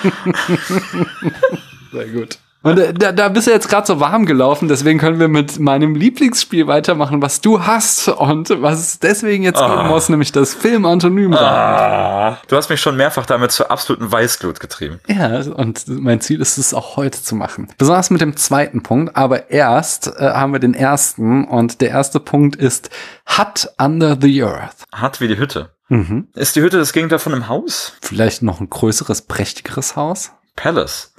[1.92, 2.38] Sehr gut.
[2.62, 5.94] Und da, da bist du jetzt gerade so warm gelaufen, deswegen können wir mit meinem
[5.96, 9.88] Lieblingsspiel weitermachen, was du hast und was es deswegen jetzt geben Ah.
[9.88, 11.34] muss, nämlich das Film-Antonym.
[11.34, 12.38] Ah.
[12.46, 15.00] Du hast mich schon mehrfach damit zur absoluten Weißglut getrieben.
[15.08, 17.68] Ja, und mein Ziel ist es auch heute zu machen.
[17.78, 22.20] Besonders mit dem zweiten Punkt, aber erst äh, haben wir den ersten und der erste
[22.20, 22.90] Punkt ist
[23.38, 24.84] Hut Under the Earth.
[24.94, 25.70] Hart wie die Hütte.
[25.88, 26.28] Mhm.
[26.34, 27.94] Ist die Hütte das Gegenteil von einem Haus?
[28.00, 30.30] Vielleicht noch ein größeres, prächtigeres Haus?
[30.56, 31.11] Palace.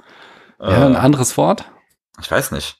[0.60, 1.64] Ja, ein Äh, anderes Wort?
[2.20, 2.76] ich weiß nicht.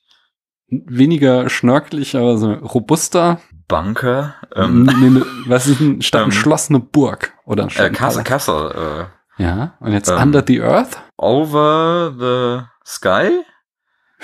[0.69, 3.41] Weniger schnörkelig, aber so robuster.
[3.69, 4.35] Bunker.
[4.55, 7.91] Ähm, Nee, nee, was ist denn statt ein ähm, Schloss eine Burg oder ein äh,
[7.91, 8.25] Castle, Palast?
[8.25, 9.09] Castle.
[9.39, 10.99] Äh, Ja, und jetzt ähm, Under the Earth?
[11.17, 13.43] over the Sky?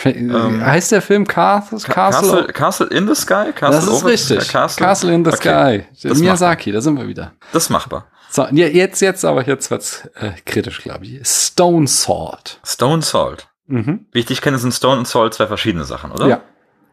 [0.05, 1.78] Ähm, heißt der Film Castle?
[1.81, 2.31] Ca- Castle?
[2.47, 3.52] Castle, Castle in the Sky?
[3.55, 4.43] Castle das ist richtig.
[4.44, 4.82] Sky?
[4.82, 5.85] Castle, in the Okay.
[5.93, 6.09] Sky.
[6.09, 7.32] Das Miyazaki, da sind wir wieder.
[7.52, 8.06] Das ist machbar.
[8.31, 11.20] So, jetzt, jetzt, aber jetzt wird's äh, kritisch, glaube ich.
[11.27, 12.61] Stone Sword.
[12.65, 13.48] Stone Salt.
[13.66, 14.07] Mhm.
[14.12, 16.27] Wie ich dich kenne, sind Stone und Salt zwei verschiedene Sachen, oder?
[16.28, 16.40] Ja.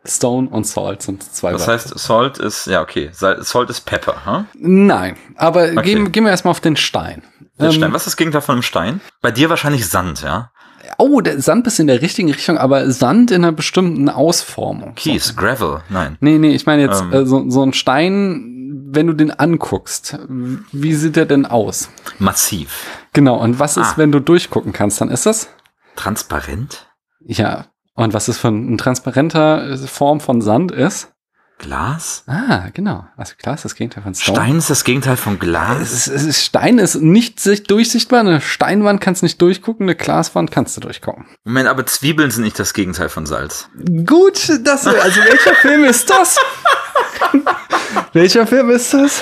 [0.05, 3.09] Stone und Salt sind zwei Das heißt, Salt ist, ja, okay.
[3.11, 4.45] Sal- Salt ist Pepper, hm?
[4.87, 5.81] Nein, aber Okay.
[5.83, 7.23] gehen, gehen wir erstmal auf den Stein.
[7.59, 7.93] Der Ähm, Stein.
[7.93, 9.01] Was ist das Gegenteil von einem Stein?
[9.21, 10.51] Bei dir wahrscheinlich Sand, ja?
[10.97, 14.95] Oh, der Sand ist in der richtigen Richtung, aber Sand in einer bestimmten Ausformung.
[14.95, 16.17] Kies, Gravel, nein.
[16.21, 17.13] Nee, nee, ich meine jetzt Ähm.
[17.13, 18.56] äh, so, so ein Stein,
[18.89, 21.89] wenn du den anguckst, wie sieht der denn aus?
[22.19, 22.85] Massiv.
[23.13, 23.93] Genau, und was ist, Ah.
[23.97, 25.49] wenn du durchgucken kannst, dann ist das?
[25.95, 26.87] Transparent?
[27.19, 27.65] Ja.
[27.95, 31.11] Und was ist von ein transparenter äh, Form von Sand ist?
[31.59, 32.23] Glas?
[32.27, 33.07] Ah, genau.
[33.17, 34.37] Also klar ist das Gegenteil von Stone.
[34.37, 36.07] Stein ist das Gegenteil von Glas?
[36.07, 38.19] Ist, Stein ist nicht sicht- durchsichtbar.
[38.19, 41.25] Eine Steinwand kannst du nicht durchgucken, eine Glaswand kannst du durchgucken.
[41.45, 43.69] Moment, aber Zwiebeln sind nicht das Gegenteil von Salz.
[44.05, 46.37] Gut, das, also welcher Film ist das?
[48.13, 49.21] welcher Film ist das?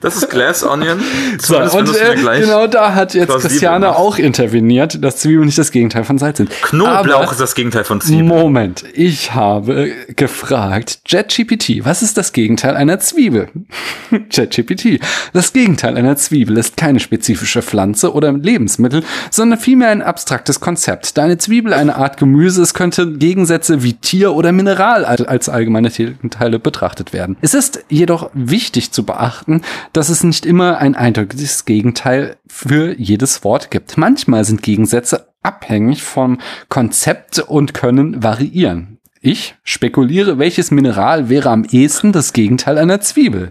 [0.00, 1.00] Das ist Glass Onion.
[1.40, 6.04] So, und äh, genau da hat jetzt Christiane auch interveniert, dass Zwiebeln nicht das Gegenteil
[6.04, 6.50] von Salz sind.
[6.62, 8.26] Knoblauch Aber- ist das Gegenteil von Zwiebeln.
[8.26, 13.48] Moment, ich habe gefragt, JetGPT, was ist das Gegenteil einer Zwiebel?
[14.30, 15.00] JetGPT,
[15.32, 21.16] das Gegenteil einer Zwiebel ist keine spezifische Pflanze oder Lebensmittel, sondern vielmehr ein abstraktes Konzept.
[21.16, 25.48] Da eine Zwiebel eine Art Gemüse ist, könnte Gegensätze wie Tier oder Mineral al- als
[25.48, 25.90] allgemeine
[26.30, 27.13] Teile betrachtet werden.
[27.40, 29.62] Es ist jedoch wichtig zu beachten,
[29.92, 33.96] dass es nicht immer ein eindeutiges Gegenteil für jedes Wort gibt.
[33.96, 36.38] Manchmal sind Gegensätze abhängig vom
[36.68, 38.98] Konzept und können variieren.
[39.20, 43.50] Ich spekuliere, welches Mineral wäre am ehesten das Gegenteil einer Zwiebel.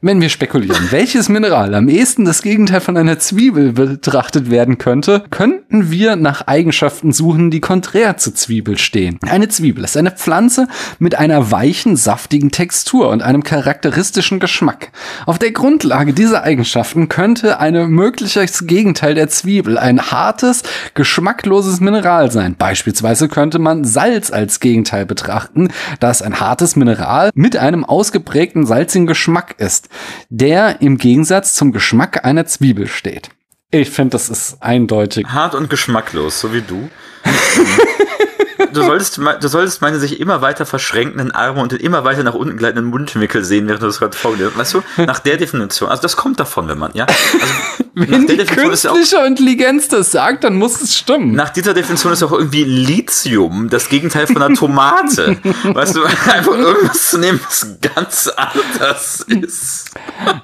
[0.00, 5.24] Wenn wir spekulieren, welches Mineral am ehesten das Gegenteil von einer Zwiebel betrachtet werden könnte,
[5.30, 9.18] könnten wir nach Eigenschaften suchen, die konträr zur Zwiebel stehen.
[9.28, 10.68] Eine Zwiebel ist eine Pflanze
[11.00, 14.92] mit einer weichen, saftigen Textur und einem charakteristischen Geschmack.
[15.26, 20.62] Auf der Grundlage dieser Eigenschaften könnte ein mögliches Gegenteil der Zwiebel ein hartes,
[20.94, 22.54] geschmackloses Mineral sein.
[22.56, 28.64] Beispielsweise könnte man Salz als Gegenteil betrachten, da es ein hartes Mineral mit einem ausgeprägten
[28.64, 29.87] salzigen Geschmack ist,
[30.28, 33.30] der im Gegensatz zum Geschmack einer Zwiebel steht.
[33.70, 35.26] Ich finde, das ist eindeutig.
[35.26, 36.88] Hart und geschmacklos, so wie du.
[38.72, 42.34] Du solltest, du solltest meine sich immer weiter verschränkenden Arme und den immer weiter nach
[42.34, 44.74] unten gleitenden Mundwinkel sehen, während du das gerade vorgelesen hast.
[44.74, 47.06] Weißt du, nach der Definition, also das kommt davon, wenn man, ja.
[47.06, 47.54] Also,
[47.94, 51.32] Wenn die ja auch, künstliche Intelligenz das sagt, dann muss es stimmen.
[51.32, 55.36] nach dieser Definition ist auch irgendwie Lithium das Gegenteil von einer Tomate.
[55.64, 59.90] weißt du, einfach irgendwas zu nehmen, was ganz anders ist.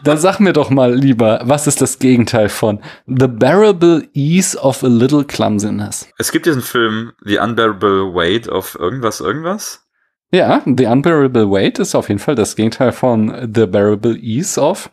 [0.03, 4.83] Dann sag mir doch mal lieber, was ist das Gegenteil von The Bearable Ease of
[4.83, 6.09] a Little Clumsiness?
[6.19, 9.87] Es gibt diesen Film The Unbearable Weight of irgendwas, irgendwas.
[10.33, 14.91] Ja, The Unbearable Weight ist auf jeden Fall das Gegenteil von The Bearable Ease of.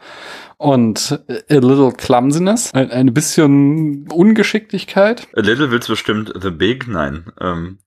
[0.57, 7.31] Und A Little Clumsiness, ein, ein bisschen Ungeschicklichkeit, A Little willst bestimmt The Big, nein.
[7.39, 7.79] Ähm,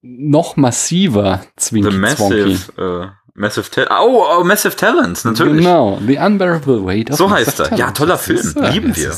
[0.00, 1.98] noch massiver the Zwinky Zwonky.
[1.98, 3.92] Massive, äh, Massive Talent.
[3.98, 5.58] Oh, oh, Massive Talents, natürlich.
[5.64, 7.64] Genau, The Unbearable Weight of So Massive heißt er.
[7.64, 7.78] Talent.
[7.80, 8.54] Ja, toller Film.
[8.70, 9.12] Lieben wir.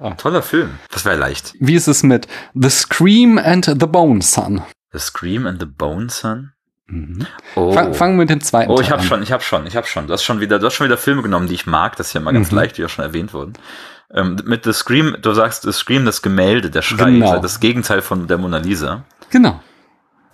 [0.00, 0.10] Ah.
[0.14, 0.70] Toller Film.
[0.90, 1.54] Das wäre leicht.
[1.60, 4.62] Wie ist es mit The Scream and the Bone Son?
[4.92, 6.50] The Scream and the Bone Son.
[6.88, 7.24] Mhm.
[7.54, 7.72] Oh.
[7.72, 9.06] Fang, fangen wir mit dem zweiten Oh, ich habe an.
[9.06, 10.08] schon, ich habe schon, ich habe schon.
[10.08, 11.96] Du hast schon wieder, du hast schon wieder Filme genommen, die ich mag.
[11.96, 12.56] Das ist ja mal ganz Mhm.
[12.58, 13.52] leicht, wie auch schon erwähnt wurden.
[14.12, 17.38] Ähm, mit The Scream, du sagst The Scream, das Gemälde, der Schrei, Genau.
[17.38, 19.04] das Gegenteil von der Mona Lisa.
[19.30, 19.62] Genau.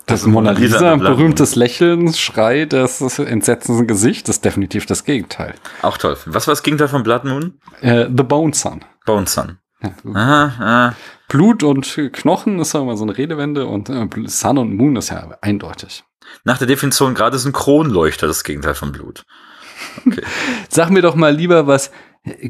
[0.09, 5.53] Das Also Mona Lisa berühmtes Lächeln, Schrei des entsetzenden Gesichts, ist definitiv das Gegenteil.
[5.83, 6.17] Auch toll.
[6.25, 7.59] Was war das Gegenteil von Blood Moon?
[7.81, 8.83] Äh, The Bone Son.
[9.05, 9.59] Bone Son.
[9.81, 10.95] Ja, Aha, aha.
[11.27, 15.09] Blut und Knochen ist ja immer so eine Redewende und äh, Sun und Moon ist
[15.09, 16.03] ja eindeutig.
[16.43, 19.23] Nach der Definition gerade ist ein Kronleuchter das Gegenteil von Blut.
[20.69, 21.91] Sag mir doch mal lieber, was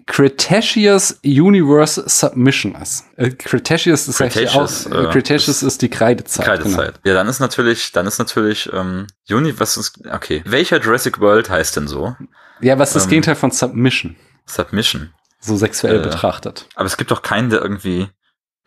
[0.05, 3.05] Cretaceous Universe Submission ist.
[3.17, 6.45] Äh, Cretaceous ist Cretaceous, auch, äh, äh, Cretaceous ist die Kreidezeit.
[6.45, 6.99] Kreidezeit.
[7.03, 10.43] Ja, dann ist natürlich, dann ist natürlich, ähm, Uni, was ist, okay.
[10.45, 12.15] Welcher Jurassic World heißt denn so?
[12.17, 12.29] Genau.
[12.61, 14.15] Ja, was ist das Ähm, Gegenteil von Submission?
[14.45, 15.13] Submission.
[15.39, 16.67] So sexuell äh, betrachtet.
[16.75, 18.09] Aber es gibt doch keinen, der irgendwie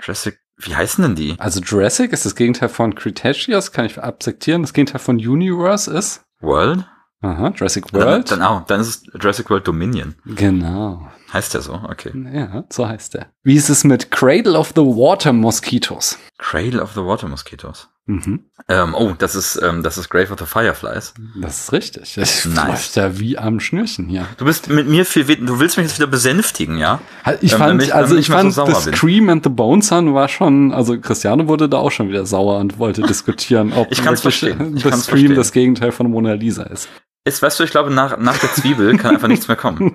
[0.00, 1.34] Jurassic, wie heißen denn die?
[1.38, 4.62] Also Jurassic ist das Gegenteil von Cretaceous, kann ich akzeptieren.
[4.62, 6.86] Das Gegenteil von Universe ist World?
[7.22, 8.30] Aha, Jurassic Dann, World.
[8.30, 10.14] dann, auch, dann ist es Jurassic World Dominion.
[10.26, 11.08] Genau.
[11.32, 11.80] Heißt der so?
[11.88, 12.12] Okay.
[12.34, 13.26] Ja, so heißt er.
[13.42, 16.18] Wie ist es mit Cradle of the Water Mosquitoes?
[16.38, 17.88] Cradle of the Water Mosquitoes.
[18.06, 18.40] Mhm.
[18.68, 21.14] Ähm, oh, das ist, ähm, das ist Grave of the Fireflies.
[21.40, 22.14] Das ist richtig.
[22.16, 22.56] Das Nice.
[22.66, 24.26] läuft ja wie am Schnürchen hier.
[24.38, 27.00] Du bist mit mir viel, du willst mich jetzt wieder besänftigen, ja?
[27.40, 28.74] Ich Ähm, fand, damit ich- also ich so fand, The bin.
[28.96, 32.58] Scream and the Bone Sun war schon, also Cristiano wurde da auch schon wieder sauer
[32.58, 34.76] und wollte diskutieren, ob Ich kann's wirklich verstehen.
[34.76, 35.36] Ich The kann's Scream verstehen.
[35.36, 36.88] das Gegenteil von Mona Lisa ist.
[37.24, 39.94] Ist, weißt du, ich glaube, nach, nach der Zwiebel kann einfach nichts mehr kommen.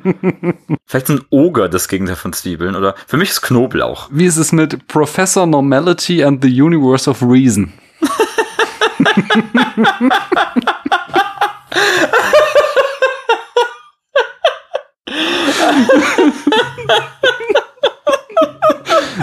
[0.86, 4.08] Vielleicht ein Oger das Gegenteil von Zwiebeln oder für mich ist Knoblauch.
[4.14, 7.74] Wie ist es mit Professor Normality and the Universe of Reason?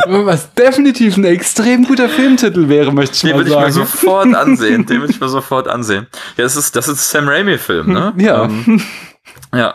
[0.06, 3.86] Was definitiv ein extrem guter Filmtitel wäre, möchte ich Den mal würde ich mir sagen.
[3.86, 4.86] sofort ansehen.
[4.86, 6.06] Den würde ich mir sofort ansehen.
[6.36, 8.12] Ja, das ist, das ist Sam Raimi-Film, ne?
[8.18, 8.44] Ja.
[8.44, 8.82] Ähm,
[9.54, 9.74] ja.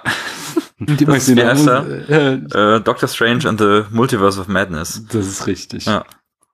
[0.77, 2.33] Die Das ist, wie heißt äh,
[2.75, 5.03] Äh, Doctor Strange and the Multiverse of Madness.
[5.11, 5.85] das ist richtig.
[5.85, 6.03] Ja.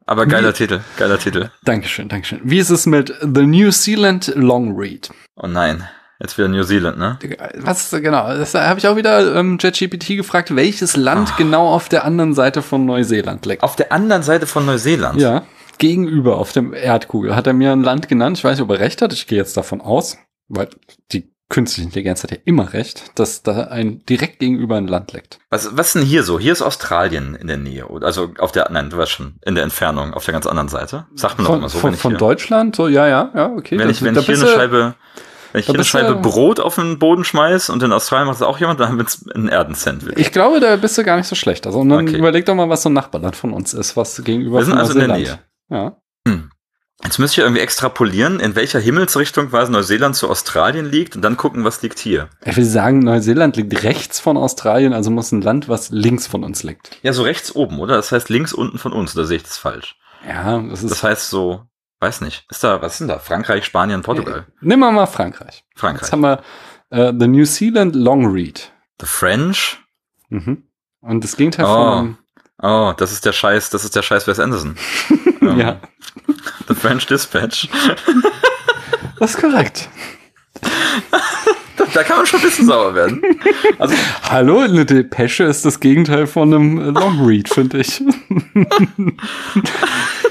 [0.06, 1.50] Aber geiler Titel, geiler Titel.
[1.64, 2.40] Dankeschön, Dankeschön.
[2.44, 5.10] Wie ist es mit The New Zealand Long Read?
[5.36, 5.88] Oh nein.
[6.20, 7.20] Jetzt wieder New Zealand, ne?
[7.58, 8.28] Was genau?
[8.38, 11.36] Das habe ich auch wieder ähm, ChatGPT gefragt, welches Land Ah.
[11.38, 13.64] genau auf der anderen Seite von Neuseeland liegt.
[13.64, 15.20] Auf der anderen Seite von Neuseeland.
[15.20, 15.44] Ja,
[15.78, 18.38] gegenüber auf dem Erdkugel hat er mir ein Land genannt.
[18.38, 19.12] Ich weiß nicht, ob er recht hat.
[19.12, 20.18] Ich gehe jetzt davon aus,
[20.48, 20.70] weil
[21.12, 25.40] die künstliche Intelligenz hat ja immer recht, dass da ein direkt gegenüber ein Land liegt.
[25.50, 26.40] Was, was ist denn hier so?
[26.40, 27.88] Hier ist Australien in der Nähe.
[28.02, 31.06] Also auf der, nein, du weißt schon, in der Entfernung, auf der ganz anderen Seite.
[31.14, 31.78] Sagt man doch immer so.
[31.78, 32.76] von, von hier, Deutschland?
[32.76, 33.78] So, ja, ja, ja, okay.
[33.78, 34.96] wenn ich, wenn ich hier eine Scheibe,
[35.52, 38.42] wenn ich hier eine Scheibe Brot auf den Boden schmeiß und in Australien macht es
[38.42, 40.18] auch jemand, dann haben wir jetzt ein Erdensandwich.
[40.18, 41.68] Ich glaube, da bist du gar nicht so schlecht.
[41.68, 42.18] Also, und dann Okay.
[42.18, 44.94] überleg doch mal, was so ein Nachbarland von uns ist, was gegenüber Wir sind also
[44.94, 45.46] in der Neuseeland.
[45.70, 45.98] Ja.
[47.04, 51.36] Jetzt müsste ich irgendwie extrapolieren, in welcher Himmelsrichtung quasi Neuseeland zu Australien liegt und dann
[51.38, 52.30] gucken, was liegt hier.
[52.46, 56.44] Ich will sagen, Neuseeland liegt rechts von Australien, also muss ein Land, was links von
[56.44, 56.98] uns liegt.
[57.04, 57.96] Ja, so rechts oben, oder?
[57.98, 59.98] Das heißt links unten von uns, oder sehe ich das falsch?
[60.28, 60.90] Ja, das ist.
[60.92, 61.64] Das heißt so,
[62.00, 62.46] weiß nicht.
[62.50, 63.20] Ist da, was ist denn da?
[63.20, 64.48] Frankreich, Spanien, Portugal?
[64.62, 65.64] Nimm mal mal Frankreich.
[65.70, 66.12] Jetzt Frankreich.
[66.12, 66.42] haben wir
[66.92, 68.72] äh, The New Zealand Long Read.
[69.02, 69.80] The French?
[70.30, 70.64] Mhm.
[71.02, 71.68] Und das Gegenteil Oh.
[71.98, 72.18] von.
[72.68, 74.76] Oh, das ist der Scheiß, das ist der Scheiß Wes Anderson.
[75.42, 75.80] Ähm, Ja,
[76.68, 77.68] The French Dispatch.
[79.20, 79.90] das ist korrekt.
[81.94, 83.22] Da kann man schon ein bisschen sauer werden.
[83.78, 83.94] Also,
[84.24, 88.02] Hallo, eine Depesche ist das Gegenteil von einem äh, Long Read, finde ich.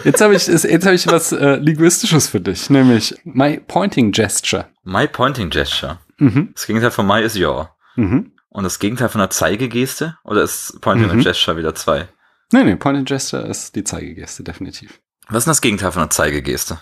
[0.04, 4.66] jetzt habe ich, jetzt habe ich was äh, Linguistisches für dich, nämlich My Pointing Gesture.
[4.84, 5.98] my pointing gesture.
[6.18, 6.50] Mhm.
[6.54, 7.70] Das Gegenteil von my is your.
[7.96, 8.32] Mhm.
[8.50, 10.16] Und das Gegenteil von einer Zeigegeste?
[10.24, 11.12] Oder ist pointing Mhm.
[11.14, 12.08] and gesture wieder zwei?
[12.54, 15.00] Nee, nee, Pointing Gesture ist die Zeigegeste, definitiv.
[15.26, 16.78] Was ist denn das Gegenteil von einer Zeigegeste?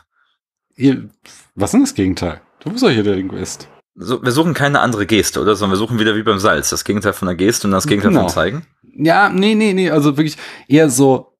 [0.76, 1.08] Ihr,
[1.54, 2.42] was ist denn das Gegenteil?
[2.60, 3.68] Du bist doch hier der Linguist.
[3.94, 5.56] So, wir suchen keine andere Geste, oder?
[5.56, 6.68] Sondern wir suchen wieder wie beim Salz.
[6.68, 8.24] Das Gegenteil von einer Geste und das Gegenteil Genau.
[8.24, 8.66] von Zeigen.
[8.94, 10.36] Ja, nee, nee, nee, also wirklich
[10.68, 11.38] eher so,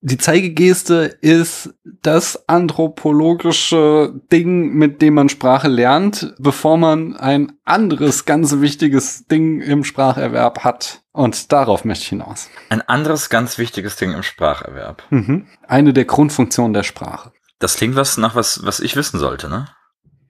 [0.00, 8.26] die Zeigegeste ist das anthropologische Ding, mit dem man Sprache lernt, bevor man ein anderes
[8.26, 10.99] ganz wichtiges Ding im Spracherwerb hat.
[11.12, 12.48] Und darauf möchte ich hinaus.
[12.68, 15.02] Ein anderes ganz wichtiges Ding im Spracherwerb.
[15.10, 15.48] Mhm.
[15.66, 17.32] Eine der Grundfunktionen der Sprache.
[17.58, 19.66] Das klingt was nach was, was ich wissen sollte, ne?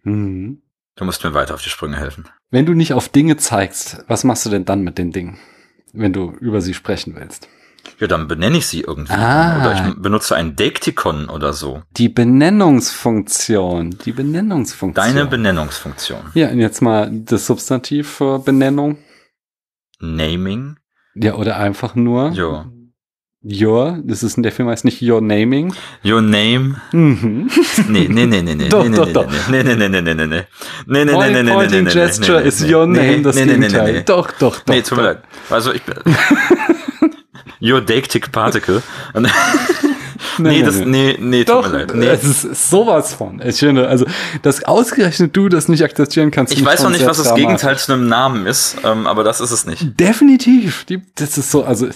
[0.03, 0.63] Mhm.
[0.97, 2.29] Du musst mir weiter auf die Sprünge helfen.
[2.51, 5.39] Wenn du nicht auf Dinge zeigst, was machst du denn dann mit den Dingen,
[5.93, 7.49] wenn du über sie sprechen willst?
[7.99, 9.13] Ja, dann benenne ich sie irgendwie.
[9.13, 9.61] Ah.
[9.61, 11.83] Oder ich benutze ein Dektikon oder so.
[11.97, 13.91] Die Benennungsfunktion.
[14.05, 14.95] Die Benennungsfunktion.
[14.95, 16.21] Deine Benennungsfunktion.
[16.35, 18.99] Ja, und jetzt mal das Substantiv für Benennung.
[20.01, 20.77] Naming.
[21.15, 22.65] Ja, oder einfach nur Jo.
[23.43, 24.01] your.
[24.05, 25.75] Das ist in der Film heißt nicht your naming.
[26.05, 26.77] Your name.
[26.93, 27.51] Mhm.
[27.89, 28.69] Nee, nee, nee, nee, nee.
[28.69, 29.27] Doch, nee, doch, nee, doch.
[29.49, 30.43] Nee, nee, nee, nee, nee, nee, nee.
[30.87, 32.87] Nee, nee, nee, nee, nee, nee, Pointing nee, nee, gesture nee, nee, is nee, your
[32.87, 33.85] nee, name, das nee, nee, nee, Gegenteil.
[33.93, 34.05] nee, nee.
[34.05, 34.67] Doch, doch, doch.
[34.75, 35.19] Nee, tut mir leid.
[35.51, 35.97] Also ich bin.
[37.61, 38.83] Your Deictic Particle.
[40.39, 41.95] Nee, das, nee, nee, tut Doch, mir leid.
[41.95, 42.07] Nee.
[42.07, 43.41] es ist sowas von.
[43.45, 44.07] Ich finde, also,
[44.43, 46.53] dass ausgerechnet du das nicht akzeptieren kannst.
[46.53, 47.35] Ich weiß noch nicht, was das.
[47.35, 49.99] Gegenteil zu einem Namen ist, ähm, aber das ist es nicht.
[49.99, 50.85] Definitiv.
[50.85, 51.89] Die, das ist so, also,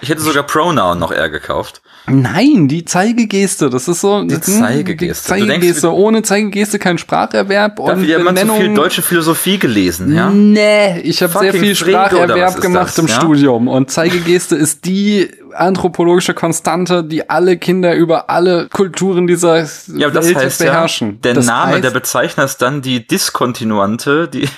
[0.00, 1.82] Ich hätte sogar Pronoun noch eher gekauft.
[2.06, 4.22] nein, die Zeigegeste, das ist so.
[4.22, 5.34] Die hm, Zeigegeste.
[5.34, 8.74] Die Du denkst, Zeigegeste, ohne Zeigegeste kein Spracherwerb Da hat und wieder jemand zu viel
[8.74, 10.30] deutsche Philosophie gelesen, ja?
[10.30, 13.14] Nee, ich habe sehr viel Spracherwerb gemacht das, im ja?
[13.14, 19.58] Studium und Zeigegeste ist die anthropologische Konstante, die alle Kinder über alle Kulturen dieser
[19.96, 21.08] Ja, aber das Welt heißt beherrschen.
[21.08, 24.48] ja, der das Name heißt, der Bezeichner ist dann die Diskontinuante, die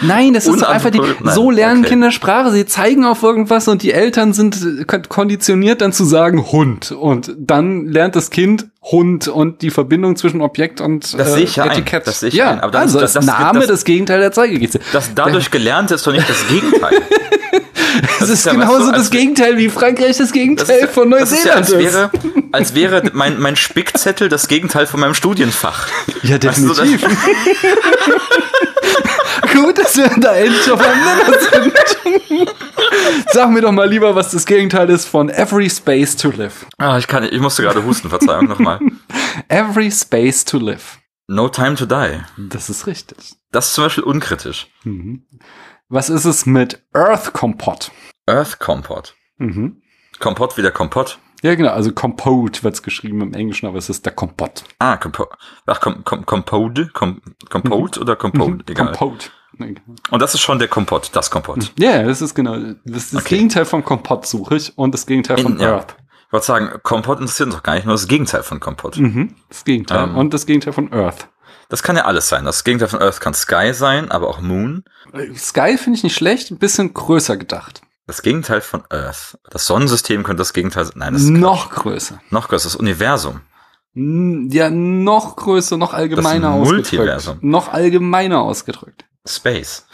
[0.00, 0.98] Nein, das ist einfach die.
[0.98, 1.90] Nein, so lernen okay.
[1.90, 2.50] Kinder Sprache.
[2.50, 6.92] Sie zeigen auf irgendwas und die Eltern sind äh, kon- konditioniert dann zu sagen Hund.
[6.92, 11.42] Und dann lernt das Kind Hund und die Verbindung zwischen Objekt und Das äh, sehe
[11.44, 11.70] ich ja ein.
[11.70, 12.06] Etikett.
[12.06, 12.60] Das sehe ich ja, ein.
[12.60, 14.80] Aber dann- also das- das, das- Name das- das, Gegenteil der Zeigegeste.
[14.92, 17.00] das dadurch gelernt ist doch nicht das Gegenteil.
[18.18, 20.88] Das, ist ja, weißt genauso du, das Gegenteil wie Frankreich das Das Gegenteil ist, ja-
[20.88, 22.10] von das ist ja, Neuseeland als wäre,
[22.52, 25.86] als wäre mein, mein Spickzettel das Gegenteil von meinem Studienfach.
[26.24, 27.06] Ja, Weißt du, definitiv.
[29.52, 31.72] Gut, dass wir da endlich auf einem Nenner sind.
[33.32, 36.66] Sag mir doch mal lieber, was das Gegenteil ist von Every Space to Live.
[36.78, 38.73] Ah, ich kann, ich musste gerade husten, Verzeihung nochmal.
[39.48, 40.98] Every Space to Live.
[41.26, 42.20] No Time to Die.
[42.50, 43.16] Das ist richtig.
[43.50, 44.66] Das ist zum Beispiel unkritisch.
[44.84, 45.24] Mhm.
[45.88, 47.90] Was ist es mit Earth Kompott?
[48.26, 49.14] Earth Kompott.
[49.38, 49.82] Mhm.
[50.18, 51.18] Kompott wie der Kompott.
[51.42, 54.64] Ja, genau, also Compote wird's geschrieben im Englischen, aber es ist der Kompott.
[54.78, 55.28] Ah, Kompo
[55.66, 56.88] Ach, kom kom Compode?
[56.94, 57.20] Kom
[57.50, 58.50] Compote oder Compote?
[58.52, 58.62] Mhm.
[58.66, 58.86] Egal.
[58.92, 59.28] Compote.
[60.10, 61.70] Und das ist schon der Kompott, das Kompott.
[61.78, 62.56] Ja, das ist genau.
[62.84, 63.36] Das, das Okay.
[63.36, 65.84] Gegenteil von Kompott suche ich und das Gegenteil von In- ja.
[66.26, 68.96] Ich wollte sagen, Kompott interessiert uns doch gar nicht, nur das Gegenteil von Kompott.
[68.96, 69.34] Mhm.
[69.48, 70.04] Das Gegenteil.
[70.08, 70.16] Ähm.
[70.16, 71.28] und das Gegenteil von Earth.
[71.68, 72.44] Das kann ja alles sein.
[72.44, 74.84] Das Gegenteil von Earth kann Sky sein, aber auch Moon.
[75.36, 77.82] Sky finde ich nicht schlecht, ein bisschen größer gedacht.
[78.06, 79.38] Das Gegenteil von Earth.
[79.50, 80.94] Das Sonnensystem könnte das Gegenteil sein.
[80.96, 82.20] Nein, das ist Noch größer.
[82.30, 82.64] noch größer.
[82.68, 83.40] Das Universum.
[83.94, 86.92] Ja, noch größer, noch allgemeiner Das ausgedrückt.
[86.92, 87.38] Multiversum.
[87.42, 89.04] Noch allgemeiner ausgedrückt.
[89.26, 89.86] Space.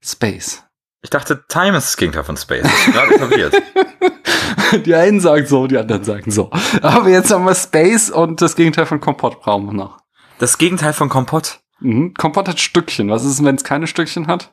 [0.00, 0.62] Space.
[1.02, 2.62] Ich dachte, Time ist das Gegenteil von Space.
[2.62, 3.54] Das ist gerade etabliert.
[4.84, 6.50] Die einen sagen so, die anderen sagen so.
[6.82, 9.98] Aber jetzt haben wir Space und das Gegenteil von Kompott brauchen wir noch.
[10.38, 11.60] Das Gegenteil von Kompott.
[11.80, 12.14] Mhm.
[12.14, 13.10] Kompott hat Stückchen.
[13.10, 14.52] Was ist, wenn es keine Stückchen hat?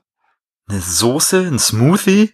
[0.70, 2.34] Eine Soße, ein Smoothie,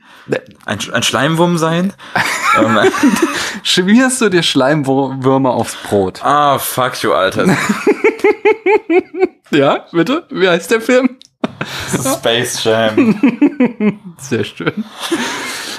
[0.65, 1.93] ein, ein Schleimwurm sein.
[2.59, 2.79] ähm,
[3.63, 6.23] Schmierst du dir Schleimwürmer aufs Brot?
[6.23, 7.55] ah, fuck you, Alter.
[9.51, 10.25] Ja, bitte?
[10.31, 11.17] Wie heißt der Film?
[11.89, 14.15] Space Jam.
[14.17, 14.83] Sehr schön.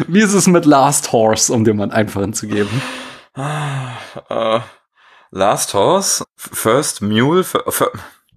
[0.08, 2.80] Wie ist es mit Last Horse, um dir mal einen einfachen zu geben?
[3.36, 4.60] Äh,
[5.30, 7.90] Last Horse, First Mule, fir- fir-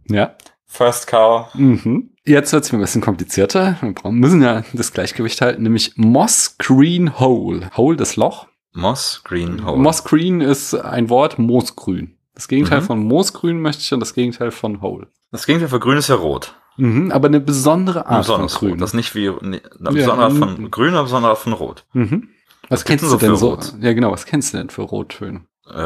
[0.09, 0.35] Ja.
[0.65, 1.53] First Cow.
[1.53, 2.11] Mhm.
[2.25, 3.77] Jetzt wird es mir ein bisschen komplizierter.
[3.81, 7.69] Wir müssen ja das Gleichgewicht halten, nämlich Moss Green Hole.
[7.77, 8.47] Hole, das Loch.
[8.73, 9.77] Moss Green Hole.
[9.77, 12.17] Moss Green ist ein Wort, Moosgrün.
[12.35, 12.85] Das Gegenteil Mhm.
[12.85, 15.07] von Moosgrün möchte ich und das Gegenteil von Hole.
[15.31, 16.53] Das Gegenteil von Grün ist ja Rot.
[16.77, 18.71] Mhm, aber eine besondere Ein Art von besonderes Grün.
[18.71, 18.81] Rot.
[18.81, 20.37] Das ist nicht wie ne, ein Ja, besonderer mhm.
[20.37, 21.85] von Grün, aber besonderer von Rot.
[21.93, 22.29] Mhm.
[22.69, 24.11] Was, Was kennst du denn denn so für Ja, genau.
[24.11, 25.41] Was kennst du denn für Rottöne?
[25.69, 25.77] Äh,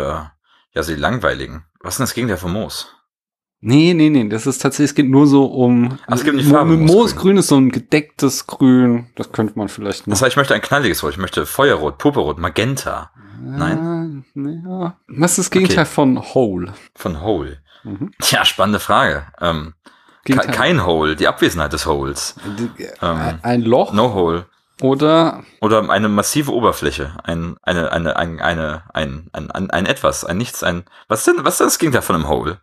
[0.74, 1.64] ja, so die langweiligen.
[1.82, 2.88] Was ist denn das Gegenteil von Moos?
[3.64, 4.28] Nee, nee, nee.
[4.28, 6.00] Das ist tatsächlich, es geht nur so um.
[6.08, 6.98] Ach, es geht um die Mo- Farbe Moosgrün.
[6.98, 7.38] Moosgrün.
[7.38, 9.08] ist so ein gedecktes Grün.
[9.16, 10.14] Das könnte man vielleicht noch.
[10.14, 11.12] Das heißt, ich möchte ein knalliges Rot.
[11.12, 13.12] Ich möchte Feuerrot, Purpurrot, Magenta.
[13.40, 14.26] nein.
[14.36, 14.98] Äh, ja.
[15.08, 16.74] Was ist das Gegenteil von Whole?
[16.96, 17.60] Von Hole.
[17.84, 18.12] Mhm.
[18.20, 19.28] Tja, spannende Frage.
[19.40, 19.74] Ähm,
[20.26, 20.56] ke- Gegenteil.
[20.56, 22.36] kein Hole, die Abwesenheit des Holes.
[22.58, 24.46] Die- Ähm, ein Loch No Hole.
[24.82, 27.12] oder Oder eine massive Oberfläche.
[27.24, 30.84] Ein, eine, eine, ein, eine, ein, ein, ein, ein etwas, ein Nichts, ein.
[31.08, 32.60] Was denn, was denn das Gegenteil von einem Hole?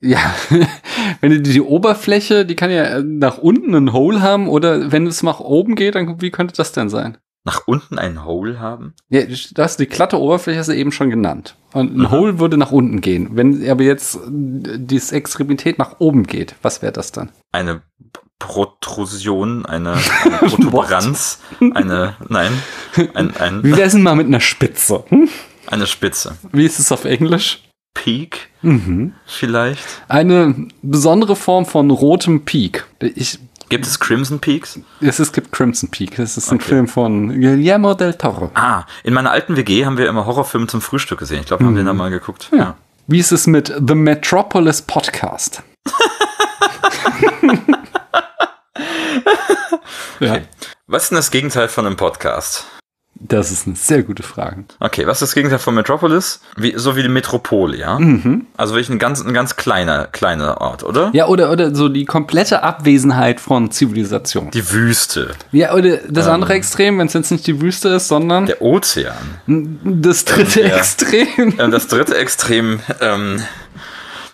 [0.00, 0.18] ja,
[1.20, 5.06] wenn du die, die Oberfläche, die kann ja nach unten ein Hole haben oder wenn
[5.06, 7.16] es nach oben geht, dann wie könnte das denn sein?
[7.46, 8.94] Nach unten ein Hole haben?
[9.10, 9.22] Ja,
[9.52, 11.56] das die glatte Oberfläche hast du eben schon genannt.
[11.74, 12.10] Und ein Mhm.
[12.10, 13.30] Hole würde nach unten gehen.
[13.32, 17.30] Wenn aber jetzt die Extremität nach oben geht, was wäre das dann?
[17.52, 17.82] Eine
[18.38, 19.92] Protrusion, eine,
[20.24, 22.52] eine Protuberanz, eine, nein,
[23.14, 25.04] ein, Wie ein, wäre es denn mal mit einer Spitze?
[25.08, 25.28] Hm?
[25.66, 26.36] eine Spitze.
[26.52, 27.62] Wie ist es auf Englisch?
[27.94, 29.12] Peak Mhm.
[29.26, 29.84] vielleicht?
[30.08, 32.86] Eine besondere Form von rotem Peak.
[33.00, 33.38] Ich,
[33.68, 34.78] Gibt es Crimson Peaks?
[35.00, 36.16] es, es gibt Crimson Peak.
[36.16, 36.68] Das ist ein Okay.
[36.68, 38.50] Film von Guillermo del Toro.
[38.54, 41.40] Ah, in meiner alten WG haben wir immer Horrorfilme zum Frühstück gesehen.
[41.40, 42.50] Ich glaube, wir haben den da mal geguckt.
[42.56, 42.76] Ja.
[43.06, 45.62] Wie ist es mit The Metropolis Podcast?
[50.20, 50.38] ja,
[50.86, 52.66] Was ist denn das Gegenteil von einem Podcast?
[53.26, 54.64] Das ist eine sehr gute Frage.
[54.80, 56.40] Okay, was ist das Gegenteil von Metropolis?
[56.56, 57.98] Wie, so wie die Metropole, ja?
[57.98, 58.46] Mhm.
[58.56, 61.10] Also wirklich ein ganz, ein ganz kleiner, kleiner Ort, oder?
[61.14, 64.50] Ja, oder, oder so die komplette Abwesenheit von Zivilisation.
[64.50, 66.32] Die Wüste, Ja, oder das Ähm.
[66.34, 69.14] andere Extrem, wenn es jetzt nicht die Wüste ist, sondern der Ozean.
[69.46, 70.76] das dritte ja.
[70.76, 71.54] Extrem.
[71.58, 73.42] Ähm, das dritte Extrem, ähm,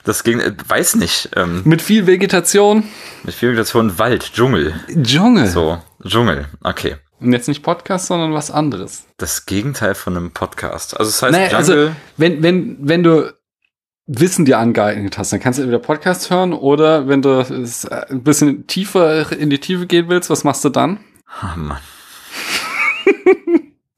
[0.04, 2.84] das Gegen, äh, weiß nicht, ähm, Mit viel Vegetation.
[3.22, 4.72] mit viel Vegetation, Wald, Dschungel.
[5.00, 5.46] Dschungel.
[5.46, 6.96] So, Dschungel, okay.
[7.20, 9.04] Und jetzt nicht Podcast, sondern was anderes.
[9.18, 10.98] Das Gegenteil von einem Podcast.
[10.98, 13.32] Also das heißt, Naja, also, wenn, wenn, wenn du
[14.12, 18.06] Wissen dir angeeignet hast, dann kannst du entweder Podcast hören oder wenn du es äh,
[18.08, 20.98] ein bisschen tiefer in die Tiefe gehen willst, was machst du dann?
[21.42, 21.78] oh Mann.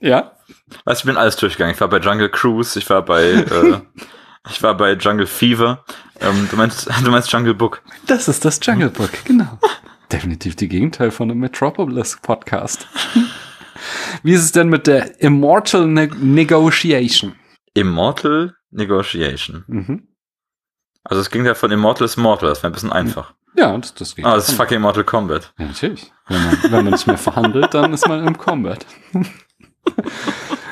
[0.00, 0.32] Ja.
[0.84, 1.74] Weißt du, ich bin alles durchgegangen.
[1.74, 3.80] Ich war bei Jungle Cruise, ich war bei, äh,
[4.50, 5.84] ich war bei Jungle Fever.
[6.20, 7.82] Ähm, du meinst, du meinst Jungle Book.
[8.06, 9.58] Das ist das Jungle Book, genau.
[10.12, 12.86] Definitiv die Gegenteil von einem Metropolis Podcast.
[14.22, 17.34] Wie ist es denn mit der Immortal ne Negotiation?
[17.74, 19.64] Immortal Negotiation.
[19.66, 20.08] Mhm.
[21.04, 23.34] Also es ging ja von Immortal ist Mortal, das wäre ein bisschen einfach.
[23.56, 24.24] Ja, das, das geht.
[24.24, 25.52] Ah, das ist fucking Immortal Kombat.
[25.58, 26.12] Ja, natürlich.
[26.28, 28.86] Wenn man, wenn man nicht mehr verhandelt, dann ist man im Combat.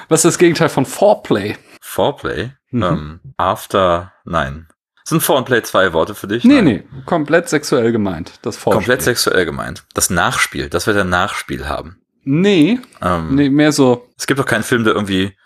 [0.08, 1.56] Was ist das Gegenteil von Foreplay?
[1.80, 2.52] Foreplay?
[2.70, 2.82] Mhm.
[2.82, 4.68] Ähm, after, nein.
[5.10, 6.44] Sind Foreplay zwei Worte für dich?
[6.44, 6.64] Nee, Nein.
[6.64, 8.32] nee, komplett sexuell gemeint.
[8.42, 8.76] Das Foreplay.
[8.78, 9.84] Komplett sexuell gemeint.
[9.92, 12.00] Das Nachspiel, das wird ein Nachspiel haben.
[12.24, 14.06] Nee, Ähm, nee, mehr so.
[14.16, 15.36] Es gibt doch keinen Film, der irgendwie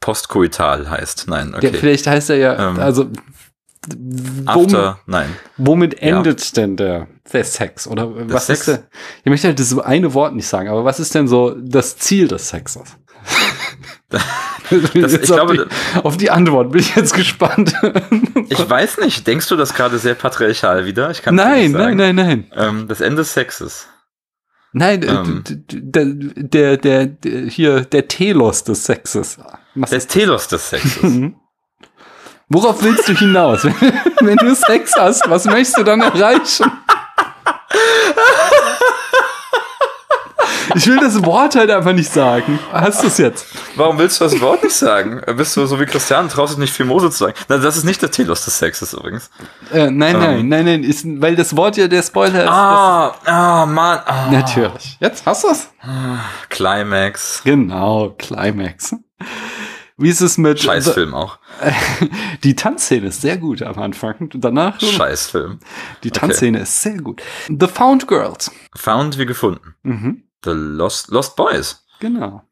[0.00, 1.26] postkoital heißt.
[1.28, 1.66] Nein, okay.
[1.66, 2.78] Ja, vielleicht heißt er ja, Ähm.
[2.78, 3.10] also
[3.88, 5.34] wom, After, nein.
[5.56, 6.18] womit Ja.
[6.18, 7.86] endet denn der, der Sex?
[7.86, 8.60] Oder was Sex?
[8.60, 8.88] ist der?
[9.24, 12.28] Ich möchte halt das eine Wort nicht sagen, aber was ist denn so das Ziel
[12.28, 12.96] des Sexes?
[14.94, 17.72] Jetzt ich auf, glaube, die, auf die Antwort bin ich jetzt gespannt.
[18.52, 21.10] Ich weiß nicht, denkst du das gerade sehr patriarchal wieder?
[21.10, 22.50] Ich kann nein, nein, nein, nein.
[22.56, 23.86] Ähm, das Ende des Sexes.
[24.72, 25.44] Nein, Ähm.
[25.46, 29.38] d- d- d- der, der, der, hier, der Telos des Sexes.
[29.76, 31.02] Was Das Telos des Sexes.
[31.02, 31.36] Mhm.
[32.48, 33.62] Worauf willst du hinaus?
[33.64, 36.70] Wenn du Sex hast, was möchtest du dann erreichen?
[40.74, 42.58] Ich will das Wort halt einfach nicht sagen.
[42.72, 43.46] Hast du es jetzt?
[43.76, 45.20] Warum willst du das Wort nicht sagen?
[45.36, 47.34] Bist du so wie Christian, traust dich nicht viel Mose zu sagen?
[47.48, 49.30] Na, das ist nicht der Telos des Sexes übrigens.
[49.72, 50.20] Äh, nein, Ähm.
[50.20, 52.50] nein, nein, nein, ist, weil das Wort ja der Spoiler ist.
[52.50, 54.00] Ah, ah, Mann.
[54.06, 54.30] Ah.
[54.30, 54.96] natürlich.
[55.00, 55.68] Jetzt hast du es?
[56.48, 57.42] Climax.
[57.44, 58.94] Genau, Climax.
[59.96, 61.38] Wie ist es mit Scheißfilm auch.
[62.42, 64.30] Die Tanzszene ist sehr gut am Anfang.
[64.32, 65.58] Danach Scheißfilm.
[66.04, 67.20] die Tanzszene ist sehr gut.
[67.48, 68.50] The Found Girls.
[68.74, 69.74] Found wie gefunden.
[69.82, 71.84] Mhm, The Lost, Lost Boys.
[72.00, 72.42] genau.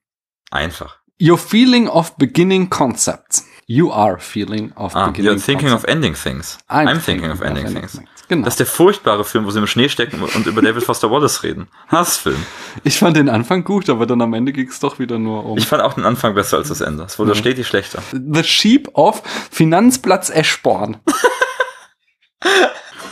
[0.51, 0.97] Einfach.
[1.21, 3.45] Your feeling of beginning concepts.
[3.67, 5.85] You are feeling of Ah, beginning you're thinking concepts.
[5.85, 6.59] of ending things.
[6.71, 8.01] I'm, thinking of ending things.
[8.29, 8.45] Genau.
[8.45, 11.43] Das ist der furchtbare Film, wo sie im Schnee stecken und über David Foster Wallace
[11.43, 11.69] reden.
[11.89, 12.37] Hassfilm.
[12.85, 15.59] ich fand den Anfang gut, aber dann am Ende ging es doch wieder nur um
[15.59, 17.05] Ich fand auch den Anfang besser als das Ende.
[17.05, 18.03] Es wurde stetig schlechter.
[18.13, 20.99] The Sheep of Finanzplatz Eschborn.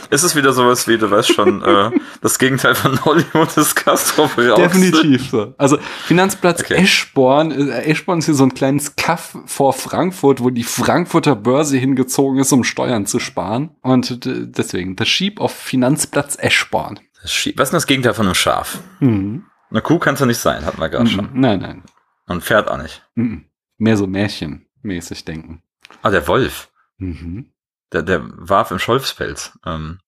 [0.09, 4.29] Ist es wieder sowas wie, du weißt schon, äh, das Gegenteil von Hollywood ist Castro?
[4.55, 5.53] Definitiv so.
[5.57, 6.75] Also Finanzplatz Okay.
[6.75, 7.51] Eschborn.
[7.51, 12.39] äh, Eschborn ist hier so ein kleines Kaff vor Frankfurt, wo die Frankfurter Börse hingezogen
[12.39, 13.71] ist, um Steuern zu sparen.
[13.81, 16.99] Und deswegen, The Sheep of Finanzplatz Eschborn.
[17.21, 18.79] Das Schie- Was ist denn das Gegenteil von einem Schaf?
[18.99, 19.45] Mhm.
[19.69, 21.29] Eine Kuh kann es ja nicht sein, hatten wir gerade schon.
[21.33, 21.83] Nein, nein.
[22.27, 23.03] Und ein Pferd auch nicht.
[23.15, 23.45] Mhm.
[23.77, 25.61] Mehr so märchenmäßig denken.
[26.01, 26.69] Ah, der Wolf.
[26.97, 27.51] Mhm.
[27.93, 29.57] Der, der warf im Scholfspelz.
[29.65, 29.99] Ähm,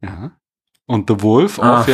[0.00, 0.32] Ja.
[0.86, 1.86] Und The Wolf ah, auf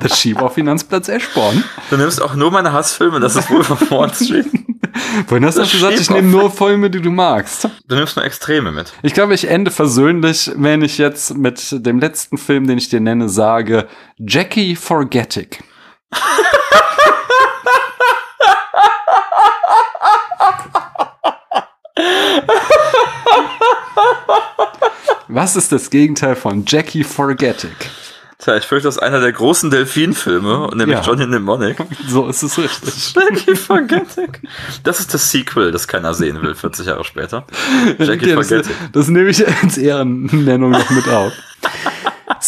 [0.00, 1.64] The Sheep auf Finanzplatz Eschborn.
[1.90, 4.46] du nimmst auch nur meine Hassfilme, das ist Wolf of Wall Street.
[5.26, 7.68] Vorhin hast du gesagt, ich nehme nur Filme, die du magst.
[7.86, 8.92] Du nimmst nur Extreme mit.
[9.02, 13.00] Ich glaube, ich ende versöhnlich, wenn ich jetzt mit dem letzten Film, den ich dir
[13.00, 15.48] nenne, sage Jackie Forgetting.
[25.36, 27.68] Was ist das Gegenteil von Jackie Forgetting?
[28.38, 31.02] Tja, ich fürchte, das ist einer der großen Delfinfilme, nämlich Ja.
[31.02, 31.76] Johnny Mnemonic.
[32.08, 33.14] So ist es richtig.
[33.14, 34.32] Jackie Forgetting.
[34.82, 37.44] Das ist das Sequel, das keiner sehen will, 40 Jahre später.
[37.98, 38.72] Jackie Okay, das, Forgetting.
[38.92, 41.34] das nehme ich als Ehrennennung noch mit auf.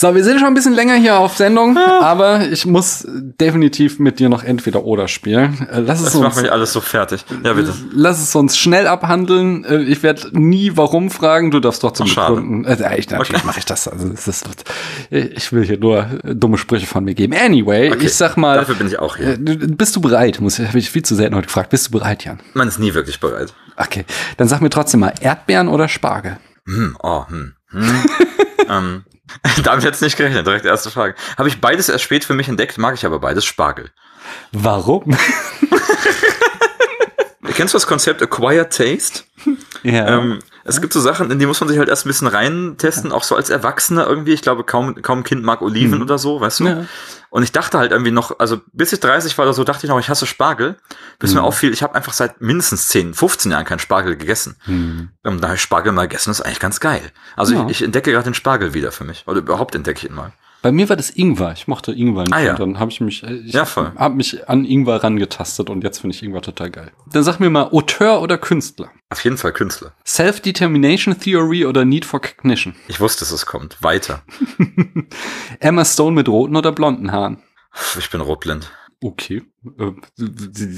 [0.01, 4.21] So, wir sind schon ein bisschen länger hier auf Sendung, aber ich muss definitiv mit
[4.21, 5.67] dir noch entweder oder spielen.
[5.73, 7.25] Äh, Lass es Das macht uns, mich alles so fertig.
[7.43, 7.75] Ja, bitte.
[7.91, 9.65] lass es uns schnell abhandeln.
[9.65, 11.51] Äh, Ich werde nie warum fragen.
[11.51, 12.07] Du darfst doch zum.
[12.07, 12.65] Begründen.
[12.65, 13.43] Äh, ich, natürlich Okay.
[13.45, 13.89] mache ich das.
[13.89, 14.47] Also, es ist,
[15.11, 17.35] ich will hier nur äh, dumme Sprüche von mir geben.
[17.35, 19.37] Anyway, Okay, ich sag mal, Dafür bin ich auch hier.
[19.37, 20.41] bist du bereit?
[20.41, 21.71] Muss habe ich viel zu selten heute gefragt.
[21.71, 22.39] Bist du bereit, Jan?
[22.55, 23.53] Man ist nie wirklich bereit.
[23.77, 24.05] Okay,
[24.37, 26.37] dann sag mir trotzdem mal Erdbeeren oder Spargel.
[26.67, 27.91] Hm, oh, hm, hm.
[28.69, 29.03] ähm,
[29.65, 30.47] damit jetzt nicht gerechnet.
[30.47, 31.15] Direkt erste Frage.
[31.37, 33.91] Habe ich beides erst spät für mich entdeckt, mag ich aber beides Spargel.
[34.53, 35.05] Warum?
[37.55, 39.25] Kennst du das Konzept Acquired Taste?
[39.83, 40.19] ja.
[40.19, 43.13] Ähm, es gibt so Sachen, in die muss man sich halt erst ein bisschen reintesten,
[43.13, 44.33] auch so als Erwachsener irgendwie.
[44.33, 46.65] Ich glaube, kaum, kaum Kind mag Oliven oder so, weißt du?
[46.67, 46.85] Ja.
[47.31, 49.91] Und ich dachte halt irgendwie noch, also bis ich 30 war oder so, dachte ich
[49.91, 50.77] noch, ich hasse Spargel.
[51.19, 54.57] Bis mir auffiel, ich habe einfach seit mindestens 10, 15 Jahren keinen Spargel gegessen.
[54.65, 55.11] Hm.
[55.25, 57.03] Ähm, da habe ich Spargel mal gegessen, das ist eigentlich ganz geil.
[57.37, 57.65] Also Ja.
[57.67, 59.25] ich, ich entdecke gerade den Spargel wieder für mich.
[59.27, 60.33] Oder überhaupt entdecke ich ihn mal.
[60.61, 61.53] Bei mir war das Ingwer.
[61.53, 62.33] Ich mochte Ingwer nicht.
[62.33, 62.53] Ah, ja.
[62.53, 65.99] Und dann habe ich mich, äh, ich Ja, habe mich an Ingwer rangetastet und jetzt
[66.01, 66.91] finde ich Ingwer total geil.
[67.13, 68.91] Dann sag mir mal Auteur oder Künstler.
[69.11, 69.95] Auf jeden Fall Künstler.
[70.07, 72.75] Self-Determination Theory oder Need for Cognition.
[72.89, 73.83] Ich wusste, dass es kommt.
[73.83, 74.23] Weiter.
[75.61, 77.43] Emma Stone mit roten oder blonden Haaren.
[77.99, 78.71] Ich bin rotblind.
[79.03, 79.45] Okay.
[79.79, 79.93] Äh,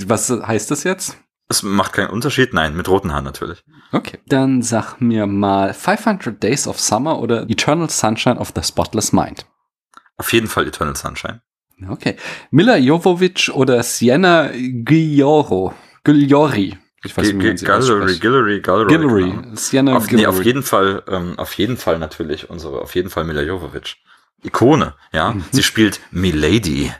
[0.06, 1.16] Was heißt das jetzt?
[1.48, 2.54] Es macht keinen Unterschied.
[2.54, 3.64] Nein, mit roten Haaren natürlich.
[3.90, 4.18] Okay.
[4.26, 9.44] Dann sag mir mal 500 Days of Summer oder Eternal Sunshine of the Spotless Mind.
[10.16, 11.40] Auf jeden Fall Eternal Sunshine.
[11.88, 12.14] Okay.
[12.52, 15.74] Mila Jovovich oder Sienna Gioro.
[16.04, 16.78] Gigliori.
[17.04, 18.18] Ich weiß nicht, wie man sie Gallery.
[18.18, 18.88] Gillery, Gallery.
[18.88, 19.30] Guillory.
[19.30, 19.56] genau.
[19.56, 20.26] Sienna Auf, nee, Guillory.
[20.26, 24.02] auf jeden Fall, ähm, auf jeden Fall natürlich unsere, auf jeden Fall Mila Jovovich.
[24.42, 25.32] Ikone, ja.
[25.32, 25.44] Mhm.
[25.50, 26.92] Sie spielt Milady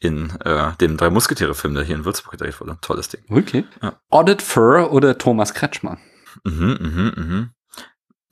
[0.00, 2.78] in äh, dem Drei Musketiere-Film, der hier in Würzburg gedreht wurde.
[2.80, 3.22] Tolles Ding.
[3.28, 3.64] Okay.
[3.82, 4.00] Ja.
[4.08, 5.98] Audit Fur oder Thomas Kretschmann.
[6.44, 7.50] Mhm, mhm, mhm.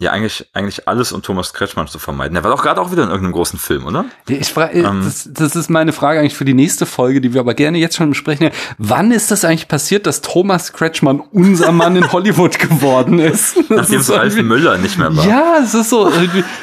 [0.01, 2.35] Ja eigentlich, eigentlich alles, um Thomas Kretschmann zu vermeiden.
[2.35, 4.05] Der war doch gerade auch wieder in irgendeinem großen Film, oder?
[4.29, 5.03] Ich frage, Ähm.
[5.05, 7.97] das, das ist meine Frage eigentlich für die nächste Folge, die wir aber gerne jetzt
[7.97, 8.51] schon besprechen.
[8.79, 13.57] Wann ist das eigentlich passiert, dass Thomas Kretschmann unser Mann in Hollywood geworden ist?
[13.57, 15.27] Das Nachdem ist es Ralf Müller nicht mehr war.
[15.27, 16.09] Ja, es ist so,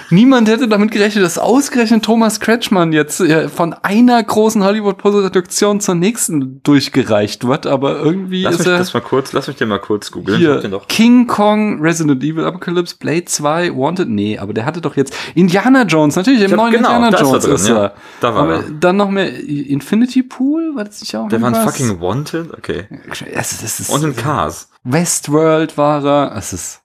[0.09, 5.95] niemand hätte damit gerechnet, dass ausgerechnet Thomas Kretschmann jetzt äh, von einer großen Hollywood-Produktion zur
[5.95, 9.67] nächsten durchgereicht wird, aber irgendwie Lass ist mich er das mal kurz, lass mich den
[9.67, 10.39] mal kurz googeln.
[10.39, 10.61] Hier.
[10.87, 15.83] King Kong, Resident Evil, Apocalypse, Blade 2, Wanted, nee, aber der hatte doch jetzt Indiana
[15.83, 17.83] Jones, natürlich im neuen genau, Indiana Jones drin, ist ja.
[17.83, 17.93] er.
[18.21, 18.63] Da war aber er.
[18.79, 21.77] dann noch mehr Infinity Pool, war das nicht auch Der war in irgendwas?
[21.77, 22.87] fucking Wanted, okay.
[23.31, 24.69] es, es ist Und in Cars.
[24.83, 26.81] Westworld war er, es ist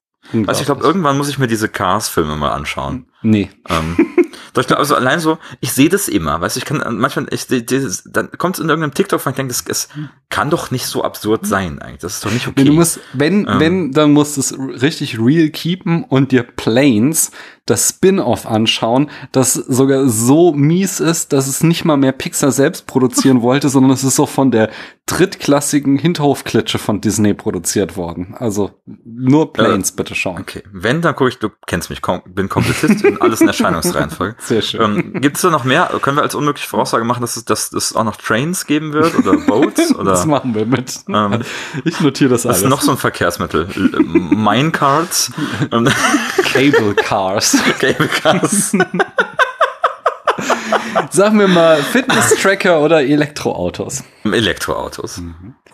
[0.47, 3.07] Also ich glaube, irgendwann muss ich mir diese Cars-Filme mal anschauen.
[3.23, 3.51] Nee.
[3.69, 3.97] ähm,
[4.53, 6.91] doch ich glaube, also allein so, ich sehe das immer, weißt du, ich kann äh,
[6.91, 9.89] manchmal, ich dieses, dann kommt es in irgendeinem TikTok, wo ich denke, das, es
[10.29, 12.01] kann doch nicht so absurd sein eigentlich.
[12.01, 12.63] Das ist doch nicht okay.
[12.63, 13.61] Nee, du musst, wenn, Ähm.
[13.61, 17.33] wenn, dann musst du es richtig real keepen und dir Planes,
[17.67, 22.87] das Spin-off anschauen, das sogar so mies ist, dass es nicht mal mehr Pixar selbst
[22.87, 24.71] produzieren wollte, sondern es ist so von der
[25.07, 28.35] drittklassigen Hinterhofklitsche von Disney produziert worden.
[28.37, 28.73] Also
[29.05, 30.41] nur Planes bitte schauen.
[30.41, 34.37] okay, wenn, dann gucke ich, du kennst mich, kom bin Komplettist alles in Erscheinungsreihenfolge.
[34.41, 34.81] Sehr schön.
[34.81, 35.91] Ähm, Gibt es da noch mehr?
[36.03, 39.15] Können wir als unmögliche Voraussage machen, dass es, dass es auch noch Trains geben wird
[39.16, 41.01] oder Boats oder das machen wir mit.
[41.09, 41.43] Ähm,
[41.85, 42.62] ich notiere das was alles.
[42.62, 43.69] ist noch so ein Verkehrsmittel?
[43.74, 45.32] Äh, Minecarts?
[45.73, 45.89] Ähm,
[46.45, 47.57] Cable Cars.
[47.78, 48.73] Cable Cars?
[51.11, 54.05] Sag mir mal, Fitness-Tracker oder Elektroautos?
[54.24, 55.20] Elektroautos.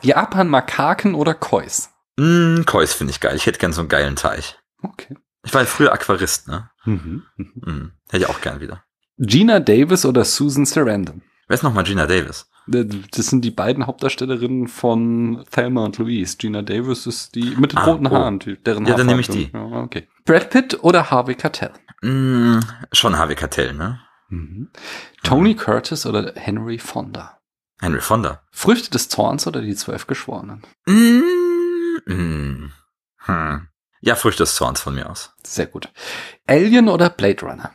[0.03, 1.89] Japan Makaken oder Kois?
[2.17, 3.37] Mm, Kois finde ich geil.
[3.37, 4.59] Ich hätte gern so einen geilen Teich.
[4.83, 5.17] Okay.
[5.45, 6.71] Ich war ja früher Aquarist, ne?
[6.87, 7.23] Mhm.
[7.37, 7.53] Mhm.
[7.55, 8.85] Mm, hätte ich auch gern wieder.
[9.19, 11.23] Gina Davis oder Susan Sarandon?
[11.49, 12.49] Wer ist nochmal Gina Davis?
[12.69, 16.37] Das sind die beiden Hauptdarstellerinnen von Thelma und Louise.
[16.37, 18.11] Gina Davis ist die mit den Ah, roten oh.
[18.11, 19.51] Haaren, deren Ja, dann nehme ich die.
[19.53, 20.09] Ja, okay.
[20.25, 21.71] Brad Pitt oder Harvey Keitel?
[22.03, 22.59] Mm,
[22.93, 24.01] schon Harvey Keitel, ne?
[25.23, 27.39] Tony Curtis oder Henry Fonda?
[27.81, 28.43] Henry Fonda.
[28.51, 30.63] Früchte des Zorns oder die Zwölf Geschworenen?
[30.87, 31.23] Mm,
[32.13, 32.73] mm,
[33.19, 33.69] hm.
[34.07, 35.35] Ja, Früchte des Zorns von mir aus.
[35.45, 35.89] Sehr gut.
[36.47, 37.73] Alien oder Blade Runner?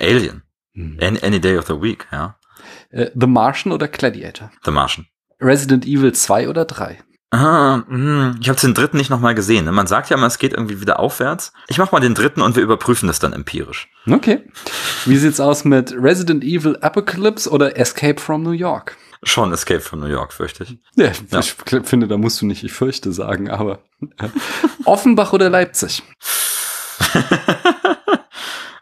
[0.00, 0.42] Alien.
[0.74, 2.38] Any, any Day of the Week, ja.
[2.88, 4.50] Äh, The Martian oder Gladiator?
[4.64, 5.06] The Martian.
[5.42, 7.02] Resident Evil 2 oder 3?
[7.32, 9.66] Ah, mm, ich habe den dritten nicht nochmal gesehen.
[9.66, 9.72] ne?
[9.72, 11.52] Man sagt ja immer, es geht irgendwie wieder aufwärts.
[11.68, 13.88] Ich mach mal den dritten und wir überprüfen das dann empirisch.
[14.10, 14.42] Okay.
[15.04, 18.96] Wie sieht's aus mit Resident Evil Apocalypse oder Escape from New York?
[19.24, 20.78] Schon Escape from New York, fürchte ich.
[20.96, 21.40] Ja, Ja.
[21.40, 23.80] ich finde, da musst du nicht ich fürchte sagen, aber
[24.18, 24.28] äh,
[24.84, 26.02] Offenbach oder Leipzig?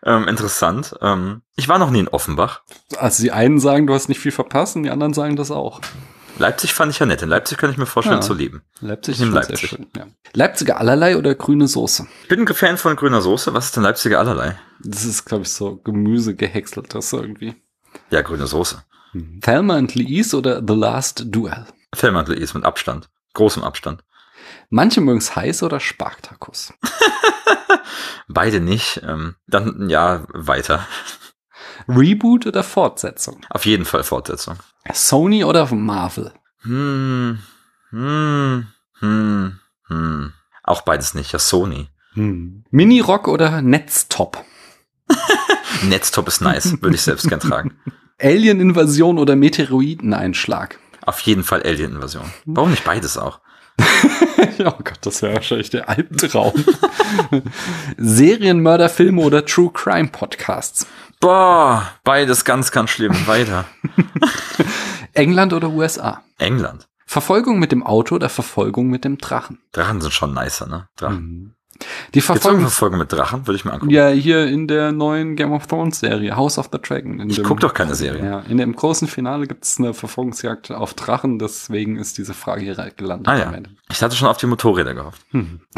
[0.05, 0.95] ähm, interessant.
[1.01, 2.63] Ähm, ich war noch nie in Offenbach.
[2.99, 5.81] Also die einen sagen, du hast nicht viel verpasst und die anderen sagen das auch.
[6.39, 7.23] Leipzig fand ich ja nett.
[7.23, 8.27] In Leipzig kann ich mir vorstellen Ja.
[8.27, 8.63] zu leben.
[8.81, 9.69] Leipzig Ich nehm schon Leipzig.
[9.71, 9.87] schön.
[9.97, 10.07] Ja.
[10.33, 12.07] Leipziger Allerlei oder grüne Soße?
[12.23, 13.53] Ich bin ein Fan von grüner Soße.
[13.55, 14.59] Was ist denn Leipziger allerlei?
[14.81, 17.55] Das ist, glaube ich, so Gemüse gehäckselt, das irgendwie.
[18.11, 18.83] Ja, grüne Soße.
[19.41, 21.67] Thelma and Louise oder The Last Duel?
[21.95, 23.11] Fellmantel ist mit Abstand.
[23.35, 24.05] Großem Abstand.
[24.71, 26.73] Manche mögen es heiß oder Spartakus.
[28.29, 29.03] Beide nicht.
[29.07, 30.87] Ähm, dann, ja, weiter.
[31.89, 33.45] Reboot oder Fortsetzung?
[33.51, 34.57] Auf jeden Fall Fortsetzung.
[34.93, 36.33] Sony oder Marvel?
[36.63, 37.39] Hm,
[37.91, 38.67] hm,
[39.01, 39.59] hm,
[39.89, 40.33] hm.
[40.63, 41.33] Auch beides nicht.
[41.33, 41.89] Ja, Sony.
[42.15, 44.45] Mini-Rock oder Netztop?
[45.83, 46.81] Netztop ist nice.
[46.81, 47.77] Würde ich selbst gern tragen.
[48.23, 50.79] Alien-Invasion oder Meteoriteneinschlag?
[51.05, 52.31] Auf jeden Fall Alien-Invasion.
[52.45, 53.41] Warum nicht beides auch?
[53.79, 56.53] oh Gott, das wäre wahrscheinlich der Albtraum.
[57.97, 60.87] Serienmörderfilme oder True Crime Podcasts?
[61.21, 63.15] Boah, beides ganz, ganz schlimm.
[63.27, 63.65] Weiter.
[65.13, 66.23] England oder USA?
[66.39, 66.89] England.
[67.07, 69.61] Verfolgung mit dem Auto oder Verfolgung mit dem Drachen?
[69.73, 70.89] Drachen sind schon nicer, ne?
[70.97, 71.55] Drachen.
[72.15, 72.67] Die Verfolgung.
[72.69, 73.47] Folge mit Drachen?
[73.47, 73.91] Würde ich mir angucken.
[73.93, 77.21] Ja, hier in der neuen Game of Thrones Serie, House of the Dragon.
[77.21, 78.25] In Ich dem- guck doch keine Serie.
[78.25, 82.63] Ja, in dem großen Finale gibt es eine Verfolgungsjagd auf Drachen, deswegen ist diese Frage
[82.63, 83.29] hier gelandet.
[83.29, 83.53] Ah ja.
[83.91, 85.23] Ich hatte schon auf die Motorräder gehofft.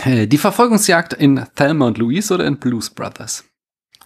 [0.03, 3.45] Äh, Die Verfolgungsjagd in Thelma und Louise oder in Blues Brothers?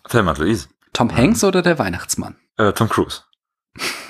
[0.09, 0.69] Thelma und Louise.
[0.93, 2.37] Tom Hanks oder der Weihnachtsmann?
[2.57, 3.23] Äh, Tom Cruise.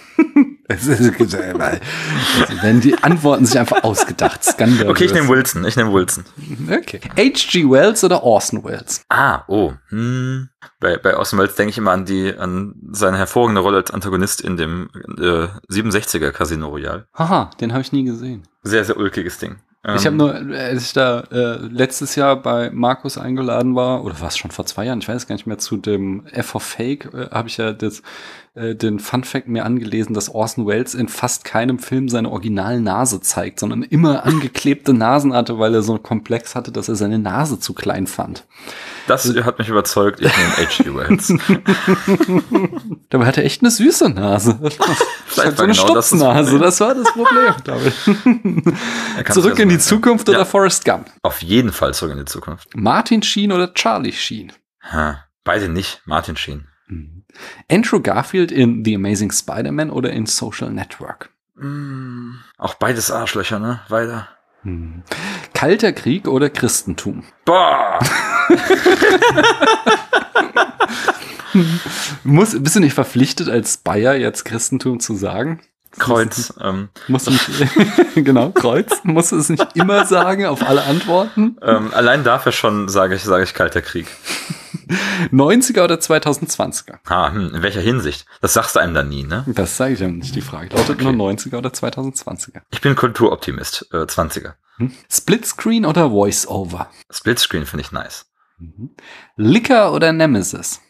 [0.68, 1.18] Es ist-
[1.58, 1.80] weil-
[2.62, 4.44] werden die Antworten sich einfach ausgedacht.
[4.44, 4.90] Skandalös.
[4.90, 5.64] Okay, ich nehme Wilson.
[5.64, 6.24] Ich nehme Wilson.
[6.70, 7.00] Okay.
[7.16, 7.70] H.G.
[7.70, 9.02] Wells oder Orson Welles?
[9.08, 9.72] Ah, oh.
[9.88, 10.48] Hm.
[10.80, 14.40] Bei, bei Orson Welles denke ich immer an die, an seine hervorragende Rolle als Antagonist
[14.42, 17.06] in dem äh, 67er Casino Royale.
[17.14, 18.42] Haha, den habe ich nie gesehen.
[18.62, 19.56] Sehr, sehr ulkiges Ding.
[19.96, 24.28] Ich habe nur, als ich da äh, letztes Jahr bei Markus eingeladen war, oder war
[24.28, 27.08] es schon vor zwei Jahren, ich weiß gar nicht mehr, zu dem F for Fake,
[27.14, 28.02] äh, habe ich ja das,
[28.54, 33.20] äh, den Fun Fact mir angelesen, dass Orson Welles in fast keinem Film seine Originalnase
[33.20, 37.18] zeigt, sondern immer angeklebte Nasen hatte, weil er so einen Komplex hatte, dass er seine
[37.18, 38.46] Nase zu klein fand.
[39.06, 40.94] Das hat mich überzeugt, ich nehme H.G.
[40.94, 41.28] Wells.
[43.10, 44.58] Dabei hat er echt eine süße Nase.
[45.26, 46.62] Vielleicht so eine genau das das Stupsnase, Problem.
[46.62, 47.54] das war das Problem,
[49.24, 50.34] kann Zurück in die Zukunft Ja.
[50.36, 51.10] oder Forrest Gump?
[51.22, 52.68] Auf jeden Fall zurück in die Zukunft.
[52.74, 54.52] Martin Sheen oder Charlie Sheen?
[54.92, 56.02] Ha, beide nicht.
[56.04, 56.66] Martin Sheen.
[57.70, 61.30] Andrew Garfield in The Amazing Spider-Man oder in Social Network?
[61.56, 63.80] Mm, auch beides Arschlöcher, ne?
[63.88, 64.28] Weiter.
[65.54, 67.24] Kalter Krieg oder Christentum?
[67.44, 67.98] Boah!
[72.24, 75.60] Muss, bist du nicht verpflichtet, als Bayer jetzt Christentum zu sagen?
[75.98, 76.52] Kreuz.
[76.60, 77.50] Ähm, Musst du nicht,
[78.14, 79.00] genau, Kreuz.
[79.04, 81.56] Musst du es nicht immer sagen auf alle Antworten?
[81.62, 84.06] ähm, allein dafür schon sage ich, sage ich Kalter Krieg.
[85.32, 86.98] 90er oder 2020er?
[87.08, 88.26] Ha, hm, in welcher Hinsicht?
[88.40, 89.44] Das sagst du einem dann nie, ne?
[89.46, 90.74] Das sage ich ja nicht, die Frage.
[90.76, 92.62] Lautet nur 90er oder 2020er?
[92.70, 94.54] Ich bin Kulturoptimist, äh, 20er.
[95.10, 96.90] Splitscreen oder Voice-Over?
[97.10, 98.26] Splitscreen finde ich nice.
[99.36, 100.80] Licker oder Nemesis?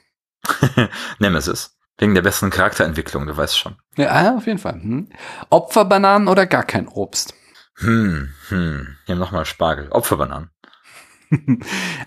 [1.19, 1.75] Nemesis.
[1.99, 3.77] Wegen der besseren Charakterentwicklung, du weißt schon.
[3.97, 4.75] Ja, auf jeden Fall.
[4.75, 5.09] Hm.
[5.51, 7.35] Opferbananen oder gar kein Obst?
[7.79, 8.97] Hm, hm.
[9.07, 9.89] Hier nochmal Spargel.
[9.91, 10.51] Opferbananen.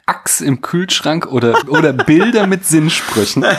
[0.05, 3.45] Axt im Kühlschrank oder, oder Bilder mit Sinnsprüchen?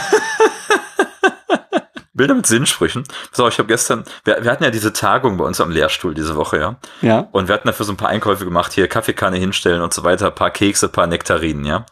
[2.14, 3.04] Bilder mit Sinnsprüchen.
[3.38, 6.36] Auf, ich habe gestern, wir, wir hatten ja diese Tagung bei uns am Lehrstuhl diese
[6.36, 6.76] Woche, ja.
[7.00, 7.28] Ja.
[7.32, 10.30] Und wir hatten dafür so ein paar Einkäufe gemacht, hier Kaffeekanne hinstellen und so weiter,
[10.30, 11.86] paar Kekse, paar Nektarinen, ja.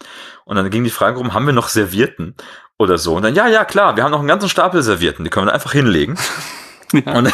[0.45, 2.35] Und dann ging die Frage rum, haben wir noch Servierten
[2.79, 3.15] oder so?
[3.15, 5.55] Und dann, ja, ja, klar, wir haben noch einen ganzen Stapel Servierten, die können wir
[5.55, 6.19] einfach hinlegen.
[6.93, 7.13] Ja.
[7.19, 7.33] Und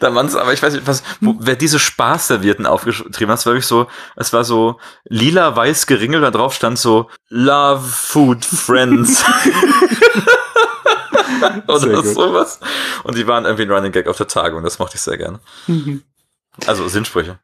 [0.00, 3.46] dann waren es, aber ich weiß nicht, was, wo, wer diese Spaßservierten aufgetrieben hat, das
[3.46, 8.44] war wirklich so, es war so lila, weiß geringelt, da drauf stand so Love, Food,
[8.44, 9.24] Friends.
[11.66, 12.60] Oder sowas.
[13.02, 15.40] Und die waren irgendwie ein Running Gag auf der Tagung, das mochte ich sehr gerne.
[16.66, 17.38] Also Sinnsprüche.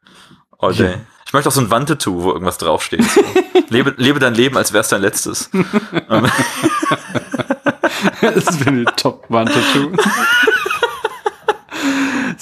[0.59, 0.95] All day.
[1.25, 3.03] Ich möchte auch so ein Wandtattoo, wo irgendwas draufsteht.
[3.03, 3.21] So.
[3.69, 5.49] lebe, lebe dein Leben, als wär's dein letztes.
[6.09, 6.29] Ähm,
[8.21, 9.25] Das finde ich top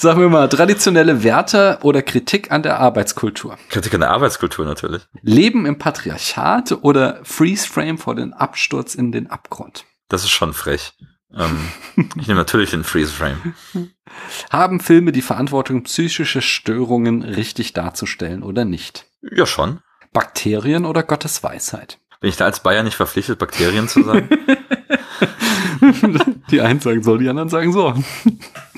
[0.00, 3.58] Sag mir mal, traditionelle Werte oder Kritik an der Arbeitskultur?
[3.68, 5.02] Kritik an der Arbeitskultur natürlich.
[5.22, 9.84] Leben im Patriarchat oder Freeze Frame vor den Absturz in den Abgrund?
[10.08, 10.92] Das ist schon frech.
[11.32, 11.68] Ähm,
[12.16, 13.54] ich nehme natürlich den Freeze Frame.
[14.50, 19.06] Haben Filme die Verantwortung, psychische Störungen richtig darzustellen oder nicht?
[19.22, 19.80] Ja, schon.
[20.12, 21.98] Bakterien oder Gottes Weisheit?
[22.20, 24.28] Bin ich da als Bayer nicht verpflichtet, Bakterien zu sagen?
[26.50, 27.94] Die einen sagen so, die anderen sagen so.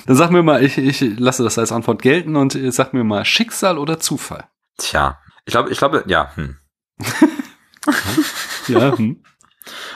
[0.05, 3.25] Dann sag mir mal, ich, ich lasse das als Antwort gelten und sag mir mal
[3.25, 4.45] Schicksal oder Zufall?
[4.77, 5.19] Tja.
[5.45, 6.57] Ich glaube, ich glaube, ja, hm.
[8.67, 9.23] Ja, hm.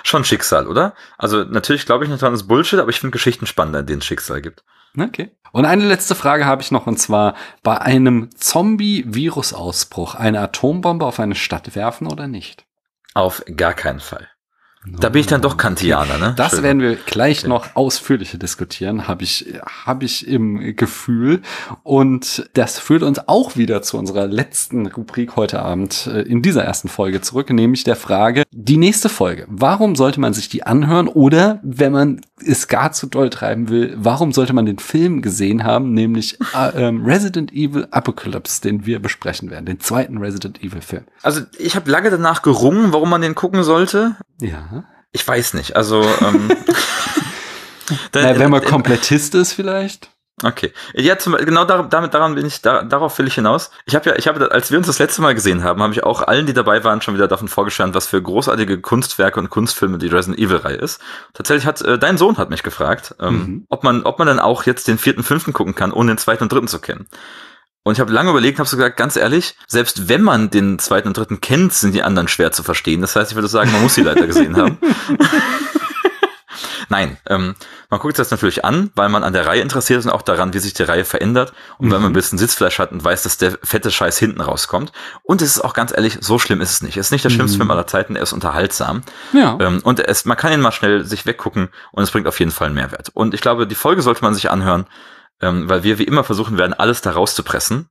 [0.03, 0.93] Schon Schicksal, oder?
[1.17, 3.85] Also natürlich glaube ich nicht dran, das ist Bullshit, aber ich finde Geschichten spannender, in
[3.85, 4.63] denen es Schicksal gibt.
[4.97, 5.31] Okay.
[5.51, 11.19] Und eine letzte Frage habe ich noch und zwar bei einem Zombie-Virus-Ausbruch eine Atombombe auf
[11.19, 12.65] eine Stadt werfen oder nicht?
[13.13, 14.29] Auf gar keinen Fall.
[14.99, 16.33] Da bin ich dann doch Kantianer, ne?
[16.37, 16.63] Das Schön.
[16.63, 17.47] werden wir gleich Okay.
[17.49, 19.53] noch ausführlicher diskutieren, habe ich,
[19.85, 21.41] habe ich im Gefühl.
[21.83, 26.63] Und das führt uns auch wieder zu unserer letzten Rubrik heute Abend äh, in dieser
[26.63, 29.45] ersten Folge zurück, nämlich der Frage, die nächste Folge.
[29.49, 31.07] Warum sollte man sich die anhören?
[31.07, 35.63] Oder wenn man es gar zu doll treiben will, warum sollte man den Film gesehen
[35.63, 40.81] haben, nämlich äh, ähm, Resident Evil Apocalypse, den wir besprechen werden, den zweiten Resident Evil
[40.81, 41.03] Film.
[41.23, 44.15] Also ich habe lange danach gerungen, warum man den gucken sollte.
[44.39, 44.76] Ja.
[45.11, 45.75] Ich weiß nicht.
[45.75, 46.49] Also ähm,
[48.11, 50.09] dann- Na, wenn man Komplettist ist vielleicht.
[50.43, 50.71] Okay.
[50.93, 53.71] Ja, zum, genau dar, damit, daran bin ich, da, darauf will ich hinaus.
[53.87, 56.03] Ich habe ja, ich habe, als wir uns das letzte Mal gesehen haben, habe ich
[56.03, 59.97] auch allen, die dabei waren, schon wieder davon vorgeschwärmt, was für großartige Kunstwerke und Kunstfilme
[59.97, 61.01] die Resident Evil Reihe ist.
[61.33, 63.65] Tatsächlich hat, äh, dein Sohn hat mich gefragt, ähm, Mhm.
[63.69, 66.43] ob man, ob man dann auch jetzt den vierten, fünften gucken kann, ohne den zweiten
[66.43, 67.07] und dritten zu kennen.
[67.87, 71.07] Und ich habe lange überlegt, habe so gesagt, ganz ehrlich, selbst wenn man den zweiten
[71.07, 72.99] und dritten kennt, sind die anderen schwer zu verstehen.
[72.99, 74.77] Das heißt, ich würde sagen, man muss sie leider gesehen haben.
[76.89, 77.55] Nein, ähm,
[77.89, 80.21] man guckt sich das natürlich an, weil man an der Reihe interessiert ist und auch
[80.21, 83.23] daran, wie sich die Reihe verändert und weil man ein bisschen Sitzfleisch hat und weiß,
[83.23, 84.91] dass der fette Scheiß hinten rauskommt.
[85.23, 86.97] Und es ist auch ganz ehrlich, so schlimm ist es nicht.
[86.97, 89.03] Es ist nicht der schlimmste Film aller Zeiten, er ist unterhaltsam.
[89.31, 89.57] Ja.
[89.61, 92.51] Ähm, und es, man kann ihn mal schnell sich weggucken und es bringt auf jeden
[92.51, 93.11] Fall einen Mehrwert.
[93.13, 94.87] Und ich glaube, die Folge sollte man sich anhören,
[95.41, 97.89] ähm, weil wir wie immer versuchen werden, alles da rauszupressen,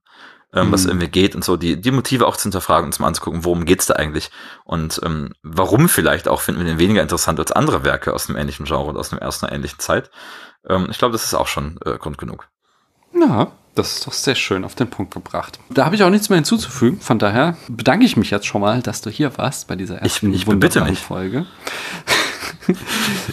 [0.53, 0.89] ähm, was Mhm.
[0.89, 3.85] irgendwie geht und so, die, die Motive auch zu hinterfragen und zum anzugucken, worum geht's
[3.85, 4.29] da eigentlich
[4.63, 8.37] und ähm, warum vielleicht auch finden wir den weniger interessant als andere Werke aus einem
[8.37, 10.09] ähnlichen Genre und aus einem ersten ähnlichen Zeit.
[10.67, 12.47] Ähm, ich glaube, das ist auch schon äh, Grund genug.
[13.13, 15.59] Ja, Das ist doch sehr schön auf den Punkt gebracht.
[15.69, 16.99] Da habe ich auch nichts mehr hinzuzufügen.
[16.99, 20.33] Von daher bedanke ich mich jetzt schon mal, dass du hier warst bei dieser ersten
[20.33, 20.95] ich bebitte wunderbaren.
[20.95, 21.45] Folge.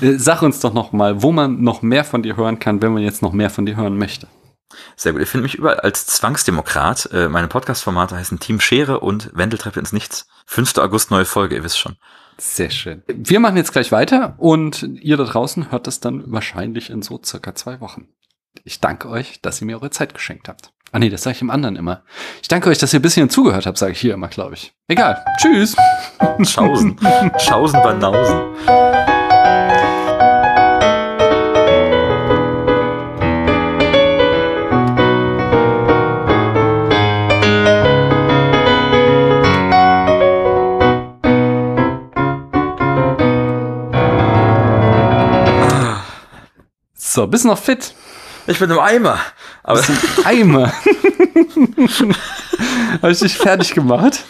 [0.19, 3.03] Sag uns doch noch mal, wo man noch mehr von dir hören kann, wenn man
[3.03, 4.29] jetzt noch mehr von dir hören möchte.
[4.97, 5.23] Sehr gut.
[5.23, 7.09] Ihr findet mich überall als Zwangsdemokrat.
[7.13, 10.27] Äh, meine Podcast-Formate heißen Team Schere und Wendeltreppe ins Nichts.
[10.45, 10.77] 5.
[10.77, 11.97] August neue Folge, ihr wisst schon.
[12.37, 13.03] Sehr schön.
[13.07, 17.19] Wir machen jetzt gleich weiter und ihr da draußen hört das dann wahrscheinlich in so
[17.25, 18.09] circa zwei Wochen.
[18.63, 20.73] Ich danke euch, dass ihr mir eure Zeit geschenkt habt.
[20.93, 22.05] Ah nee, das sage ich im anderen immer.
[22.41, 24.73] Ich danke euch, dass ihr ein bisschen zugehört habt, sage ich hier immer, glaube ich.
[24.87, 25.25] Egal.
[25.39, 25.75] Tschüss.
[26.45, 26.97] Schausen.
[27.39, 28.55] Schausen, Banausen.
[47.15, 47.95] So, bist noch fit?
[48.47, 49.19] Ich bin im Eimer.
[49.63, 49.83] Aber
[50.25, 50.73] Eimer.
[53.03, 54.25] Habe ich dich fertig gemacht?